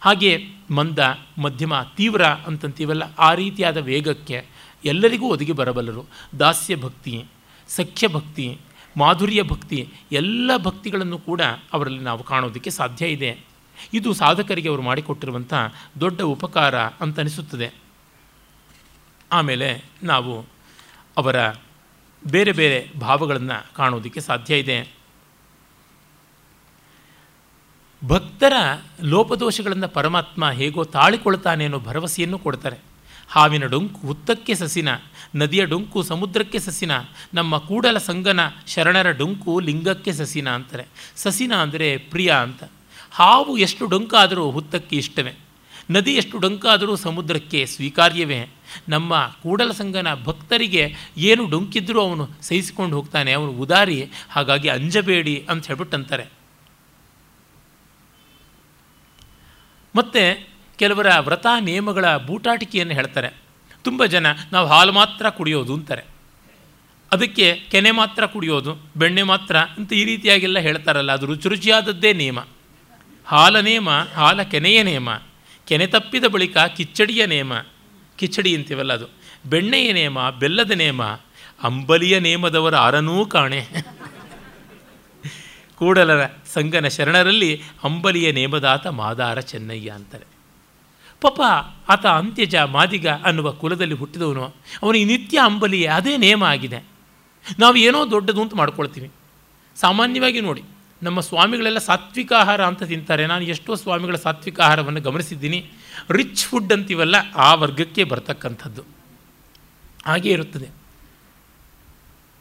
ಹಾಗೆ 0.00 0.38
ಮಂದ, 0.70 0.98
ಮಧ್ಯಮ, 1.38 1.72
ತೀವ್ರ 1.96 2.24
ಅಂತಂತೀವಲ್ಲ, 2.24 3.02
ಆ 3.18 3.34
ರೀತಿಯಾದ 3.34 3.76
ವೇಗಕ್ಕೆ 3.76 4.46
ಎಲ್ಲರಿಗೂ 4.84 5.28
ಒದಗಿ 5.28 5.52
ಬರಬಲ್ಲರು. 5.52 6.06
ದಾಸ್ಯ 6.40 6.76
ಭಕ್ತಿ, 6.76 7.24
ಸಖ್ಯ 7.68 8.08
ಭಕ್ತಿ, 8.08 8.58
ಮಾಧುರ್ಯ 8.96 9.42
ಭಕ್ತಿ, 9.42 9.92
ಎಲ್ಲ 10.12 10.50
ಭಕ್ತಿಗಳನ್ನು 10.56 11.18
ಕೂಡ 11.18 11.40
ಅವರಲ್ಲಿ 11.72 11.98
ನಾವು 11.98 12.24
ಕಾಣೋದಕ್ಕೆ 12.24 12.70
ಸಾಧ್ಯ 12.70 13.06
ಇದೆ. 13.06 13.38
ಇದು 13.94 14.14
ಸಾಧಕರಿಗೆ 14.14 14.68
ಅವರು 14.68 14.82
ಮಾಡಿಕೊಟ್ಟಿರುವಂಥ 14.82 15.54
ದೊಡ್ಡ 16.00 16.20
ಉಪಕಾರ 16.20 16.78
ಅಂತ 16.78 17.20
ಅನಿಸುತ್ತದೆ. 17.20 17.70
ಆಮೇಲೆ 19.32 19.84
ನಾವು 20.02 20.44
ಅವರ 21.16 21.36
ಬೇರೆ 22.26 22.52
ಬೇರೆ 22.52 22.90
ಭಾವಗಳನ್ನು 23.00 23.74
ಕಾಣೋದಕ್ಕೆ 23.74 24.20
ಸಾಧ್ಯ 24.20 24.58
ಇದೆ. 24.58 24.98
ಭಕ್ತರ 28.08 28.52
ಲೋಪದೋಷಗಳನ್ನು 29.02 29.88
ಪರಮಾತ್ಮ 29.88 30.50
ಹೇಗೋ 30.50 30.84
ತಾಳಿಕೊಳ್ತಾನೆ 30.84 31.64
ಅನ್ನೋ 31.64 31.78
ಭರವಸೆಯನ್ನು 31.78 32.38
ಕೊಡ್ತಾರೆ. 32.38 32.76
ಹಾವಿನ 33.28 33.66
ಡೊಂಕು 33.66 34.06
ಹುತ್ತಕ್ಕೆ 34.06 34.54
ಸಸಿನ, 34.54 34.88
ನದಿಯ 35.36 35.64
ಡೊಂಕು 35.64 36.02
ಸಮುದ್ರಕ್ಕೆ 36.02 36.58
ಸಸಿನ, 36.58 36.90
ನಮ್ಮ 37.34 37.58
ಕೂಡಲ 37.58 37.98
ಸಂಗನ 37.98 38.40
ಶರಣರ 38.66 39.10
ಡೊಂಕು 39.10 39.60
ಲಿಂಗಕ್ಕೆ 39.60 40.12
ಸಸಿನ 40.12 40.50
ಅಂತಾರೆ. 40.50 40.86
ಸಸಿನ 41.16 41.54
ಅಂದರೆ 41.54 41.96
ಪ್ರಿಯ 41.96 42.30
ಅಂತ. 42.30 42.64
ಹಾವು 43.10 43.56
ಎಷ್ಟು 43.56 43.86
ಡೊಂಕಾದರೂ 43.86 44.50
ಹುತ್ತಕ್ಕೆ 44.50 44.96
ಇಷ್ಟವೇ. 44.96 45.34
ನದಿ 45.90 46.12
ಎಷ್ಟು 46.14 46.38
ಡೊಂಕಾದರೂ 46.38 46.96
ಸಮುದ್ರಕ್ಕೆ 46.96 47.66
ಸ್ವೀಕಾರ್ಯವೇ? 47.66 48.40
ನಮ್ಮ 48.88 49.12
ಕೂಡಲ 49.42 49.70
ಸಂಗನ 49.72 50.08
ಭಕ್ತರಿಗೆ 50.24 50.94
ಏನು 51.16 51.48
ಡೊಂಕಿದ್ರೂ 51.50 52.00
ಅವನು 52.00 52.24
ಸಹಿಸಿಕೊಂಡು 52.42 52.96
ಹೋಗ್ತಾನೆ, 52.96 53.32
ಅವನು 53.32 53.52
ಉದಾರಿ, 53.52 54.10
ಹಾಗಾಗಿ 54.30 54.68
ಅಂಜಬೇಡಿ 54.68 55.46
ಅಂತ 55.50 55.66
ಹೇಳ್ಬಿಟ್ಟು 55.66 55.96
ಅಂತಾರೆ 55.96 56.26
ಮತ್ತು 59.94 60.22
ಕೆಲವರ 60.78 61.06
ವ್ರತ 61.18 61.46
ನಿಯಮಗಳ 61.60 62.16
ಬೂಟಾಟಿಕೆಯನ್ನು 62.16 62.94
ಹೇಳ್ತಾರೆ. 62.94 63.30
ತುಂಬ 63.84 64.04
ಜನ 64.04 64.26
ನಾವು 64.52 64.66
ಹಾಲು 64.66 64.92
ಮಾತ್ರ 64.92 65.30
ಕುಡಿಯೋದು 65.30 65.74
ಅಂತಾರೆ. 65.74 66.04
ಅದಕ್ಕೆ 67.12 67.46
ಕೆನೆ 67.70 67.90
ಮಾತ್ರ 67.90 68.26
ಕುಡಿಯೋದು, 68.26 68.72
ಬೆಣ್ಣೆ 68.96 69.22
ಮಾತ್ರ 69.22 69.56
ಅಂತ 69.56 69.92
ಈ 69.92 70.04
ರೀತಿಯಾಗೆಲ್ಲ 70.04 70.58
ಹೇಳ್ತಾರಲ್ಲ, 70.58 71.12
ಅದು 71.12 71.26
ರುಚಿ 71.26 71.48
ರುಚಿಯಾದದ್ದೇ 71.48 72.12
ನಿಯಮ. 72.12 72.38
ಹಾಲ 73.26 73.60
ನೇಮ 73.60 73.90
ಹಾಲ 74.14 74.42
ಕೆನೆಯ 74.42 74.82
ನೇಮ 74.82 75.08
ಕೆನೆ 75.68 75.86
ತಪ್ಪಿದ 75.86 76.24
ಬಳಿಕ 76.24 76.56
ಕಿಚ್ಚಡಿಯ 76.58 77.26
ನೇಮ, 77.26 77.52
ಕಿಚ್ಚಡಿ 78.16 78.56
ಅಂತೀವಲ್ಲ 78.56 78.92
ಅದು, 78.92 79.06
ಬೆಣ್ಣೆಯ 79.46 79.92
ನೇಮ, 79.92 80.30
ಬೆಲ್ಲದ 80.30 80.70
ನೇಮ, 80.70 81.02
ಅಂಬಲಿಯ 81.62 82.18
ನೇಮದವರ 82.18 82.76
ಆರನೂ 82.76 83.26
ಕಾಣೆ. 83.26 83.66
ಕೂಡಲರ 85.74 86.26
ಸಂಗನ 86.26 86.88
ಶರಣರಲ್ಲಿ 86.88 87.62
ಅಂಬಲಿಯ 87.84 88.32
ನೇಮದಾತ 88.32 88.86
ಮಾದಾರ 88.86 89.40
ಚೆನ್ನಯ್ಯ 89.40 89.90
ಅಂತಾರೆ. 89.90 90.24
ಪಾಪ 91.20 91.40
ಆತ 91.88 92.06
ಅಂತ್ಯಜ 92.06 92.56
ಮಾದಿಗ 92.56 93.08
ಅನ್ನುವ 93.08 93.52
ಕುಲದಲ್ಲಿ 93.52 93.94
ಹುಟ್ಟಿದವನು 93.94 94.44
ಅವನಿಗೆ 94.82 95.04
ನಿತ್ಯ 95.04 95.38
ಅಂಬಲಿಯೇ 95.38 95.86
ಅದೇ 95.86 96.16
ನೇಮ 96.16 96.44
ಆಗಿದೆ. 96.44 96.84
ನಾವು 97.58 97.76
ಏನೋ 97.76 98.10
ದೊಡ್ಡದು 98.10 98.42
ಅಂತ 98.42 98.54
ಮಾಡ್ಕೊಳ್ತೀವಿ. 98.54 99.10
ಸಾಮಾನ್ಯವಾಗಿ 99.76 100.40
ನೋಡಿ 100.40 100.62
ನಮ್ಮ 101.02 101.20
ಸ್ವಾಮಿಗಳೆಲ್ಲ 101.20 101.78
ಸಾತ್ವಿಕ 101.78 102.32
ಆಹಾರ 102.32 102.64
ಅಂತ 102.64 102.82
ತಿಂತಾರೆ. 102.82 103.26
ನಾನು 103.26 103.44
ಎಷ್ಟೋ 103.44 103.74
ಸ್ವಾಮಿಗಳ 103.74 104.16
ಸಾತ್ವಿಕ 104.16 104.60
ಆಹಾರವನ್ನು 104.60 105.00
ಗಮನಿಸಿದ್ದೀನಿ. 105.00 105.70
ರಿಚ್ 106.10 106.44
ಫುಡ್ 106.46 106.72
ಅಂತೀವಲ್ಲ, 106.72 107.16
ಆ 107.36 107.54
ವರ್ಗಕ್ಕೆ 107.54 108.04
ಬರ್ತಕ್ಕಂಥದ್ದು. 108.04 108.82
ಹಾಗೇ 110.06 110.30
ಇರುತ್ತದೆ. 110.30 110.68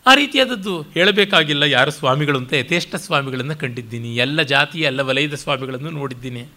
ಆ 0.07 0.15
ರೀತಿಯಾದದ್ದು 0.15 0.81
ಹೇಳಬೇಕಾಗಿಲ್ಲ, 0.81 1.63
ಯಾರು 1.63 1.91
ಸ್ವಾಮಿಗಳು 1.91 2.37
ಅಂತ 2.37 2.53
ಯಥೇಷ್ಟ 2.53 2.95
ಸ್ವಾಮಿಗಳನ್ನು 2.95 3.55
ಕಂಡಿದ್ದೀನಿ. 3.55 4.15
ಎಲ್ಲ 4.15 4.41
ಜಾತಿಯ, 4.41 4.81
ಎಲ್ಲ 4.81 5.01
ವಲಯದ 5.01 5.33
ಸ್ವಾಮಿಗಳನ್ನು 5.33 5.89
ನೋಡಿದ್ದೀನಿ. 5.89 6.47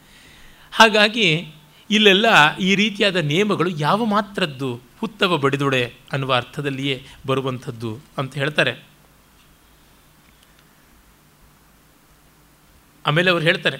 ಹಾಗಾಗಿ 0.72 1.54
ಇಲ್ಲೆಲ್ಲ 1.90 2.56
ಈ 2.56 2.74
ರೀತಿಯಾದ 2.74 3.16
ನಿಯಮಗಳು 3.16 3.68
ಯಾವ 3.68 4.04
ಮಾತ್ರದ್ದು 4.04 4.80
ಹುತ್ತವ 5.00 5.36
ಬಡಿದೊಡೆ 5.36 5.92
ಅನ್ನುವ 6.12 6.34
ಅರ್ಥದಲ್ಲಿಯೇ 6.34 7.02
ಬರುವಂಥದ್ದು 7.26 8.00
ಅಂತ 8.18 8.34
ಹೇಳ್ತಾರೆ. 8.34 8.89
ಆಮೇಲೆ 13.06 13.30
ಅವ್ರು 13.30 13.44
ಹೇಳ್ತಾರೆ, 13.44 13.78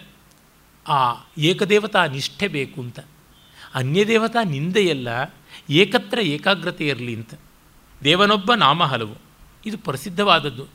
ಆ 0.88 1.14
ಏಕದೇವತಾ 1.38 2.06
ನಿಷ್ಠೆ 2.06 2.48
ಬೇಕು 2.48 2.80
ಅಂತ. 2.80 3.00
ಅನ್ಯದೇವತಾ 3.74 4.42
ನಿಂದೆಯಲ್ಲ, 4.42 5.34
ಏಕತ್ರ 5.70 6.18
ಏಕಾಗ್ರತೆ 6.18 6.86
ಇರಲಿ 6.86 7.14
ಅಂತ. 7.14 7.34
ದೇವನೊಬ್ಬ 8.04 8.54
ನಾಮ 8.54 8.82
ಹಲವು. 8.82 9.14
ಇದು 9.66 9.78
ಪ್ರಸಿದ್ಧವಾದದ್ದು. 9.78 10.66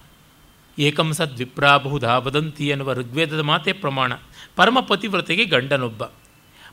ಏಕಂ 0.80 1.14
ಸದ್ವಿಪ್ರಾ 1.14 1.78
ಬಹುಧಾ 1.78 2.18
ವದಂತಿ 2.18 2.68
ಎನ್ನುವ 2.68 2.94
ಋಗ್ವೇದದ 2.94 3.40
ಮಾತೆ 3.40 3.74
ಪ್ರಮಾಣ. 3.74 4.14
ಪರಮ 4.56 4.80
ಪತಿವ್ರತೆಗೆ 4.80 5.46
ಗಂಡನೊಬ್ಬ. 5.46 6.04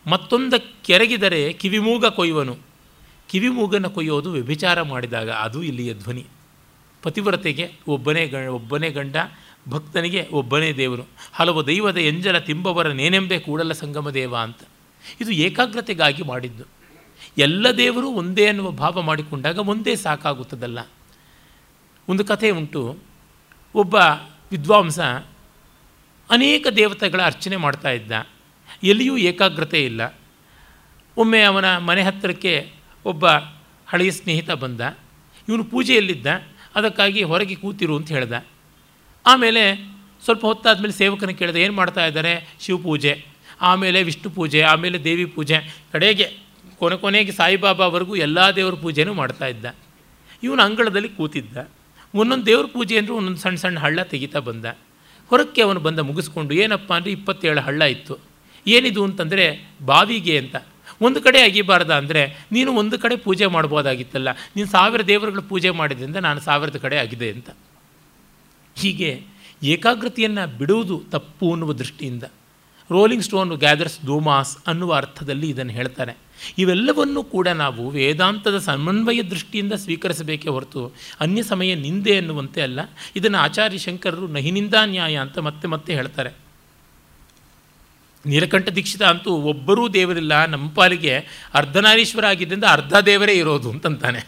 ಮತ್ತೊಂದ 0.07 0.55
ಕೆರಗಿದರೆ 0.83 1.53
ಕಿವಿಮೂಗ 1.53 2.07
ಕೊಯ್ಯುವನು. 2.07 2.59
ಕಿವಿಮೂಗನ 3.29 3.87
ಕೊಯ್ಯೋದು 3.87 4.31
ವ್ಯಭಿಚಾರ 4.31 4.83
ಮಾಡಿದಾಗ, 4.83 5.31
ಅದು 5.31 5.63
ಇಲ್ಲಿಯ 5.63 5.95
ಧ್ವನಿ. 5.95 6.27
ಪತಿವ್ರತೆಗೆ 7.03 7.73
ಒಬ್ಬನೇ 7.89 8.27
ಗ 8.27 8.35
ಒಬ್ಬನೇ 8.35 8.91
ಗಂಡ 8.91 9.17
ಭಕ್ತನಿಗೆ 9.69 10.29
ಒಬ್ಬನೇ 10.33 10.73
ದೇವರು. 10.73 11.03
ಹಲವು 11.33 11.67
ದೈವದ 11.67 11.97
ಎಂಜಲ 11.97 12.39
ತಿಂಬವರ 12.39 12.89
ನೇನೆಂಬೆ 12.89 13.39
ಕೂಡಲ 13.39 13.73
ಸಂಗಮ 13.73 14.11
ದೇವ 14.11 14.37
ಅಂತ. 14.37 14.59
ಇದು 15.21 15.31
ಏಕಾಗ್ರತೆಗಾಗಿ 15.31 16.23
ಮಾಡಿದ್ದು. 16.23 16.65
ಎಲ್ಲ 17.39 17.71
ದೇವರು 17.71 18.09
ಒಂದೇ 18.09 18.47
ಅನ್ನುವ 18.47 18.71
ಭಾವ 18.71 19.03
ಮಾಡಿಕೊಂಡಾಗ 19.03 19.59
ಒಂದೇ 19.59 19.97
ಸಾಕಾಗುತ್ತದಲ್ಲ. 19.97 20.79
ಒಂದು 22.09 22.25
ಕಥೆ 22.25 22.51
ಉಂಟು. 22.51 22.99
ಒಬ್ಬ 23.75 23.95
ವಿದ್ವಾಂಸ 24.51 25.01
ಅನೇಕ 26.31 26.67
ದೇವತೆಗಳ 26.77 27.23
ಅರ್ಚನೆ 27.23 27.57
ಮಾಡ್ತಾ 27.57 27.91
ಇದ್ದ. 27.91 28.13
ಎಲ್ಲಿಯೂ 28.85 29.17
ಏಕಾಗ್ರತೆ 29.17 29.85
ಇಲ್ಲ. 29.85 30.19
ಒಮ್ಮೆ 31.17 31.43
ಅವನ 31.43 31.79
ಮನೆ 31.79 32.03
ಹತ್ತಿರಕ್ಕೆ 32.03 32.73
ಒಬ್ಬ 33.05 33.27
ಹಳೆಯ 33.87 34.11
ಸ್ನೇಹಿತ 34.11 34.51
ಬಂದ. 34.51 34.81
ಇವನು 35.49 35.65
ಪೂಜೆಯಲ್ಲಿದ್ದ. 35.65 36.27
ಅದಕ್ಕಾಗಿ 36.75 37.23
ಹೊರಗೆ 37.23 37.55
ಕೂತಿರು 37.55 37.97
ಅಂತ 37.97 38.09
ಹೇಳ್ದ. 38.09 38.33
ಆಮೇಲೆ 39.27 39.63
ಸ್ವಲ್ಪ 40.25 40.43
ಹೊತ್ತಾದಮೇಲೆ 40.51 40.95
ಸೇವಕನ 41.01 41.33
ಕೇಳಿದೆ, 41.41 41.61
ಏನು 41.65 41.75
ಮಾಡ್ತಾ 41.81 42.03
ಇದ್ದಾರೆ? 42.09 42.33
ಶಿವಪೂಜೆ. 42.65 43.13
ಆಮೇಲೆ 43.71 43.99
ವಿಷ್ಣು 44.09 44.31
ಪೂಜೆ, 44.37 44.61
ಆಮೇಲೆ 44.73 44.99
ದೇವಿ 45.09 45.27
ಪೂಜೆ. 45.37 45.59
ಕಡೆಗೆ 45.93 46.27
ಕೊನೆ 46.81 46.97
ಕೊನೆಗೆ 47.03 47.33
ಸಾಯಿಬಾಬಾವರೆಗೂ 47.39 48.15
ಎಲ್ಲ 48.27 48.39
ದೇವರ 48.59 48.77
ಪೂಜೆನೂ 48.85 49.13
ಮಾಡ್ತಾ 49.21 49.47
ಇದ್ದ. 49.55 49.67
ಇವನು 50.43 50.63
ಅಂಗಳದಲ್ಲಿ 50.69 51.11
ಕೂತಿದ್ದ. 51.19 51.57
ಒಂದೊಂದು 52.15 52.47
ದೇವ್ರ 52.51 52.67
ಪೂಜೆ 52.75 52.95
ಅಂದರೆ 53.01 53.15
ಒಂದೊಂದು 53.19 53.41
ಸಣ್ಣ 53.45 53.59
ಸಣ್ಣ 53.63 53.79
ಹಳ್ಳ 53.85 54.01
ತೆಗಿತಾ 54.13 54.41
ಬಂದ. 54.49 54.67
ಹೊರಕ್ಕೆ 55.31 55.61
ಅವನು 55.67 55.81
ಬಂದ 55.87 56.01
ಮುಗಿಸ್ಕೊಂಡು, 56.09 56.53
ಏನಪ್ಪ 56.63 56.91
ಅಂದರೆ 56.99 57.11
ಇಪ್ಪತ್ತೇಳು 57.19 57.63
ಹಳ್ಳ 57.69 57.83
ಇತ್ತು. 57.95 58.15
ಏನಿದು 58.67 59.03
ಅಂತಂದರೆ 59.09 59.47
ಬಾವಿಗೆ 59.91 60.35
ಅಂತ. 60.43 60.57
ಒಂದು 61.07 61.19
ಕಡೆ 61.27 61.39
ಅಗಿಬಾರ್ದ 61.49 61.93
ಅಂದರೆ 62.01 62.23
ನೀನು 62.55 62.71
ಒಂದು 62.81 62.97
ಕಡೆ 63.05 63.15
ಪೂಜೆ 63.27 63.47
ಮಾಡ್ಬೋದಾಗಿತ್ತಲ್ಲ, 63.57 64.31
ನೀನು 64.57 64.69
ಸಾವಿರ 64.77 65.03
ದೇವರುಗಳ 65.13 65.43
ಪೂಜೆ 65.53 65.71
ಮಾಡಿದ್ರಿಂದ 65.81 66.19
ನಾನು 66.29 66.41
ಸಾವಿರದ 66.49 66.79
ಕಡೆ 66.85 66.99
ಆಗಿದೆ 67.05 67.31
ಅಂತ. 67.37 67.51
ಹೀಗೆ 68.81 69.11
ಏಕಾಗ್ರತೆಯನ್ನು 69.63 70.45
ಬಿಡುವುದು 70.59 70.97
ತಪ್ಪು 71.11 71.47
ಅನ್ನುವ 71.55 71.73
ದೃಷ್ಟಿಯಿಂದ 71.73 72.25
ರೋಲಿಂಗ್ 72.91 73.25
ಸ್ಟೋನ್ 73.25 73.53
ಗ್ಯಾದರ್ಸ್ 73.63 73.99
ದೋಮಾಸ್ 74.07 74.53
ಅನ್ನುವ 74.71 74.93
ಅರ್ಥದಲ್ಲಿ 74.95 75.49
ಇದನ್ನು 75.51 75.73
ಹೇಳ್ತಾರೆ. 75.73 76.15
ಇವೆಲ್ಲವನ್ನೂ 76.59 77.21
ಕೂಡ 77.35 77.49
ನಾವು 77.63 77.83
ವೇದಾಂತದ 77.91 78.59
ಸಮನ್ವಯ 78.69 79.21
ದೃಷ್ಟಿಯಿಂದ 79.23 79.75
ಸ್ವೀಕರಿಸಬೇಕೇ 79.85 80.49
ಹೊರತು 80.49 80.83
ಅನ್ಯ 81.21 81.43
ಸಮಯ 81.43 81.75
ನಿಂದೆ 81.85 82.15
ಅನ್ನುವಂತೆ 82.19 82.63
ಅಲ್ಲ, 82.63 82.81
ಇದನ್ನು 83.17 83.39
ಆಚಾರ್ಯ 83.39 83.79
ಶಂಕರರು 83.79 84.29
ನಹಿನಿಂದ 84.29 84.75
ನ್ಯಾಯ 84.95 85.17
ಅಂತ 85.17 85.39
ಮತ್ತೆ 85.49 85.69
ಮತ್ತೆ 85.75 85.93
ಹೇಳ್ತಾರೆ. 85.95 86.33
ನೀಲಕಂಠ 88.25 88.69
ದೀಕ್ಷಿತ 88.69 89.03
ಅಂತೂ 89.03 89.31
ಒಬ್ಬರೂ 89.53 89.85
ದೇವರಿಲ್ಲ, 89.99 90.35
ನಮ್ಮ 90.47 90.67
ಪಾಲಿಗೆ 90.71 91.15
ಅರ್ಧನಾರೀಶ್ವರ 91.55 92.25
ಆಗಿದ್ದರಿಂದ 92.25 92.67
ಅರ್ಧ 92.77 92.95
ದೇವರೇ 93.11 93.35
ಇರೋದು 93.35 93.71
ಅಂತಂತಾನೆ. 93.71 94.23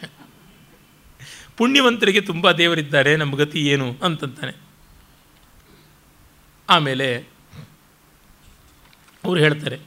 ಪುಣ್ಯವಂತರಿಗೆ 1.57 2.21
ತುಂಬ 2.21 2.51
ದೇವರಿದ್ದಾರೆ, 2.53 3.17
ನಮ್ಮ 3.17 3.35
ಗತಿ 3.37 3.61
ಏನು 3.69 3.97
ಅಂತಂತಾನೆ. 4.03 4.55
ಆಮೇಲೆ 6.69 7.09
ಅವರು 9.25 9.39
ಹೇಳ್ತಾರೆ, 9.41 9.79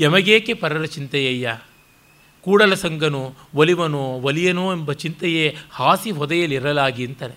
ಯಮಗೇಕೆ 0.00 0.54
ಪರರ 0.54 0.84
ಚಿಂತೆಯಯ್ಯ? 0.84 1.58
ಕೂಡಲ 2.44 2.74
ಸಂಗನು, 2.74 3.34
ಒಲಿವನೋ, 3.54 4.04
ಒಲಿಯನೋ 4.28 4.72
ಎಂಬ 4.72 4.92
ಚಿಂತೆಯೇ 4.92 5.56
ಹಾಸಿ 5.70 6.10
ಹೊದೆಯಲ್ಲಿರಲಾಗಿ 6.10 7.06
ಅಂತಾರೆ. 7.06 7.36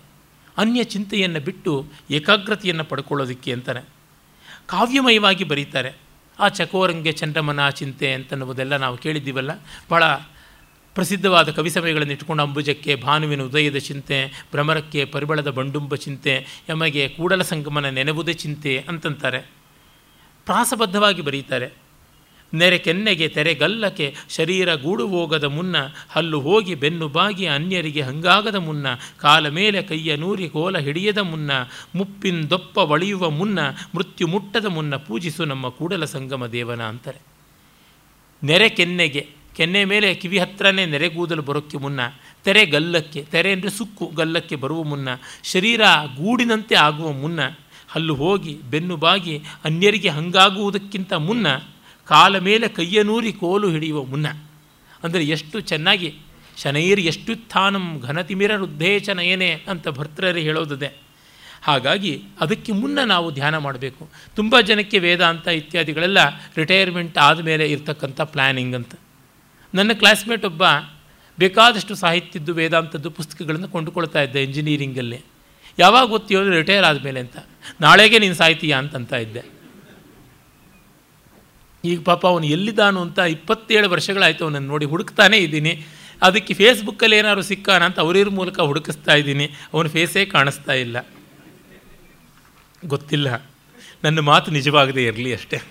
ಅನ್ಯ 0.57 0.83
ಚಿಂತೆಯನ್ನು 0.83 1.39
ಬಿಟ್ಟು 1.39 1.71
ಏಕಾಗ್ರತೆಯನ್ನು 2.11 2.83
ಪಡ್ಕೊಳ್ಳೋದಕ್ಕೆ 2.83 3.51
ಅಂತಾನೆ 3.51 3.81
ಕಾವ್ಯಮಯವಾಗಿ 4.67 5.43
ಬರೀತಾರೆ. 5.43 5.91
ಆ 6.39 6.47
ಚಕೋರಂಗೆ 6.47 7.11
ಚಂದ್ರಮನ 7.11 7.69
ಚಿಂತೆ 7.69 8.13
ಅಂತನ್ನುವುದೆಲ್ಲ 8.13 8.77
ನಾವು 8.77 8.97
ಕೇಳಿದ್ದೀವಲ್ಲ 8.97 9.51
ಭಾಳ 9.91 10.03
ಪ್ರಸಿದ್ಧವಾದ 10.95 11.51
ಕವಿ 11.51 11.69
ಸಮಯಗಳನ್ನು 11.69 12.13
ಇಟ್ಟುಕೊಂಡು 12.13 12.43
ಅಂಬುಜಕ್ಕೆ, 12.43 12.95
ಭಾನುವಿನ 12.95 13.41
ಉದಯದ 13.41 13.75
ಚಿಂತೆ, 13.75 14.27
ಭ್ರಮರಕ್ಕೆ 14.51 15.05
ಪರಿಬಳದ 15.05 15.49
ಬಂಡುಂಬ 15.49 15.95
ಚಿಂತೆ, 15.95 16.45
ಯಮಗೆ 16.69 17.09
ಕೂಡಲ 17.09 17.41
ಸಂಗಮನ 17.41 17.89
ನೆನವುದೇ 17.89 18.33
ಚಿಂತೆ 18.33 18.85
ಅಂತಂತಾರೆ. 18.87 19.39
ಪ್ರಾಸಬದ್ಧವಾಗಿ 20.45 21.21
ಬರೀತಾರೆ. 21.21 21.83
ನೆರೆ 22.53 22.77
ಕೆನ್ನೆಗೆ 22.77 23.27
ತೆರೆಗಲ್ಲಕ್ಕೆ 23.27 24.15
ಶರೀರ 24.29 24.75
ಗೂಡು 24.75 25.07
ಹೋಗದ 25.07 25.43
ಮುನ್ನ, 25.43 25.75
ಹಲ್ಲು 26.09 26.39
ಹೋಗಿ 26.39 26.75
ಬೆನ್ನು 26.75 27.07
ಬಾಗಿ 27.07 27.45
ಅನ್ಯರಿಗೆ 27.45 28.01
ಹಂಗಾಗದ 28.01 28.55
ಮುನ್ನ, 28.55 28.87
ಕಾಲ 29.17 29.49
ಮೇಲೆ 29.49 29.83
ಕೈಯ 29.83 30.15
ನೂರಿ 30.15 30.49
ಕೋಲ 30.49 30.77
ಹಿಡಿಯದ 30.77 31.17
ಮುನ್ನ 31.17 31.51
ಮುಪ್ಪಿಂದೊಪ್ಪ 31.95 32.77
ಒಳೆಯುವ 32.77 33.29
ಮುನ್ನ, 33.29 33.59
ಮೃತ್ಯು 33.95 34.27
ಮುಟ್ಟದ 34.27 34.65
ಮುನ್ನ 34.65 34.95
ಪೂಜಿಸು 34.95 35.45
ನಮ್ಮ 35.45 35.69
ಕೂಡಲ 35.69 36.05
ಸಂಗಮ 36.05 36.45
ದೇವನ 36.45 36.83
ಅಂತಾರೆ. 36.83 37.19
ನೆರೆ 38.43 38.69
ಕೆನ್ನೆಗೆ 38.69 39.42
ಕೆನ್ನೆ 39.53 39.85
ಮೇಲೆ 39.85 40.15
ಕಿವಿ 40.15 40.39
ಹತ್ರನೇ 40.39 40.85
ನೆರೆಗೂದಲು 40.85 41.41
ಬರೋಕ್ಕೆ 41.41 41.77
ಮುನ್ನ, 41.77 41.99
ತೆರೆ 42.43 42.65
ಗಲ್ಲಕ್ಕೆ, 42.65 43.23
ತೆರೆ 43.23 43.51
ಅಂದರೆ 43.51 43.69
ಸುಕ್ಕು 43.69 44.05
ಗಲ್ಲಕ್ಕೆ 44.15 44.55
ಬರುವ 44.55 44.83
ಮುನ್ನ, 44.83 45.09
ಶರೀರ 45.43 45.81
ಗೂಡಿನಂತೆ 46.15 46.75
ಆಗುವ 46.75 47.11
ಮುನ್ನ, 47.11 47.39
ಹಲ್ಲು 47.87 48.15
ಹೋಗಿ 48.15 48.57
ಬೆನ್ನು 48.69 48.97
ಬಾಗಿ 48.97 49.41
ಅನ್ಯರಿಗೆ 49.65 50.09
ಹಂಗಾಗುವುದಕ್ಕಿಂತ 50.09 51.13
ಮುನ್ನ, 51.13 51.47
ಕಾಲ 52.05 52.37
ಮೇಲೆ 52.37 52.67
ಕೈಯನೂರಿ 52.67 53.33
ಕೋಲು 53.33 53.69
ಹಿಡಿಯುವ 53.69 54.03
ಮುನ್ನ. 54.03 54.27
ಅಂದರೆ 55.03 55.23
ಎಷ್ಟು 55.23 55.59
ಚೆನ್ನಾಗಿ, 55.59 56.13
ಶನೈರ್ 56.57 56.99
ಎಷ್ಟುತ್ಥಾನಂ 56.99 57.99
ಘನತಿಮಿರ 57.99 58.55
ರುದ್ಧೇಚ 58.55 59.09
ನಯನೆ 59.09 59.63
ಅಂತ 59.67 59.87
ಭರ್ತೃರು 59.87 60.37
ಹೇಳೋದಿದೆ. 60.37 61.03
ಹಾಗಾಗಿ 61.61 62.23
ಅದಕ್ಕೆ 62.39 62.71
ಮುನ್ನ 62.71 62.99
ನಾವು 62.99 63.31
ಧ್ಯಾನ 63.31 63.57
ಮಾಡಬೇಕು. 63.57 64.09
ತುಂಬ 64.35 64.59
ಜನಕ್ಕೆ 64.59 64.99
ವೇದಾಂತ 64.99 65.47
ಇತ್ಯಾದಿಗಳೆಲ್ಲ 65.47 66.17
ರಿಟೈರ್ಮೆಂಟ್ 66.57 67.17
ಆದಮೇಲೆ 67.17 67.71
ಇರ್ತಕ್ಕಂಥ 67.71 68.21
ಪ್ಲ್ಯಾನಿಂಗ್ 68.21 68.75
ಅಂತ. 68.75 68.91
ನನ್ನ 69.73 69.93
ಕ್ಲಾಸ್ಮೇಟ್ 69.93 70.45
ಒಬ್ಬ 70.45 70.63
ಬೇಕಾದಷ್ಟು 71.39 71.95
ಸಾಹಿತ್ಯದ್ದು, 71.95 72.53
ವೇದಾಂತದ್ದು 72.53 73.09
ಪುಸ್ತಕಗಳನ್ನು 73.11 73.67
ಕೊಂಡುಕೊಳ್ತಾ 73.67 74.21
ಇದ್ದೆ 74.21 74.43
ಇಂಜಿನಿಯರಿಂಗಲ್ಲಿ 74.43 75.21
ಯಾವಾಗ 75.79 76.07
ಗೊತ್ತಿಯೋ 76.07 76.49
ರಿಟೈರ್ 76.49 76.85
ಆದಮೇಲೆ 76.85 77.19
ಅಂತ. 77.19 77.37
ನಾಳೆಗೆ 77.81 78.19
ನೀನು 78.19 78.35
ಸಾಹಿತ್ಯ 78.35 78.73
ಅಂತಂತ 78.73 79.13
ಇದ್ದೆ. 79.13 79.43
ಈಗ 81.85 82.01
ಪಾಪ 82.01 82.27
ಅವನು 82.27 82.45
ಎಲ್ಲಿದ್ದಾನು 82.45 83.01
ಅಂತ 83.01 83.19
ಇಪ್ಪತ್ತೇಳು 83.19 83.89
ವರ್ಷಗಳಾಯಿತು 83.89 84.43
ಅವನನ್ನು 84.43 84.67
ನೋಡಿ 84.67 84.85
ಹುಡುಕ್ತಾನೇ 84.85 85.37
ಇದ್ದೀನಿ. 85.37 85.85
ಅದಕ್ಕೆ 86.21 86.53
ಫೇಸ್ಬುಕ್ಕಲ್ಲಿ 86.53 87.15
ಏನಾದ್ರು 87.15 87.41
ಸಿಕ್ಕಾನ 87.41 87.83
ಅಂತ 87.83 87.99
ಅವರಿವ್ರ 87.99 88.29
ಮೂಲಕ 88.29 88.59
ಹುಡುಕಿಸ್ತಾ 88.59 89.13
ಇದ್ದೀನಿ. 89.13 89.49
ಅವನ 89.73 89.87
ಫೇಸೇ 89.87 90.25
ಕಾಣಿಸ್ತಾ 90.25 90.73
ಇಲ್ಲ. 90.73 91.07
ಗೊತ್ತಿಲ್ಲ. 92.85 93.49
ನನ್ನ 94.03 94.19
ಮಾತು 94.19 94.51
ನಿಜವಾಗದೇ 94.51 95.05
ಇರಲಿ 95.05 95.33
ಅಷ್ಟೇ. 95.33 95.61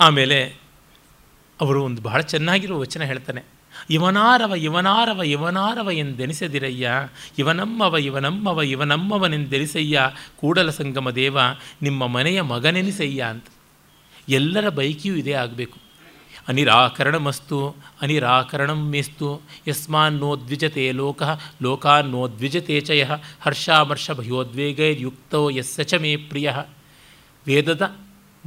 ಆಮೇಲೆ 0.00 0.67
ಅವರು 1.60 1.84
ಒಂದು 1.84 2.02
ಬಹಳ 2.02 2.20
ಚೆನ್ನಾಗಿರೋ 2.20 2.78
ವಚನ 2.78 3.02
ಹೇಳ್ತಾನೆ. 3.02 3.42
ಇವನಾರವ 3.90 4.54
ಇವನಾರವ 4.54 5.22
ಇವನಾರವ 5.22 5.90
ಎಂದೆನಿಸದಿರಯ್ಯ. 5.90 6.90
ಇವನಮ್ಮವ 7.38 7.96
ಇವನಮ್ಮವ, 7.96 8.62
ಇವನಮ್ಮವನೆಂದೆನಿಸಯ್ಯ. 8.62 10.00
ಕೂಡಲ 10.40 10.70
ಸಂಗಮ 10.70 11.10
ದೇವ, 11.10 11.38
ನಿಮ್ಮ 11.82 12.06
ಮನೆಯ 12.06 12.42
ಮಗನೆನಿಸಯ್ಯ 12.42 13.22
ಅಂತ. 13.22 13.44
ಎಲ್ಲರ 14.28 14.68
ಬೈಕಿಯೂ 14.68 15.14
ಇದೇ 15.14 15.32
ಆಗಬೇಕು. 15.32 15.78
ಅನಿರಾಕರಣಮಸ್ತು 16.48 17.76
ಅನಿರಾಕರಣಂ 18.02 18.90
ಮೇಸ್ತು 18.90 19.42
ಯಸ್ಮಾನ್ನೋದ್ವಿಜತೆ 19.68 20.92
ಲೋಕ, 20.92 21.22
ಲೋಕಾನ್ನೋದ್ವಿಜತೆ 21.62 22.80
ಚಯ. 22.80 23.04
ಹರ್ಷಾಮರ್ಷ 23.40 24.10
ಭಯೋದ್ವೇಗೈರ್ಯುಕ್ತೋ 24.10 25.50
ಯಸ್ಸ 25.50 25.80
ಚ 25.80 25.94
ಮೇ 25.94 26.16
ಪ್ರಿಯ. 26.16 26.52
ವೇದದ 27.46 27.96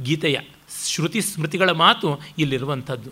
ಗೀತೆಯ 0.02 0.38
ಶ್ರುತಿ 0.88 1.20
ಸ್ಮೃತಿಗಳ 1.20 1.70
ಮಾತು 1.70 2.20
ಇಲ್ಲಿರುವಂಥದ್ದು. 2.38 3.10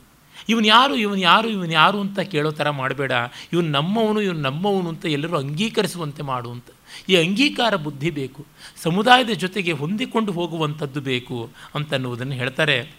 ಇವನು 0.49 0.67
ಯಾರು 0.67 0.97
ಇವನು 0.97 1.17
ಯಾರು 1.17 1.49
ಇವನು 1.49 1.73
ಯಾರು 1.73 2.01
ಅಂತ 2.01 2.21
ಕೇಳೋ 2.21 2.51
ಥರ 2.51 2.71
ಮಾಡಬೇಡ. 2.71 3.13
ಇವನು 3.53 3.69
ನಮ್ಮವನು 3.69 4.21
ಇವನು 4.21 4.41
ನಮ್ಮವನು 4.41 4.89
ಅಂತ 4.89 5.07
ಎಲ್ಲರೂ 5.07 5.37
ಅಂಗೀಕರಿಸುವಂತೆ 5.37 6.23
ಮಾಡು 6.23 6.53
ಅಂತ 6.53 6.65
ಈ 7.09 7.17
ಅಂಗೀಕಾರ 7.17 7.77
ಬುದ್ಧಿ 7.77 8.11
ಬೇಕು. 8.11 8.47
ಸಮುದಾಯದ 8.83 9.31
ಜೊತೆಗೆ 9.31 9.73
ಹೊಂದಿಕೊಂಡು 9.73 10.33
ಹೋಗುವಂಥದ್ದು 10.33 11.01
ಬೇಕು 11.01 11.51
ಅಂತನ್ನುವುದನ್ನು 11.75 12.33
ಹೇಳ್ತಾರೆ. 12.33 12.93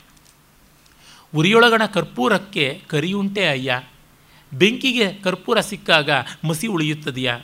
ಉರಿಯೊಳಗಣ 1.36 1.86
ಕರ್ಪೂರಕ್ಕೆ 1.86 2.82
ಕರಿಯುಂಟೆ 2.88 3.48
ಅಯ್ಯ. 3.48 3.82
ಬೆಂಕಿಗೆ 4.54 5.14
ಕರ್ಪೂರ 5.14 5.62
ಸಿಕ್ಕಾಗ 5.62 6.10
ಮಸಿ 6.48 6.68
ಉಳಿಯುತ್ತದೆಯಾ? 6.68 7.40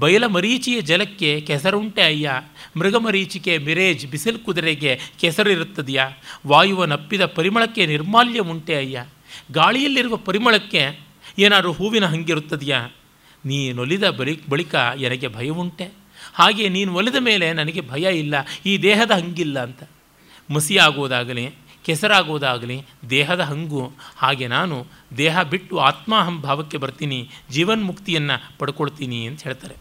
ಬಯಲ 0.00 0.24
ಮರೀಚಿಯ 0.26 0.78
ಜಲಕ್ಕೆ 0.80 1.30
ಕೆಸರುಂಟೆ 1.48 2.02
ಅಯ್ಯ 2.02 2.30
ಮೃಗಮರೀಚಿಕೆ 2.76 3.52
ಮಿರೇಜ್ 3.66 4.04
ಬಿಸಿಲು 4.12 4.38
ಕುದುರೆಗೆ 4.46 4.92
ಕೆಸರಿರುತ್ತದೆಯಾ? 5.20 6.06
ವಾಯುವ 6.46 6.84
ನಪ್ಪಿದ 6.92 7.24
ಪರಿಮಳಕ್ಕೆ 7.36 7.82
ನಿರ್ಮಾಲ್ಯ 7.86 8.40
ಉಂಟೆ 8.52 8.74
ಅಯ್ಯ, 8.76 9.04
ಗಾಳಿಯಲ್ಲಿರುವ 9.58 10.16
ಪರಿಮಳಕ್ಕೆ 10.28 10.82
ಏನಾದರೂ 11.44 11.72
ಹೂವಿನ 11.72 12.06
ಹಂಗಿರುತ್ತದೆಯಾ? 12.06 12.80
ನೀನೊಲಿದ 13.44 14.04
ಬಳಿ, 14.18 14.34
ಬಳಿಕ 14.48 14.74
ನನಗೆ 15.02 15.28
ಉಂಟೆ 15.62 15.86
ಹಾಗೆ 16.34 16.64
ನೀನು 16.68 16.90
ಒಲಿದ 16.98 17.18
ಮೇಲೆ 17.20 17.46
ನನಗೆ 17.52 17.82
ಭಯ 17.92 18.04
ಇಲ್ಲ, 18.22 18.34
ಈ 18.66 18.72
ದೇಹದ 18.82 19.12
ಹಂಗಿಲ್ಲ 19.20 19.56
ಅಂತ. 19.62 19.82
ಮಸಿ 20.50 20.74
ಕೆಸರಾಗೋದಾಗಲಿ 21.84 22.76
ದೇಹದ 23.10 23.42
ಹಂಗು, 23.50 23.82
ಹಾಗೆ 24.16 24.46
ನಾನು 24.48 24.76
ದೇಹ 25.16 25.42
ಬಿಟ್ಟು 25.52 25.74
ಆತ್ಮಾಹಂ 25.88 26.36
ಭಾವಕ್ಕೆ 26.46 26.78
ಬರ್ತೀನಿ, 26.84 27.18
ಜೀವನ್ಮುಕ್ತಿಯನ್ನು 27.54 28.36
ಪಡ್ಕೊಳ್ತೀನಿ 28.58 29.20
ಅಂತ 29.30 29.42
ಹೇಳ್ತಾರೆ. 29.42 29.76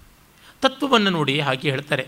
ತತ್ವವನ್ನು 0.64 1.10
ನೋಡಿ 1.10 1.40
ಹಾಗೆ 1.40 1.70
ಹೇಳ್ತಾರೆ. 1.72 2.06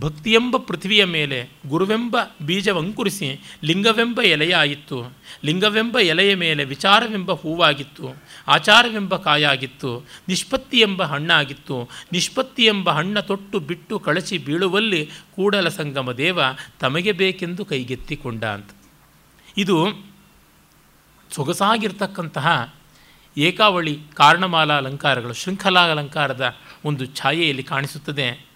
ಭಕ್ತಿಯೆಂಬ 0.00 0.56
ಪೃಥ್ವಿಯ 0.56 1.04
ಮೇಲೆ 1.04 1.38
ಗುರುವೆಂಬ 1.68 2.16
ಬೀಜವಂಕುರಿಸಿ 2.46 3.28
ಲಿಂಗವೆಂಬ 3.64 4.20
ಎಲೆಯಾಯಿತು 4.22 4.98
ಲಿಂಗವೆಂಬ 5.44 5.98
ಎಲೆಯ 5.98 6.34
ಮೇಲೆ 6.34 6.64
ವಿಚಾರವೆಂಬ 6.64 7.32
ಹೂವಾಗಿತ್ತು. 7.32 8.06
ಆಚಾರವೆಂಬ 8.48 9.16
ಕಾಯಾಗಿತ್ತು. 9.16 10.06
ನಿಷ್ಪತ್ತಿ 10.28 10.78
ಎಂಬ 10.80 11.02
ಹಣ್ಣಾಗಿತ್ತು. 11.02 11.88
ನಿಷ್ಪತ್ತಿ 12.12 12.64
ಎಂಬ 12.64 12.90
ಹಣ್ಣ 12.90 13.20
ತೊಟ್ಟು 13.20 13.58
ಬಿಟ್ಟು 13.58 13.98
ಕಳಚಿ 13.98 14.38
ಬೀಳುವಲ್ಲಿ 14.38 15.10
ಕೂಡಲ 15.36 15.68
ಸಂಗಮ 15.68 16.12
ದೇವ 16.12 16.40
ತಮಗೆ 16.80 17.12
ಬೇಕೆಂದು 17.12 17.64
ಕೈಗೆತ್ತಿಕೊಂಡ 17.64 18.44
ಅಂತ. 18.44 18.70
ಇದು 19.56 19.76
ಸೊಗಸಾಗಿರ್ತಕ್ಕಂತಹ 21.30 22.74
ಏಕಾವಳಿ 23.36 23.98
ಕಾರಣಮಾಲಾ 24.14 24.74
ಅಲಂಕಾರಗಳು 24.74 25.32
ಶೃಂಖಲಾ 25.32 25.80
ಅಲಂಕಾರದ 25.80 26.56
ಒಂದು 26.84 27.06
ಛಾಯೆಯಲ್ಲಿ 27.06 27.62
ಕಾಣಿಸುತ್ತದೆ. 27.62 28.46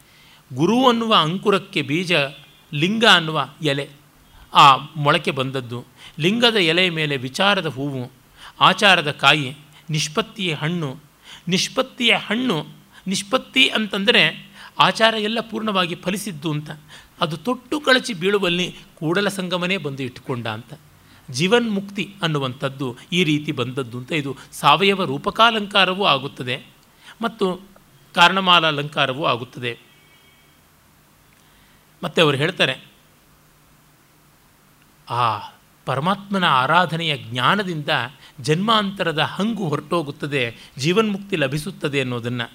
ಗುರು 0.55 0.89
ಅನ್ನುವ 0.89 1.15
ಅಂಕುರಕ್ಕೆ 1.15 1.83
ಬೀಜ, 1.83 2.13
ಲಿಂಗ 2.75 3.05
ಅನ್ನುವ 3.15 3.49
ಎಲೆ. 3.63 3.91
ಆ 4.55 4.77
ಮೊಳಕೆ 4.77 5.31
ಬಂದದ್ದು. 5.31 5.85
ಲಿಂಗದ 6.19 6.57
ಎಲೆಯ 6.57 6.91
ಮೇಲೆ 6.91 7.17
ವಿಚಾರದ 7.17 7.67
ಹೂವು, 7.67 8.13
ಆಚಾರದ 8.61 9.11
ಕಾಯಿ, 9.11 9.55
ನಿಷ್ಪತ್ತಿಯ 9.91 10.55
ಹಣ್ಣು. 10.55 10.97
ನಿಷ್ಪತ್ತಿಯ 11.49 12.15
ಹಣ್ಣು, 12.15 12.67
ನಿಷ್ಪತ್ತಿ 13.07 13.69
ಅಂತಂದರೆ 13.69 14.51
ಆಚಾರ 14.79 15.15
ಎಲ್ಲ 15.15 15.41
ಪೂರ್ಣವಾಗಿ 15.41 15.95
ಫಲಿಸಿದ್ದು 15.95 16.51
ಅಂತ. 16.51 16.71
ಅದು 17.21 17.37
ತೊಟ್ಟು 17.37 17.81
ಕಳಚಿ 17.81 18.15
ಬೀಳುವಲ್ಲಿ 18.15 18.77
ಕೂಡಲ 18.99 19.29
ಸಂಗಮನೇ 19.29 19.77
ಬಂದು 19.77 20.03
ಇಟ್ಟುಕೊಂಡ 20.03 20.47
ಅಂತ. 20.47 20.75
ಜೀವನ್ಮುಕ್ತಿ 21.31 22.15
ಅನ್ನುವಂಥದ್ದು 22.23 22.97
ಈ 23.13 23.25
ರೀತಿ 23.25 23.53
ಬಂದದ್ದು 23.53 23.99
ಅಂತ 23.99 24.13
ಇದು 24.13 24.37
ಸಾವಯವ 24.53 25.05
ರೂಪಕಾಲಂಕಾರವೂ 25.05 26.05
ಆಗುತ್ತದೆ. 26.05 26.63
ಮತ್ತು 27.23 27.74
ಕಾರಣಮಾಲ 28.15 28.67
ಅಲಂಕಾರವೂ 28.67 29.25
ಆಗುತ್ತದೆ. 29.25 29.79
ಮತ್ತು 32.03 32.23
ಅವರು 32.23 32.37
ಹೇಳ್ತಾರೆ, 32.37 32.75
ಆ 35.11 35.39
ಪರಮಾತ್ಮನ 35.87 36.45
ಆರಾಧನೆಯ 36.45 37.17
ಜ್ಞಾನದಿಂದ 37.17 37.89
ಜನ್ಮಾಂತರದ 38.41 39.19
ಹಂಗು 39.19 39.69
ಹೊರಟೋಗುತ್ತದೆ, 39.69 40.57
ಜೀವನ್ಮುಕ್ತಿ 40.79 41.37
ಲಭಿಸುತ್ತದೆ 41.37 42.01
ಅನ್ನೋದನ್ನು. 42.01 42.47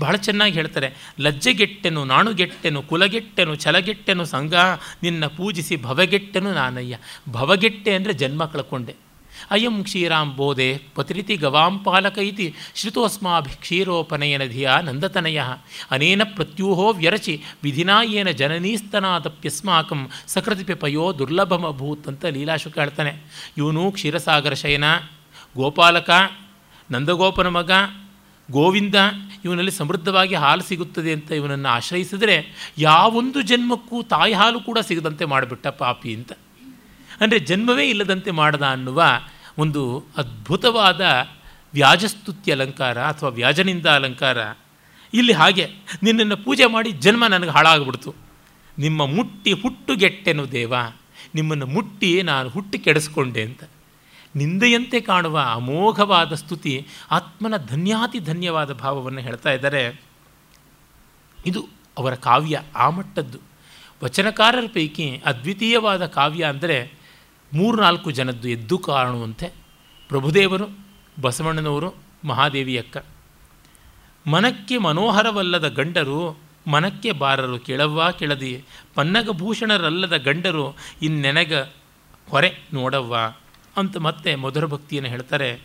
ಬಹಳ 0.00 0.16
ಚೆನ್ನಾಗಿ 0.16 0.52
ಹೇಳ್ತಾರೆ, 0.52 0.88
ಲಜ್ಜೆಗೆಟ್ಟೆನು, 1.20 2.04
ನಾಣುಗೆಟ್ಟೆನು, 2.04 2.82
ಕುಲಗೆಟ್ಟೆನು, 2.82 3.54
ಛಲಗೆಟ್ಟೆನು 3.54 4.24
ಸಂಘ 4.24 4.54
ನಿನ್ನ 5.02 5.26
ಪೂಜಿಸಿ 5.26 5.76
ಭವಗೆಟ್ಟೆನು 5.76 6.52
ನಾನಯ್ಯ. 6.52 6.98
ಭವಗೆಟ್ಟೆ 7.32 7.94
ಅಂದರೆ 7.94 8.12
ಜನ್ಮ 8.12 8.44
ಕಳ್ಕೊಂಡೆ. 8.44 8.94
ಅಯಂ 9.50 9.82
ಕ್ಷೀರಾಂಬೋಧೆ 9.82 10.68
ಪತಿರಿತಿ 10.94 11.36
ಗವಾಂ 11.36 11.78
ಪಾಲಕ 11.78 12.18
ಇತಿ 12.18 12.46
ಶ್ರುತೋಸ್ಮಾಭಿ 12.74 13.50
ಕ್ಷೀರೋಪನಯನ 13.60 14.44
ಧಿಯ 14.44 14.70
ನಂದತನಯ 14.82 15.40
ಅನೇನ 15.90 16.22
ಪ್ರತ್ಯೂಹೋ 16.36 16.92
ವ್ಯರಚಿ 16.92 17.34
ವಿಧಿನಾ 17.62 18.02
ಏನ 18.12 18.30
ಜನನೀಸ್ತನಾದಪ್ಯಸ್ಮಾಕಂ 18.30 20.00
ಸಕೃತಿಪಿಪಯೋ 20.26 21.18
ದುರ್ಲಭಮಭೂತ್ 21.18 22.08
ಅಂತ 22.08 22.24
ಲೀಲಾಶುಕ 22.26 22.78
ಹೇಳ್ತಾನೆ 22.78 23.12
ಇವನು 23.56 23.90
ಕ್ಷೀರಸಾಗರ 23.90 24.54
ಶಯನ 24.54 24.84
ಗೋಪಾಲಕ 25.56 26.10
ನಂದಗೋಪನ 26.90 27.48
ಮಗ 27.48 27.70
ಗೋವಿಂದ 28.48 28.98
ಇವನಲ್ಲಿ 29.44 29.70
ಸಮೃದ್ಧವಾಗಿ 29.70 30.34
ಹಾಲು 30.34 30.62
ಸಿಗುತ್ತದೆ 30.62 31.12
ಅಂತ 31.12 31.30
ಇವನನ್ನು 31.32 31.68
ಆಶ್ರಯಿಸಿದರೆ 31.68 32.34
ಯಾವೊಂದು 32.78 33.42
ಜನ್ಮಕ್ಕೂ 33.42 34.02
ತಾಯಿ 34.02 34.32
ಹಾಲು 34.32 34.60
ಕೂಡ 34.60 34.78
ಸಿಗದಂತೆ 34.78 35.24
ಮಾಡಿಬಿಟ್ಟ 35.24 35.66
ಪಾಪಿ 35.78 36.14
ಅಂತ. 36.14 36.32
ಅಂದರೆ 37.20 37.38
ಜನ್ಮವೇ 37.40 37.84
ಇಲ್ಲದಂತೆ 37.88 38.30
ಮಾಡದ 38.30 38.64
ಅನ್ನುವ 38.66 39.02
ಒಂದು 39.58 39.82
ಅದ್ಭುತವಾದ 40.16 41.00
ವ್ಯಾಜಸ್ತುತಿ 41.74 42.52
ಅಲಂಕಾರ 42.52 42.98
ಅಥವಾ 43.02 43.30
ವ್ಯಾಜನಿಂದ 43.30 43.86
ಅಲಂಕಾರ. 43.86 44.38
ಇಲ್ಲಿ 45.12 45.32
ಹಾಗೆ 45.32 45.64
ನಿನ್ನನ್ನು 46.02 46.36
ಪೂಜೆ 46.36 46.66
ಮಾಡಿ 46.66 46.90
ಜನ್ಮ 47.04 47.24
ನನಗೆ 47.26 47.50
ಹಾಳಾಗ್ಬಿಡ್ತು. 47.50 48.10
ನಿಮ್ಮ 48.78 49.06
ಮುಟ್ಟಿ 49.06 49.52
ಹುಟ್ಟುಗೆಟ್ಟೆನು 49.52 50.44
ದೇವ, 50.52 50.74
ನಿಮ್ಮನ್ನು 51.34 51.66
ಮುಟ್ಟಿ 51.66 52.10
ನಾನು 52.22 52.48
ಹುಟ್ಟಿ 52.48 52.78
ಕೆಡಿಸ್ಕೊಂಡೆ 52.78 53.42
ಅಂತ. 53.42 53.62
ನಿಂದೆಯಂತೆ 54.36 55.00
ಕಾಣುವ 55.00 55.36
ಅಮೋಘವಾದ 55.52 56.32
ಸ್ತುತಿ 56.34 56.74
ಆತ್ಮನ 57.10 57.54
ಧನ್ಯಾತಿ 57.66 58.18
ಧನ್ಯವಾದ 58.20 58.72
ಭಾವವನ್ನು 58.72 59.20
ಹೇಳ್ತಾ 59.20 59.50
ಇದ್ದಾರೆ. 59.50 59.82
ಇದು 61.38 61.60
ಅವರ 61.98 62.14
ಕಾವ್ಯ, 62.14 62.62
ಆ 62.76 62.86
ಮಟ್ಟದ್ದು. 62.90 63.38
ವಚನಕಾರರ 64.04 64.66
ಪೈಕಿ 64.74 65.06
ಅದ್ವಿತೀಯವಾದ 65.24 66.06
ಕಾವ್ಯ 66.06 66.44
ಅಂದರೆ 66.44 66.78
ಮೂರ್ನಾಲ್ಕು 67.54 68.10
ಜನದ್ದು 68.10 68.48
ಎದ್ದು 68.48 68.78
ಕಾಣುವಂತೆ 68.78 69.52
ಪ್ರಭುದೇವರು, 70.08 70.66
ಬಸವಣ್ಣನವರು 71.20 71.94
ಮಹಾದೇವಿಯಕ್ಕ 72.24 72.96
ಮನಕ್ಕೆ 74.26 74.78
ಮನೋಹರವಲ್ಲದ 74.78 75.68
ಗಂಡರು 75.68 76.38
ಮನಕ್ಕೆ 76.66 77.12
ಬಾರರು, 77.12 77.58
ಕೆಳವ್ವ 77.58 78.10
ಕೆಳದಿ, 78.10 78.64
ಪನ್ನಗಭೂಷಣರಲ್ಲದ 78.94 80.16
ಗಂಡರು 80.16 80.76
ಇನ್ನೆನಗ 81.02 81.54
ಹೊರೆ 82.30 82.50
ನೋಡವ್ವ 82.72 83.16
ಅಂತ 83.76 83.96
ಮತ್ತೆ 83.96 84.34
ಮಧುರ 84.34 84.66
ಭಕ್ತಿಯನ್ನು 84.66 85.10
ಹೇಳ್ತಾರೆ. 85.10 85.60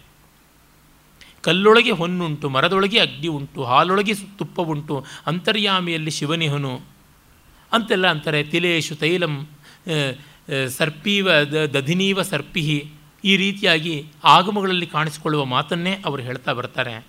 ಕಲ್ಲೊಳಗೆ 1.42 1.92
ಹೊನ್ನುಂಟು, 1.92 2.50
ಮರದೊಳಗೆ 2.50 3.00
ಅಗ್ನಿ 3.00 3.28
ಉಂಟು, 3.28 3.64
ಹಾಲೊಳಗೆ 3.64 4.14
ತುಪ್ಪ 4.14 4.60
ಉಂಟು 4.62 5.06
ಅಂತರ್ಯಾಮಿಯಲ್ಲಿ 5.28 6.12
ಶಿವನಿಹನು 6.12 6.74
ಅಂತೆಲ್ಲ 7.72 8.08
ಅಂತಾರೆ. 8.08 8.44
ತಿಲೇಶು 8.44 8.96
ತೈಲಂ 8.96 9.50
ಸರ್ಪೀವ 10.70 11.34
ದಧಿನೀವ 11.74 12.22
ಸರ್ಪಿಹಿ 12.22 12.92
ಈ 13.24 13.38
ರೀತಿಯಾಗಿ 13.38 14.06
ಆಗಮಗಳಲ್ಲಿ 14.24 14.88
ಕಾಣಿಸಿಕೊಳ್ಳುವ 14.88 15.46
ಮಾತನ್ನೇ 15.46 16.02
ಅವರು 16.06 16.22
ಹೇಳ್ತಾ 16.22 16.54
ಬರ್ತಾರೆ. 16.54 17.06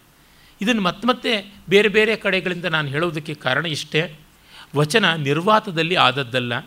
ಇದನ್ನು 0.61 0.83
ಮತ್ತೆ 0.83 1.09
ಮತ್ತೆ 1.09 1.55
ಬೇರೆ 1.69 1.89
ಬೇರೆ 1.89 2.17
ಕಡೆಗಳಿಂದ 2.17 2.65
ನಾನು 2.65 2.89
ಹೇಳೋದಕ್ಕೆ 2.89 3.35
ಕಾರಣ 3.35 3.67
ಇಷ್ಟೇ. 3.67 4.19
ವಚನ 4.77 5.15
ನಿರ್ವಾತದಲ್ಲಿ 5.15 5.95
ಆದದ್ದಲ್ಲ. 5.95 6.59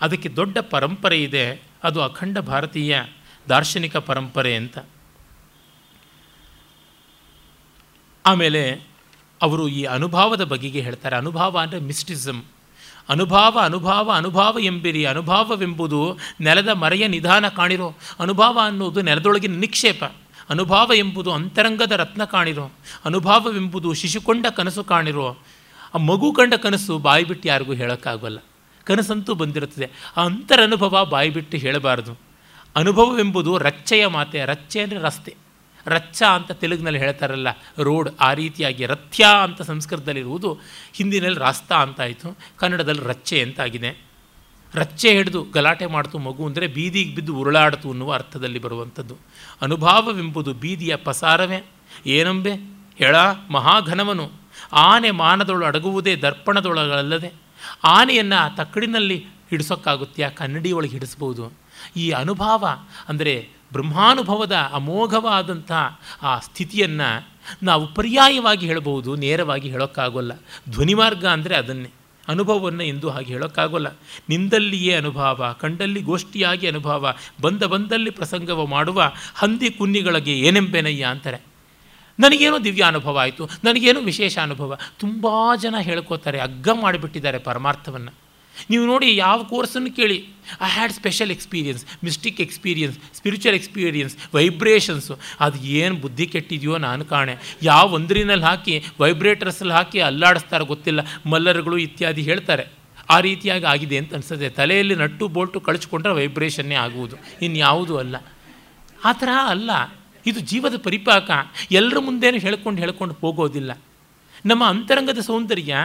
ಅದಕ್ಕೆ 0.00 0.28
ದೊಡ್ಡ 0.28 0.58
ಪರಂಪರೆ 0.58 1.22
ಇದೆ. 1.22 1.62
ಅದು 1.84 2.02
ಅಖಂಡ 2.02 2.38
ಭಾರತೀಯ 2.38 3.02
ದಾರ್ಶನಿಕ 3.48 3.96
ಪರಂಪರೆ 3.96 4.56
ಅಂತ. 4.56 4.78
ಆಮೇಲೆ 8.26 8.82
ಅವರು 9.42 9.68
ಈ 9.68 9.84
ಅನುಭವದ 9.84 10.44
ಬಗೆಗೆ 10.44 10.80
ಹೇಳ್ತಾರೆ. 10.80 11.16
ಅನುಭವ 11.16 11.58
ಅಂದರೆ 11.58 11.80
ಮಿಸ್ಟಿಸಮ್. 11.80 12.42
ಅನುಭಾವ 13.08 13.58
ಅನುಭಾವ 13.62 14.12
ಅನುಭಾವ 14.12 14.58
ಎಂಬಿರಿ. 14.60 15.04
ಅನುಭಾವವೆಂಬುದು 15.04 16.18
ನೆಲದ 16.40 16.68
ಮರೆಯ 16.68 17.08
ನಿಧಾನ 17.08 17.48
ಕಾಣಿರೋ. 17.48 17.94
ಅನುಭಾವ 18.20 18.58
ಅನ್ನೋದು 18.64 19.02
ನೆಲದೊಳಗಿನ 19.02 19.54
ನಿಕ್ಷೇಪ. 19.58 20.04
ಅನುಭಾವ 20.50 20.92
ಎಂಬುದು 20.94 21.32
ಅಂತರಂಗದ 21.32 21.92
ರತ್ನ 21.92 22.24
ಕಾಣಿರೋ. 22.24 22.70
ಅನುಭಾವವೆಂಬುದು 23.04 23.92
ಶಿಶುಕೊಂಡ 23.92 24.46
ಕನಸು 24.56 24.84
ಕಾಣಿರೋ. 24.84 25.38
ಆ 25.94 25.98
ಮಗು 25.98 26.32
ಕಂಡ 26.32 26.54
ಕನಸು 26.54 26.98
ಬಾಯಿ 26.98 27.24
ಬಿಟ್ಟು 27.24 27.48
ಯಾರಿಗೂ 27.48 27.72
ಹೇಳೋಕ್ಕಾಗಲ್ಲ. 27.72 28.38
ಕನಸಂತೂ 28.84 29.34
ಬಂದಿರುತ್ತದೆ. 29.34 29.90
ಆ 30.16 30.24
ಅಂತರನುಭವ 30.24 31.04
ಬಾಯಿ 31.04 31.30
ಬಿಟ್ಟು 31.30 31.56
ಹೇಳಬಾರದು. 31.56 32.18
ಅನುಭವವೆಂಬುದು 32.76 33.58
ರಚ್ಚೆಯ 33.58 34.06
ಮಾತೆ. 34.06 34.44
ರಚ್ಚೆ 34.44 34.80
ಅಂದರೆ 34.80 34.98
ರಸ್ತೆ. 34.98 35.41
ರಚ್ಚ 35.86 36.22
ಅಂತ 36.22 36.52
ತೆಲುಗಿನಲ್ಲಿ 36.52 36.98
ಹೇಳ್ತಾರಲ್ಲ, 36.98 37.48
ರೋಡ್ 37.78 38.10
ಆ 38.20 38.32
ರೀತಿಯಾಗಿ 38.32 38.86
ರಥ್ಯ 38.86 39.26
ಅಂತ 39.42 39.62
ಸಂಸ್ಕೃತದಲ್ಲಿರುವುದು 39.62 40.60
ಹಿಂದಿನಲ್ಲಿ 40.92 41.40
ರಾಸ್ತಾ 41.40 41.76
ಅಂತಾಯಿತು, 41.76 42.38
ಕನ್ನಡದಲ್ಲಿ 42.56 43.08
ರಚ್ಚೆ 43.08 43.42
ಅಂತಾಗಿದೆ. 43.42 44.12
ರಚ್ಚೆ 44.74 45.12
ಹಿಡಿದು 45.12 45.46
ಗಲಾಟೆ 45.54 45.86
ಮಾಡ್ತು 45.86 46.18
ಮಗು 46.18 46.46
ಅಂದರೆ 46.46 46.66
ಬೀದಿಗೆ 46.66 47.14
ಬಿದ್ದು 47.14 47.36
ಉರುಳಾಡ್ತು 47.36 47.90
ಅನ್ನುವ 47.90 48.12
ಅರ್ಥದಲ್ಲಿ 48.12 48.58
ಬರುವಂಥದ್ದು. 48.58 49.16
ಅನುಭಾವವೆಂಬುದು 49.62 50.54
ಬೀದಿಯ 50.54 50.96
ಪಸಾರವೇ. 50.96 51.66
ಏನಂಬೆ? 52.06 52.52
ಹೇಳ 52.96 53.16
ಮಹಾಘನವನು. 53.50 54.32
ಆನೆ 54.72 55.10
ಮಾನದೊಳು 55.10 55.64
ಅಡಗುವುದೇ 55.64 56.16
ದರ್ಪಣದೊಳಗಲ್ಲದೆ. 56.16 57.32
ಆನೆಯನ್ನು 57.84 58.56
ತಕ್ಕಡಿನಲ್ಲಿ 58.56 59.24
ಹಿಡಿಸೋಕ್ಕಾಗುತ್ತೆ 59.50 60.22
ಆ 60.22 60.28
ಕನ್ನಡಿಯೊಳಗೆ 60.28 60.90
ಹಿಡಿಸ್ಬೋದು 60.90 61.52
ಈ 61.96 62.10
ಅನುಭಾವ 62.10 62.68
ಅಂದರೆ 63.08 63.48
ಬ್ರಹ್ಮಾನುಭವದ 63.72 64.56
ಅಮೋಘವಾದಂಥ 64.72 65.72
ಆ 66.22 66.38
ಸ್ಥಿತಿಯನ್ನು 66.38 67.28
ನಾವು 67.62 67.94
ಪರ್ಯಾಯವಾಗಿ 67.94 68.66
ಹೇಳಬಹುದು 68.66 69.16
ನೇರವಾಗಿ 69.16 69.70
ಹೇಳೋಕ್ಕಾಗೋಲ್ಲ. 69.70 70.32
ಧ್ವನಿಮಾರ್ಗ 70.70 71.26
ಅಂದರೆ 71.26 71.56
ಅದನ್ನೇ. 71.56 71.88
ಅನುಭವವನ್ನು 72.28 72.82
ಎಂದು 72.82 73.10
ಹಾಗೆ 73.10 73.26
ಹೇಳೋಕ್ಕಾಗೋಲ್ಲ. 73.26 73.86
ನಿಂದಲ್ಲಿಯೇ 74.28 74.94
ಅನುಭವ, 74.94 75.56
ಕಂಡಲ್ಲಿ 75.60 76.02
ಗೋಷ್ಠಿಯಾಗಿ 76.02 76.66
ಅನುಭವ, 76.66 77.14
ಬಂದ 77.40 77.62
ಬಂದಲ್ಲಿ 77.62 78.10
ಪ್ರಸಂಗವ 78.10 78.66
ಮಾಡುವ 78.66 79.12
ಹಂದಿ 79.34 79.70
ಕುನ್ನಿಗಳಿಗೆ 79.70 80.38
ಏನೆಂಬೆನಯ್ಯ 80.38 81.04
ಅಂತಾರೆ. 81.04 81.38
ನನಗೇನೋ 82.20 82.58
ದಿವ್ಯ 82.58 82.82
ಅನುಭವ 82.82 83.18
ಆಯಿತು, 83.18 83.48
ನನಗೇನೋ 83.64 84.00
ವಿಶೇಷ 84.00 84.38
ಅನುಭವ 84.38 84.78
ತುಂಬ 84.98 85.26
ಜನ 85.60 85.74
ಹೇಳ್ಕೋತಾರೆ, 85.80 86.40
ಅಗ್ಗ 86.40 86.68
ಮಾಡಿಬಿಟ್ಟಿದ್ದಾರೆ 86.68 87.38
ಪರಮಾರ್ಥವನ್ನು. 87.38 88.21
ನೀವು 88.70 88.86
ನೋಡಿ 88.86 89.16
ಯಾವ 89.16 89.44
ಕೋರ್ಸನ್ನು 89.44 89.92
ಕೇಳಿ? 89.96 90.26
I 90.62 90.70
had 90.70 90.92
special 90.92 91.30
experience 91.30 91.86
mystic 92.04 92.40
experience 92.40 92.98
spiritual 93.14 93.56
experience 93.56 94.16
vibrations 94.34 95.18
ಅದು 95.40 95.58
ಏನು 95.58 95.94
ಬುದ್ಧಿ 95.94 96.26
ಕೆಟ್ಟಿದೆಯೋ 96.26 96.78
ನಾನು 96.78 97.04
ಕಾಣೆ. 97.04 97.36
ಯಾವ 97.62 97.92
ಒಂದರಿನಲ್ಲಿ 97.92 98.44
ಹಾಕಿ 98.44 98.84
ವೈಬ್ರೇಟರ್ಸಲ್ಲಿ 99.00 99.72
ಹಾಕಿ 99.72 100.00
ಅಲ್ಲಾಡಿಸ್ತಾರೆ 100.00 100.64
ಗೊತ್ತಿಲ್ಲ. 100.64 101.00
ಮಲ್ಲರ್ಗಳು 101.30 101.78
ಇತ್ಯಾದಿ 101.78 102.22
ಹೇಳ್ತಾರೆ. 102.22 102.66
ಆ 103.10 103.20
ರೀತಿಯಾಗಿ 103.20 103.64
ಆಗಿದೆ 103.64 103.96
ಅಂತ 103.96 104.14
ಅನಿಸುತ್ತೆ. 104.14 104.48
ತಲೆಯಲ್ಲಿ 104.48 104.94
ನಟ್ಟು 104.94 105.28
ಬೋಲ್ಟು 105.28 105.60
ಕಳಿಸ್ಕೊಂಡ್ರೆ 105.60 106.12
ವೈಬ್ರೇಷನ್ನೇ 106.12 106.74
ಆಗುವುದು. 106.74 107.16
ಇನ್ಯಾವುದೂ 107.42 107.96
ಅಲ್ಲ. 107.96 108.16
ಆ 109.04 109.12
ಥರ 109.12 109.28
ಅಲ್ಲ. 109.46 109.70
ಇದು 110.26 110.40
ಜೀವದ 110.40 110.76
ಪರಿಪಾಕ. 110.76 111.30
ಎಲ್ಲರ 111.70 111.98
ಮುಂದೇನು 111.98 112.38
ಹೇಳ್ಕೊಂಡು 112.38 112.80
ಹೇಳ್ಕೊಂಡು 112.80 113.14
ಹೋಗೋದಿಲ್ಲ. 113.14 113.72
ನಮ್ಮ 114.46 114.66
ಅಂತರಂಗದ 114.66 115.18
ಸೌಂದರ್ಯ 115.18 115.76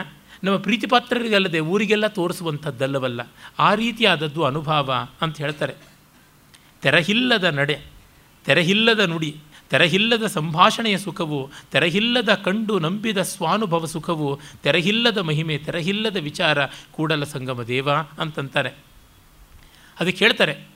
ನಮ್ಮ 0.44 0.58
ಪ್ರೀತಿಪಾತ್ರರಿಗಲ್ಲದೆ 0.58 1.60
ಊರಿಗೆಲ್ಲ 1.60 2.08
ತೋರಿಸುವಂಥದ್ದಲ್ಲವಲ್ಲ, 2.08 3.22
ಆ 3.60 3.74
ರೀತಿಯಾದದ್ದು 3.74 4.44
ಅನುಭವ 4.44 5.08
ಅಂತ 5.22 5.38
ಹೇಳ್ತಾರೆ. 5.38 5.74
ತೆರಹಿಲ್ಲದ 6.82 7.44
ನಡೆ, 7.44 7.80
ತೆರಹಿಲ್ಲದ 8.46 9.00
ನುಡಿ, 9.00 9.38
ತೆರಹಿಲ್ಲದ 9.70 10.26
ಸಂಭಾಷಣೆಯ 10.26 10.98
ಸುಖವು, 10.98 11.50
ತೆರಹಿಲ್ಲದ 11.72 12.34
ಕಂಡು 12.34 12.80
ನಂಬಿದ 12.80 13.18
ಸ್ವಾನುಭವ 13.18 13.86
ಸುಖವು, 13.86 14.40
ತೆರಹಿಲ್ಲದ 14.64 15.18
ಮಹಿಮೆ, 15.18 15.58
ತೆರಹಿಲ್ಲದ 15.58 16.18
ವಿಚಾರ 16.18 16.66
ಕೂಡಲ 16.92 17.24
ಸಂಗಮ 17.24 17.64
ದೇವ 17.64 17.92
ಅಂತಂತಾರೆ. 17.92 18.70
ಅದಕ್ಕೆ 20.00 20.26
ಹೇಳ್ತಾರೆ, 20.26 20.68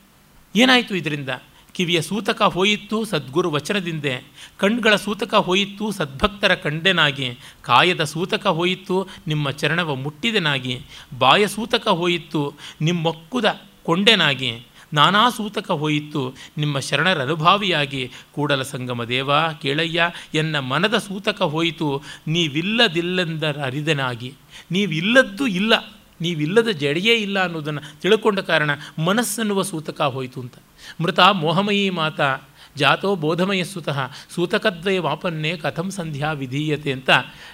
ಏನಾಯಿತು 0.56 0.96
ಇದರಿಂದ? 0.96 1.28
ಕಿವಿಯ 1.74 2.02
ಸೂತಕ 2.02 2.42
ಹೋಯಿತು 2.42 3.04
ಸದ್ಗುರು 3.04 3.50
ವಚನದಿಂದೆ. 3.50 4.24
ಕಣ್ಗಳ 4.56 4.96
ಸೂತಕ 4.96 5.34
ಹೋಯಿತು 5.34 5.90
ಸದ್ಭಕ್ತರ 5.90 6.54
ಕಂಡೆನಾಗಿ. 6.54 7.38
ಕಾಯದ 7.62 8.04
ಸೂತಕ 8.04 8.46
ಹೋಯಿತು 8.46 9.08
ನಿಮ್ಮ 9.26 9.50
ಚರಣವ 9.50 9.94
ಮುಟ್ಟಿದೆನಾಗಿ. 9.94 10.80
ಬಾಯ 11.18 11.46
ಸೂತಕ 11.46 11.88
ಹೋಯಿತು 11.88 12.54
ನಿಮ್ಮೊಕ್ಕುದ 12.80 13.44
ಕೊಂಡೆನಾಗಿ. 13.82 14.66
ನಾನಾ 14.92 15.30
ಸೂತಕ 15.30 15.70
ಹೋಯಿತು 15.70 16.34
ನಿಮ್ಮ 16.58 16.78
ಶರಣರ 16.78 17.22
ಅನುಭಾವಿಯಾಗಿ 17.22 18.10
ಕೂಡಲ 18.32 18.62
ಸಂಗಮ 18.62 19.04
ದೇವ 19.04 19.30
ಕೇಳಯ್ಯ, 19.62 20.10
ಎನ್ನ 20.34 20.58
ಮನದ 20.58 20.98
ಸೂತಕ 20.98 21.42
ಹೋಯಿತು 21.42 22.02
ನೀವಿಲ್ಲದಿಲ್ಲಂದರ 22.28 23.60
ಅರಿದನಾಗಿ 23.64 24.34
ನೀವಿಲ್ಲದ್ದು 24.70 25.46
ಇಲ್ಲ. 25.46 25.74
ನೀವಿಲ್ಲದ 26.22 26.68
ಜಡೆಯೇ 26.68 27.14
ಇಲ್ಲ 27.14 27.38
ಅನ್ನೋದನ್ನು 27.44 28.00
ತಿಳ್ಕೊಂಡ 28.00 28.38
ಕಾರಣ 28.40 28.70
ಮನಸ್ಸನ್ನುವ 29.04 29.62
ಸೂತಕ 29.62 30.00
ಹೋಯಿತು 30.00 30.40
ಅಂತ. 30.40 30.54
ಮೃತ 31.00 31.20
ಮೋಹಮಯಿ 31.20 31.90
ಮಾತಾ, 31.90 32.38
ಜಾತೋ 32.76 33.16
ಬೋಧಮಯ 33.16 33.64
ಸುತಃ, 33.64 33.98
ಸೂತಕದ್ವಯ 34.34 34.98
ವಾಪನ್ನೇ 34.98 35.56
ಕಥಂ 35.56 35.90
ಸಂಧ್ಯಾ 35.90 36.32
ವಿಧೀಯತೆ 36.32 36.92
ಅಂತ 36.92 37.10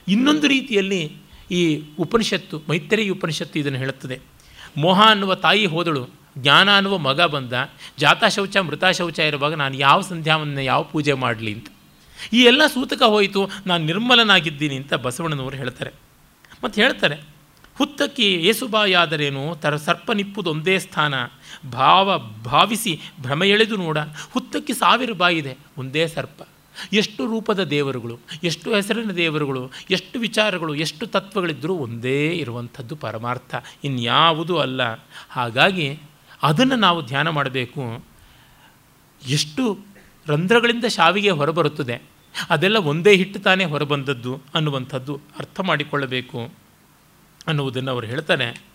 ಇನ್ನೊಂದು 0.08 0.46
ರೀತಿಯಲ್ಲಿ 0.46 1.02
ಈ 1.50 1.82
ಉಪನಿಷತ್ತು, 1.98 2.62
ಮೈತ್ರಿ 2.68 3.08
ಉಪನಿಷತ್ತು 3.08 3.58
ಇದನ್ನು 3.58 3.78
ಹೇಳುತ್ತದೆ. 3.78 4.20
ಮೋಹ 4.76 5.10
ಅನ್ನುವ 5.10 5.34
ತಾಯಿ 5.34 5.66
ಹೋದಳು, 5.66 6.08
ಜ್ಞಾನ 6.38 6.76
ಅನ್ನುವ 6.76 6.98
ಮಗ 6.98 7.20
ಬಂದ, 7.20 7.52
ಜಾತ 7.98 8.24
ಶೌಚ, 8.24 8.56
ಮೃತ 8.56 8.84
ಶೌಚ 8.84 9.18
ಇರುವಾಗ 9.18 9.54
ನಾನು 9.54 9.76
ಯಾವ 9.76 10.00
ಸಂಧ್ಯಾವನ್ನು 10.00 10.62
ಯಾವ 10.62 10.82
ಪೂಜೆ 10.82 11.12
ಮಾಡಲಿ 11.12 11.52
ಅಂತ. 11.54 11.68
ಈ 12.32 12.40
ಎಲ್ಲ 12.42 12.66
ಸೂತಕ 12.66 13.02
ಹೋಯಿತು, 13.02 13.50
ನಾನು 13.66 13.84
ನಿರ್ಮಲನಾಗಿದ್ದೀನಿ 13.84 14.76
ಅಂತ 14.76 14.94
ಬಸವಣ್ಣನವರು 14.94 15.56
ಹೇಳ್ತಾರೆ. 15.56 15.90
ಮತ್ತು 16.64 16.80
ಹೇಳ್ತಾರೆ 16.80 17.37
ಹುತ್ತಕ್ಕೆ 17.78 18.22
ಏಸುಬಾಯಾದರೇನು? 18.22 19.56
ತರ 19.56 19.76
ಸರ್ಪನಿಪ್ಪುದೊಂದೇ 19.76 20.78
ಸ್ಥಾನ. 20.78 21.14
ಭಾವ 21.70 22.18
ಭಾವಿಸಿ 22.44 23.00
ಭ್ರಮ 23.20 23.42
ಎಳೆದು 23.42 23.76
ನೋಡ. 23.76 23.98
ಹುತ್ತಕ್ಕೆ 24.30 24.72
ಸಾವಿರ 24.72 25.12
ಬಾಯಿದೆ 25.12 25.56
ಒಂದೇ 25.78 26.06
ಸರ್ಪ. 26.06 26.42
ಎಷ್ಟು 26.92 27.26
ರೂಪದ 27.26 27.64
ದೇವರುಗಳು, 27.64 28.18
ಎಷ್ಟು 28.44 28.74
ಹೆಸರಿನ 28.74 29.10
ದೇವರುಗಳು, 29.10 29.70
ಎಷ್ಟು 29.90 30.18
ವಿಚಾರಗಳು, 30.18 30.74
ಎಷ್ಟು 30.74 31.06
ತತ್ವಗಳಿದ್ದರೂ 31.06 31.74
ಒಂದೇ 31.74 32.28
ಇರುವಂಥದ್ದು 32.30 32.96
ಪರಮಾರ್ಥ. 32.96 33.54
ಇನ್ಯಾವುದೂ 33.84 34.56
ಅಲ್ಲ. 34.56 34.80
ಹಾಗಾಗಿ 35.30 35.98
ಅದನ್ನು 36.42 36.76
ನಾವು 36.76 37.06
ಧ್ಯಾನ 37.06 37.28
ಮಾಡಬೇಕು. 37.28 38.04
ಎಷ್ಟು 39.28 39.78
ರಂಧ್ರಗಳಿಂದ 40.26 40.84
ಶಾವಿಗೆ 40.84 41.30
ಹೊರಬರುತ್ತದೆ, 41.30 42.02
ಅದೆಲ್ಲ 42.50 42.76
ಒಂದೇ 42.76 43.16
ಹಿಟ್ಟು 43.16 43.40
ತಾನೇ 43.40 43.64
ಹೊರಬಂದದ್ದು 43.64 44.40
ಅನ್ನುವಂಥದ್ದು 44.54 45.20
ಅರ್ಥ 45.38 45.60
ಮಾಡಿಕೊಳ್ಳಬೇಕು. 45.60 46.67
ಅನ್ನುವುದನ್ನು 47.48 47.90
ಅವರು 47.90 48.06
ಹೇಳ್ತಾನೆ. 48.06 48.68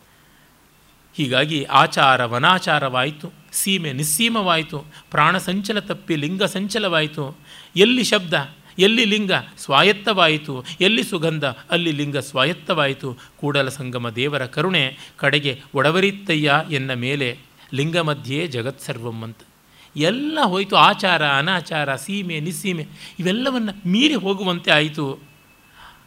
ಹೀಗಾಗಿ 1.16 1.64
ಆಚಾರ 1.64 2.26
ವನಾಚಾರವಾಯಿತು 2.26 3.32
ಸೀಮೆ 3.52 3.94
ನಿಸ್ಸೀಮವಾಯಿತು, 3.94 4.86
ಪ್ರಾಣ 5.12 5.38
ಸಂಚಲ 5.38 5.80
ತಪ್ಪಿ 5.80 6.16
ಲಿಂಗ 6.16 6.44
ಸಂಚಲವಾಯಿತು. 6.44 7.38
ಎಲ್ಲಿ 7.76 8.04
ಶಬ್ದ, 8.04 8.34
ಎಲ್ಲಿ 8.80 9.06
ಲಿಂಗ 9.06 9.32
ಸ್ವಾಯತ್ತವಾಯಿತು, 9.58 10.66
ಎಲ್ಲಿ 10.82 11.04
ಸುಗಂಧ, 11.04 11.46
ಅಲ್ಲಿ 11.46 11.92
ಲಿಂಗ 11.92 12.18
ಸ್ವಾಯತ್ತವಾಯಿತು. 12.18 13.18
ಕೂಡಲ 13.38 13.70
ಸಂಗಮ 13.70 14.10
ದೇವರ 14.10 14.46
ಕರುಣೆ 14.46 14.98
ಕಡೆಗೆ 15.18 15.62
ಒಡವರಿತ್ತಯ್ಯ 15.76 16.64
ಎನ್ನ 16.72 16.94
ಮೇಲೆ 16.94 17.38
ಲಿಂಗ 17.74 17.98
ಮಧ್ಯೆ 17.98 18.48
ಜಗತ್ಸರ್ವಂ 18.48 19.24
ಅಂತ. 19.24 19.38
ಎಲ್ಲ 19.96 20.40
ಹೋಯಿತು, 20.44 20.76
ಆಚಾರ, 20.76 21.28
ಅನಾಚಾರ, 21.28 21.96
ಸೀಮೆ, 21.96 22.40
ನಿಸ್ಸೀಮೆ, 22.40 22.88
ಇವೆಲ್ಲವನ್ನು 23.20 23.90
ಮೀರಿ 23.90 24.16
ಹೋಗುವಂತೆ 24.16 24.72
ಆಯಿತು. 24.72 25.33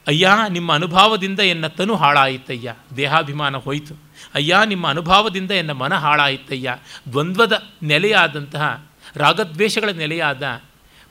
ಅಯ್ಯ, 0.07 0.29
ನಿಮ್ಮ 0.49 0.73
ಅನುಭಾವದಿಂದ 0.75 1.41
ಎನ್ನ 1.41 1.67
ತನು 1.67 1.97
ಹಾಳಾಯಿತಯ್ಯ. 1.97 2.75
ದೇಹಾಭಿಮಾನ 2.97 3.57
ಹೋಯಿತು. 3.57 3.95
ಅಯ್ಯ, 4.35 4.57
ನಿಮ್ಮ 4.65 4.89
ಅನುಭಾವದಿಂದ 4.89 5.51
ಎನ್ನ 5.51 5.73
ಮನ 5.73 5.95
ಹಾಳಾಯಿತಯ್ಯ. 5.95 6.77
ದ್ವಂದ್ವದ 7.13 7.63
ನೆಲೆಯಾದಂತಹ, 7.83 8.87
ರಾಗದ್ವೇಷಗಳ 9.17 9.89
ನೆಲೆಯಾದ 9.89 10.61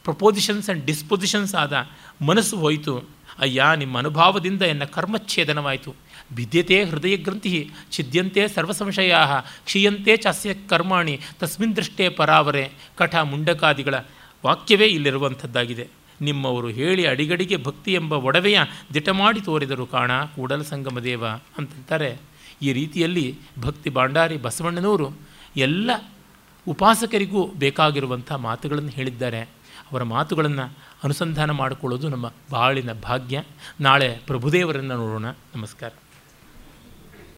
ಪ್ರಪೋಸಿಷನ್ಸ್ 0.03 0.69
ಆ್ಯಂಡ್ 0.69 0.85
ಡಿಸ್ಪೊಸಿಷನ್ಸ್ 0.85 1.55
ಆದ 1.55 1.88
ಮನಸ್ಸು 2.26 2.57
ಹೋಯಿತು. 2.57 3.09
ಅಯ್ಯ, 3.39 3.63
ನಿಮ್ಮ 3.76 3.97
ಅನುಭಾವದಿಂದ 3.97 4.61
ಎನ್ನ 4.61 4.84
ಕರ್ಮಚ್ಛೇದನವಾಯಿತು. 4.84 5.95
ಭಿದ್ಯತೆ 6.34 6.84
ಹೃದಯ 6.84 7.17
ಗ್ರಂಥಿ 7.17 7.72
ಛಿದ್ಯಂತೆ 7.91 8.47
ಸರ್ವಸಂಶಯ 8.47 9.15
ಕ್ಷೀಯಂತೆ 9.65 10.17
ಚಾಸ್ಯ 10.17 10.53
ಕರ್ಮಾಣಿ, 10.53 11.19
ತಸ್ಮಿನ್ 11.39 11.76
ದೃಷ್ಟೇ 11.76 12.09
ಪರಾವರೆ, 12.09 12.72
ಕಠ 12.97 13.15
ಮುಂಡಕಾದಿಗಳ 13.15 13.95
ವಾಕ್ಯವೇ 14.45 14.85
ಇಲ್ಲಿರುವಂಥದ್ದಾಗಿದೆ. 14.85 15.88
ನಿಮ್ಮವರು 16.22 16.68
ಹೇಳಿ 16.68 17.08
ಅಡಿಗಡಿಗೆ 17.08 17.58
ಭಕ್ತಿ 17.64 17.94
ಎಂಬ 17.94 18.14
ಒಡವೆಯ 18.14 18.60
ದಿಟ 18.94 19.10
ಮಾಡಿ 19.10 19.42
ತೋರಿದರು 19.42 19.86
ಕಾಣ 19.86 20.24
ಕೂಡಲ 20.24 20.62
ಸಂಗಮ 20.62 21.00
ದೇವ 21.00 21.28
ಅಂತಂತಾರೆ. 21.28 22.18
ಈ 22.62 22.74
ರೀತಿಯಲ್ಲಿ 22.74 23.40
ಭಕ್ತಿ 23.60 23.90
ಬಾಂಡಾರಿ 23.90 24.38
ಬಸವಣ್ಣನವರು 24.38 25.10
ಎಲ್ಲ 25.58 25.92
ಉಪಾಸಕರಿಗೂ 26.68 27.48
ಬೇಕಾಗಿರುವಂಥ 27.48 28.32
ಮಾತುಗಳನ್ನು 28.32 28.90
ಹೇಳಿದ್ದಾರೆ. 28.90 29.42
ಅವರ 29.92 30.04
ಮಾತುಗಳನ್ನು 30.04 30.64
ಅನುಸಂಧಾನ 31.04 31.52
ಮಾಡಿಕೊಳ್ಳೋದು 31.52 32.10
ನಮ್ಮ 32.10 32.32
ಬಾಳಿನ 32.52 32.94
ಭಾಗ್ಯ. 32.94 33.44
ನಾಳೆ 33.82 34.20
ಪ್ರಭುದೇವರನ್ನು 34.28 34.98
ನೋಡೋಣ. 34.98 35.26
ನಮಸ್ಕಾರ. 35.56 35.90